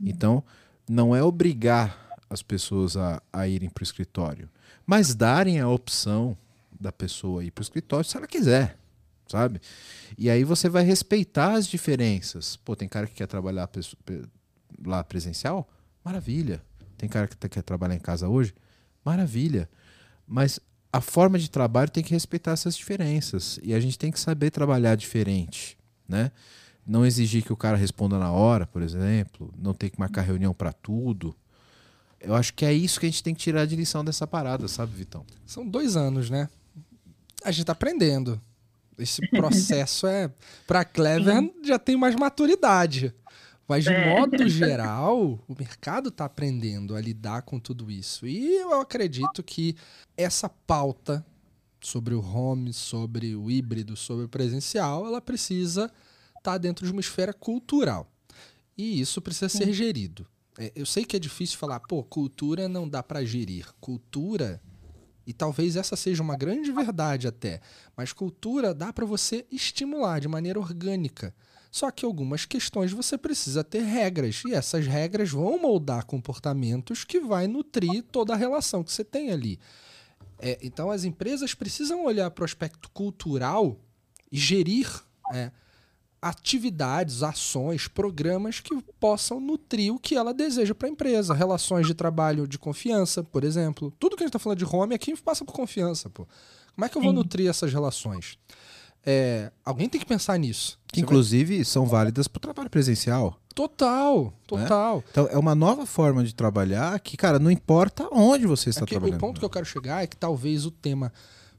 Então, 0.00 0.44
não 0.88 1.16
é 1.16 1.22
obrigar 1.22 2.18
as 2.28 2.42
pessoas 2.42 2.96
a, 2.96 3.22
a 3.32 3.48
irem 3.48 3.70
para 3.70 3.82
o 3.82 3.84
escritório, 3.84 4.48
mas 4.86 5.14
darem 5.14 5.60
a 5.60 5.68
opção 5.68 6.36
da 6.78 6.92
pessoa 6.92 7.44
ir 7.44 7.50
para 7.50 7.62
o 7.62 7.64
escritório 7.64 8.04
se 8.08 8.16
ela 8.16 8.26
quiser, 8.26 8.78
sabe? 9.26 9.60
E 10.18 10.28
aí 10.28 10.44
você 10.44 10.68
vai 10.68 10.84
respeitar 10.84 11.52
as 11.54 11.66
diferenças. 11.66 12.56
Pô, 12.56 12.76
tem 12.76 12.88
cara 12.88 13.06
que 13.06 13.14
quer 13.14 13.26
trabalhar 13.26 13.68
lá 14.84 15.02
presencial? 15.04 15.68
Maravilha. 16.04 16.62
Tem 16.98 17.08
cara 17.08 17.26
que 17.26 17.36
tá- 17.36 17.48
quer 17.48 17.62
trabalhar 17.62 17.94
em 17.94 18.00
casa 18.00 18.28
hoje? 18.28 18.54
Maravilha. 19.04 19.68
Mas 20.26 20.58
a 20.94 21.00
forma 21.00 21.40
de 21.40 21.50
trabalho 21.50 21.90
tem 21.90 22.04
que 22.04 22.12
respeitar 22.12 22.52
essas 22.52 22.76
diferenças. 22.76 23.58
E 23.64 23.74
a 23.74 23.80
gente 23.80 23.98
tem 23.98 24.12
que 24.12 24.20
saber 24.20 24.52
trabalhar 24.52 24.94
diferente, 24.94 25.76
né? 26.08 26.30
Não 26.86 27.04
exigir 27.04 27.42
que 27.42 27.52
o 27.52 27.56
cara 27.56 27.76
responda 27.76 28.16
na 28.16 28.30
hora, 28.30 28.64
por 28.64 28.80
exemplo. 28.80 29.52
Não 29.58 29.74
ter 29.74 29.90
que 29.90 29.98
marcar 29.98 30.22
reunião 30.22 30.54
para 30.54 30.72
tudo. 30.72 31.34
Eu 32.20 32.32
acho 32.32 32.54
que 32.54 32.64
é 32.64 32.72
isso 32.72 33.00
que 33.00 33.06
a 33.06 33.08
gente 33.08 33.24
tem 33.24 33.34
que 33.34 33.40
tirar 33.40 33.64
de 33.64 33.74
lição 33.74 34.04
dessa 34.04 34.24
parada, 34.24 34.68
sabe, 34.68 34.94
Vitão? 34.94 35.26
São 35.44 35.66
dois 35.68 35.96
anos, 35.96 36.30
né? 36.30 36.48
A 37.44 37.50
gente 37.50 37.64
tá 37.64 37.72
aprendendo. 37.72 38.40
Esse 38.96 39.20
processo 39.34 40.06
é. 40.06 40.30
Pra 40.64 40.84
Clever 40.84 41.52
já 41.64 41.76
tem 41.76 41.96
mais 41.96 42.14
maturidade. 42.14 43.12
Mas, 43.66 43.84
de 43.84 43.90
É. 43.90 44.04
modo 44.14 44.36
geral, 44.48 45.42
o 45.48 45.54
mercado 45.58 46.10
tá 46.10 46.24
aprendendo 46.26 46.94
a 46.94 47.00
lidar 47.00 47.42
com 47.42 47.58
tudo 47.58 47.90
isso. 47.90 48.26
E 48.26 48.56
eu 48.56 48.80
acredito 48.80 49.42
que 49.42 49.74
essa 50.16 50.48
pauta 50.48 51.24
sobre 51.80 52.14
o 52.14 52.20
home, 52.20 52.72
sobre 52.72 53.34
o 53.34 53.50
híbrido, 53.50 53.96
sobre 53.96 54.24
o 54.24 54.28
presencial, 54.28 55.06
ela 55.06 55.20
precisa 55.20 55.90
estar 56.36 56.58
dentro 56.58 56.86
de 56.86 56.92
uma 56.92 57.00
esfera 57.00 57.32
cultural. 57.32 58.10
E 58.76 59.00
isso 59.00 59.20
precisa 59.20 59.48
ser 59.48 59.72
gerido. 59.72 60.26
É, 60.58 60.72
eu 60.74 60.86
sei 60.86 61.04
que 61.04 61.16
é 61.16 61.18
difícil 61.18 61.58
falar, 61.58 61.80
pô, 61.80 62.02
cultura 62.02 62.68
não 62.68 62.88
dá 62.88 63.02
para 63.02 63.24
gerir. 63.24 63.66
Cultura, 63.80 64.60
e 65.26 65.32
talvez 65.32 65.76
essa 65.76 65.96
seja 65.96 66.22
uma 66.22 66.36
grande 66.36 66.70
verdade 66.70 67.26
até, 67.26 67.60
mas 67.96 68.12
cultura 68.12 68.74
dá 68.74 68.92
para 68.92 69.06
você 69.06 69.46
estimular 69.50 70.20
de 70.20 70.28
maneira 70.28 70.58
orgânica. 70.58 71.34
Só 71.74 71.90
que 71.90 72.04
algumas 72.04 72.46
questões 72.46 72.92
você 72.92 73.18
precisa 73.18 73.64
ter 73.64 73.82
regras, 73.82 74.44
e 74.46 74.54
essas 74.54 74.86
regras 74.86 75.30
vão 75.30 75.60
moldar 75.60 76.06
comportamentos 76.06 77.02
que 77.02 77.18
vai 77.18 77.48
nutrir 77.48 78.04
toda 78.12 78.32
a 78.32 78.36
relação 78.36 78.84
que 78.84 78.92
você 78.92 79.02
tem 79.02 79.32
ali. 79.32 79.58
É, 80.38 80.56
então 80.62 80.88
as 80.88 81.02
empresas 81.02 81.52
precisam 81.52 82.04
olhar 82.04 82.30
para 82.30 82.42
o 82.42 82.44
aspecto 82.44 82.88
cultural 82.90 83.76
e 84.30 84.38
gerir 84.38 84.88
é, 85.32 85.50
atividades, 86.22 87.24
ações, 87.24 87.88
programas 87.88 88.60
que 88.60 88.80
possam 89.00 89.40
nutrir 89.40 89.92
o 89.92 89.98
que 89.98 90.14
ela 90.14 90.32
deseja 90.32 90.76
para 90.76 90.86
a 90.86 90.92
empresa. 90.92 91.34
Relações 91.34 91.88
de 91.88 91.94
trabalho 91.94 92.46
de 92.46 92.56
confiança, 92.56 93.24
por 93.24 93.42
exemplo. 93.42 93.92
Tudo 93.98 94.16
que 94.16 94.22
a 94.22 94.26
gente 94.26 94.30
está 94.30 94.38
falando 94.38 94.58
de 94.58 94.64
home 94.64 94.94
aqui 94.94 95.20
passa 95.20 95.44
por 95.44 95.52
confiança. 95.52 96.08
Pô. 96.08 96.24
Como 96.72 96.84
é 96.84 96.88
que 96.88 96.96
eu 96.96 97.02
vou 97.02 97.10
Sim. 97.10 97.16
nutrir 97.16 97.50
essas 97.50 97.72
relações? 97.72 98.38
É, 99.06 99.50
alguém 99.64 99.88
tem 99.88 100.00
que 100.00 100.06
pensar 100.06 100.38
nisso. 100.38 100.78
Que, 100.86 101.00
inclusive, 101.00 101.56
vai... 101.56 101.64
são 101.64 101.86
válidas 101.86 102.26
para 102.26 102.38
o 102.38 102.40
trabalho 102.40 102.70
presencial. 102.70 103.38
Total, 103.54 104.32
total. 104.46 104.96
Né? 104.96 105.04
Então, 105.10 105.28
é 105.30 105.38
uma 105.38 105.54
nova 105.54 105.86
forma 105.86 106.24
de 106.24 106.34
trabalhar 106.34 106.98
que, 106.98 107.16
cara, 107.16 107.38
não 107.38 107.50
importa 107.50 108.08
onde 108.10 108.46
você 108.46 108.70
está 108.70 108.82
é 108.82 108.86
trabalhando. 108.86 109.16
O 109.16 109.20
ponto 109.20 109.38
que 109.38 109.44
eu 109.44 109.50
quero 109.50 109.64
chegar 109.64 110.02
é 110.02 110.06
que 110.06 110.16
talvez 110.16 110.66
o 110.66 110.70
tema 110.70 111.12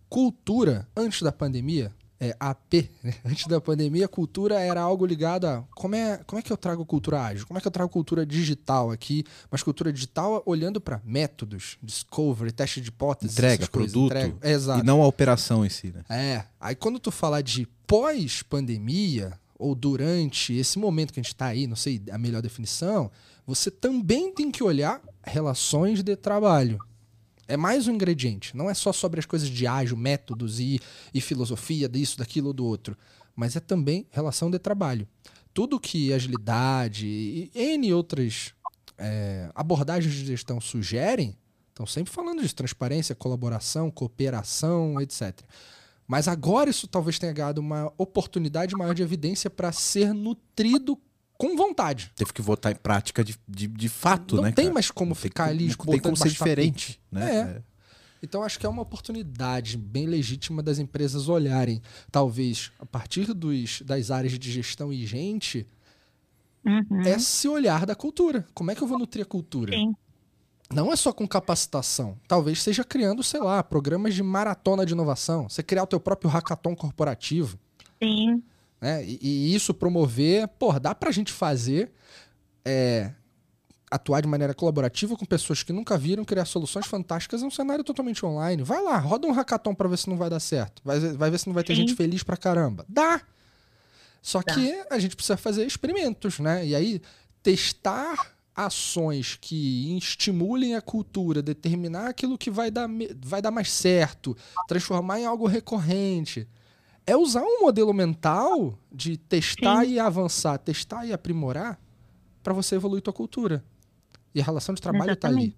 cultura, 0.10 0.88
antes 0.96 1.22
da 1.22 1.32
pandemia, 1.32 1.94
é, 2.20 2.36
AP, 2.40 2.90
né? 3.04 3.14
antes 3.26 3.48
da 3.48 3.60
pandemia, 3.60 4.08
cultura 4.08 4.60
era 4.60 4.82
algo 4.82 5.06
ligado 5.06 5.46
a 5.46 5.64
como 5.72 5.96
é, 5.96 6.18
como 6.26 6.40
é 6.40 6.42
que 6.42 6.52
eu 6.52 6.58
trago 6.58 6.86
cultura 6.86 7.22
ágil? 7.22 7.46
Como 7.46 7.58
é 7.58 7.62
que 7.62 7.68
eu 7.68 7.72
trago 7.72 7.90
cultura 7.90 8.26
digital 8.26 8.92
aqui? 8.92 9.24
Mas 9.52 9.64
cultura 9.64 9.92
digital 9.92 10.42
olhando 10.46 10.80
para 10.80 11.02
métodos, 11.04 11.78
discovery, 11.82 12.52
teste 12.52 12.82
de 12.82 12.90
hipóteses, 12.90 13.36
entrega, 13.36 13.68
produto, 13.68 14.06
entrega. 14.06 14.38
É, 14.42 14.52
exato. 14.52 14.80
e 14.80 14.84
não 14.84 15.02
a 15.02 15.08
operação 15.08 15.66
em 15.66 15.70
si. 15.70 15.94
Né? 15.94 16.04
É. 16.10 16.44
Aí 16.60 16.76
quando 16.76 17.00
tu 17.00 17.12
falar 17.12 17.42
de 17.42 17.68
pós-pandemia 17.88 19.34
ou 19.58 19.74
durante 19.74 20.54
esse 20.54 20.78
momento 20.78 21.14
que 21.14 21.20
a 21.20 21.24
gente 21.24 21.34
está 21.34 21.48
aí, 21.48 21.68
não 21.68 21.76
sei 21.76 22.02
a 22.12 22.18
melhor 22.18 22.42
definição, 22.42 23.12
você 23.46 23.70
também 23.70 24.34
tem 24.34 24.52
que 24.52 24.64
olhar 24.64 25.02
relações 25.24 26.04
de 26.04 26.16
trabalho. 26.16 26.80
É 27.48 27.56
mais 27.56 27.88
um 27.88 27.94
ingrediente. 27.94 28.56
Não 28.56 28.70
é 28.70 28.74
só 28.74 28.92
sobre 28.92 29.20
as 29.20 29.26
coisas 29.26 29.50
de 29.50 29.68
ágil, 29.68 29.96
métodos 29.96 30.60
e, 30.60 30.80
e 31.14 31.22
filosofia 31.22 31.88
disso, 31.88 32.18
daquilo 32.18 32.54
do 32.54 32.66
outro. 32.66 32.98
Mas 33.36 33.56
é 33.56 33.60
também 33.60 34.08
relação 34.12 34.50
de 34.50 34.58
trabalho. 34.58 35.08
Tudo 35.54 35.80
que 35.80 36.12
agilidade 36.12 37.06
e 37.08 37.52
N 37.54 37.94
outras 37.94 38.54
é, 38.98 39.50
abordagens 39.54 40.14
de 40.14 40.26
gestão 40.26 40.60
sugerem, 40.60 41.38
estão 41.70 41.86
sempre 41.86 42.12
falando 42.12 42.42
de 42.42 42.54
transparência, 42.54 43.14
colaboração, 43.14 43.92
cooperação, 43.92 45.00
etc. 45.00 45.42
Mas 46.08 46.28
agora 46.28 46.70
isso 46.70 46.88
talvez 46.88 47.20
tenha 47.20 47.34
ganhado 47.34 47.60
uma 47.60 47.92
oportunidade 47.98 48.76
maior 48.76 48.94
de 48.94 49.02
evidência 49.02 49.50
para 49.50 49.72
ser 49.72 50.14
nutrido 50.14 50.98
com 51.38 51.56
vontade. 51.56 52.12
Teve 52.16 52.34
que 52.34 52.42
votar 52.42 52.72
em 52.72 52.76
prática 52.76 53.24
de, 53.24 53.36
de, 53.48 53.68
de 53.68 53.90
fato, 53.90 54.36
não 54.36 54.44
né? 54.44 54.50
Não 54.50 54.56
tem 54.56 54.66
cara? 54.66 54.74
mais 54.74 54.92
como 54.92 55.10
não 55.10 55.16
ficar 55.16 55.46
ali 55.46 55.68
Não 55.68 55.86
tem 55.86 56.00
como 56.00 56.16
ser 56.16 56.30
diferente, 56.30 57.00
né? 57.12 57.36
É. 57.36 57.40
é. 57.40 57.62
Então 58.24 58.42
acho 58.44 58.60
que 58.60 58.66
é 58.66 58.70
uma 58.70 58.82
oportunidade 58.82 59.78
bem 59.78 60.08
legítima 60.08 60.64
das 60.64 60.80
empresas 60.80 61.30
olharem, 61.30 61.82
talvez 62.12 62.72
a 62.80 62.86
partir 62.86 63.32
dos, 63.34 63.82
das 63.82 64.10
áreas 64.10 64.40
de 64.40 64.52
gestão 64.52 64.92
e 64.92 65.06
gente, 65.06 65.68
uhum. 66.66 67.02
esse 67.02 67.48
olhar 67.48 67.86
da 67.86 67.94
cultura. 67.94 68.46
Como 68.54 68.72
é 68.72 68.76
que 68.76 68.82
eu 68.82 68.88
vou 68.88 68.98
nutrir 68.98 69.24
a 69.24 69.28
cultura? 69.28 69.74
Sim. 69.74 69.94
Não 70.74 70.92
é 70.92 70.96
só 70.96 71.14
com 71.14 71.28
capacitação. 71.28 72.18
Talvez 72.28 72.64
seja 72.64 72.84
criando, 72.84 73.22
sei 73.22 73.40
lá, 73.40 73.64
programas 73.64 74.16
de 74.16 74.24
maratona 74.24 74.86
de 74.86 74.94
inovação. 74.94 75.48
Você 75.48 75.62
criar 75.62 75.84
o 75.84 75.88
teu 75.88 76.00
próprio 76.00 76.30
hackathon 76.30 76.76
corporativo. 76.76 77.60
Sim. 78.02 78.42
Né? 78.86 79.04
E, 79.04 79.18
e, 79.20 79.56
isso 79.56 79.74
promover, 79.74 80.48
pô, 80.48 80.80
dá 80.80 80.94
pra 80.94 81.10
gente 81.10 81.34
fazer, 81.34 81.92
é, 82.64 83.12
atuar 83.90 84.22
de 84.22 84.28
maneira 84.28 84.54
colaborativa 84.54 85.18
com 85.18 85.26
pessoas 85.26 85.64
que 85.64 85.74
nunca 85.74 85.98
viram, 85.98 86.24
criar 86.24 86.46
soluções 86.46 86.86
fantásticas 86.86 87.42
em 87.42 87.48
um 87.48 87.50
cenário 87.50 87.84
totalmente 87.84 88.24
online. 88.24 88.62
Vai 88.62 88.84
lá, 88.84 89.00
roda 89.00 89.26
um 89.26 89.32
hackathon 89.32 89.74
pra 89.74 89.90
ver 89.90 89.98
se 89.98 90.08
não 90.08 90.18
vai 90.18 90.30
dar 90.30 90.40
certo. 90.40 90.84
Vai, 90.86 91.00
vai 91.00 91.32
ver 91.32 91.40
se 91.40 91.48
não 91.48 91.56
vai 91.56 91.64
ter 91.64 91.74
Sim. 91.74 91.82
gente 91.82 91.96
feliz 91.96 92.22
pra 92.22 92.38
caramba. 92.38 92.86
Dá! 92.88 93.24
Só 94.22 94.44
dá. 94.44 94.54
que 94.54 94.84
a 94.92 95.00
gente 95.00 95.16
precisa 95.16 95.36
fazer 95.36 95.66
experimentos, 95.66 96.38
né? 96.38 96.64
E 96.64 96.76
aí, 96.76 97.02
testar 97.42 98.36
ações 98.56 99.36
que 99.42 99.98
estimulem 99.98 100.76
a 100.76 100.82
cultura, 100.82 101.42
determinar 101.42 102.10
aquilo 102.10 102.38
que 102.38 102.52
vai 102.52 102.70
dar, 102.70 102.88
vai 103.26 103.42
dar 103.42 103.50
mais 103.50 103.72
certo, 103.72 104.38
transformar 104.68 105.20
em 105.20 105.26
algo 105.26 105.48
recorrente 105.48 106.48
é 107.08 107.16
usar 107.16 107.44
um 107.44 107.62
modelo 107.62 107.94
mental 107.94 108.78
de 108.92 109.18
testar 109.18 109.86
Sim. 109.86 109.94
e 109.94 110.00
avançar, 110.00 110.58
testar 110.58 111.06
e 111.06 111.14
aprimorar 111.14 111.80
para 112.44 112.54
você 112.54 112.76
evoluir 112.76 113.02
tua 113.02 113.14
cultura. 113.14 113.64
E 114.34 114.42
a 114.42 114.44
relação 114.44 114.76
de 114.76 114.82
trabalho 114.82 115.14
está 115.14 115.28
ali. 115.28 115.56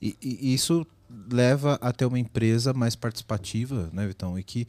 E, 0.00 0.16
e, 0.22 0.54
isso 0.54 0.86
leva 1.30 1.78
a 1.80 1.92
ter 1.92 2.04
uma 2.04 2.18
empresa 2.18 2.72
mais 2.72 2.96
participativa, 2.96 3.90
né, 3.92 4.06
Vitão? 4.06 4.38
E 4.38 4.42
que 4.42 4.66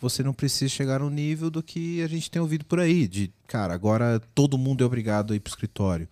você 0.00 0.22
não 0.22 0.32
precisa 0.32 0.68
chegar 0.68 1.00
no 1.00 1.10
nível 1.10 1.50
do 1.50 1.62
que 1.62 2.02
a 2.02 2.06
gente 2.06 2.30
tem 2.30 2.40
ouvido 2.40 2.64
por 2.64 2.78
aí, 2.78 3.08
de, 3.08 3.32
cara, 3.46 3.74
agora 3.74 4.20
todo 4.34 4.56
mundo 4.56 4.82
é 4.84 4.86
obrigado 4.86 5.32
a 5.32 5.36
ir 5.36 5.40
para 5.40 5.50
o 5.50 5.52
escritório. 5.52 6.08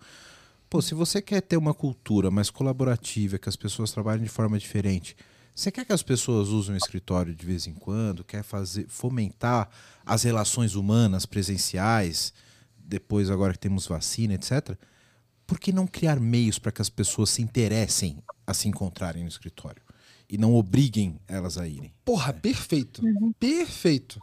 Pô, 0.69 0.81
se 0.81 0.93
você 0.93 1.21
quer 1.21 1.41
ter 1.41 1.55
uma 1.55 1.73
cultura 1.73 2.29
mais 2.29 2.49
colaborativa, 2.49 3.37
que 3.37 3.47
as 3.47 3.55
pessoas 3.55 3.91
trabalhem 3.91 4.23
de 4.23 4.29
forma 4.29 4.59
diferente, 4.59 5.15
você 5.57 5.71
quer 5.71 5.85
que 5.85 5.91
as 5.91 6.03
pessoas 6.03 6.49
usem 6.49 6.75
o 6.75 6.77
escritório 6.77 7.33
de 7.33 7.43
vez 7.43 7.65
em 7.65 7.73
quando? 7.73 8.23
Quer 8.23 8.43
fazer 8.43 8.85
fomentar 8.87 9.67
as 10.05 10.21
relações 10.21 10.75
humanas 10.75 11.25
presenciais? 11.25 12.31
Depois, 12.77 13.31
agora 13.31 13.53
que 13.53 13.59
temos 13.59 13.87
vacina, 13.87 14.35
etc. 14.35 14.77
Por 15.47 15.59
que 15.59 15.73
não 15.73 15.87
criar 15.87 16.19
meios 16.19 16.59
para 16.59 16.71
que 16.71 16.79
as 16.79 16.91
pessoas 16.91 17.31
se 17.31 17.41
interessem 17.41 18.19
a 18.45 18.53
se 18.53 18.67
encontrarem 18.67 19.23
no 19.23 19.29
escritório? 19.29 19.81
E 20.29 20.37
não 20.37 20.53
obriguem 20.53 21.19
elas 21.27 21.57
a 21.57 21.67
irem. 21.67 21.91
Porra, 22.05 22.33
perfeito. 22.33 23.03
Uhum. 23.03 23.33
Perfeito. 23.39 24.21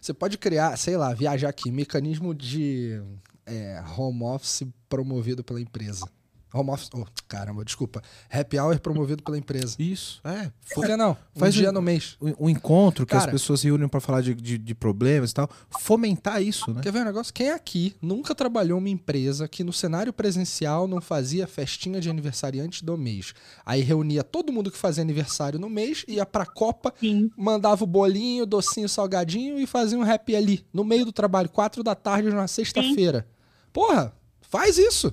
Você 0.00 0.14
pode 0.14 0.38
criar, 0.38 0.76
sei 0.76 0.96
lá, 0.96 1.12
viajar 1.12 1.48
aqui, 1.48 1.72
mecanismo 1.72 2.32
de 2.32 3.02
é, 3.44 3.82
home 3.98 4.22
office 4.22 4.62
promovido 4.88 5.42
pela 5.42 5.60
empresa. 5.60 6.08
Home 6.52 6.70
office. 6.70 6.90
Oh, 6.92 7.04
caramba, 7.28 7.64
desculpa. 7.64 8.02
Happy 8.28 8.58
hour 8.58 8.78
promovido 8.80 9.22
pela 9.22 9.38
empresa. 9.38 9.76
Isso, 9.78 10.20
é. 10.24 10.50
Por 10.74 10.84
que 10.84 10.96
não? 10.96 11.16
Faz 11.36 11.54
um 11.54 11.58
dia 11.60 11.70
no 11.70 11.80
mês. 11.80 12.16
Um, 12.20 12.46
um 12.46 12.50
encontro 12.50 13.06
que 13.06 13.12
Cara, 13.12 13.24
as 13.24 13.30
pessoas 13.30 13.60
se 13.60 13.68
reúnem 13.68 13.88
para 13.88 14.00
falar 14.00 14.20
de, 14.20 14.34
de, 14.34 14.58
de, 14.58 14.74
problemas 14.74 15.30
e 15.30 15.34
tal. 15.34 15.48
Fomentar 15.78 16.42
isso, 16.42 16.72
né? 16.72 16.80
Quer 16.82 16.92
ver 16.92 17.02
um 17.02 17.04
negócio? 17.04 17.32
Quem 17.32 17.50
aqui 17.50 17.94
nunca 18.02 18.34
trabalhou 18.34 18.78
uma 18.78 18.88
empresa 18.88 19.46
que 19.46 19.62
no 19.62 19.72
cenário 19.72 20.12
presencial 20.12 20.88
não 20.88 21.00
fazia 21.00 21.46
festinha 21.46 22.00
de 22.00 22.10
aniversariante 22.10 22.84
do 22.84 22.98
mês? 22.98 23.32
Aí 23.64 23.80
reunia 23.80 24.24
todo 24.24 24.52
mundo 24.52 24.70
que 24.70 24.78
fazia 24.78 25.02
aniversário 25.02 25.58
no 25.58 25.70
mês, 25.70 26.04
ia 26.08 26.26
pra 26.26 26.44
Copa, 26.44 26.92
Sim. 26.98 27.30
mandava 27.36 27.84
o 27.84 27.86
bolinho, 27.86 28.44
docinho, 28.44 28.88
salgadinho 28.88 29.56
e 29.58 29.66
fazia 29.68 29.96
um 29.96 30.02
happy 30.02 30.34
ali, 30.34 30.66
no 30.72 30.82
meio 30.82 31.04
do 31.04 31.12
trabalho, 31.12 31.48
quatro 31.48 31.84
da 31.84 31.94
tarde, 31.94 32.28
numa 32.28 32.48
sexta-feira. 32.48 33.26
Porra, 33.72 34.12
faz 34.40 34.78
isso. 34.78 35.12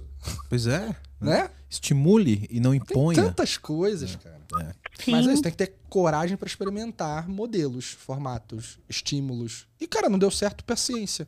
Pois 0.50 0.66
é 0.66 0.96
né? 1.20 1.50
Estimule 1.70 2.48
e 2.50 2.60
não 2.60 2.74
imponha. 2.74 3.16
Tem 3.16 3.26
tantas 3.26 3.58
coisas, 3.58 4.16
é, 4.16 4.18
cara. 4.18 4.38
É. 4.64 5.12
Mas 5.12 5.28
é 5.28 5.34
isso, 5.34 5.42
tem 5.42 5.52
que 5.52 5.58
ter 5.58 5.76
coragem 5.90 6.38
para 6.38 6.48
experimentar 6.48 7.28
modelos, 7.28 7.92
formatos, 7.92 8.80
estímulos. 8.90 9.68
E, 9.80 9.88
cara, 9.88 10.10
não 10.10 10.18
deu 10.18 10.32
certo, 10.32 10.64
paciência. 10.64 11.28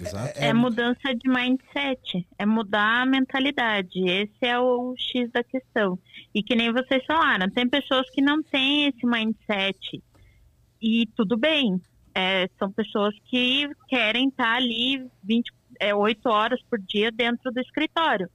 Exato. 0.00 0.38
É, 0.38 0.48
é, 0.48 0.52
mudança 0.52 1.14
de 1.14 1.28
mindset, 1.28 2.26
é 2.38 2.46
mudar 2.46 3.02
a 3.02 3.06
mentalidade. 3.06 3.98
Esse 4.08 4.46
é 4.46 4.58
o 4.58 4.94
X 4.96 5.30
da 5.32 5.42
questão. 5.42 5.98
E 6.32 6.42
que 6.42 6.54
nem 6.54 6.72
vocês 6.72 7.04
falaram, 7.04 7.50
tem 7.50 7.68
pessoas 7.68 8.08
que 8.10 8.22
não 8.22 8.42
têm 8.42 8.88
esse 8.88 9.04
mindset. 9.04 10.02
E 10.80 11.06
tudo 11.16 11.36
bem. 11.36 11.80
É, 12.14 12.48
são 12.58 12.70
pessoas 12.72 13.14
que 13.26 13.68
querem 13.88 14.28
estar 14.28 14.56
ali 14.56 15.06
20, 15.22 15.52
é, 15.78 15.94
8 15.94 16.28
horas 16.28 16.60
por 16.68 16.78
dia 16.78 17.10
dentro 17.10 17.52
do 17.52 17.60
escritório 17.60 18.28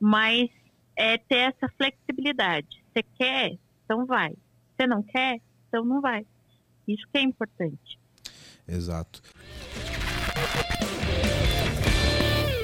mas 0.00 0.48
é 0.96 1.18
ter 1.18 1.54
essa 1.54 1.68
flexibilidade. 1.76 2.84
Você 2.92 3.02
quer, 3.16 3.58
então 3.84 4.04
vai. 4.06 4.32
Você 4.76 4.86
não 4.86 5.02
quer, 5.02 5.40
então 5.68 5.84
não 5.84 6.00
vai. 6.00 6.26
Isso 6.86 7.06
que 7.12 7.18
é 7.18 7.22
importante. 7.22 7.98
Exato. 8.66 9.22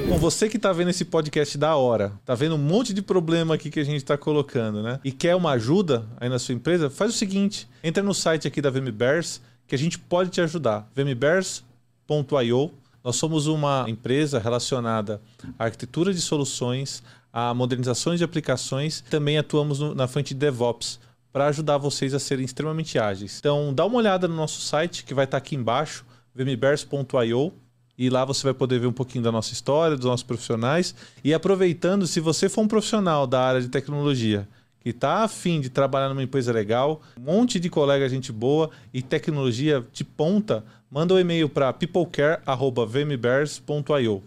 Bom, 0.08 0.18
você 0.18 0.50
que 0.50 0.58
está 0.58 0.70
vendo 0.70 0.90
esse 0.90 1.04
podcast 1.04 1.56
da 1.56 1.76
hora, 1.76 2.12
tá 2.26 2.34
vendo 2.34 2.56
um 2.56 2.58
monte 2.58 2.92
de 2.92 3.00
problema 3.00 3.54
aqui 3.54 3.70
que 3.70 3.80
a 3.80 3.84
gente 3.84 3.96
está 3.96 4.18
colocando, 4.18 4.82
né? 4.82 5.00
E 5.02 5.10
quer 5.10 5.34
uma 5.34 5.52
ajuda 5.52 6.06
aí 6.18 6.28
na 6.28 6.38
sua 6.38 6.54
empresa, 6.54 6.90
faz 6.90 7.10
o 7.10 7.16
seguinte: 7.16 7.66
entra 7.82 8.02
no 8.02 8.12
site 8.12 8.46
aqui 8.46 8.60
da 8.60 8.68
VMBears 8.68 9.40
que 9.66 9.74
a 9.74 9.78
gente 9.78 9.98
pode 9.98 10.30
te 10.30 10.40
ajudar. 10.42 10.90
vmbears.io. 10.94 12.72
Nós 13.02 13.16
somos 13.16 13.46
uma 13.46 13.84
empresa 13.88 14.38
relacionada 14.38 15.20
à 15.58 15.64
arquitetura 15.64 16.12
de 16.12 16.20
soluções, 16.20 17.02
a 17.34 17.52
modernizações 17.52 18.18
de 18.18 18.24
aplicações. 18.24 19.02
Também 19.10 19.36
atuamos 19.36 19.80
no, 19.80 19.92
na 19.92 20.06
frente 20.06 20.28
de 20.28 20.38
DevOps 20.38 21.00
para 21.32 21.46
ajudar 21.46 21.78
vocês 21.78 22.14
a 22.14 22.20
serem 22.20 22.44
extremamente 22.44 22.96
ágeis. 22.96 23.38
Então, 23.40 23.74
dá 23.74 23.84
uma 23.84 23.96
olhada 23.96 24.28
no 24.28 24.36
nosso 24.36 24.60
site 24.60 25.02
que 25.02 25.12
vai 25.12 25.24
estar 25.24 25.38
aqui 25.38 25.56
embaixo, 25.56 26.06
vmbears.io. 26.32 27.52
E 27.98 28.08
lá 28.08 28.24
você 28.24 28.44
vai 28.44 28.54
poder 28.54 28.78
ver 28.78 28.86
um 28.86 28.92
pouquinho 28.92 29.24
da 29.24 29.32
nossa 29.32 29.52
história, 29.52 29.96
dos 29.96 30.06
nossos 30.06 30.22
profissionais. 30.22 30.94
E 31.24 31.34
aproveitando, 31.34 32.06
se 32.06 32.20
você 32.20 32.48
for 32.48 32.60
um 32.62 32.68
profissional 32.68 33.26
da 33.26 33.40
área 33.40 33.60
de 33.60 33.66
tecnologia 33.68 34.48
que 34.78 34.90
está 34.90 35.24
afim 35.24 35.60
de 35.60 35.70
trabalhar 35.70 36.08
numa 36.10 36.22
empresa 36.22 36.52
legal, 36.52 37.02
um 37.18 37.22
monte 37.22 37.58
de 37.58 37.68
colega 37.70 38.08
gente 38.08 38.30
boa 38.30 38.70
e 38.92 39.02
tecnologia 39.02 39.84
de 39.92 40.04
ponta, 40.04 40.64
manda 40.90 41.14
um 41.14 41.18
e-mail 41.18 41.48
para 41.48 41.72
peoplecare.vmbears.io. 41.72 44.22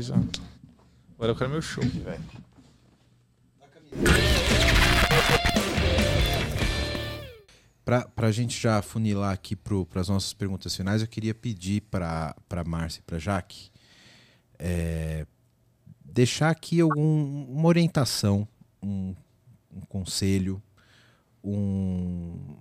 Já. 0.00 0.16
Agora 1.16 1.32
eu 1.32 1.36
quero 1.36 1.48
meu 1.50 1.62
show, 1.62 1.82
velho. 1.82 2.22
Para 7.82 8.26
a 8.26 8.32
gente 8.32 8.60
já 8.60 8.82
funilar 8.82 9.32
aqui 9.32 9.56
para 9.56 10.00
as 10.00 10.08
nossas 10.10 10.34
perguntas 10.34 10.76
finais, 10.76 11.00
eu 11.00 11.08
queria 11.08 11.34
pedir 11.34 11.80
para 11.80 12.36
a 12.50 12.64
Márcia 12.64 13.00
e 13.00 13.02
para 13.02 13.16
a 13.16 13.18
Jaque 13.18 13.70
é, 14.58 15.26
deixar 16.04 16.50
aqui 16.50 16.80
algum, 16.82 17.46
uma 17.48 17.68
orientação, 17.68 18.46
um, 18.82 19.14
um 19.72 19.80
conselho, 19.88 20.62
um, 21.42 22.56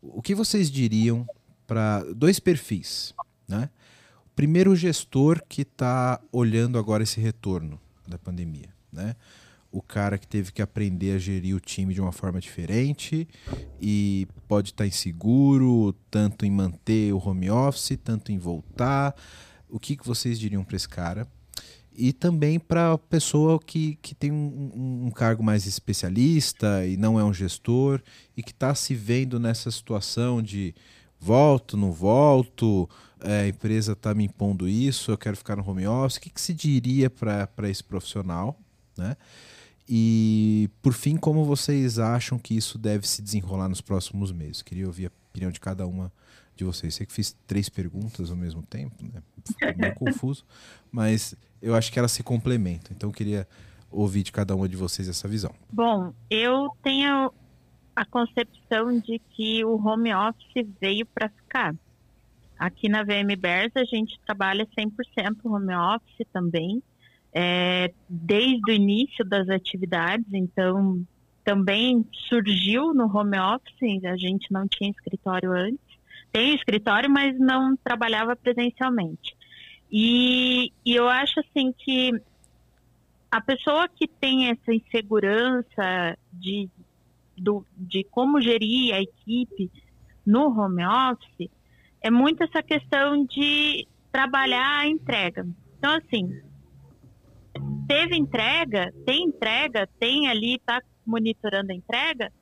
o 0.00 0.22
que 0.22 0.32
vocês 0.32 0.70
diriam 0.70 1.26
para 1.66 2.04
dois 2.14 2.38
perfis, 2.38 3.14
né? 3.48 3.68
Primeiro, 4.38 4.76
gestor 4.76 5.42
que 5.48 5.62
está 5.62 6.20
olhando 6.30 6.78
agora 6.78 7.02
esse 7.02 7.20
retorno 7.20 7.76
da 8.06 8.16
pandemia, 8.16 8.68
né? 8.92 9.16
o 9.72 9.82
cara 9.82 10.16
que 10.16 10.28
teve 10.28 10.52
que 10.52 10.62
aprender 10.62 11.16
a 11.16 11.18
gerir 11.18 11.56
o 11.56 11.60
time 11.60 11.92
de 11.92 12.00
uma 12.00 12.12
forma 12.12 12.38
diferente 12.40 13.26
e 13.80 14.28
pode 14.46 14.68
estar 14.68 14.86
inseguro, 14.86 15.92
tanto 16.08 16.46
em 16.46 16.52
manter 16.52 17.12
o 17.12 17.18
home 17.18 17.50
office, 17.50 17.98
tanto 18.04 18.30
em 18.30 18.38
voltar. 18.38 19.12
O 19.68 19.80
que, 19.80 19.96
que 19.96 20.06
vocês 20.06 20.38
diriam 20.38 20.62
para 20.62 20.76
esse 20.76 20.88
cara? 20.88 21.26
E 21.92 22.12
também 22.12 22.60
para 22.60 22.92
a 22.92 22.98
pessoa 22.98 23.58
que, 23.58 23.98
que 24.00 24.14
tem 24.14 24.30
um, 24.30 25.06
um, 25.06 25.10
cargo 25.10 25.42
mais 25.42 25.66
especialista 25.66 26.86
e 26.86 26.96
não 26.96 27.18
é 27.18 27.24
um 27.24 27.34
gestor 27.34 28.00
e 28.36 28.42
que 28.44 28.52
está 28.52 28.72
se 28.72 28.94
vendo 28.94 29.40
nessa 29.40 29.68
situação 29.68 30.40
de 30.40 30.76
volto, 31.18 31.76
não 31.76 31.90
volto, 31.90 32.88
a 33.22 33.46
empresa 33.46 33.92
está 33.92 34.14
me 34.14 34.24
impondo 34.24 34.68
isso, 34.68 35.10
eu 35.10 35.18
quero 35.18 35.36
ficar 35.36 35.56
no 35.56 35.68
home 35.68 35.86
office. 35.86 36.16
O 36.16 36.20
que, 36.20 36.30
que 36.30 36.40
se 36.40 36.54
diria 36.54 37.10
para 37.10 37.68
esse 37.68 37.82
profissional? 37.82 38.58
Né? 38.96 39.16
E, 39.88 40.68
por 40.82 40.92
fim, 40.92 41.16
como 41.16 41.44
vocês 41.44 41.98
acham 41.98 42.38
que 42.38 42.56
isso 42.56 42.76
deve 42.78 43.08
se 43.08 43.22
desenrolar 43.22 43.68
nos 43.68 43.80
próximos 43.80 44.30
meses? 44.30 44.62
Queria 44.62 44.86
ouvir 44.86 45.06
a 45.06 45.10
opinião 45.30 45.50
de 45.50 45.60
cada 45.60 45.86
uma 45.86 46.12
de 46.54 46.64
vocês. 46.64 46.94
Sei 46.94 47.06
que 47.06 47.12
fiz 47.12 47.34
três 47.46 47.68
perguntas 47.68 48.30
ao 48.30 48.36
mesmo 48.36 48.62
tempo, 48.62 48.94
né? 49.02 49.22
Ficou 49.46 49.76
meio 49.76 49.94
confuso, 49.96 50.44
mas 50.92 51.34
eu 51.62 51.74
acho 51.74 51.90
que 51.90 51.98
elas 51.98 52.12
se 52.12 52.22
complementam. 52.22 52.92
Então, 52.94 53.08
eu 53.08 53.14
queria 53.14 53.48
ouvir 53.90 54.22
de 54.22 54.30
cada 54.30 54.54
uma 54.54 54.68
de 54.68 54.76
vocês 54.76 55.08
essa 55.08 55.26
visão. 55.26 55.54
Bom, 55.72 56.12
eu 56.28 56.68
tenho 56.82 57.32
a 57.96 58.04
concepção 58.04 58.98
de 59.00 59.18
que 59.30 59.64
o 59.64 59.74
home 59.76 60.14
office 60.14 60.66
veio 60.80 61.06
para 61.06 61.28
ficar. 61.30 61.74
Aqui 62.58 62.88
na 62.88 63.02
VM 63.02 63.36
Bears 63.38 63.72
a 63.76 63.84
gente 63.84 64.18
trabalha 64.26 64.66
100% 64.76 65.36
home 65.44 65.74
office 65.74 66.26
também 66.32 66.82
é, 67.32 67.92
desde 68.08 68.70
o 68.70 68.74
início 68.74 69.24
das 69.24 69.48
atividades, 69.48 70.26
então 70.32 71.06
também 71.44 72.04
surgiu 72.28 72.92
no 72.92 73.04
home 73.04 73.38
office, 73.38 74.04
a 74.04 74.16
gente 74.16 74.52
não 74.52 74.66
tinha 74.66 74.90
escritório 74.90 75.52
antes, 75.52 75.78
tem 76.32 76.54
escritório, 76.54 77.10
mas 77.10 77.38
não 77.38 77.76
trabalhava 77.76 78.36
presencialmente. 78.36 79.36
E, 79.90 80.72
e 80.84 80.94
eu 80.94 81.08
acho 81.08 81.40
assim 81.40 81.72
que 81.72 82.10
a 83.30 83.40
pessoa 83.40 83.88
que 83.88 84.06
tem 84.06 84.48
essa 84.50 84.74
insegurança 84.74 86.18
de, 86.32 86.68
do, 87.36 87.64
de 87.76 88.04
como 88.04 88.40
gerir 88.40 88.94
a 88.94 89.00
equipe 89.00 89.70
no 90.26 90.48
home 90.48 90.84
office, 90.84 91.50
é 92.00 92.10
muito 92.10 92.42
essa 92.42 92.62
questão 92.62 93.24
de 93.24 93.86
trabalhar 94.10 94.80
a 94.80 94.86
entrega. 94.86 95.46
Então, 95.78 95.96
assim, 95.96 96.42
teve 97.86 98.16
entrega, 98.16 98.92
tem 99.06 99.24
entrega, 99.24 99.88
tem 99.98 100.28
ali, 100.28 100.56
está 100.56 100.82
monitorando 101.04 101.72
a 101.72 101.74
entrega, 101.74 102.32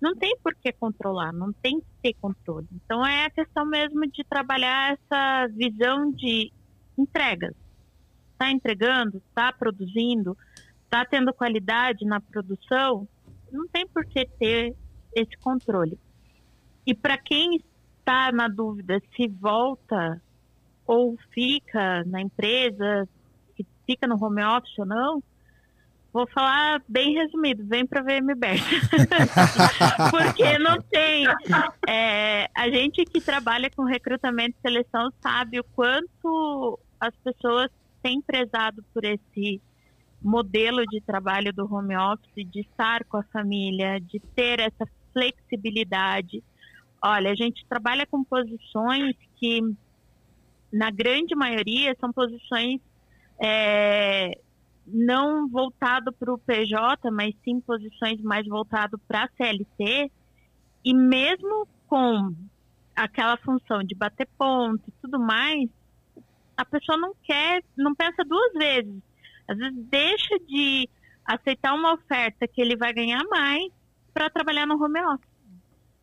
não 0.00 0.14
tem 0.14 0.36
por 0.42 0.54
que 0.54 0.72
controlar, 0.72 1.32
não 1.32 1.52
tem 1.52 1.80
que 1.80 1.86
ter 2.02 2.14
controle. 2.14 2.68
Então 2.72 3.04
é 3.04 3.24
a 3.26 3.30
questão 3.30 3.64
mesmo 3.64 4.06
de 4.06 4.22
trabalhar 4.24 4.92
essa 4.92 5.48
visão 5.48 6.12
de 6.12 6.52
entregas. 6.96 7.54
Está 8.32 8.50
entregando, 8.50 9.22
está 9.28 9.52
produzindo, 9.52 10.36
está 10.84 11.04
tendo 11.04 11.32
qualidade 11.32 12.04
na 12.04 12.20
produção, 12.20 13.08
não 13.50 13.66
tem 13.68 13.86
por 13.88 14.04
que 14.04 14.26
ter 14.38 14.76
esse 15.14 15.36
controle. 15.38 15.98
E 16.86 16.94
para 16.94 17.16
quem 17.16 17.60
está 18.06 18.30
na 18.30 18.46
dúvida 18.46 19.02
se 19.16 19.26
volta 19.26 20.22
ou 20.86 21.18
fica 21.32 22.04
na 22.04 22.20
empresa, 22.20 23.08
fica 23.84 24.06
no 24.06 24.22
home 24.22 24.44
office 24.44 24.78
ou 24.78 24.86
não, 24.86 25.22
vou 26.12 26.24
falar 26.28 26.80
bem 26.88 27.14
resumido, 27.14 27.66
vem 27.66 27.84
para 27.84 28.02
VMBert. 28.02 28.62
Porque 30.10 30.56
não 30.60 30.80
tem. 30.82 31.26
É, 31.88 32.48
a 32.54 32.70
gente 32.70 33.04
que 33.04 33.20
trabalha 33.20 33.68
com 33.74 33.82
recrutamento 33.82 34.56
e 34.56 34.62
seleção 34.62 35.10
sabe 35.20 35.58
o 35.58 35.64
quanto 35.64 36.78
as 37.00 37.14
pessoas 37.16 37.70
têm 38.02 38.22
prezado 38.22 38.84
por 38.94 39.04
esse 39.04 39.60
modelo 40.22 40.86
de 40.86 41.00
trabalho 41.00 41.52
do 41.52 41.72
home 41.72 41.96
office, 41.96 42.48
de 42.50 42.60
estar 42.60 43.04
com 43.04 43.16
a 43.16 43.22
família, 43.24 44.00
de 44.00 44.20
ter 44.20 44.60
essa 44.60 44.86
flexibilidade. 45.12 46.42
Olha, 47.08 47.30
a 47.30 47.34
gente 47.36 47.64
trabalha 47.68 48.04
com 48.04 48.24
posições 48.24 49.14
que, 49.36 49.60
na 50.72 50.90
grande 50.90 51.36
maioria, 51.36 51.96
são 52.00 52.12
posições 52.12 52.80
é, 53.40 54.40
não 54.84 55.46
voltado 55.48 56.12
para 56.12 56.34
o 56.34 56.38
PJ, 56.38 57.08
mas 57.12 57.32
sim 57.44 57.60
posições 57.60 58.20
mais 58.22 58.44
voltado 58.48 58.98
para 59.06 59.22
a 59.22 59.28
CLT, 59.36 60.10
e 60.84 60.94
mesmo 60.94 61.68
com 61.86 62.34
aquela 62.96 63.36
função 63.36 63.84
de 63.84 63.94
bater 63.94 64.26
ponto 64.36 64.82
e 64.88 64.92
tudo 65.00 65.20
mais, 65.20 65.70
a 66.56 66.64
pessoa 66.64 66.98
não 66.98 67.14
quer, 67.22 67.62
não 67.76 67.94
pensa 67.94 68.24
duas 68.24 68.52
vezes. 68.54 69.00
Às 69.46 69.56
vezes 69.56 69.78
deixa 69.84 70.38
de 70.40 70.88
aceitar 71.24 71.72
uma 71.72 71.94
oferta 71.94 72.48
que 72.48 72.60
ele 72.60 72.74
vai 72.74 72.92
ganhar 72.92 73.22
mais 73.30 73.70
para 74.12 74.28
trabalhar 74.28 74.66
no 74.66 74.82
home 74.82 75.00
office, 75.02 75.35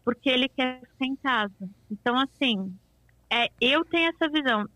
porque 0.03 0.29
ele 0.29 0.49
quer 0.49 0.81
ficar 0.81 1.05
em 1.05 1.15
casa. 1.15 1.69
Então, 1.89 2.17
assim, 2.19 2.75
é, 3.29 3.49
eu 3.59 3.85
tenho 3.85 4.09
essa 4.09 4.29
visão. 4.29 4.67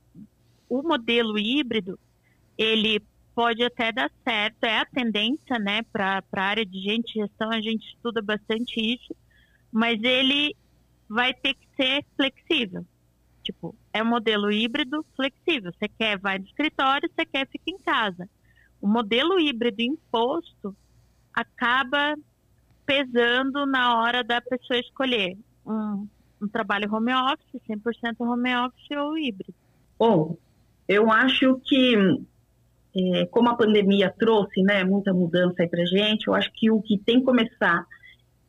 O 0.69 0.81
modelo 0.81 1.37
híbrido, 1.37 1.99
ele 2.57 3.01
pode 3.35 3.63
até 3.63 3.91
dar 3.91 4.11
certo, 4.23 4.63
é 4.63 4.79
a 4.79 4.85
tendência, 4.85 5.59
né, 5.59 5.83
para 5.83 6.23
a 6.31 6.41
área 6.41 6.65
de 6.65 6.79
gente 6.79 7.13
gestão, 7.13 7.51
a 7.51 7.61
gente 7.61 7.85
estuda 7.87 8.19
bastante 8.21 8.79
isso, 8.79 9.15
mas 9.71 10.01
ele 10.01 10.55
vai 11.07 11.33
ter 11.33 11.53
que 11.53 11.67
ser 11.75 12.03
flexível. 12.15 12.85
Tipo, 13.43 13.75
é 13.93 14.01
um 14.01 14.07
modelo 14.07 14.51
híbrido 14.51 15.05
flexível. 15.15 15.71
Você 15.71 15.87
quer, 15.87 16.17
vai 16.17 16.39
no 16.39 16.45
escritório, 16.45 17.09
você 17.15 17.25
quer, 17.25 17.47
fica 17.47 17.69
em 17.69 17.77
casa. 17.77 18.27
O 18.81 18.87
modelo 18.87 19.39
híbrido 19.39 19.81
imposto 19.81 20.75
acaba 21.33 22.15
pesando 22.87 23.65
na 23.65 23.99
hora 23.99 24.23
da 24.23 24.39
pessoa 24.41 24.79
escolher 24.79 25.37
um, 25.65 26.07
um 26.41 26.47
trabalho 26.47 26.91
home 26.91 27.13
office, 27.13 27.61
100% 27.69 28.15
home 28.21 28.55
office 28.55 28.97
ou 28.97 29.17
híbrido. 29.17 29.53
Bom, 29.99 30.37
eu 30.87 31.11
acho 31.11 31.59
que 31.65 31.95
é, 32.95 33.25
como 33.27 33.49
a 33.49 33.55
pandemia 33.55 34.09
trouxe 34.17 34.63
né, 34.63 34.83
muita 34.83 35.13
mudança 35.13 35.61
aí 35.61 35.67
para 35.67 35.85
gente, 35.85 36.27
eu 36.27 36.33
acho 36.33 36.51
que 36.53 36.71
o 36.71 36.81
que 36.81 36.97
tem 36.97 37.19
que 37.19 37.25
começar 37.25 37.85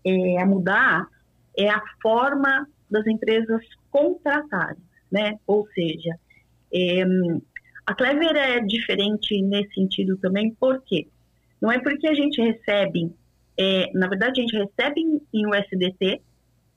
é, 0.05 0.41
a 0.41 0.47
mudar 0.47 1.09
é 1.57 1.69
a 1.69 1.83
forma 2.01 2.67
das 2.89 3.07
empresas 3.07 3.63
contratarem, 3.91 4.83
né? 5.11 5.39
Ou 5.47 5.67
seja, 5.75 6.15
é, 6.73 7.03
a 7.85 7.95
Clever 7.95 8.37
é 8.37 8.61
diferente 8.61 9.43
nesse 9.43 9.75
sentido 9.75 10.17
também, 10.19 10.55
por 10.55 10.83
quê? 10.83 11.09
Não 11.61 11.73
é 11.73 11.79
porque 11.79 12.07
a 12.07 12.15
gente 12.15 12.41
recebe, 12.41 13.13
é, 13.59 13.91
na 13.95 14.09
verdade 14.09 14.41
a 14.41 14.43
gente 14.43 14.57
recebe 14.57 15.01
em, 15.01 15.21
em 15.33 15.47
USDT, 15.47 16.23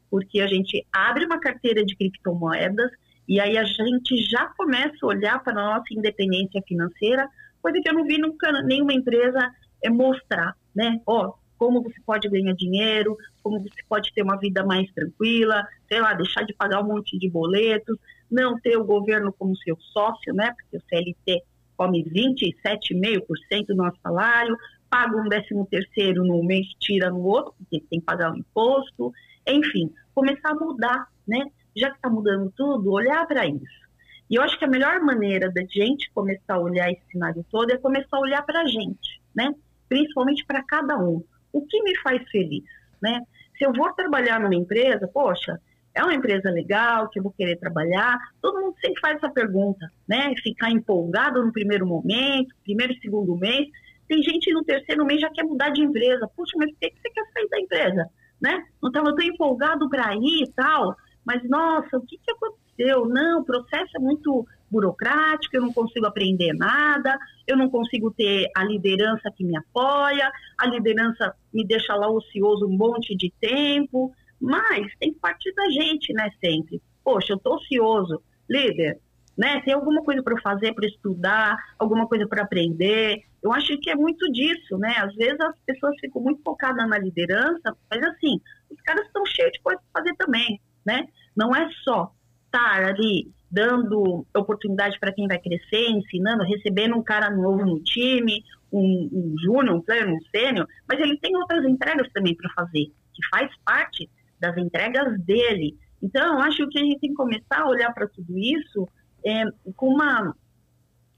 porque 0.10 0.42
a 0.42 0.48
gente 0.48 0.86
abre 0.92 1.26
uma 1.26 1.40
carteira 1.40 1.86
de 1.86 1.96
criptomoedas 1.96 2.92
e 3.28 3.40
aí 3.40 3.58
a 3.58 3.64
gente 3.64 4.18
já 4.24 4.48
começa 4.58 4.98
a 5.04 5.08
olhar 5.08 5.42
para 5.44 5.54
a 5.54 5.78
nossa 5.78 5.94
independência 5.94 6.62
financeira 6.68 7.30
coisa 7.62 7.80
que 7.82 7.90
eu 7.90 7.94
não 7.94 8.04
vi 8.04 8.18
nunca 8.18 8.52
nenhuma 8.64 8.94
empresa 8.94 9.54
é 9.84 9.90
mostrar, 9.90 10.56
né? 10.76 11.00
Ó, 11.06 11.34
como 11.58 11.84
você 11.84 12.00
pode 12.06 12.28
ganhar 12.28 12.54
dinheiro, 12.54 13.16
como 13.44 13.60
você 13.60 13.82
pode 13.88 14.12
ter 14.14 14.24
uma 14.24 14.38
vida 14.38 14.66
mais 14.66 14.92
tranquila, 14.92 15.64
sei 15.88 16.02
lá, 16.02 16.14
deixar 16.14 16.44
de 16.44 16.54
pagar 16.54 16.82
um 16.82 16.88
monte 16.88 17.18
de 17.18 17.30
boletos, 17.30 17.98
não 18.30 18.60
ter 18.60 18.78
o 18.78 18.84
governo 18.84 19.32
como 19.32 19.56
seu 19.58 19.78
sócio, 19.94 20.34
né? 20.34 20.54
Porque 20.58 20.78
o 20.78 20.82
CLT 20.90 21.44
come 21.78 22.04
27,5% 22.04 23.68
do 23.68 23.76
nosso 23.76 23.98
salário, 24.02 24.58
paga 24.92 25.16
um 25.16 25.30
décimo 25.30 25.66
terceiro 25.66 26.26
no 26.26 26.44
mês, 26.44 26.68
tira 26.78 27.10
no 27.10 27.24
outro, 27.24 27.54
porque 27.58 27.80
tem 27.90 28.02
que 28.02 28.06
pagar 28.06 28.34
o 28.34 28.38
imposto, 28.38 29.14
enfim, 29.48 29.90
começar 30.14 30.50
a 30.50 30.56
mudar, 30.56 31.08
né? 31.26 31.46
Já 31.76 31.90
que 31.90 31.96
está 31.96 32.10
mudando 32.10 32.52
tudo, 32.58 32.92
olhar 32.92 33.26
para 33.26 33.48
isso. 33.48 33.82
E 34.30 34.36
eu 34.36 34.42
acho 34.42 34.60
que 34.60 34.66
a 34.66 34.68
melhor 34.68 35.00
maneira 35.00 35.50
da 35.50 35.62
gente 35.62 36.12
começar 36.14 36.56
a 36.56 36.60
olhar 36.60 36.92
esse 36.92 37.02
cenário 37.10 37.46
todo 37.50 37.72
é 37.72 37.78
começar 37.78 38.18
a 38.18 38.20
olhar 38.20 38.42
para 38.46 38.62
a 38.62 38.68
gente, 38.68 39.22
né? 39.34 39.56
Principalmente 39.88 40.46
para 40.46 40.62
cada 40.62 40.98
um. 40.98 41.24
O 41.54 41.66
que 41.66 41.82
me 41.84 41.98
faz 42.00 42.22
feliz, 42.30 42.64
né? 43.02 43.22
Se 43.58 43.66
eu 43.66 43.72
vou 43.72 43.94
trabalhar 43.94 44.42
numa 44.42 44.56
empresa, 44.56 45.08
poxa, 45.08 45.58
é 45.94 46.04
uma 46.04 46.14
empresa 46.14 46.50
legal, 46.50 47.10
que 47.10 47.20
eu 47.20 47.24
vou 47.24 47.32
querer 47.32 47.58
trabalhar. 47.58 48.18
Todo 48.42 48.60
mundo 48.60 48.76
sempre 48.82 49.00
faz 49.00 49.18
essa 49.18 49.30
pergunta, 49.30 49.90
né? 50.08 50.34
Ficar 50.44 50.70
empolgado 50.70 51.44
no 51.46 51.52
primeiro 51.54 51.86
momento, 51.86 52.54
primeiro 52.64 52.92
e 52.92 53.00
segundo 53.00 53.38
mês. 53.38 53.70
Tem 54.12 54.22
gente 54.22 54.52
no 54.52 54.62
terceiro 54.66 55.06
mês 55.06 55.22
já 55.22 55.30
quer 55.30 55.44
mudar 55.44 55.70
de 55.70 55.82
empresa. 55.82 56.30
Puxa, 56.36 56.58
mas 56.58 56.70
por 56.70 56.80
que 56.82 56.92
você 57.02 57.10
quer 57.12 57.24
sair 57.32 57.48
da 57.48 57.60
empresa? 57.62 58.10
Né? 58.42 58.66
Não 58.82 58.90
estava 58.90 59.16
tão 59.16 59.24
empolgado 59.24 59.90
para 59.90 60.14
ir 60.16 60.44
e 60.44 60.52
tal. 60.52 60.98
Mas, 61.26 61.42
nossa, 61.48 61.98
o 61.98 62.06
que, 62.06 62.18
que 62.18 62.32
aconteceu? 62.32 63.06
Não, 63.06 63.40
o 63.40 63.46
processo 63.46 63.96
é 63.96 64.00
muito 64.00 64.46
burocrático, 64.70 65.56
eu 65.56 65.62
não 65.62 65.72
consigo 65.72 66.08
aprender 66.08 66.52
nada, 66.52 67.18
eu 67.48 67.56
não 67.56 67.70
consigo 67.70 68.12
ter 68.12 68.50
a 68.54 68.66
liderança 68.66 69.32
que 69.34 69.46
me 69.46 69.56
apoia, 69.58 70.30
a 70.58 70.68
liderança 70.68 71.34
me 71.54 71.66
deixa 71.66 71.96
lá 71.96 72.10
ocioso 72.10 72.66
um 72.66 72.76
monte 72.76 73.16
de 73.16 73.32
tempo, 73.40 74.12
mas 74.42 74.94
tem 75.00 75.14
parte 75.14 75.54
da 75.54 75.70
gente, 75.70 76.12
né, 76.12 76.30
sempre. 76.44 76.82
Poxa, 77.02 77.32
eu 77.32 77.40
tô 77.40 77.56
ocioso, 77.56 78.22
líder, 78.50 79.00
né? 79.38 79.62
Tem 79.62 79.74
alguma 79.74 80.04
coisa 80.04 80.22
para 80.22 80.42
fazer, 80.42 80.74
para 80.74 80.86
estudar, 80.86 81.56
alguma 81.80 82.08
coisa 82.08 82.28
para 82.28 82.44
aprender. 82.44 83.24
Eu 83.44 83.52
acho 83.54 83.78
que 83.80 83.90
é 83.90 83.96
muito 83.96 84.32
disso, 84.32 84.78
né? 84.78 84.94
Às 84.98 85.16
vezes 85.16 85.40
as 85.40 85.58
pessoas 85.66 85.96
ficam 86.00 86.22
muito 86.22 86.42
focadas 86.44 86.88
na 86.88 86.98
liderança, 86.98 87.76
mas 87.90 88.04
assim, 88.04 88.40
os 88.70 88.80
caras 88.82 89.06
estão 89.06 89.26
cheios 89.26 89.52
de 89.52 89.62
coisa 89.62 89.82
para 89.92 90.02
fazer 90.02 90.16
também, 90.16 90.62
né? 90.86 91.08
Não 91.36 91.56
é 91.56 91.70
só 91.84 92.14
estar 92.46 92.86
ali 92.86 93.32
dando 93.50 94.26
oportunidade 94.36 94.98
para 95.00 95.12
quem 95.12 95.28
vai 95.28 95.40
crescer, 95.40 95.90
ensinando, 95.90 96.44
recebendo 96.44 96.96
um 96.96 97.04
cara 97.04 97.30
novo 97.30 97.66
no 97.66 97.82
time, 97.84 98.44
um, 98.72 99.10
um 99.12 99.36
júnior, 99.40 99.76
um 99.76 99.82
pleno, 99.82 100.16
um 100.16 100.22
sênior, 100.34 100.68
mas 100.88 101.00
ele 101.00 101.18
tem 101.18 101.36
outras 101.36 101.66
entregas 101.66 102.08
também 102.14 102.36
para 102.36 102.50
fazer, 102.54 102.86
que 103.14 103.28
faz 103.30 103.52
parte 103.66 104.10
das 104.40 104.56
entregas 104.58 105.20
dele. 105.22 105.78
Então, 106.02 106.36
eu 106.36 106.40
acho 106.40 106.68
que 106.70 106.80
a 106.80 106.84
gente 106.84 107.00
tem 107.00 107.10
que 107.10 107.16
começar 107.16 107.62
a 107.62 107.68
olhar 107.68 107.94
para 107.94 108.08
tudo 108.08 108.38
isso 108.38 108.88
é, 109.26 109.44
com 109.76 109.88
uma 109.88 110.34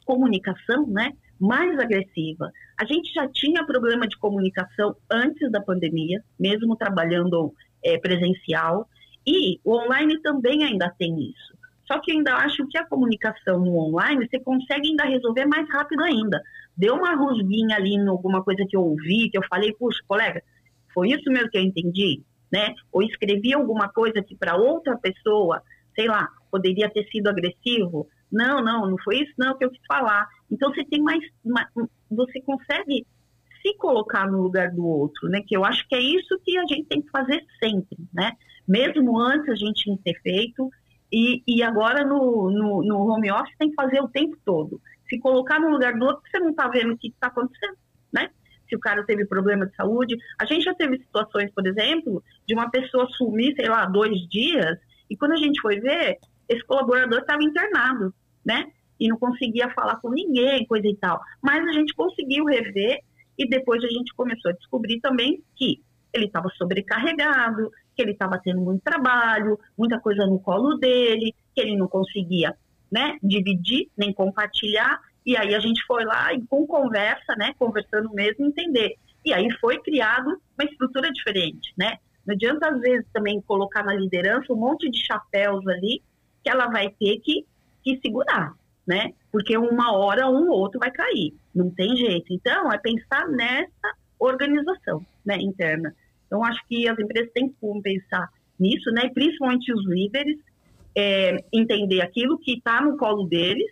comunicação 0.05 0.87
né, 0.87 1.13
mais 1.44 1.78
agressiva. 1.78 2.49
A 2.80 2.86
gente 2.86 3.14
já 3.14 3.28
tinha 3.28 3.65
problema 3.65 4.07
de 4.07 4.18
comunicação 4.18 4.95
antes 5.11 5.52
da 5.52 5.60
pandemia, 5.60 6.24
mesmo 6.40 6.78
trabalhando 6.78 7.53
é, 7.84 7.98
presencial. 7.98 8.88
E 9.28 9.60
o 9.61 9.76
online 9.76 10.22
também 10.22 10.64
ainda 10.64 10.90
tem 10.98 11.14
isso. 11.20 11.53
Só 11.86 11.99
que 11.99 12.11
eu 12.11 12.18
ainda 12.18 12.36
acho 12.36 12.65
que 12.70 12.78
a 12.78 12.86
comunicação 12.86 13.60
no 13.60 13.78
online 13.78 14.26
você 14.26 14.40
consegue 14.40 14.88
ainda 14.88 15.03
resolver 15.03 15.45
mais 15.45 15.70
rápido 15.70 16.02
ainda. 16.03 16.41
Deu 16.78 16.95
uma 16.95 17.14
rusguinha 17.14 17.76
ali 17.76 17.95
em 17.95 18.07
alguma 18.07 18.41
coisa 18.41 18.65
que 18.65 18.78
eu 18.78 18.82
ouvi, 18.82 19.30
que 19.30 19.38
eu 19.38 19.44
falei, 19.49 19.74
puxa, 19.74 19.99
colega, 20.07 20.41
foi 20.94 21.10
isso 21.10 21.30
mesmo 21.30 21.49
que 21.49 21.57
eu 21.57 21.61
entendi, 21.61 22.22
né? 22.52 22.74
Ou 22.90 23.03
escrevi 23.03 23.53
alguma 23.53 23.90
coisa 23.90 24.24
que 24.24 24.34
para 24.34 24.56
outra 24.56 24.98
pessoa, 24.98 25.61
sei 25.94 26.07
lá, 26.07 26.30
poderia 26.49 26.90
ter 26.90 27.06
sido 27.10 27.28
agressivo. 27.28 28.07
Não, 28.34 28.64
não, 28.64 28.89
não 28.89 28.97
foi 29.03 29.19
isso 29.19 29.34
não 29.38 29.55
que 29.55 29.64
eu 29.64 29.69
quis 29.69 29.85
falar. 29.88 30.27
Então 30.51 30.73
você 30.73 30.84
tem 30.85 31.01
mais, 31.01 31.23
você 32.10 32.41
consegue 32.41 33.05
se 33.61 33.77
colocar 33.77 34.30
no 34.30 34.41
lugar 34.41 34.72
do 34.72 34.85
outro, 34.85 35.30
né? 35.30 35.41
Que 35.47 35.55
eu 35.55 35.64
acho 35.64 35.88
que 35.88 35.95
é 35.95 36.01
isso 36.01 36.39
que 36.43 36.57
a 36.57 36.65
gente 36.68 36.85
tem 36.85 37.01
que 37.01 37.10
fazer 37.11 37.45
sempre, 37.64 37.97
né? 38.14 38.34
Mesmo 38.68 39.19
antes 39.19 39.49
a 39.49 39.55
gente 39.55 39.84
tinha 39.84 39.97
ter 40.03 40.19
feito, 40.22 40.69
e, 41.11 41.43
e 41.47 41.61
agora 41.61 42.03
no, 42.03 42.49
no, 42.49 42.84
no, 42.84 43.07
home 43.07 43.31
office 43.31 43.55
tem 43.60 43.69
que 43.69 43.76
fazer 43.76 44.01
o 44.01 44.10
tempo 44.10 44.35
todo. 44.43 44.81
Se 45.07 45.19
colocar 45.19 45.60
no 45.60 45.69
lugar 45.69 45.93
do 45.93 46.05
outro, 46.05 46.23
você 46.27 46.39
não 46.39 46.49
está 46.49 46.68
vendo 46.68 46.93
o 46.93 46.97
que 46.97 47.10
está 47.10 47.27
acontecendo, 47.27 47.77
né? 48.11 48.30
Se 48.68 48.76
o 48.76 48.80
cara 48.80 49.03
teve 49.05 49.26
problema 49.26 49.68
de 49.68 49.76
saúde. 49.76 50.18
A 50.39 50.45
gente 50.45 50.64
já 50.64 50.73
teve 50.73 50.97
situações, 50.97 51.51
por 51.53 51.68
exemplo, 51.68 52.23
de 52.47 52.55
uma 52.55 52.69
pessoa 52.72 53.07
sumir, 53.11 53.53
sei 53.55 53.69
lá, 53.69 53.85
dois 53.85 54.27
dias, 54.27 54.80
e 55.10 55.15
quando 55.15 55.34
a 55.34 55.38
gente 55.38 55.61
foi 55.61 55.80
ver, 55.80 56.18
esse 56.49 56.64
colaborador 56.65 57.19
estava 57.19 57.43
internado, 57.43 58.14
né? 58.45 58.72
E 58.99 59.07
não 59.07 59.18
conseguia 59.18 59.70
falar 59.72 59.98
com 59.98 60.10
ninguém, 60.10 60.65
coisa 60.65 60.88
e 60.88 60.95
tal. 60.95 61.22
Mas 61.41 61.68
a 61.68 61.72
gente 61.72 61.94
conseguiu 61.94 62.45
rever 62.45 62.99
e 63.38 63.48
depois 63.48 63.84
a 63.84 63.88
gente 63.88 64.14
começou 64.14 64.52
a 64.52 64.53
descobrir 64.53 64.99
também 64.99 65.44
que 65.56 65.82
ele 66.14 66.26
estava 66.26 66.49
sobrecarregado, 66.49 67.72
que 67.95 68.02
ele 68.02 68.11
estava 68.11 68.40
tendo 68.44 68.61
muito 68.61 68.84
trabalho, 68.84 69.60
muita 69.78 69.99
coisa 69.99 70.26
no 70.26 70.40
colo 70.40 70.78
dele, 70.78 71.34
que 71.56 71.61
ele 71.61 71.76
não 71.76 71.88
conseguia 71.88 72.56
né, 72.91 73.18
dividir 73.24 73.90
nem 73.98 74.14
compartilhar. 74.14 74.99
E 75.26 75.36
aí 75.36 75.56
a 75.56 75.60
gente 75.60 75.84
foi 75.86 76.03
lá 76.06 76.32
e 76.34 76.41
com 76.45 76.68
conversa, 76.68 77.36
né, 77.36 77.53
conversando 77.57 78.11
mesmo, 78.14 78.45
entender. 78.45 78.95
E 79.26 79.34
aí 79.34 79.49
foi 79.60 79.80
criado 79.80 80.40
uma 80.57 80.70
estrutura 80.70 81.10
diferente, 81.11 81.74
né? 81.78 81.98
Não 82.26 82.36
adianta 82.36 82.70
às 82.70 82.80
vezes 82.80 83.06
também 83.11 83.41
colocar 83.41 83.84
na 83.84 83.94
liderança 83.94 84.52
um 84.53 84.57
monte 84.57 84.90
de 84.90 85.06
chapéus 85.06 85.65
ali 85.68 86.02
que 86.44 86.49
ela 86.49 86.68
vai 86.68 86.90
ter 86.90 87.20
que, 87.20 87.45
que 87.84 87.99
segurar, 88.01 88.53
né? 88.88 89.14
Porque 89.31 89.57
uma 89.57 89.93
hora 89.93 90.30
um 90.30 90.49
ou 90.49 90.60
outro 90.60 90.80
vai 90.80 90.91
cair, 90.91 91.34
não 91.53 91.69
tem 91.69 91.95
jeito. 91.95 92.34
Então 92.34 92.72
é 92.72 92.77
pensar 92.77 93.27
nessa 93.27 93.95
organização, 94.19 95.05
né, 95.26 95.38
interna. 95.38 95.93
Então, 96.34 96.43
acho 96.43 96.65
que 96.68 96.88
as 96.88 96.97
empresas 96.97 97.31
têm 97.31 97.49
que 97.49 97.81
pensar 97.84 98.27
nisso, 98.60 98.89
né? 98.91 99.07
principalmente 99.14 99.72
os 99.72 99.85
líderes, 99.85 100.39
é, 100.95 101.38
entender 101.53 102.01
aquilo 102.01 102.39
que 102.39 102.53
está 102.53 102.81
no 102.81 102.97
colo 102.97 103.27
deles, 103.27 103.72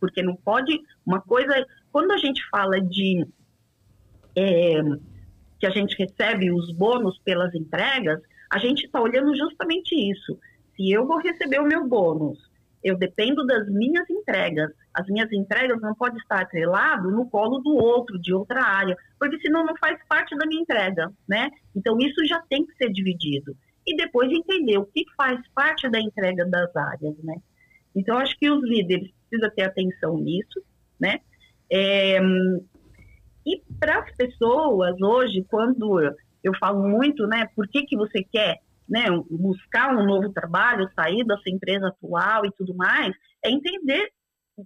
porque 0.00 0.22
não 0.22 0.34
pode. 0.34 0.80
Uma 1.04 1.20
coisa. 1.20 1.66
Quando 1.92 2.12
a 2.12 2.16
gente 2.16 2.42
fala 2.48 2.80
de. 2.80 3.26
É, 4.34 4.80
que 5.60 5.66
a 5.66 5.70
gente 5.70 5.98
recebe 5.98 6.50
os 6.50 6.72
bônus 6.72 7.18
pelas 7.18 7.54
entregas, 7.54 8.22
a 8.48 8.58
gente 8.58 8.86
está 8.86 9.02
olhando 9.02 9.36
justamente 9.36 9.94
isso. 9.94 10.38
Se 10.76 10.90
eu 10.90 11.06
vou 11.06 11.18
receber 11.18 11.60
o 11.60 11.66
meu 11.66 11.86
bônus 11.86 12.38
eu 12.82 12.96
dependo 12.96 13.44
das 13.46 13.68
minhas 13.68 14.08
entregas. 14.08 14.70
As 14.94 15.06
minhas 15.06 15.30
entregas 15.32 15.80
não 15.80 15.94
podem 15.94 16.18
estar 16.18 16.40
atrelado 16.40 17.10
no 17.10 17.28
colo 17.28 17.58
do 17.58 17.74
outro, 17.74 18.18
de 18.18 18.32
outra 18.32 18.62
área, 18.62 18.96
porque 19.18 19.38
senão 19.40 19.64
não 19.64 19.76
faz 19.76 19.98
parte 20.08 20.36
da 20.36 20.46
minha 20.46 20.62
entrega, 20.62 21.12
né? 21.28 21.50
Então 21.74 21.98
isso 21.98 22.24
já 22.26 22.40
tem 22.48 22.64
que 22.66 22.74
ser 22.76 22.90
dividido. 22.90 23.56
E 23.86 23.96
depois 23.96 24.30
entender 24.30 24.78
o 24.78 24.86
que 24.86 25.04
faz 25.16 25.40
parte 25.54 25.88
da 25.88 26.00
entrega 26.00 26.44
das 26.44 26.74
áreas, 26.76 27.16
né? 27.22 27.36
Então 27.94 28.18
acho 28.18 28.38
que 28.38 28.50
os 28.50 28.62
líderes 28.62 29.10
precisam 29.28 29.50
ter 29.54 29.62
atenção 29.62 30.18
nisso, 30.18 30.62
né? 31.00 31.20
É... 31.70 32.18
E 33.46 33.62
para 33.80 34.00
as 34.00 34.14
pessoas 34.14 35.00
hoje, 35.00 35.44
quando 35.48 36.14
eu 36.44 36.52
falo 36.58 36.86
muito, 36.86 37.26
né? 37.26 37.48
Por 37.56 37.66
que, 37.66 37.84
que 37.84 37.96
você 37.96 38.22
quer 38.22 38.58
né, 38.88 39.06
buscar 39.30 39.94
um 39.94 40.04
novo 40.04 40.32
trabalho, 40.32 40.90
sair 40.94 41.24
dessa 41.24 41.50
empresa 41.50 41.88
atual 41.88 42.46
e 42.46 42.52
tudo 42.52 42.74
mais, 42.74 43.14
é 43.44 43.50
entender 43.50 44.10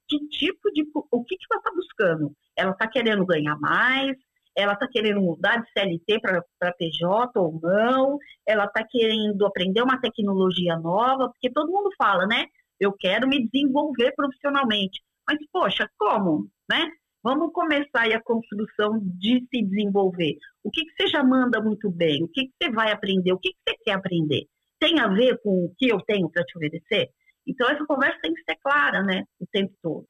que 0.09 0.19
tipo 0.29 0.71
de. 0.73 0.85
o 1.11 1.25
que, 1.25 1.37
que 1.37 1.45
ela 1.51 1.59
está 1.59 1.73
buscando. 1.75 2.33
Ela 2.57 2.73
está 2.73 2.89
querendo 2.89 3.27
ganhar 3.27 3.59
mais, 3.59 4.17
ela 4.57 4.75
está 4.75 4.87
querendo 4.89 5.21
mudar 5.21 5.59
de 5.59 5.71
CLT 5.73 6.21
para 6.21 6.73
PJ 6.75 7.41
ou 7.41 7.59
não, 7.63 8.19
ela 8.47 8.65
está 8.65 8.85
querendo 8.89 9.47
aprender 9.47 9.83
uma 9.83 10.01
tecnologia 10.01 10.77
nova, 10.77 11.29
porque 11.29 11.51
todo 11.51 11.73
mundo 11.73 11.91
fala, 11.97 12.27
né? 12.27 12.47
Eu 12.79 12.93
quero 12.93 13.29
me 13.29 13.47
desenvolver 13.49 14.13
profissionalmente. 14.15 15.01
Mas, 15.29 15.39
poxa, 15.53 15.89
como? 15.99 16.49
Né? 16.69 16.91
Vamos 17.23 17.53
começar 17.53 18.03
aí 18.03 18.13
a 18.15 18.21
construção 18.21 18.99
de 19.01 19.47
se 19.49 19.63
desenvolver. 19.63 20.37
O 20.65 20.71
que, 20.73 20.85
que 20.85 20.93
você 20.97 21.07
já 21.07 21.23
manda 21.23 21.63
muito 21.63 21.89
bem? 21.89 22.25
O 22.25 22.29
que, 22.29 22.47
que 22.47 22.53
você 22.61 22.71
vai 22.73 22.91
aprender? 22.91 23.33
O 23.33 23.39
que, 23.39 23.51
que 23.51 23.59
você 23.69 23.77
quer 23.85 23.93
aprender? 23.93 24.47
Tem 24.81 24.99
a 24.99 25.07
ver 25.07 25.41
com 25.41 25.67
o 25.67 25.75
que 25.79 25.89
eu 25.89 26.01
tenho 26.01 26.29
para 26.29 26.43
te 26.43 26.57
oferecer? 26.59 27.11
Então, 27.47 27.71
essa 27.71 27.87
conversa 27.87 28.19
tem 28.21 28.35
que 28.35 28.43
ser 28.43 28.57
clara, 28.61 29.05
né? 29.05 29.23
O 29.39 29.47
tempo 29.47 29.73
todo. 29.81 30.05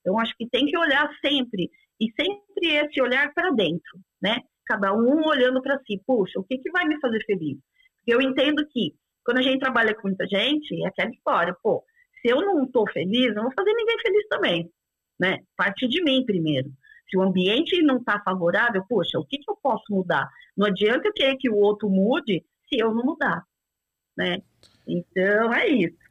Então, 0.00 0.16
acho 0.20 0.32
que 0.36 0.48
tem 0.48 0.66
que 0.66 0.78
olhar 0.78 1.10
sempre, 1.24 1.70
e 2.00 2.06
sempre 2.12 2.76
esse 2.76 3.02
olhar 3.02 3.34
para 3.34 3.50
dentro, 3.50 3.98
né? 4.22 4.38
Cada 4.64 4.94
um 4.94 5.24
olhando 5.26 5.60
para 5.60 5.80
si. 5.80 6.00
Puxa, 6.06 6.38
o 6.38 6.44
que, 6.44 6.58
que 6.58 6.70
vai 6.70 6.86
me 6.86 7.00
fazer 7.00 7.18
feliz? 7.26 7.58
Porque 7.98 8.14
eu 8.14 8.20
entendo 8.20 8.64
que, 8.68 8.94
quando 9.24 9.38
a 9.38 9.42
gente 9.42 9.58
trabalha 9.58 9.92
com 9.92 10.06
muita 10.06 10.24
gente, 10.28 10.84
é 10.84 10.86
aquela 10.86 11.10
história, 11.10 11.56
pô, 11.60 11.82
se 12.22 12.32
eu 12.32 12.40
não 12.40 12.62
estou 12.62 12.88
feliz, 12.92 13.26
eu 13.26 13.34
não 13.34 13.44
vou 13.44 13.54
fazer 13.56 13.72
ninguém 13.74 13.98
feliz 13.98 14.28
também 14.28 14.70
né? 15.18 15.40
Parte 15.56 15.86
de 15.88 16.02
mim 16.02 16.24
primeiro. 16.24 16.70
Se 17.08 17.16
o 17.16 17.22
ambiente 17.22 17.80
não 17.82 17.98
está 17.98 18.20
favorável, 18.20 18.84
poxa, 18.88 19.18
o 19.18 19.24
que, 19.24 19.38
que 19.38 19.50
eu 19.50 19.56
posso 19.62 19.84
mudar? 19.90 20.28
Não 20.56 20.66
adianta 20.66 21.08
eu 21.08 21.12
querer 21.12 21.36
que 21.36 21.50
o 21.50 21.56
outro 21.56 21.88
mude 21.88 22.44
se 22.68 22.78
eu 22.78 22.94
não 22.94 23.04
mudar, 23.04 23.44
né? 24.16 24.42
Então 24.86 25.52
é 25.52 25.68
isso. 25.68 26.04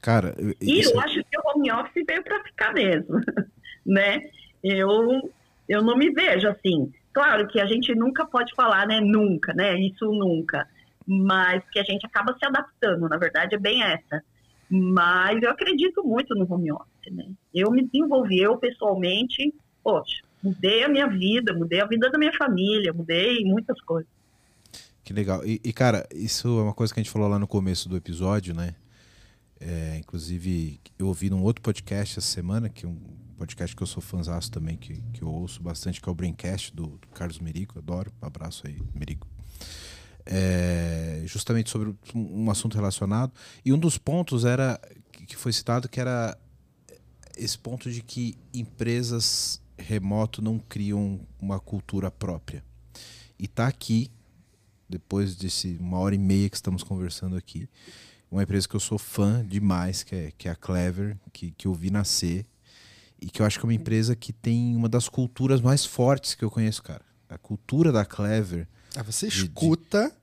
Cara, 0.00 0.34
e 0.60 0.80
isso... 0.80 0.92
eu 0.92 1.00
acho 1.00 1.22
que 1.24 1.38
o 1.38 1.42
home 1.44 1.70
office 1.70 2.04
veio 2.06 2.22
para 2.24 2.42
ficar 2.42 2.72
mesmo, 2.72 3.20
né? 3.86 4.20
Eu 4.62 5.30
eu 5.68 5.82
não 5.82 5.96
me 5.96 6.10
vejo 6.10 6.48
assim. 6.48 6.92
Claro 7.12 7.46
que 7.46 7.60
a 7.60 7.66
gente 7.66 7.94
nunca 7.94 8.26
pode 8.26 8.54
falar, 8.54 8.86
né? 8.86 9.00
Nunca, 9.00 9.52
né? 9.54 9.78
Isso 9.78 10.06
nunca. 10.06 10.68
Mas 11.06 11.62
que 11.70 11.78
a 11.78 11.84
gente 11.84 12.04
acaba 12.06 12.36
se 12.36 12.44
adaptando, 12.44 13.08
na 13.08 13.16
verdade 13.16 13.54
é 13.54 13.58
bem 13.58 13.82
essa. 13.82 14.22
Mas 14.74 15.42
eu 15.42 15.50
acredito 15.50 16.02
muito 16.02 16.34
no 16.34 16.50
home 16.50 16.72
office, 16.72 17.12
né? 17.12 17.26
Eu 17.52 17.70
me 17.70 17.86
desenvolvi, 17.86 18.38
eu 18.38 18.56
pessoalmente, 18.56 19.52
poxa, 19.84 20.22
mudei 20.42 20.82
a 20.82 20.88
minha 20.88 21.06
vida, 21.06 21.52
mudei 21.52 21.82
a 21.82 21.86
vida 21.86 22.08
da 22.10 22.16
minha 22.16 22.32
família, 22.32 22.90
mudei 22.90 23.44
muitas 23.44 23.78
coisas. 23.82 24.10
Que 25.04 25.12
legal. 25.12 25.44
E, 25.44 25.60
e, 25.62 25.74
cara, 25.74 26.08
isso 26.10 26.48
é 26.58 26.62
uma 26.62 26.72
coisa 26.72 26.94
que 26.94 26.98
a 26.98 27.02
gente 27.02 27.12
falou 27.12 27.28
lá 27.28 27.38
no 27.38 27.46
começo 27.46 27.86
do 27.86 27.98
episódio, 27.98 28.54
né? 28.54 28.74
É, 29.60 29.98
inclusive, 29.98 30.80
eu 30.98 31.08
ouvi 31.08 31.28
num 31.28 31.42
outro 31.42 31.60
podcast 31.60 32.18
essa 32.18 32.26
semana, 32.26 32.70
que 32.70 32.86
é 32.86 32.88
um 32.88 32.98
podcast 33.36 33.76
que 33.76 33.82
eu 33.82 33.86
sou 33.86 34.02
fãzaço 34.02 34.50
também, 34.50 34.78
que, 34.78 35.02
que 35.12 35.20
eu 35.20 35.28
ouço 35.28 35.62
bastante, 35.62 36.00
que 36.00 36.08
é 36.08 36.12
o 36.12 36.14
Braincast 36.14 36.74
do, 36.74 36.86
do 36.86 37.08
Carlos 37.08 37.38
Merico. 37.40 37.78
Adoro. 37.78 38.10
Um 38.22 38.26
abraço 38.26 38.66
aí, 38.66 38.78
Merico. 38.94 39.31
É, 40.24 41.22
justamente 41.26 41.70
sobre 41.70 41.94
um 42.14 42.50
assunto 42.50 42.74
relacionado. 42.74 43.32
E 43.64 43.72
um 43.72 43.78
dos 43.78 43.98
pontos 43.98 44.44
era 44.44 44.80
que 45.26 45.36
foi 45.36 45.52
citado 45.52 45.88
que 45.88 46.00
era 46.00 46.36
esse 47.36 47.58
ponto 47.58 47.90
de 47.90 48.02
que 48.02 48.36
empresas 48.52 49.60
remoto 49.76 50.40
não 50.42 50.58
criam 50.58 51.20
uma 51.40 51.58
cultura 51.58 52.10
própria. 52.10 52.64
E 53.38 53.48
tá 53.48 53.66
aqui, 53.66 54.10
depois 54.88 55.34
desse 55.34 55.76
uma 55.80 55.98
hora 55.98 56.14
e 56.14 56.18
meia 56.18 56.48
que 56.48 56.56
estamos 56.56 56.82
conversando 56.82 57.36
aqui, 57.36 57.68
uma 58.30 58.42
empresa 58.42 58.68
que 58.68 58.76
eu 58.76 58.80
sou 58.80 58.98
fã 58.98 59.44
demais, 59.46 60.02
que 60.02 60.14
é, 60.14 60.32
que 60.36 60.48
é 60.48 60.52
a 60.52 60.56
Clever, 60.56 61.18
que, 61.32 61.50
que 61.50 61.66
eu 61.66 61.74
vi 61.74 61.90
nascer, 61.90 62.46
e 63.20 63.26
que 63.26 63.42
eu 63.42 63.46
acho 63.46 63.58
que 63.58 63.66
é 63.66 63.68
uma 63.68 63.74
empresa 63.74 64.16
que 64.16 64.32
tem 64.32 64.74
uma 64.74 64.88
das 64.88 65.08
culturas 65.08 65.60
mais 65.60 65.84
fortes 65.84 66.34
que 66.34 66.44
eu 66.44 66.50
conheço, 66.50 66.82
cara. 66.82 67.04
A 67.28 67.38
cultura 67.38 67.92
da 67.92 68.04
Clever. 68.04 68.68
Ah, 68.96 69.02
você 69.02 69.26
escuta 69.26 70.08
de... 70.08 70.14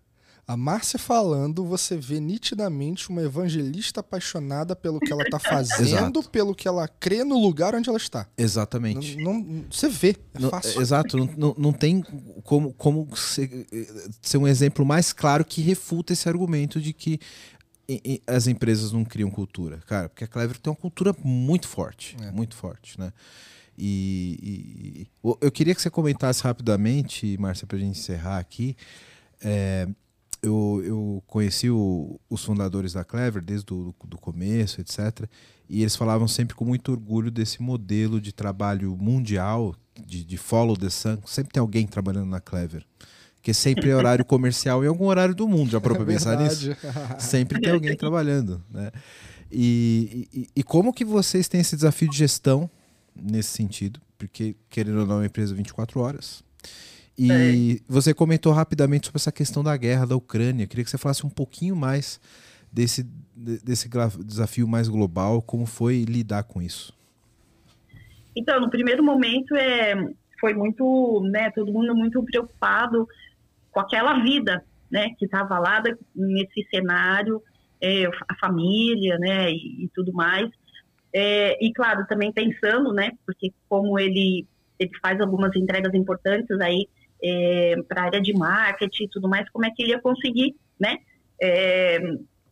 a 0.47 0.55
Márcia 0.55 0.99
falando, 0.99 1.65
você 1.65 1.97
vê 1.97 2.19
nitidamente 2.19 3.09
uma 3.09 3.21
evangelista 3.21 3.99
apaixonada 3.99 4.75
pelo 4.75 4.99
que 4.99 5.11
ela 5.11 5.23
está 5.23 5.39
fazendo, 5.39 6.21
pelo 6.23 6.53
que 6.53 6.67
ela 6.67 6.87
crê 6.87 7.23
no 7.23 7.39
lugar 7.39 7.73
onde 7.75 7.89
ela 7.89 7.97
está. 7.97 8.27
Exatamente. 8.37 9.17
Não, 9.17 9.33
não 9.33 9.65
você 9.69 9.89
vê, 9.89 10.15
é 10.33 10.39
não, 10.39 10.49
fácil. 10.49 10.81
Exato, 10.81 11.17
não, 11.17 11.29
não, 11.37 11.55
não 11.57 11.73
tem 11.73 12.03
como, 12.43 12.73
como 12.73 13.15
ser, 13.15 13.67
ser 14.21 14.37
um 14.37 14.47
exemplo 14.47 14.85
mais 14.85 15.11
claro 15.13 15.43
que 15.43 15.61
refuta 15.61 16.13
esse 16.13 16.27
argumento 16.29 16.79
de 16.79 16.93
que 16.93 17.19
as 18.27 18.45
empresas 18.47 18.91
não 18.91 19.03
criam 19.03 19.31
cultura, 19.31 19.79
cara, 19.87 20.09
porque 20.09 20.23
a 20.23 20.27
Clever 20.27 20.59
tem 20.59 20.69
uma 20.69 20.75
cultura 20.77 21.15
muito 21.23 21.67
forte, 21.67 22.15
é. 22.21 22.31
muito 22.31 22.55
forte, 22.55 22.99
né? 22.99 23.11
E, 23.81 25.07
e, 25.23 25.37
eu 25.39 25.49
queria 25.49 25.73
que 25.73 25.81
você 25.81 25.89
comentasse 25.89 26.43
rapidamente, 26.43 27.37
Márcia, 27.39 27.65
para 27.65 27.77
a 27.77 27.79
gente 27.79 27.97
encerrar 27.97 28.37
aqui. 28.37 28.75
É, 29.41 29.87
eu, 30.41 30.81
eu 30.85 31.23
conheci 31.25 31.69
o, 31.69 32.19
os 32.29 32.43
fundadores 32.43 32.91
da 32.91 33.05
Clever 33.05 33.41
desde 33.41 33.73
o 33.73 33.95
do 34.05 34.17
começo, 34.17 34.81
etc. 34.81 35.25
E 35.69 35.81
eles 35.81 35.95
falavam 35.95 36.27
sempre 36.27 36.55
com 36.55 36.65
muito 36.65 36.91
orgulho 36.91 37.31
desse 37.31 37.61
modelo 37.61 38.19
de 38.19 38.33
trabalho 38.33 38.97
mundial, 38.99 39.73
de, 40.05 40.25
de 40.25 40.37
follow 40.37 40.75
the 40.75 40.89
sun. 40.89 41.17
Sempre 41.25 41.53
tem 41.53 41.61
alguém 41.61 41.87
trabalhando 41.87 42.29
na 42.29 42.41
Clever. 42.41 42.85
Porque 43.35 43.53
sempre 43.53 43.89
é 43.89 43.95
horário 43.95 44.25
comercial 44.25 44.83
em 44.83 44.87
algum 44.87 45.05
horário 45.05 45.33
do 45.33 45.47
mundo, 45.47 45.71
já 45.71 45.79
para 45.79 45.95
é 45.95 46.05
pensar 46.05 46.37
nisso? 46.37 46.75
Sempre 47.17 47.61
tem 47.61 47.71
alguém 47.71 47.95
trabalhando, 47.95 48.61
né? 48.69 48.91
E, 49.49 50.27
e, 50.33 50.47
e, 50.57 50.63
como 50.63 50.93
que 50.93 51.03
vocês 51.03 51.47
têm 51.47 51.61
esse 51.61 51.75
desafio 51.75 52.07
de 52.07 52.17
gestão 52.17 52.69
nesse 53.15 53.49
sentido? 53.49 53.99
Porque, 54.17 54.55
querendo 54.69 54.99
ou 54.99 55.05
não, 55.05 55.15
é 55.15 55.19
uma 55.19 55.25
empresa 55.25 55.55
24 55.55 55.99
horas. 55.99 56.43
E 57.17 57.81
é. 57.81 57.83
você 57.87 58.13
comentou 58.13 58.53
rapidamente 58.53 59.07
sobre 59.07 59.17
essa 59.17 59.31
questão 59.31 59.63
da 59.63 59.75
guerra 59.75 60.05
da 60.05 60.15
Ucrânia. 60.15 60.65
Queria 60.65 60.85
que 60.85 60.89
você 60.89 60.97
falasse 60.97 61.25
um 61.25 61.29
pouquinho 61.29 61.75
mais 61.75 62.19
desse, 62.71 63.03
desse 63.35 63.89
desafio 64.23 64.67
mais 64.67 64.87
global, 64.87 65.41
como 65.41 65.65
foi 65.65 66.03
lidar 66.03 66.43
com 66.43 66.61
isso. 66.61 66.93
Então, 68.35 68.61
no 68.61 68.69
primeiro 68.69 69.03
momento, 69.03 69.55
é, 69.55 69.95
foi 70.39 70.53
muito, 70.53 71.21
né, 71.29 71.51
todo 71.51 71.73
mundo 71.73 71.93
muito 71.95 72.23
preocupado 72.23 73.07
com 73.71 73.79
aquela 73.79 74.21
vida, 74.23 74.63
né, 74.89 75.09
que 75.17 75.25
estava 75.25 75.59
lá 75.59 75.83
nesse 76.15 76.65
cenário, 76.69 77.41
é, 77.81 78.05
a 78.05 78.35
família, 78.39 79.17
né, 79.17 79.51
e, 79.51 79.85
e 79.85 79.89
tudo 79.93 80.13
mais. 80.13 80.49
É, 81.13 81.63
e 81.63 81.73
claro, 81.73 82.05
também 82.07 82.31
pensando, 82.31 82.93
né, 82.93 83.11
porque 83.25 83.51
como 83.67 83.99
ele 83.99 84.47
ele 84.79 84.91
faz 85.01 85.19
algumas 85.19 85.53
entregas 85.57 85.93
importantes 85.93 86.57
aí 86.61 86.87
é, 87.21 87.75
para 87.85 88.03
a 88.03 88.05
área 88.05 88.21
de 88.21 88.31
marketing 88.33 89.03
e 89.03 89.09
tudo 89.09 89.27
mais, 89.27 89.49
como 89.49 89.65
é 89.65 89.71
que 89.71 89.83
ele 89.83 89.91
ia 89.91 89.99
conseguir, 89.99 90.55
né, 90.79 90.99
é, 91.41 91.99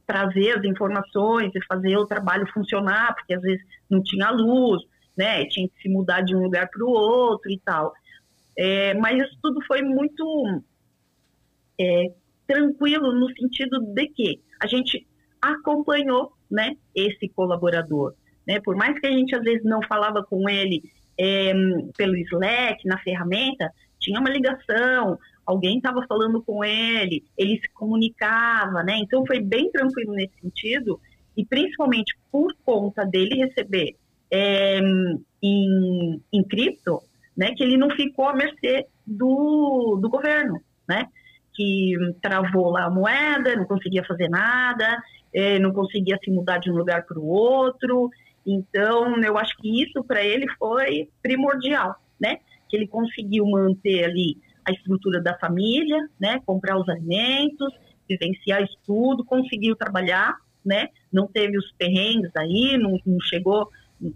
trazer 0.05 0.57
as 0.57 0.65
informações 0.65 1.51
e 1.55 1.65
fazer 1.65 1.97
o 1.97 2.05
trabalho 2.05 2.45
funcionar, 2.51 3.15
porque 3.15 3.33
às 3.33 3.41
vezes 3.41 3.63
não 3.89 4.03
tinha 4.03 4.29
luz, 4.29 4.83
né, 5.17 5.45
tinha 5.45 5.67
que 5.69 5.81
se 5.81 5.89
mudar 5.89 6.21
de 6.21 6.35
um 6.35 6.43
lugar 6.43 6.69
para 6.69 6.83
o 6.83 6.89
outro 6.89 7.49
e 7.49 7.59
tal. 7.63 7.93
É, 8.57 8.93
mas 8.95 9.21
isso 9.21 9.37
tudo 9.41 9.61
foi 9.65 9.81
muito 9.81 10.61
é, 11.79 12.11
tranquilo 12.45 13.13
no 13.13 13.27
sentido 13.35 13.79
de 13.81 14.07
que 14.07 14.41
a 14.59 14.67
gente 14.67 15.05
acompanhou 15.41 16.33
né, 16.49 16.75
esse 16.95 17.29
colaborador. 17.29 18.13
Né? 18.47 18.59
Por 18.61 18.75
mais 18.75 18.97
que 18.99 19.05
a 19.05 19.11
gente 19.11 19.35
às 19.35 19.43
vezes 19.43 19.63
não 19.63 19.81
falava 19.83 20.23
com 20.23 20.49
ele 20.49 20.83
é, 21.19 21.53
pelo 21.97 22.15
Slack, 22.15 22.87
na 22.87 22.97
ferramenta, 22.99 23.71
tinha 23.99 24.19
uma 24.19 24.29
ligação, 24.29 25.17
alguém 25.45 25.77
estava 25.77 26.05
falando 26.07 26.41
com 26.41 26.63
ele, 26.63 27.23
ele 27.37 27.59
se 27.59 27.69
comunicava, 27.73 28.83
né? 28.83 28.97
Então 28.99 29.25
foi 29.25 29.39
bem 29.39 29.71
tranquilo 29.71 30.13
nesse 30.13 30.33
sentido, 30.39 30.99
e 31.35 31.43
principalmente 31.45 32.17
por 32.31 32.53
conta 32.63 33.03
dele 33.03 33.43
receber 33.43 33.95
é, 34.31 34.79
em, 35.41 36.21
em 36.31 36.43
cripto, 36.43 37.01
né, 37.35 37.53
que 37.53 37.63
ele 37.63 37.77
não 37.77 37.89
ficou 37.91 38.27
à 38.27 38.33
mercê 38.33 38.87
do, 39.05 39.99
do 40.01 40.09
governo, 40.09 40.59
né? 40.87 41.07
que 41.57 41.95
travou 42.21 42.69
lá 42.69 42.85
a 42.85 42.89
moeda, 42.89 43.55
não 43.55 43.65
conseguia 43.65 44.03
fazer 44.05 44.29
nada, 44.29 45.01
é, 45.33 45.57
não 45.57 45.73
conseguia 45.73 46.17
se 46.23 46.29
mudar 46.29 46.59
de 46.59 46.71
um 46.71 46.75
lugar 46.75 47.03
para 47.03 47.19
o 47.19 47.25
outro. 47.25 48.11
Então, 48.47 49.21
eu 49.21 49.37
acho 49.37 49.57
que 49.57 49.83
isso 49.83 50.01
para 50.05 50.23
ele 50.23 50.47
foi 50.57 51.09
primordial, 51.21 51.95
né? 52.19 52.37
Que 52.69 52.77
ele 52.77 52.87
conseguiu 52.87 53.45
manter 53.45 54.05
ali 54.05 54.37
a 54.65 54.71
estrutura 54.71 55.21
da 55.21 55.37
família, 55.37 55.97
né? 56.17 56.39
Comprar 56.45 56.79
os 56.79 56.87
alimentos, 56.87 57.73
vivenciar 58.07 58.63
isso 58.63 58.77
tudo, 58.85 59.25
conseguiu 59.25 59.75
trabalhar, 59.75 60.33
né? 60.65 60.87
Não 61.11 61.27
teve 61.27 61.57
os 61.57 61.73
perrengues 61.73 62.31
aí, 62.37 62.77
não, 62.77 62.97
não 63.05 63.19
chegou 63.19 63.69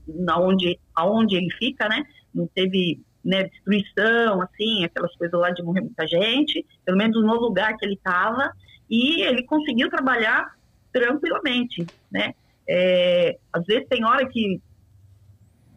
na 0.07 0.39
onde, 0.39 0.79
aonde 0.95 1.35
ele 1.35 1.49
fica, 1.51 1.89
né? 1.89 2.05
Não 2.33 2.47
teve 2.47 3.01
né, 3.23 3.43
destruição, 3.43 4.41
assim, 4.41 4.85
aquelas 4.85 5.15
coisas 5.15 5.37
lá 5.39 5.51
de 5.51 5.61
morrer 5.61 5.81
muita 5.81 6.07
gente, 6.07 6.65
pelo 6.85 6.97
menos 6.97 7.21
no 7.21 7.35
lugar 7.35 7.77
que 7.77 7.85
ele 7.85 7.95
estava, 7.95 8.51
e 8.89 9.21
ele 9.23 9.43
conseguiu 9.43 9.89
trabalhar 9.89 10.53
tranquilamente, 10.91 11.89
né? 12.11 12.33
É, 12.67 13.37
às 13.51 13.65
vezes 13.65 13.87
tem 13.87 14.05
hora 14.05 14.27
que 14.27 14.61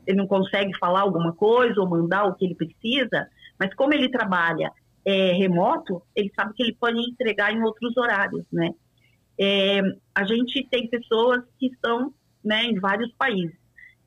ele 0.06 0.16
não 0.18 0.26
consegue 0.26 0.76
falar 0.78 1.00
alguma 1.00 1.32
coisa 1.32 1.80
ou 1.80 1.88
mandar 1.88 2.24
o 2.24 2.34
que 2.34 2.44
ele 2.44 2.54
precisa, 2.54 3.28
mas 3.58 3.74
como 3.74 3.94
ele 3.94 4.10
trabalha 4.10 4.70
é, 5.04 5.32
remoto, 5.32 6.02
ele 6.14 6.30
sabe 6.34 6.54
que 6.54 6.62
ele 6.62 6.74
pode 6.74 6.98
entregar 6.98 7.52
em 7.52 7.62
outros 7.62 7.96
horários, 7.96 8.44
né? 8.52 8.70
É, 9.38 9.80
a 10.14 10.24
gente 10.24 10.66
tem 10.70 10.88
pessoas 10.88 11.42
que 11.58 11.66
estão 11.66 12.12
né, 12.44 12.64
em 12.64 12.78
vários 12.78 13.12
países. 13.12 13.56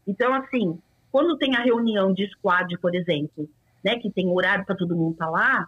Então, 0.08 0.34
assim, 0.34 0.80
quando 1.12 1.38
tem 1.38 1.56
a 1.56 1.62
reunião 1.62 2.14
de 2.14 2.28
squad, 2.30 2.78
por 2.80 2.96
exemplo, 2.96 3.50
né, 3.84 3.98
que 3.98 4.10
tem 4.10 4.28
horário 4.30 4.66
para 4.66 4.76
todo 4.76 4.96
mundo 4.96 5.14
estar 5.14 5.26
tá 5.26 5.32
lá, 5.32 5.68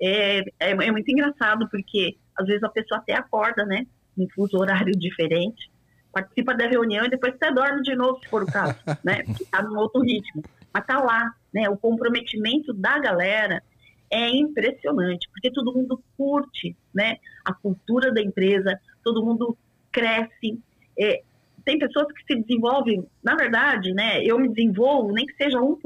é, 0.00 0.38
é, 0.38 0.70
é, 0.70 0.90
muito 0.90 1.10
engraçado, 1.10 1.68
porque 1.70 2.16
às 2.36 2.46
vezes 2.46 2.62
a 2.62 2.68
pessoa 2.68 3.00
até 3.00 3.14
acorda, 3.14 3.64
né, 3.64 3.86
em 4.16 4.28
fuso 4.30 4.58
horário 4.58 4.92
diferente, 4.98 5.70
participa 6.12 6.54
da 6.54 6.66
reunião 6.66 7.04
e 7.04 7.10
depois 7.10 7.34
até 7.34 7.52
dorme 7.52 7.82
de 7.82 7.94
novo, 7.94 8.18
se 8.22 8.28
for 8.28 8.42
o 8.42 8.46
caso, 8.46 8.76
né, 9.04 9.22
porque 9.24 9.42
está 9.44 9.62
num 9.62 9.78
outro 9.78 10.00
ritmo. 10.02 10.42
Mas 10.72 10.86
tá 10.86 11.02
lá, 11.02 11.32
né, 11.52 11.68
o 11.68 11.76
comprometimento 11.76 12.72
da 12.72 12.98
galera 12.98 13.62
é 14.10 14.30
impressionante, 14.30 15.28
porque 15.30 15.50
todo 15.50 15.72
mundo 15.72 16.02
curte, 16.16 16.76
né, 16.94 17.16
a 17.44 17.52
cultura 17.52 18.12
da 18.12 18.22
empresa, 18.22 18.78
todo 19.04 19.24
mundo 19.24 19.56
cresce, 19.92 20.58
é, 20.98 21.22
tem 21.64 21.78
pessoas 21.78 22.06
que 22.12 22.24
se 22.24 22.40
desenvolvem, 22.40 23.06
na 23.22 23.36
verdade, 23.36 23.92
né? 23.92 24.24
Eu 24.24 24.38
me 24.38 24.48
desenvolvo 24.48 25.12
nem 25.12 25.26
que 25.26 25.36
seja 25.36 25.58
1% 25.58 25.76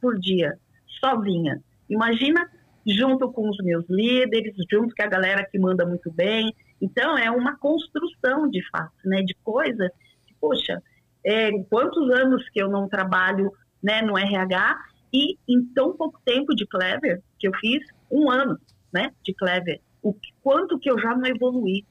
por 0.00 0.18
dia, 0.18 0.58
sozinha. 1.00 1.62
Imagina 1.88 2.50
junto 2.84 3.30
com 3.30 3.48
os 3.48 3.58
meus 3.58 3.84
líderes, 3.88 4.54
junto 4.70 4.94
com 4.94 5.02
a 5.02 5.06
galera 5.06 5.46
que 5.48 5.56
manda 5.56 5.86
muito 5.86 6.10
bem. 6.10 6.52
Então, 6.80 7.16
é 7.16 7.30
uma 7.30 7.56
construção 7.56 8.48
de 8.48 8.66
fato, 8.70 8.96
né? 9.04 9.22
De 9.22 9.34
coisas 9.44 9.90
que, 10.26 10.34
poxa, 10.40 10.82
é, 11.24 11.50
quantos 11.64 12.10
anos 12.10 12.48
que 12.50 12.62
eu 12.62 12.68
não 12.68 12.88
trabalho 12.88 13.52
né, 13.82 14.02
no 14.02 14.16
RH 14.16 14.78
e 15.12 15.36
em 15.48 15.64
tão 15.74 15.96
pouco 15.96 16.20
tempo 16.24 16.54
de 16.54 16.66
Clever, 16.66 17.22
que 17.38 17.48
eu 17.48 17.52
fiz 17.54 17.84
um 18.10 18.30
ano 18.30 18.58
né, 18.92 19.12
de 19.22 19.34
Clever, 19.34 19.80
o 20.02 20.14
quanto 20.42 20.78
que 20.78 20.90
eu 20.90 20.98
já 20.98 21.14
não 21.14 21.26
evoluí, 21.26 21.84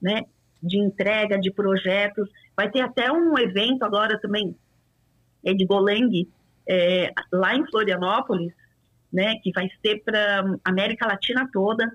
né? 0.00 0.22
De 0.62 0.78
entrega, 0.78 1.38
de 1.38 1.50
projetos. 1.50 2.28
Vai 2.56 2.70
ter 2.70 2.80
até 2.80 3.10
um 3.10 3.38
evento 3.38 3.84
agora 3.84 4.18
também, 4.20 4.56
é 5.44 5.54
de 5.54 5.64
Goleng, 5.64 6.28
é, 6.68 7.12
lá 7.32 7.54
em 7.54 7.66
Florianópolis, 7.66 8.52
né? 9.12 9.36
Que 9.42 9.52
vai 9.52 9.68
ser 9.84 10.02
para 10.04 10.58
América 10.64 11.06
Latina 11.06 11.48
toda. 11.52 11.90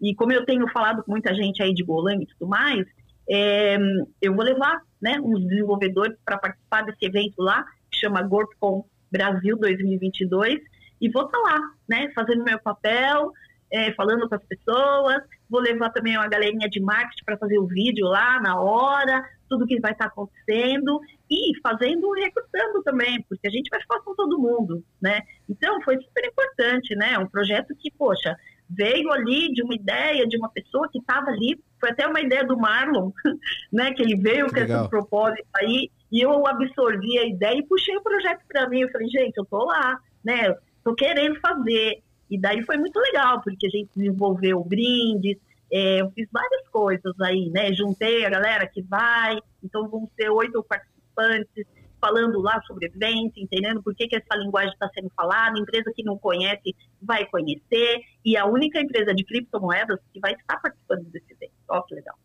E 0.00 0.14
como 0.14 0.32
eu 0.32 0.44
tenho 0.44 0.68
falado 0.68 1.02
com 1.02 1.12
muita 1.12 1.34
gente 1.34 1.62
aí 1.62 1.72
de 1.72 1.82
Goleng 1.82 2.22
e 2.22 2.26
tudo 2.26 2.48
mais, 2.48 2.86
é, 3.28 3.76
eu 4.22 4.34
vou 4.34 4.44
levar 4.44 4.80
né, 5.00 5.18
uns 5.20 5.46
desenvolvedores 5.46 6.16
para 6.24 6.38
participar 6.38 6.82
desse 6.82 7.04
evento 7.04 7.34
lá, 7.38 7.64
que 7.90 7.98
chama 7.98 8.22
GorpCon 8.22 8.84
Brasil 9.10 9.56
2022, 9.58 10.60
e 11.00 11.10
vou 11.10 11.26
estar 11.26 11.38
tá 11.38 11.44
lá, 11.44 11.60
né, 11.88 12.10
fazendo 12.14 12.44
meu 12.44 12.58
papel, 12.58 13.32
é, 13.70 13.92
falando 13.94 14.28
com 14.28 14.34
as 14.34 14.44
pessoas, 14.44 15.22
vou 15.50 15.60
levar 15.60 15.90
também 15.90 16.16
uma 16.16 16.28
galerinha 16.28 16.68
de 16.68 16.80
marketing 16.80 17.24
para 17.24 17.36
fazer 17.36 17.58
o 17.58 17.66
vídeo 17.66 18.06
lá 18.06 18.40
na 18.40 18.60
hora, 18.60 19.22
tudo 19.48 19.66
que 19.66 19.80
vai 19.80 19.92
estar 19.92 20.06
tá 20.06 20.10
acontecendo 20.10 21.00
e 21.30 21.58
fazendo, 21.60 22.12
recrutando 22.12 22.82
também, 22.82 23.24
porque 23.28 23.46
a 23.46 23.50
gente 23.50 23.68
vai 23.68 23.80
falar 23.86 24.00
com 24.02 24.14
todo 24.14 24.38
mundo, 24.38 24.84
né? 25.00 25.20
Então 25.48 25.80
foi 25.82 26.00
super 26.00 26.24
importante, 26.26 26.94
né? 26.94 27.18
Um 27.18 27.26
projeto 27.26 27.74
que, 27.76 27.90
poxa, 27.90 28.36
veio 28.68 29.10
ali 29.12 29.52
de 29.52 29.62
uma 29.62 29.74
ideia 29.74 30.26
de 30.26 30.36
uma 30.36 30.48
pessoa 30.48 30.88
que 30.90 30.98
estava 30.98 31.30
ali, 31.30 31.58
foi 31.78 31.90
até 31.90 32.06
uma 32.06 32.20
ideia 32.20 32.44
do 32.44 32.56
Marlon, 32.56 33.10
né? 33.72 33.92
Que 33.92 34.02
ele 34.02 34.16
veio 34.16 34.48
com 34.48 34.58
esse 34.58 34.88
propósito 34.88 35.46
aí 35.54 35.90
e 36.10 36.20
eu 36.20 36.46
absorvi 36.46 37.18
a 37.18 37.26
ideia 37.26 37.58
e 37.58 37.66
puxei 37.66 37.96
o 37.96 38.02
projeto 38.02 38.42
para 38.48 38.68
mim. 38.68 38.80
Eu 38.80 38.90
falei, 38.90 39.08
gente, 39.08 39.36
eu 39.36 39.44
tô 39.44 39.64
lá, 39.64 39.98
né? 40.24 40.54
Tô 40.82 40.94
querendo 40.94 41.38
fazer. 41.40 42.02
E 42.30 42.38
daí 42.38 42.62
foi 42.62 42.76
muito 42.76 42.98
legal, 42.98 43.40
porque 43.42 43.66
a 43.66 43.70
gente 43.70 43.88
desenvolveu 43.94 44.64
brindes, 44.64 45.38
é, 45.70 46.00
eu 46.00 46.10
fiz 46.10 46.28
várias 46.32 46.68
coisas 46.68 47.20
aí, 47.20 47.50
né? 47.50 47.72
Juntei 47.72 48.24
a 48.24 48.30
galera 48.30 48.66
que 48.66 48.82
vai, 48.82 49.38
então 49.62 49.88
vão 49.88 50.08
ser 50.16 50.28
oito 50.30 50.62
participantes 50.62 51.66
falando 52.00 52.40
lá 52.40 52.60
sobre 52.66 52.86
evento, 52.86 53.38
entendendo 53.38 53.82
por 53.82 53.94
que, 53.94 54.06
que 54.06 54.16
essa 54.16 54.36
linguagem 54.36 54.72
está 54.72 54.88
sendo 54.94 55.10
falada, 55.14 55.58
empresa 55.58 55.92
que 55.94 56.02
não 56.02 56.18
conhece 56.18 56.74
vai 57.00 57.26
conhecer, 57.26 58.00
e 58.24 58.36
a 58.36 58.46
única 58.46 58.80
empresa 58.80 59.14
de 59.14 59.24
criptomoedas 59.24 60.00
que 60.12 60.20
vai 60.20 60.32
estar 60.32 60.60
participando 60.60 61.04
desse 61.10 61.32
evento. 61.32 61.52
Ó, 61.68 61.82
que 61.82 61.94
legal. 61.94 62.18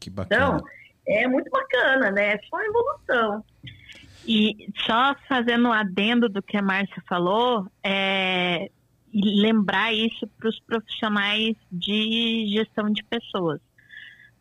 Que 0.00 0.10
bacana. 0.10 0.58
Então, 0.58 0.68
é 1.08 1.28
muito 1.28 1.50
bacana, 1.50 2.10
né? 2.10 2.34
É 2.34 2.40
só 2.48 2.60
evolução. 2.60 3.44
E 4.26 4.68
só 4.84 5.14
fazendo 5.28 5.68
um 5.68 5.72
adendo 5.72 6.28
do 6.28 6.42
que 6.42 6.56
a 6.56 6.62
Márcia 6.62 7.02
falou, 7.08 7.66
é, 7.82 8.70
lembrar 9.14 9.92
isso 9.92 10.26
para 10.38 10.48
os 10.48 10.58
profissionais 10.60 11.54
de 11.70 12.48
gestão 12.56 12.90
de 12.90 13.04
pessoas. 13.04 13.60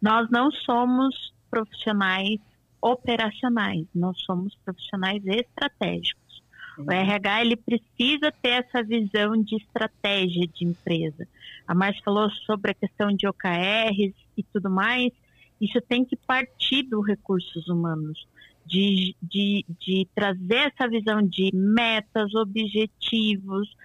Nós 0.02 0.30
não 0.30 0.52
somos 0.52 1.34
profissionais 1.50 2.40
operacionais, 2.86 3.88
nós 3.96 4.22
somos 4.22 4.56
profissionais 4.64 5.26
estratégicos. 5.26 6.44
O 6.78 6.92
RH 6.92 7.42
ele 7.42 7.56
precisa 7.56 8.32
ter 8.32 8.64
essa 8.64 8.84
visão 8.84 9.42
de 9.42 9.56
estratégia 9.56 10.46
de 10.46 10.66
empresa. 10.66 11.28
A 11.68 11.74
Márcia 11.74 12.04
falou 12.04 12.30
sobre 12.46 12.72
a 12.72 12.76
questão 12.76 13.08
de 13.08 13.28
OKRs 13.28 14.14
e 14.38 14.44
tudo 14.54 14.70
mais. 14.70 15.12
Isso 15.60 15.82
tem 15.82 16.06
que 16.06 16.16
partir 16.16 16.84
dos 16.84 17.08
recursos 17.08 17.68
humanos, 17.68 18.28
de, 18.66 19.16
de, 19.22 19.66
de 19.80 20.08
trazer 20.14 20.72
essa 20.74 20.88
visão 20.88 21.24
de 21.24 21.50
metas, 21.56 22.36
objetivos, 22.36 23.76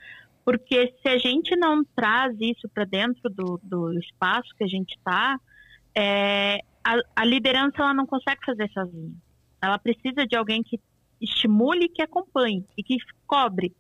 porque 0.44 0.92
se 1.00 1.08
a 1.08 1.16
gente 1.16 1.56
não 1.56 1.82
traz 1.96 2.36
isso 2.40 2.68
para 2.68 2.84
dentro 2.84 3.30
do, 3.30 3.58
do 3.62 3.98
espaço 3.98 4.48
que 4.58 4.64
a 4.64 4.68
gente 4.68 4.96
está, 4.96 5.38
é, 5.94 6.60
a, 6.90 7.22
a, 7.22 7.24
liderança 7.24 7.76
ela 7.78 7.94
não 7.94 8.06
consegue 8.06 8.44
fazer 8.44 8.68
sozinha. 8.70 9.12
Ela 9.62 9.78
precisa 9.78 10.26
de 10.26 10.36
alguém 10.36 10.62
que 10.62 10.80
estimule, 11.20 11.88
que 11.88 12.02
acompanhe 12.02 12.64
e 12.76 12.82
que 12.82 12.96
cobre. 13.26 13.74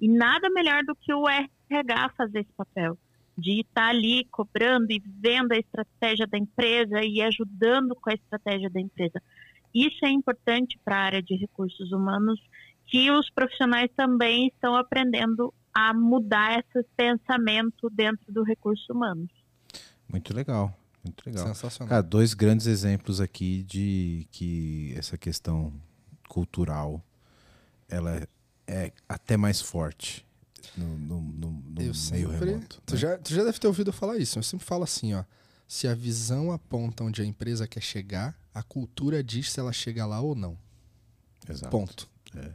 E 0.00 0.08
nada 0.08 0.48
melhor 0.50 0.82
do 0.84 0.94
que 0.94 1.12
o 1.12 1.28
RH 1.28 2.10
fazer 2.16 2.40
esse 2.40 2.52
papel 2.56 2.96
de 3.36 3.60
estar 3.60 3.82
tá 3.82 3.88
ali 3.88 4.24
cobrando 4.32 4.90
e 4.90 5.00
vendo 5.06 5.52
a 5.52 5.56
estratégia 5.56 6.26
da 6.26 6.36
empresa 6.36 7.04
e 7.04 7.22
ajudando 7.22 7.94
com 7.94 8.10
a 8.10 8.14
estratégia 8.14 8.68
da 8.68 8.80
empresa. 8.80 9.22
Isso 9.72 10.04
é 10.04 10.10
importante 10.10 10.78
para 10.84 10.96
a 10.96 11.04
área 11.04 11.22
de 11.22 11.36
recursos 11.36 11.92
humanos, 11.92 12.40
que 12.86 13.10
os 13.12 13.30
profissionais 13.30 13.90
também 13.94 14.48
estão 14.48 14.74
aprendendo 14.74 15.54
a 15.72 15.94
mudar 15.94 16.58
esse 16.58 16.84
pensamento 16.96 17.88
dentro 17.90 18.32
do 18.32 18.42
recurso 18.42 18.92
humano. 18.92 19.28
Muito 20.10 20.34
legal, 20.34 20.74
muito 21.08 21.26
legal. 21.26 21.46
Sensacional. 21.48 21.88
Cara, 21.88 22.02
dois 22.02 22.34
grandes 22.34 22.66
exemplos 22.66 23.20
aqui 23.20 23.62
de 23.64 24.26
que 24.30 24.94
essa 24.96 25.16
questão 25.18 25.72
cultural 26.28 27.02
ela 27.88 28.28
é 28.66 28.92
até 29.08 29.36
mais 29.36 29.60
forte 29.60 30.26
no, 30.76 30.98
no, 30.98 31.20
no, 31.22 31.50
no 31.50 31.72
meio 31.80 31.94
sempre, 31.94 32.50
remoto. 32.50 32.82
Tu, 32.84 32.94
né? 32.94 33.00
já, 33.00 33.18
tu 33.18 33.34
já 33.34 33.44
deve 33.44 33.58
ter 33.58 33.66
ouvido 33.66 33.92
falar 33.92 34.18
isso. 34.18 34.38
Eu 34.38 34.42
sempre 34.42 34.64
falo 34.64 34.84
assim, 34.84 35.14
ó. 35.14 35.24
Se 35.66 35.86
a 35.86 35.94
visão 35.94 36.50
aponta 36.50 37.04
onde 37.04 37.20
a 37.20 37.24
empresa 37.24 37.66
quer 37.66 37.82
chegar, 37.82 38.38
a 38.54 38.62
cultura 38.62 39.22
diz 39.22 39.52
se 39.52 39.60
ela 39.60 39.72
chega 39.72 40.06
lá 40.06 40.20
ou 40.20 40.34
não. 40.34 40.58
Exato. 41.48 41.70
Ponto. 41.70 42.08
É. 42.36 42.50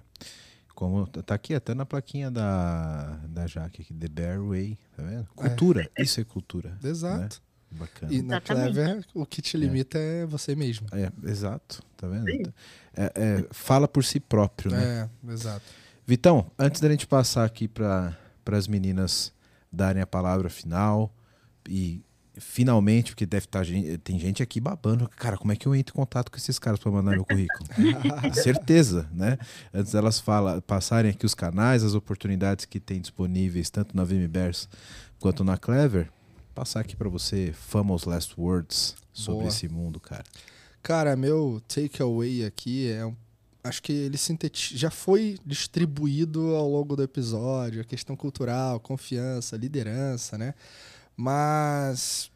Como 0.74 1.06
tá 1.06 1.36
aqui 1.36 1.54
até 1.54 1.76
na 1.76 1.86
plaquinha 1.86 2.32
da, 2.32 3.20
da 3.28 3.46
Jaque 3.46 3.84
aqui, 3.84 3.94
The 3.94 4.08
Bear 4.08 4.44
Way, 4.44 4.78
tá 4.96 5.04
vendo? 5.04 5.28
É. 5.38 5.50
Cultura, 5.50 5.92
é. 5.96 6.02
isso 6.02 6.20
é 6.20 6.24
cultura. 6.24 6.78
Exato. 6.84 7.36
Né? 7.36 7.53
Bacana. 7.74 8.14
E 8.14 8.22
na 8.22 8.38
Exatamente. 8.38 8.74
Clever, 8.74 9.06
o 9.14 9.26
que 9.26 9.42
te 9.42 9.58
limita 9.58 9.98
é, 9.98 10.22
é 10.22 10.26
você 10.26 10.56
mesmo. 10.56 10.88
É, 10.92 11.12
exato, 11.30 11.82
tá 11.98 12.08
vendo? 12.08 12.30
É, 12.96 13.12
é, 13.16 13.46
fala 13.52 13.88
por 13.88 14.04
si 14.04 14.20
próprio, 14.20 14.72
né? 14.72 15.10
É, 15.28 15.32
exato. 15.32 15.66
Vitão, 16.06 16.52
antes 16.60 16.82
da 16.82 16.90
gente 16.90 17.08
passar 17.08 17.46
aqui 17.46 17.68
para 17.68 18.16
as 18.52 18.68
meninas 18.68 19.34
darem 19.72 20.02
a 20.02 20.08
palavra 20.08 20.50
final 20.50 21.14
e 21.68 22.04
finalmente, 22.36 23.12
porque 23.12 23.26
deve 23.26 23.46
estar 23.46 23.64
tá 23.64 23.72
tem 24.04 24.20
gente 24.20 24.42
aqui 24.42 24.60
babando, 24.60 25.08
cara, 25.10 25.38
como 25.38 25.52
é 25.52 25.56
que 25.56 25.68
eu 25.68 25.76
entro 25.76 25.94
em 25.94 25.96
contato 25.96 26.32
com 26.32 26.38
esses 26.38 26.58
caras 26.58 26.80
para 26.80 26.92
mandar 26.92 27.12
meu 27.12 27.26
currículo? 27.26 27.64
Certeza, 28.34 29.08
né? 29.12 29.38
Antes 29.74 29.94
elas 29.94 30.20
fala, 30.20 30.62
passarem 30.62 31.12
aqui 31.12 31.26
os 31.26 31.36
canais, 31.36 31.84
as 31.84 31.94
oportunidades 31.94 32.66
que 32.66 32.80
tem 32.80 33.00
disponíveis 33.00 33.70
tanto 33.70 33.96
na 33.96 34.04
VMBers 34.04 34.68
quanto 35.20 35.44
na 35.44 35.58
Clever, 35.58 36.10
passar 36.54 36.82
aqui 36.82 36.96
para 36.96 37.10
você 37.10 37.52
famous 37.54 38.04
last 38.04 38.34
words 38.40 38.96
sobre 39.12 39.42
Boa. 39.42 39.50
esse 39.50 39.68
mundo, 39.68 40.00
cara. 40.00 40.24
Cara, 40.82 41.16
meu 41.16 41.62
takeaway 41.68 42.46
aqui 42.46 42.90
é 42.90 43.06
um 43.06 43.16
acho 43.64 43.82
que 43.82 43.94
ele 43.94 44.18
sintetiza, 44.18 44.78
já 44.78 44.92
foi 44.92 45.40
distribuído 45.46 46.54
ao 46.56 46.70
longo 46.70 46.96
do 46.96 47.04
episódio, 47.04 47.82
a 47.82 47.86
questão 47.86 48.16
cultural, 48.16 48.80
confiança, 48.80 49.56
liderança, 49.56 50.38
né? 50.38 50.54
Mas 51.16 52.30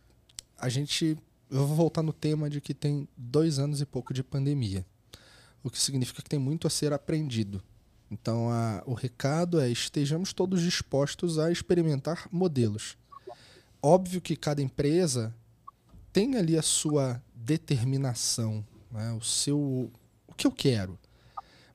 a 0.58 0.70
gente. 0.70 1.18
Eu 1.50 1.66
vou 1.66 1.78
voltar 1.78 2.04
no 2.04 2.12
tema 2.12 2.50
de 2.50 2.60
que 2.60 2.74
tem 2.74 3.08
dois 3.16 3.58
anos 3.58 3.80
e 3.80 3.86
pouco 3.86 4.14
de 4.14 4.22
pandemia. 4.22 4.86
O 5.64 5.70
que 5.70 5.80
significa 5.80 6.22
que 6.22 6.30
tem 6.30 6.40
muito 6.40 6.68
a 6.68 6.70
ser 6.70 6.92
aprendido. 6.92 7.64
Então, 8.12 8.50
a, 8.50 8.84
o 8.86 8.94
recado 8.94 9.60
é: 9.60 9.70
estejamos 9.70 10.34
todos 10.34 10.62
dispostos 10.62 11.40
a 11.40 11.52
experimentar 11.52 12.28
modelos. 12.32 12.98
Óbvio 13.82 14.22
que 14.22 14.36
cada 14.36 14.62
empresa 14.62 15.34
tem 16.12 16.36
ali 16.36 16.58
a 16.58 16.62
sua 16.62 17.22
determinação, 17.34 18.66
né? 18.92 19.12
o 19.14 19.22
seu. 19.22 19.92
O 20.28 20.34
que 20.36 20.48
eu 20.48 20.52
quero. 20.52 20.98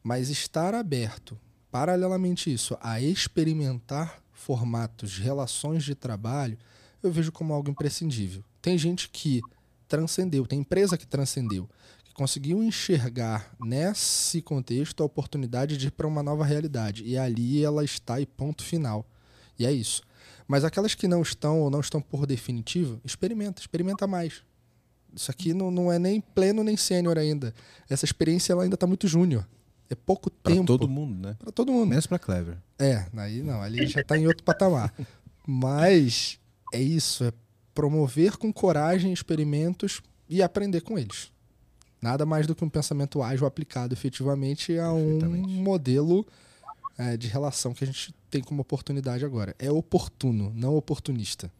Mas 0.03 0.29
estar 0.29 0.74
aberto, 0.74 1.39
paralelamente 1.70 2.53
isso, 2.53 2.77
a 2.81 3.01
experimentar 3.01 4.20
formatos, 4.33 5.16
relações 5.16 5.85
de 5.85 5.95
trabalho, 5.95 6.59
eu 7.03 7.12
vejo 7.12 7.31
como 7.31 7.55
algo 7.55 7.70
imprescindível. 7.70 8.45
Tem 8.61 8.77
gente 8.77 9.09
que 9.09 9.41
transcendeu, 9.87 10.47
tem 10.47 10.61
empresa 10.61 10.99
que 10.99 11.07
transcendeu, 11.07 11.69
que 12.05 12.12
conseguiu 12.12 12.62
enxergar 12.62 13.55
nesse 13.61 14.43
contexto 14.43 15.03
a 15.03 15.07
oportunidade 15.07 15.77
de 15.77 15.87
ir 15.87 15.91
para 15.93 16.07
uma 16.07 16.23
nova 16.23 16.45
realidade. 16.45 17.05
E 17.05 17.16
ali 17.16 17.65
ela 17.65 17.85
está 17.85 18.20
e 18.20 18.27
ponto 18.27 18.65
final. 18.65 19.07
E 19.59 19.65
é 19.65 19.73
isso. 19.73 20.03
Mas 20.53 20.65
aquelas 20.65 20.95
que 20.95 21.09
não 21.09 21.23
estão 21.23 21.61
ou 21.61 21.70
não 21.70 21.81
estão 21.81 21.99
por 21.99 22.27
definitivo, 22.27 23.01
experimenta, 23.03 23.59
experimenta 23.62 24.07
mais. 24.07 24.43
Isso 25.16 25.31
aqui 25.31 25.55
não, 25.55 25.70
não 25.70 25.91
é 25.91 25.99
nem 25.99 26.20
pleno 26.20 26.62
nem 26.62 26.77
sênior 26.77 27.16
ainda. 27.16 27.55
Essa 27.89 28.05
experiência 28.05 28.53
ela 28.53 28.62
ainda 28.62 28.77
tá 28.77 28.87
muito 28.87 29.09
júnior. 29.09 29.49
É 29.89 29.95
pouco 29.95 30.31
Pra 30.31 30.53
tempo. 30.53 30.66
todo 30.66 30.87
mundo, 30.87 31.27
né? 31.27 31.37
Pra 31.39 31.51
todo 31.51 31.73
mundo. 31.73 31.89
Menos 31.89 32.07
pra 32.07 32.19
Clever. 32.19 32.59
É, 32.79 33.07
aí 33.16 33.43
não, 33.43 33.62
ali 33.62 33.87
já 33.87 34.05
tá 34.05 34.19
em 34.19 34.27
outro 34.27 34.45
patamar. 34.45 34.93
Mas 35.47 36.39
é 36.70 36.83
isso, 36.83 37.24
é 37.24 37.33
promover 37.74 38.37
com 38.37 38.53
coragem 38.53 39.11
experimentos 39.11 40.03
e 40.29 40.43
aprender 40.43 40.83
com 40.83 40.99
eles. 40.99 41.33
Nada 41.99 42.27
mais 42.27 42.47
do 42.47 42.55
que 42.55 42.62
um 42.62 42.69
pensamento 42.69 43.23
ágil 43.23 43.47
aplicado 43.47 43.95
efetivamente 43.95 44.79
a 44.79 44.93
um 44.93 45.19
modelo 45.49 46.27
é, 46.98 47.16
de 47.16 47.27
relação 47.28 47.73
que 47.74 47.85
a 47.85 47.86
gente 47.86 48.14
tem 48.31 48.43
como 48.43 48.60
oportunidade 48.62 49.24
agora. 49.24 49.55
É 49.59 49.70
oportuno, 49.70 50.52
não 50.55 50.74
oportunista. 50.77 51.51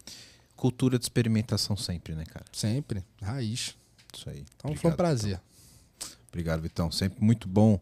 Cultura 0.57 0.99
de 0.99 1.05
experimentação 1.05 1.77
sempre, 1.77 2.15
né, 2.15 2.25
cara? 2.25 2.45
Sempre, 2.53 3.03
raiz. 3.21 3.75
Isso 4.15 4.29
aí. 4.29 4.45
Então 4.57 4.71
foi 4.77 4.91
um 4.91 4.93
Obrigado, 4.93 4.97
prazer. 4.97 5.41
Obrigado, 6.29 6.61
Vitão. 6.63 6.91
Sempre 6.91 7.23
muito 7.25 7.49
bom 7.49 7.81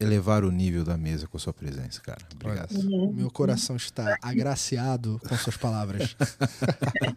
elevar 0.00 0.44
o 0.44 0.50
nível 0.52 0.84
da 0.84 0.96
mesa 0.96 1.26
com 1.26 1.36
a 1.36 1.40
sua 1.40 1.52
presença, 1.52 2.00
cara. 2.00 2.20
Obrigado. 2.34 2.72
Meu 3.12 3.30
coração 3.30 3.74
está 3.74 4.16
agraciado 4.22 5.20
com 5.28 5.36
suas 5.36 5.56
palavras. 5.56 6.14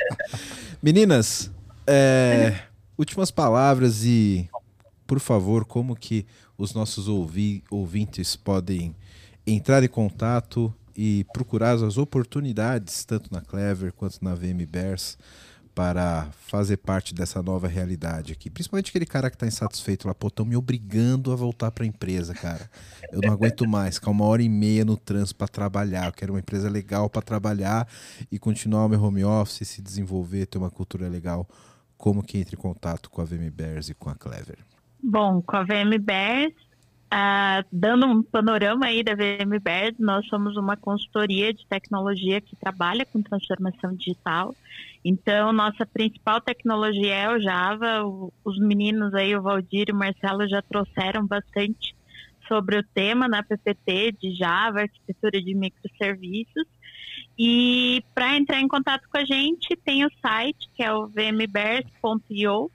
Meninas, 0.81 1.51
é, 1.85 2.63
últimas 2.97 3.30
palavras 3.31 4.03
e, 4.03 4.49
por 5.05 5.19
favor, 5.19 5.65
como 5.65 5.95
que 5.95 6.26
os 6.57 6.73
nossos 6.73 7.07
ouvi- 7.07 7.63
ouvintes 7.69 8.35
podem 8.35 8.95
entrar 9.45 9.84
em 9.84 9.88
contato 9.88 10.73
e 10.95 11.26
procurar 11.34 11.72
as 11.72 11.97
oportunidades, 11.97 13.03
tanto 13.05 13.34
na 13.34 13.41
Clever 13.41 13.93
quanto 13.93 14.23
na 14.23 14.35
VM 14.35 14.65
Bears, 14.69 15.18
para 15.73 16.27
fazer 16.47 16.77
parte 16.77 17.13
dessa 17.13 17.41
nova 17.41 17.68
realidade 17.68 18.34
aqui. 18.34 18.49
Principalmente 18.49 18.89
aquele 18.89 19.05
cara 19.05 19.30
que 19.30 19.35
está 19.35 19.47
insatisfeito 19.47 20.07
lá, 20.07 20.13
pô, 20.13 20.27
estão 20.27 20.45
me 20.45 20.55
obrigando 20.55 21.31
a 21.31 21.35
voltar 21.35 21.72
para 21.72 21.85
a 21.85 21.88
empresa, 21.88 22.34
cara. 22.34 22.69
Eu 23.11 23.22
não 23.22 23.31
aguento 23.31 23.68
mais, 23.68 23.95
ficar 23.95 24.11
uma 24.11 24.26
hora 24.26 24.43
e 24.43 24.49
meia 24.49 24.84
no 24.84 24.97
trânsito 24.97 25.38
para 25.38 25.47
trabalhar. 25.47 26.07
Eu 26.07 26.13
quero 26.13 26.34
uma 26.34 26.39
empresa 26.39 26.69
legal 26.69 27.09
para 27.09 27.22
trabalhar 27.22 27.88
e 28.30 28.38
continuar 28.38 28.85
o 28.85 28.89
meu 28.89 29.01
home 29.01 29.23
office, 29.23 29.68
se 29.68 29.81
desenvolver, 29.81 30.45
ter 30.45 30.57
uma 30.57 30.69
cultura 30.69 31.07
legal. 31.07 31.47
Como 31.97 32.22
que 32.22 32.38
entre 32.38 32.55
em 32.55 32.59
contato 32.59 33.09
com 33.09 33.22
a 33.22 33.26
VM 33.26 33.49
Bears 33.51 33.88
e 33.88 33.93
com 33.93 34.09
a 34.09 34.15
Clever? 34.15 34.59
Bom, 35.01 35.41
com 35.41 35.55
a 35.55 35.63
VM 35.63 35.97
Bears, 35.99 36.53
ah, 37.13 37.65
dando 37.69 38.05
um 38.05 38.23
panorama 38.23 38.85
aí 38.85 39.03
da 39.03 39.13
VM 39.13 39.59
Bears, 39.61 39.99
nós 39.99 40.25
somos 40.27 40.55
uma 40.55 40.77
consultoria 40.77 41.53
de 41.53 41.67
tecnologia 41.67 42.39
que 42.39 42.55
trabalha 42.55 43.05
com 43.05 43.21
transformação 43.21 43.93
digital. 43.93 44.55
Então, 45.03 45.51
nossa 45.51 45.85
principal 45.85 46.39
tecnologia 46.39 47.13
é 47.13 47.29
o 47.29 47.41
Java. 47.41 48.03
Os 48.45 48.57
meninos 48.57 49.13
aí, 49.13 49.35
o 49.35 49.41
Valdir 49.41 49.89
e 49.89 49.91
o 49.91 49.95
Marcelo, 49.95 50.47
já 50.47 50.61
trouxeram 50.61 51.27
bastante 51.27 51.93
sobre 52.47 52.77
o 52.77 52.83
tema 52.93 53.27
na 53.27 53.43
PPT 53.43 54.13
de 54.13 54.33
Java, 54.33 54.83
arquitetura 54.83 55.41
de 55.41 55.53
microserviços. 55.53 56.65
E 57.38 58.01
para 58.15 58.38
entrar 58.38 58.61
em 58.61 58.69
contato 58.69 59.09
com 59.09 59.17
a 59.17 59.25
gente, 59.25 59.75
tem 59.75 60.05
o 60.05 60.11
site, 60.21 60.69
que 60.73 60.81
é 60.81 60.93
o 60.93 61.07
vmbears.io. 61.07 62.71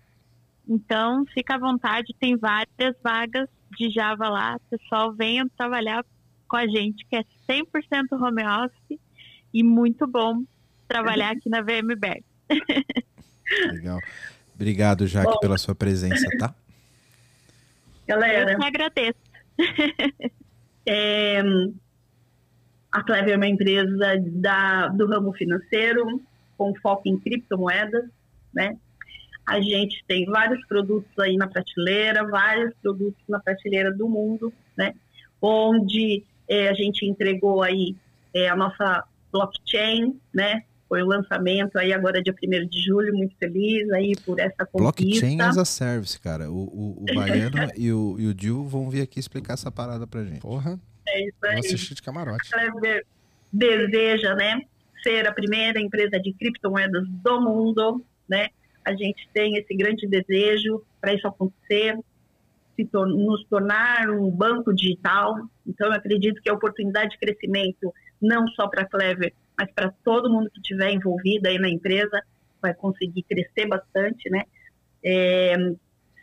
Então, 0.69 1.25
fica 1.33 1.55
à 1.55 1.59
vontade, 1.59 2.15
tem 2.21 2.37
várias 2.37 2.95
vagas 3.03 3.49
de 3.79 3.91
Java 3.91 4.29
lá. 4.29 4.59
Pessoal, 4.71 5.13
venham 5.13 5.49
trabalhar 5.49 6.05
com 6.49 6.57
a 6.57 6.67
gente, 6.67 7.05
que 7.07 7.17
é 7.17 7.25
100% 7.49 8.13
home 8.13 8.45
office 8.45 9.01
e 9.53 9.63
muito 9.63 10.07
bom 10.07 10.43
trabalhar 10.87 11.33
aqui 11.33 11.49
na 11.49 11.61
VMBR. 11.61 12.23
Legal. 13.73 13.99
Obrigado, 14.55 15.07
Jaque, 15.07 15.33
Bom. 15.33 15.39
pela 15.39 15.59
sua 15.59 15.75
presença, 15.75 16.27
tá? 16.39 16.55
Galera, 18.07 18.53
Eu 18.53 18.59
que 18.59 18.65
agradeço. 18.65 19.19
É, 20.89 21.43
a 22.93 23.03
Clever 23.03 23.35
é 23.35 23.37
uma 23.37 23.49
empresa 23.49 24.23
da, 24.23 24.87
do 24.87 25.09
ramo 25.09 25.33
financeiro, 25.33 26.23
com 26.57 26.73
foco 26.77 27.09
em 27.09 27.19
criptomoedas, 27.19 28.05
né? 28.55 28.79
A 29.47 29.61
gente 29.61 30.05
tem 30.09 30.25
vários 30.27 30.65
produtos 30.67 31.17
aí 31.19 31.37
na 31.37 31.47
prateleira, 31.47 32.27
vários 32.27 32.75
produtos 32.83 33.23
na 33.29 33.39
prateleira 33.39 33.93
do 33.93 34.09
mundo, 34.09 34.53
né? 34.77 34.93
Onde 35.41 36.25
é, 36.49 36.69
a 36.69 36.75
gente 36.75 37.07
entregou 37.07 37.63
aí 37.63 37.95
é, 38.35 38.49
a 38.49 38.57
nossa 38.57 39.05
blockchain, 39.33 40.19
né? 40.35 40.65
Foi 40.89 41.03
o 41.03 41.07
lançamento 41.07 41.77
aí 41.79 41.93
agora 41.93 42.23
dia 42.23 42.33
1 42.33 42.69
de 42.69 42.81
julho, 42.81 43.13
muito 43.15 43.37
feliz 43.37 43.91
aí 43.91 44.15
por 44.25 44.39
essa 44.39 44.65
conquista. 44.67 45.27
Blockchain 45.27 45.41
as 45.41 45.59
a 45.59 45.65
service, 45.65 46.19
cara. 46.21 46.51
O, 46.51 46.65
o, 46.65 47.03
o 47.03 47.05
Baiano 47.15 47.71
e 47.77 47.93
o, 47.93 48.17
e 48.19 48.27
o 48.27 48.35
Dil 48.35 48.65
vão 48.65 48.89
vir 48.89 49.03
aqui 49.03 49.19
explicar 49.19 49.55
essa 49.55 49.71
parada 49.71 50.07
pra 50.07 50.25
gente. 50.25 50.41
Porra, 50.41 50.79
É 51.09 51.25
isso 51.25 51.37
vou 51.41 51.51
aí. 51.51 51.59
assistir 51.59 51.95
de 51.95 52.03
camarote. 52.03 52.51
Clever 52.51 53.05
deseja, 53.53 54.35
né, 54.35 54.61
ser 55.03 55.27
a 55.27 55.33
primeira 55.33 55.81
empresa 55.81 56.21
de 56.21 56.33
criptomoedas 56.33 57.09
do 57.09 57.41
mundo, 57.41 58.05
né? 58.29 58.49
A 58.87 58.95
gente 58.95 59.29
tem 59.35 59.57
esse 59.57 59.75
grande 59.75 60.07
desejo 60.07 60.81
para 61.01 61.13
isso 61.13 61.27
acontecer, 61.27 61.99
tor- 62.93 63.09
nos 63.09 63.45
tornar 63.47 64.09
um 64.11 64.31
banco 64.31 64.73
digital. 64.73 65.35
Então, 65.67 65.89
eu 65.89 65.95
acredito 65.95 66.41
que 66.41 66.49
a 66.49 66.55
oportunidade 66.55 67.11
de 67.11 67.19
crescimento, 67.19 67.93
não 68.23 68.47
só 68.49 68.69
para 68.69 68.83
a 68.83 68.87
Clever, 68.87 69.35
mas 69.59 69.69
para 69.73 69.93
todo 70.05 70.31
mundo 70.31 70.49
que 70.51 70.61
estiver 70.61 70.93
envolvido 70.93 71.49
aí 71.49 71.59
na 71.59 71.69
empresa, 71.69 72.23
vai 72.63 72.73
conseguir 72.75 73.25
crescer 73.25 73.67
bastante, 73.67 74.31
né? 74.31 74.45
É, 75.03 75.57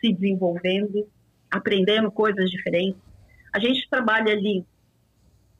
se 0.00 0.12
desenvolvendo, 0.12 1.06
aprendendo 1.50 2.10
coisas 2.10 2.50
diferentes. 2.50 2.98
A 3.52 3.58
gente 3.58 3.86
trabalha 3.90 4.32
ali 4.32 4.64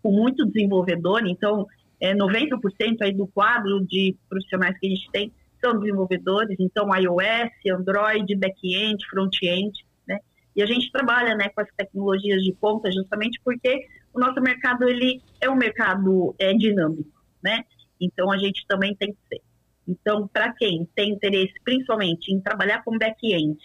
com 0.03 0.11
muito 0.11 0.47
desenvolvedor, 0.47 1.27
então 1.27 1.67
é, 2.01 2.15
90% 2.15 2.97
aí 3.03 3.13
do 3.13 3.27
quadro 3.27 3.85
de 3.87 4.17
profissionais 4.29 4.79
que 4.79 4.87
a 4.87 4.91
gente 4.91 5.11
tem 5.11 5.33
são 5.65 5.79
desenvolvedores, 5.79 6.57
então 6.61 6.95
iOS, 6.95 7.51
Android, 7.73 8.37
back-end, 8.37 9.05
front-end, 9.09 9.73
né? 10.07 10.19
E 10.55 10.63
a 10.63 10.67
gente 10.67 10.93
trabalha, 10.93 11.35
né, 11.35 11.49
com 11.49 11.61
as 11.63 11.69
tecnologias 11.77 12.43
de 12.43 12.53
ponta 12.53 12.93
justamente 12.93 13.41
porque 13.43 13.87
o 14.13 14.21
nosso 14.21 14.41
mercado 14.41 14.89
ele 14.89 15.23
é 15.41 15.49
um 15.49 15.57
mercado 15.57 16.35
é, 16.39 16.53
dinâmico, 16.53 17.11
né? 17.43 17.65
Então 18.01 18.31
a 18.31 18.37
gente 18.37 18.67
também 18.67 18.95
tem 18.95 19.13
que 19.13 19.19
ser. 19.29 19.41
Então, 19.87 20.29
para 20.29 20.53
quem 20.53 20.89
tem 20.95 21.11
interesse, 21.11 21.55
principalmente 21.63 22.33
em 22.33 22.41
trabalhar 22.41 22.83
com 22.83 22.99
back-end 22.99 23.59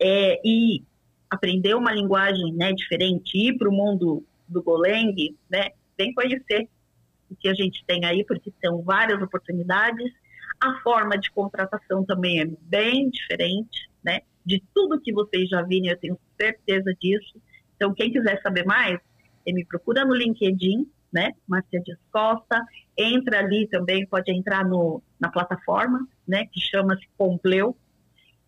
é, 0.00 0.40
e 0.44 0.84
aprender 1.28 1.74
uma 1.74 1.92
linguagem 1.92 2.52
né, 2.54 2.72
diferente, 2.72 3.36
ir 3.36 3.58
para 3.58 3.68
o 3.68 3.72
mundo 3.72 4.24
do 4.48 4.62
Golang, 4.62 5.14
né, 5.50 5.70
vem 5.98 6.14
conhecer 6.14 6.68
o 7.28 7.34
que 7.34 7.48
a 7.48 7.54
gente 7.54 7.84
tem 7.84 8.04
aí, 8.04 8.24
porque 8.24 8.52
são 8.64 8.80
várias 8.82 9.20
oportunidades. 9.20 10.12
A 10.60 10.80
forma 10.80 11.18
de 11.18 11.30
contratação 11.30 12.04
também 12.04 12.40
é 12.40 12.46
bem 12.46 13.10
diferente, 13.10 13.90
né? 14.02 14.20
De 14.44 14.62
tudo 14.74 15.00
que 15.00 15.12
vocês 15.12 15.48
já 15.48 15.62
viram, 15.62 15.88
eu 15.88 15.98
tenho 15.98 16.18
certeza 16.40 16.94
disso. 17.00 17.40
Então, 17.74 17.92
quem 17.92 18.10
quiser 18.10 18.40
saber 18.42 18.64
mais, 18.64 18.98
eh, 19.46 19.52
me 19.52 19.64
procura 19.64 20.04
no 20.04 20.14
LinkedIn, 20.14 20.88
né? 21.12 21.32
Márcia 21.46 21.80
Dias 21.80 21.98
Costa. 22.10 22.64
Entra 22.96 23.40
ali 23.40 23.68
também, 23.68 24.06
pode 24.06 24.32
entrar 24.32 24.64
no, 24.64 25.02
na 25.20 25.30
plataforma, 25.30 26.06
né? 26.26 26.46
Que 26.46 26.60
chama-se 26.60 27.06
Compleu, 27.18 27.76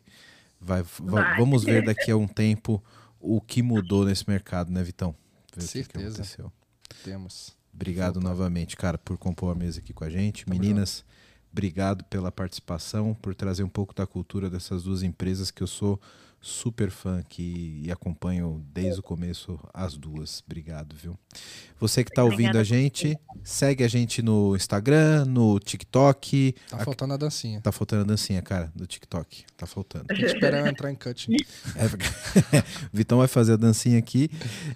vai, 0.62 0.84
va- 0.84 0.90
Vai. 1.24 1.38
Vamos 1.40 1.64
ver 1.64 1.84
daqui 1.86 2.12
a 2.12 2.18
um 2.18 2.28
tempo 2.28 2.84
o 3.20 3.42
que 3.42 3.64
mudou 3.64 4.06
nesse 4.06 4.30
mercado, 4.30 4.72
né, 4.72 4.84
Vitão? 4.84 5.16
Ver 5.56 5.64
o 5.64 5.68
que 5.68 5.72
Certeza. 5.72 6.08
aconteceu. 6.10 6.52
Temos. 7.04 7.56
Obrigado 7.74 8.16
Voltar. 8.16 8.30
novamente, 8.30 8.78
cara, 8.78 8.98
por 9.00 9.18
compor 9.18 9.52
a 9.52 9.56
mesa 9.56 9.80
aqui 9.80 9.94
com 9.94 10.04
a 10.04 10.10
gente. 10.10 10.48
Meninas, 10.48 11.04
Obrigado 11.52 12.04
pela 12.06 12.32
participação, 12.32 13.14
por 13.14 13.36
trazer 13.36 13.62
um 13.64 13.70
pouco 13.70 13.94
da 13.94 14.08
cultura 14.08 14.50
dessas 14.50 14.82
duas 14.84 15.04
empresas 15.04 15.52
que 15.52 15.62
eu 15.62 15.68
sou 15.68 16.02
super 16.44 16.92
fã 16.92 17.20
aqui 17.20 17.82
e 17.86 17.90
acompanho 17.90 18.62
desde 18.74 19.00
o 19.00 19.04
começo 19.04 19.58
as 19.74 19.96
duas. 19.96 20.44
Obrigado, 20.46 20.94
viu? 20.94 21.18
Você 21.80 22.04
que 22.04 22.12
está 22.12 22.24
ouvindo 22.24 22.58
a 22.58 22.64
gente, 22.64 23.18
segue 23.44 23.82
a 23.84 23.88
gente 23.88 24.22
no 24.22 24.54
Instagram, 24.54 25.24
no 25.26 25.58
TikTok. 25.58 26.54
Tá 26.70 26.80
faltando 26.80 27.14
a 27.14 27.18
dancinha. 27.18 27.62
Tá 27.62 27.72
faltando 27.72 28.02
a 28.02 28.06
dancinha, 28.06 28.42
cara, 28.42 28.70
do 28.76 28.86
TikTok. 28.86 29.46
Tá 29.56 29.66
faltando. 29.66 30.06
Tem 30.06 30.18
que 30.18 30.26
esperar 30.26 30.60
eu 30.60 30.68
entrar 30.68 30.92
em 30.92 30.96
cut. 30.96 31.28
É, 31.76 31.88
Vitão 32.92 33.20
vai 33.20 33.28
fazer 33.28 33.54
a 33.54 33.58
dancinha 33.58 33.98
aqui. 33.98 34.30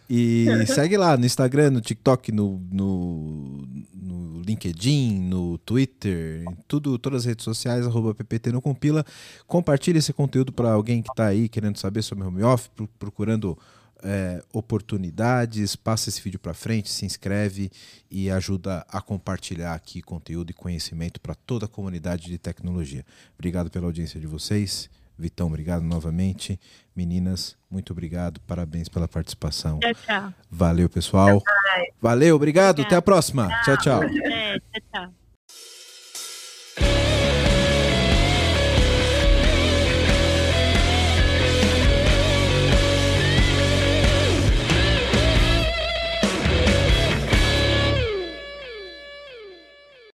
E 0.09 0.47
segue 0.67 0.95
lá 0.95 1.17
no 1.17 1.25
Instagram, 1.25 1.71
no 1.71 1.81
TikTok, 1.81 2.31
no, 2.31 2.61
no, 2.71 3.67
no 3.93 4.41
LinkedIn, 4.41 5.19
no 5.19 5.57
Twitter, 5.59 6.43
em 6.49 6.57
tudo, 6.67 6.97
todas 6.97 7.21
as 7.21 7.25
redes 7.25 7.43
sociais, 7.43 7.85
arroba 7.85 8.15
PPT 8.15 8.51
no 8.51 8.61
Compila. 8.61 9.05
Compartilhe 9.45 9.99
esse 9.99 10.13
conteúdo 10.13 10.53
para 10.53 10.71
alguém 10.71 11.01
que 11.01 11.09
está 11.09 11.27
aí 11.27 11.49
querendo 11.57 11.77
saber 11.77 12.03
sobre 12.03 12.23
home 12.23 12.43
office, 12.43 12.69
procurando 12.99 13.57
é, 14.03 14.43
oportunidades, 14.53 15.75
passa 15.75 16.07
esse 16.07 16.21
vídeo 16.21 16.39
para 16.39 16.53
frente, 16.53 16.87
se 16.87 17.03
inscreve 17.03 17.71
e 18.11 18.29
ajuda 18.29 18.85
a 18.87 19.01
compartilhar 19.01 19.73
aqui 19.73 20.03
conteúdo 20.03 20.51
e 20.51 20.53
conhecimento 20.53 21.19
para 21.19 21.33
toda 21.33 21.65
a 21.65 21.67
comunidade 21.67 22.27
de 22.27 22.37
tecnologia. 22.37 23.03
Obrigado 23.33 23.71
pela 23.71 23.87
audiência 23.87 24.19
de 24.19 24.27
vocês. 24.27 24.87
Vitão, 25.17 25.47
obrigado 25.47 25.81
novamente. 25.81 26.59
Meninas, 26.95 27.57
muito 27.71 27.91
obrigado. 27.91 28.39
Parabéns 28.41 28.87
pela 28.87 29.07
participação. 29.07 29.79
Tchau, 29.79 29.95
tchau. 29.95 30.33
Valeu, 30.51 30.87
pessoal. 30.87 31.41
Valeu, 31.99 32.35
obrigado. 32.35 32.83
Até 32.83 32.95
a 32.95 33.01
próxima. 33.01 33.49
Tchau, 33.63 33.77
tchau. 33.77 34.01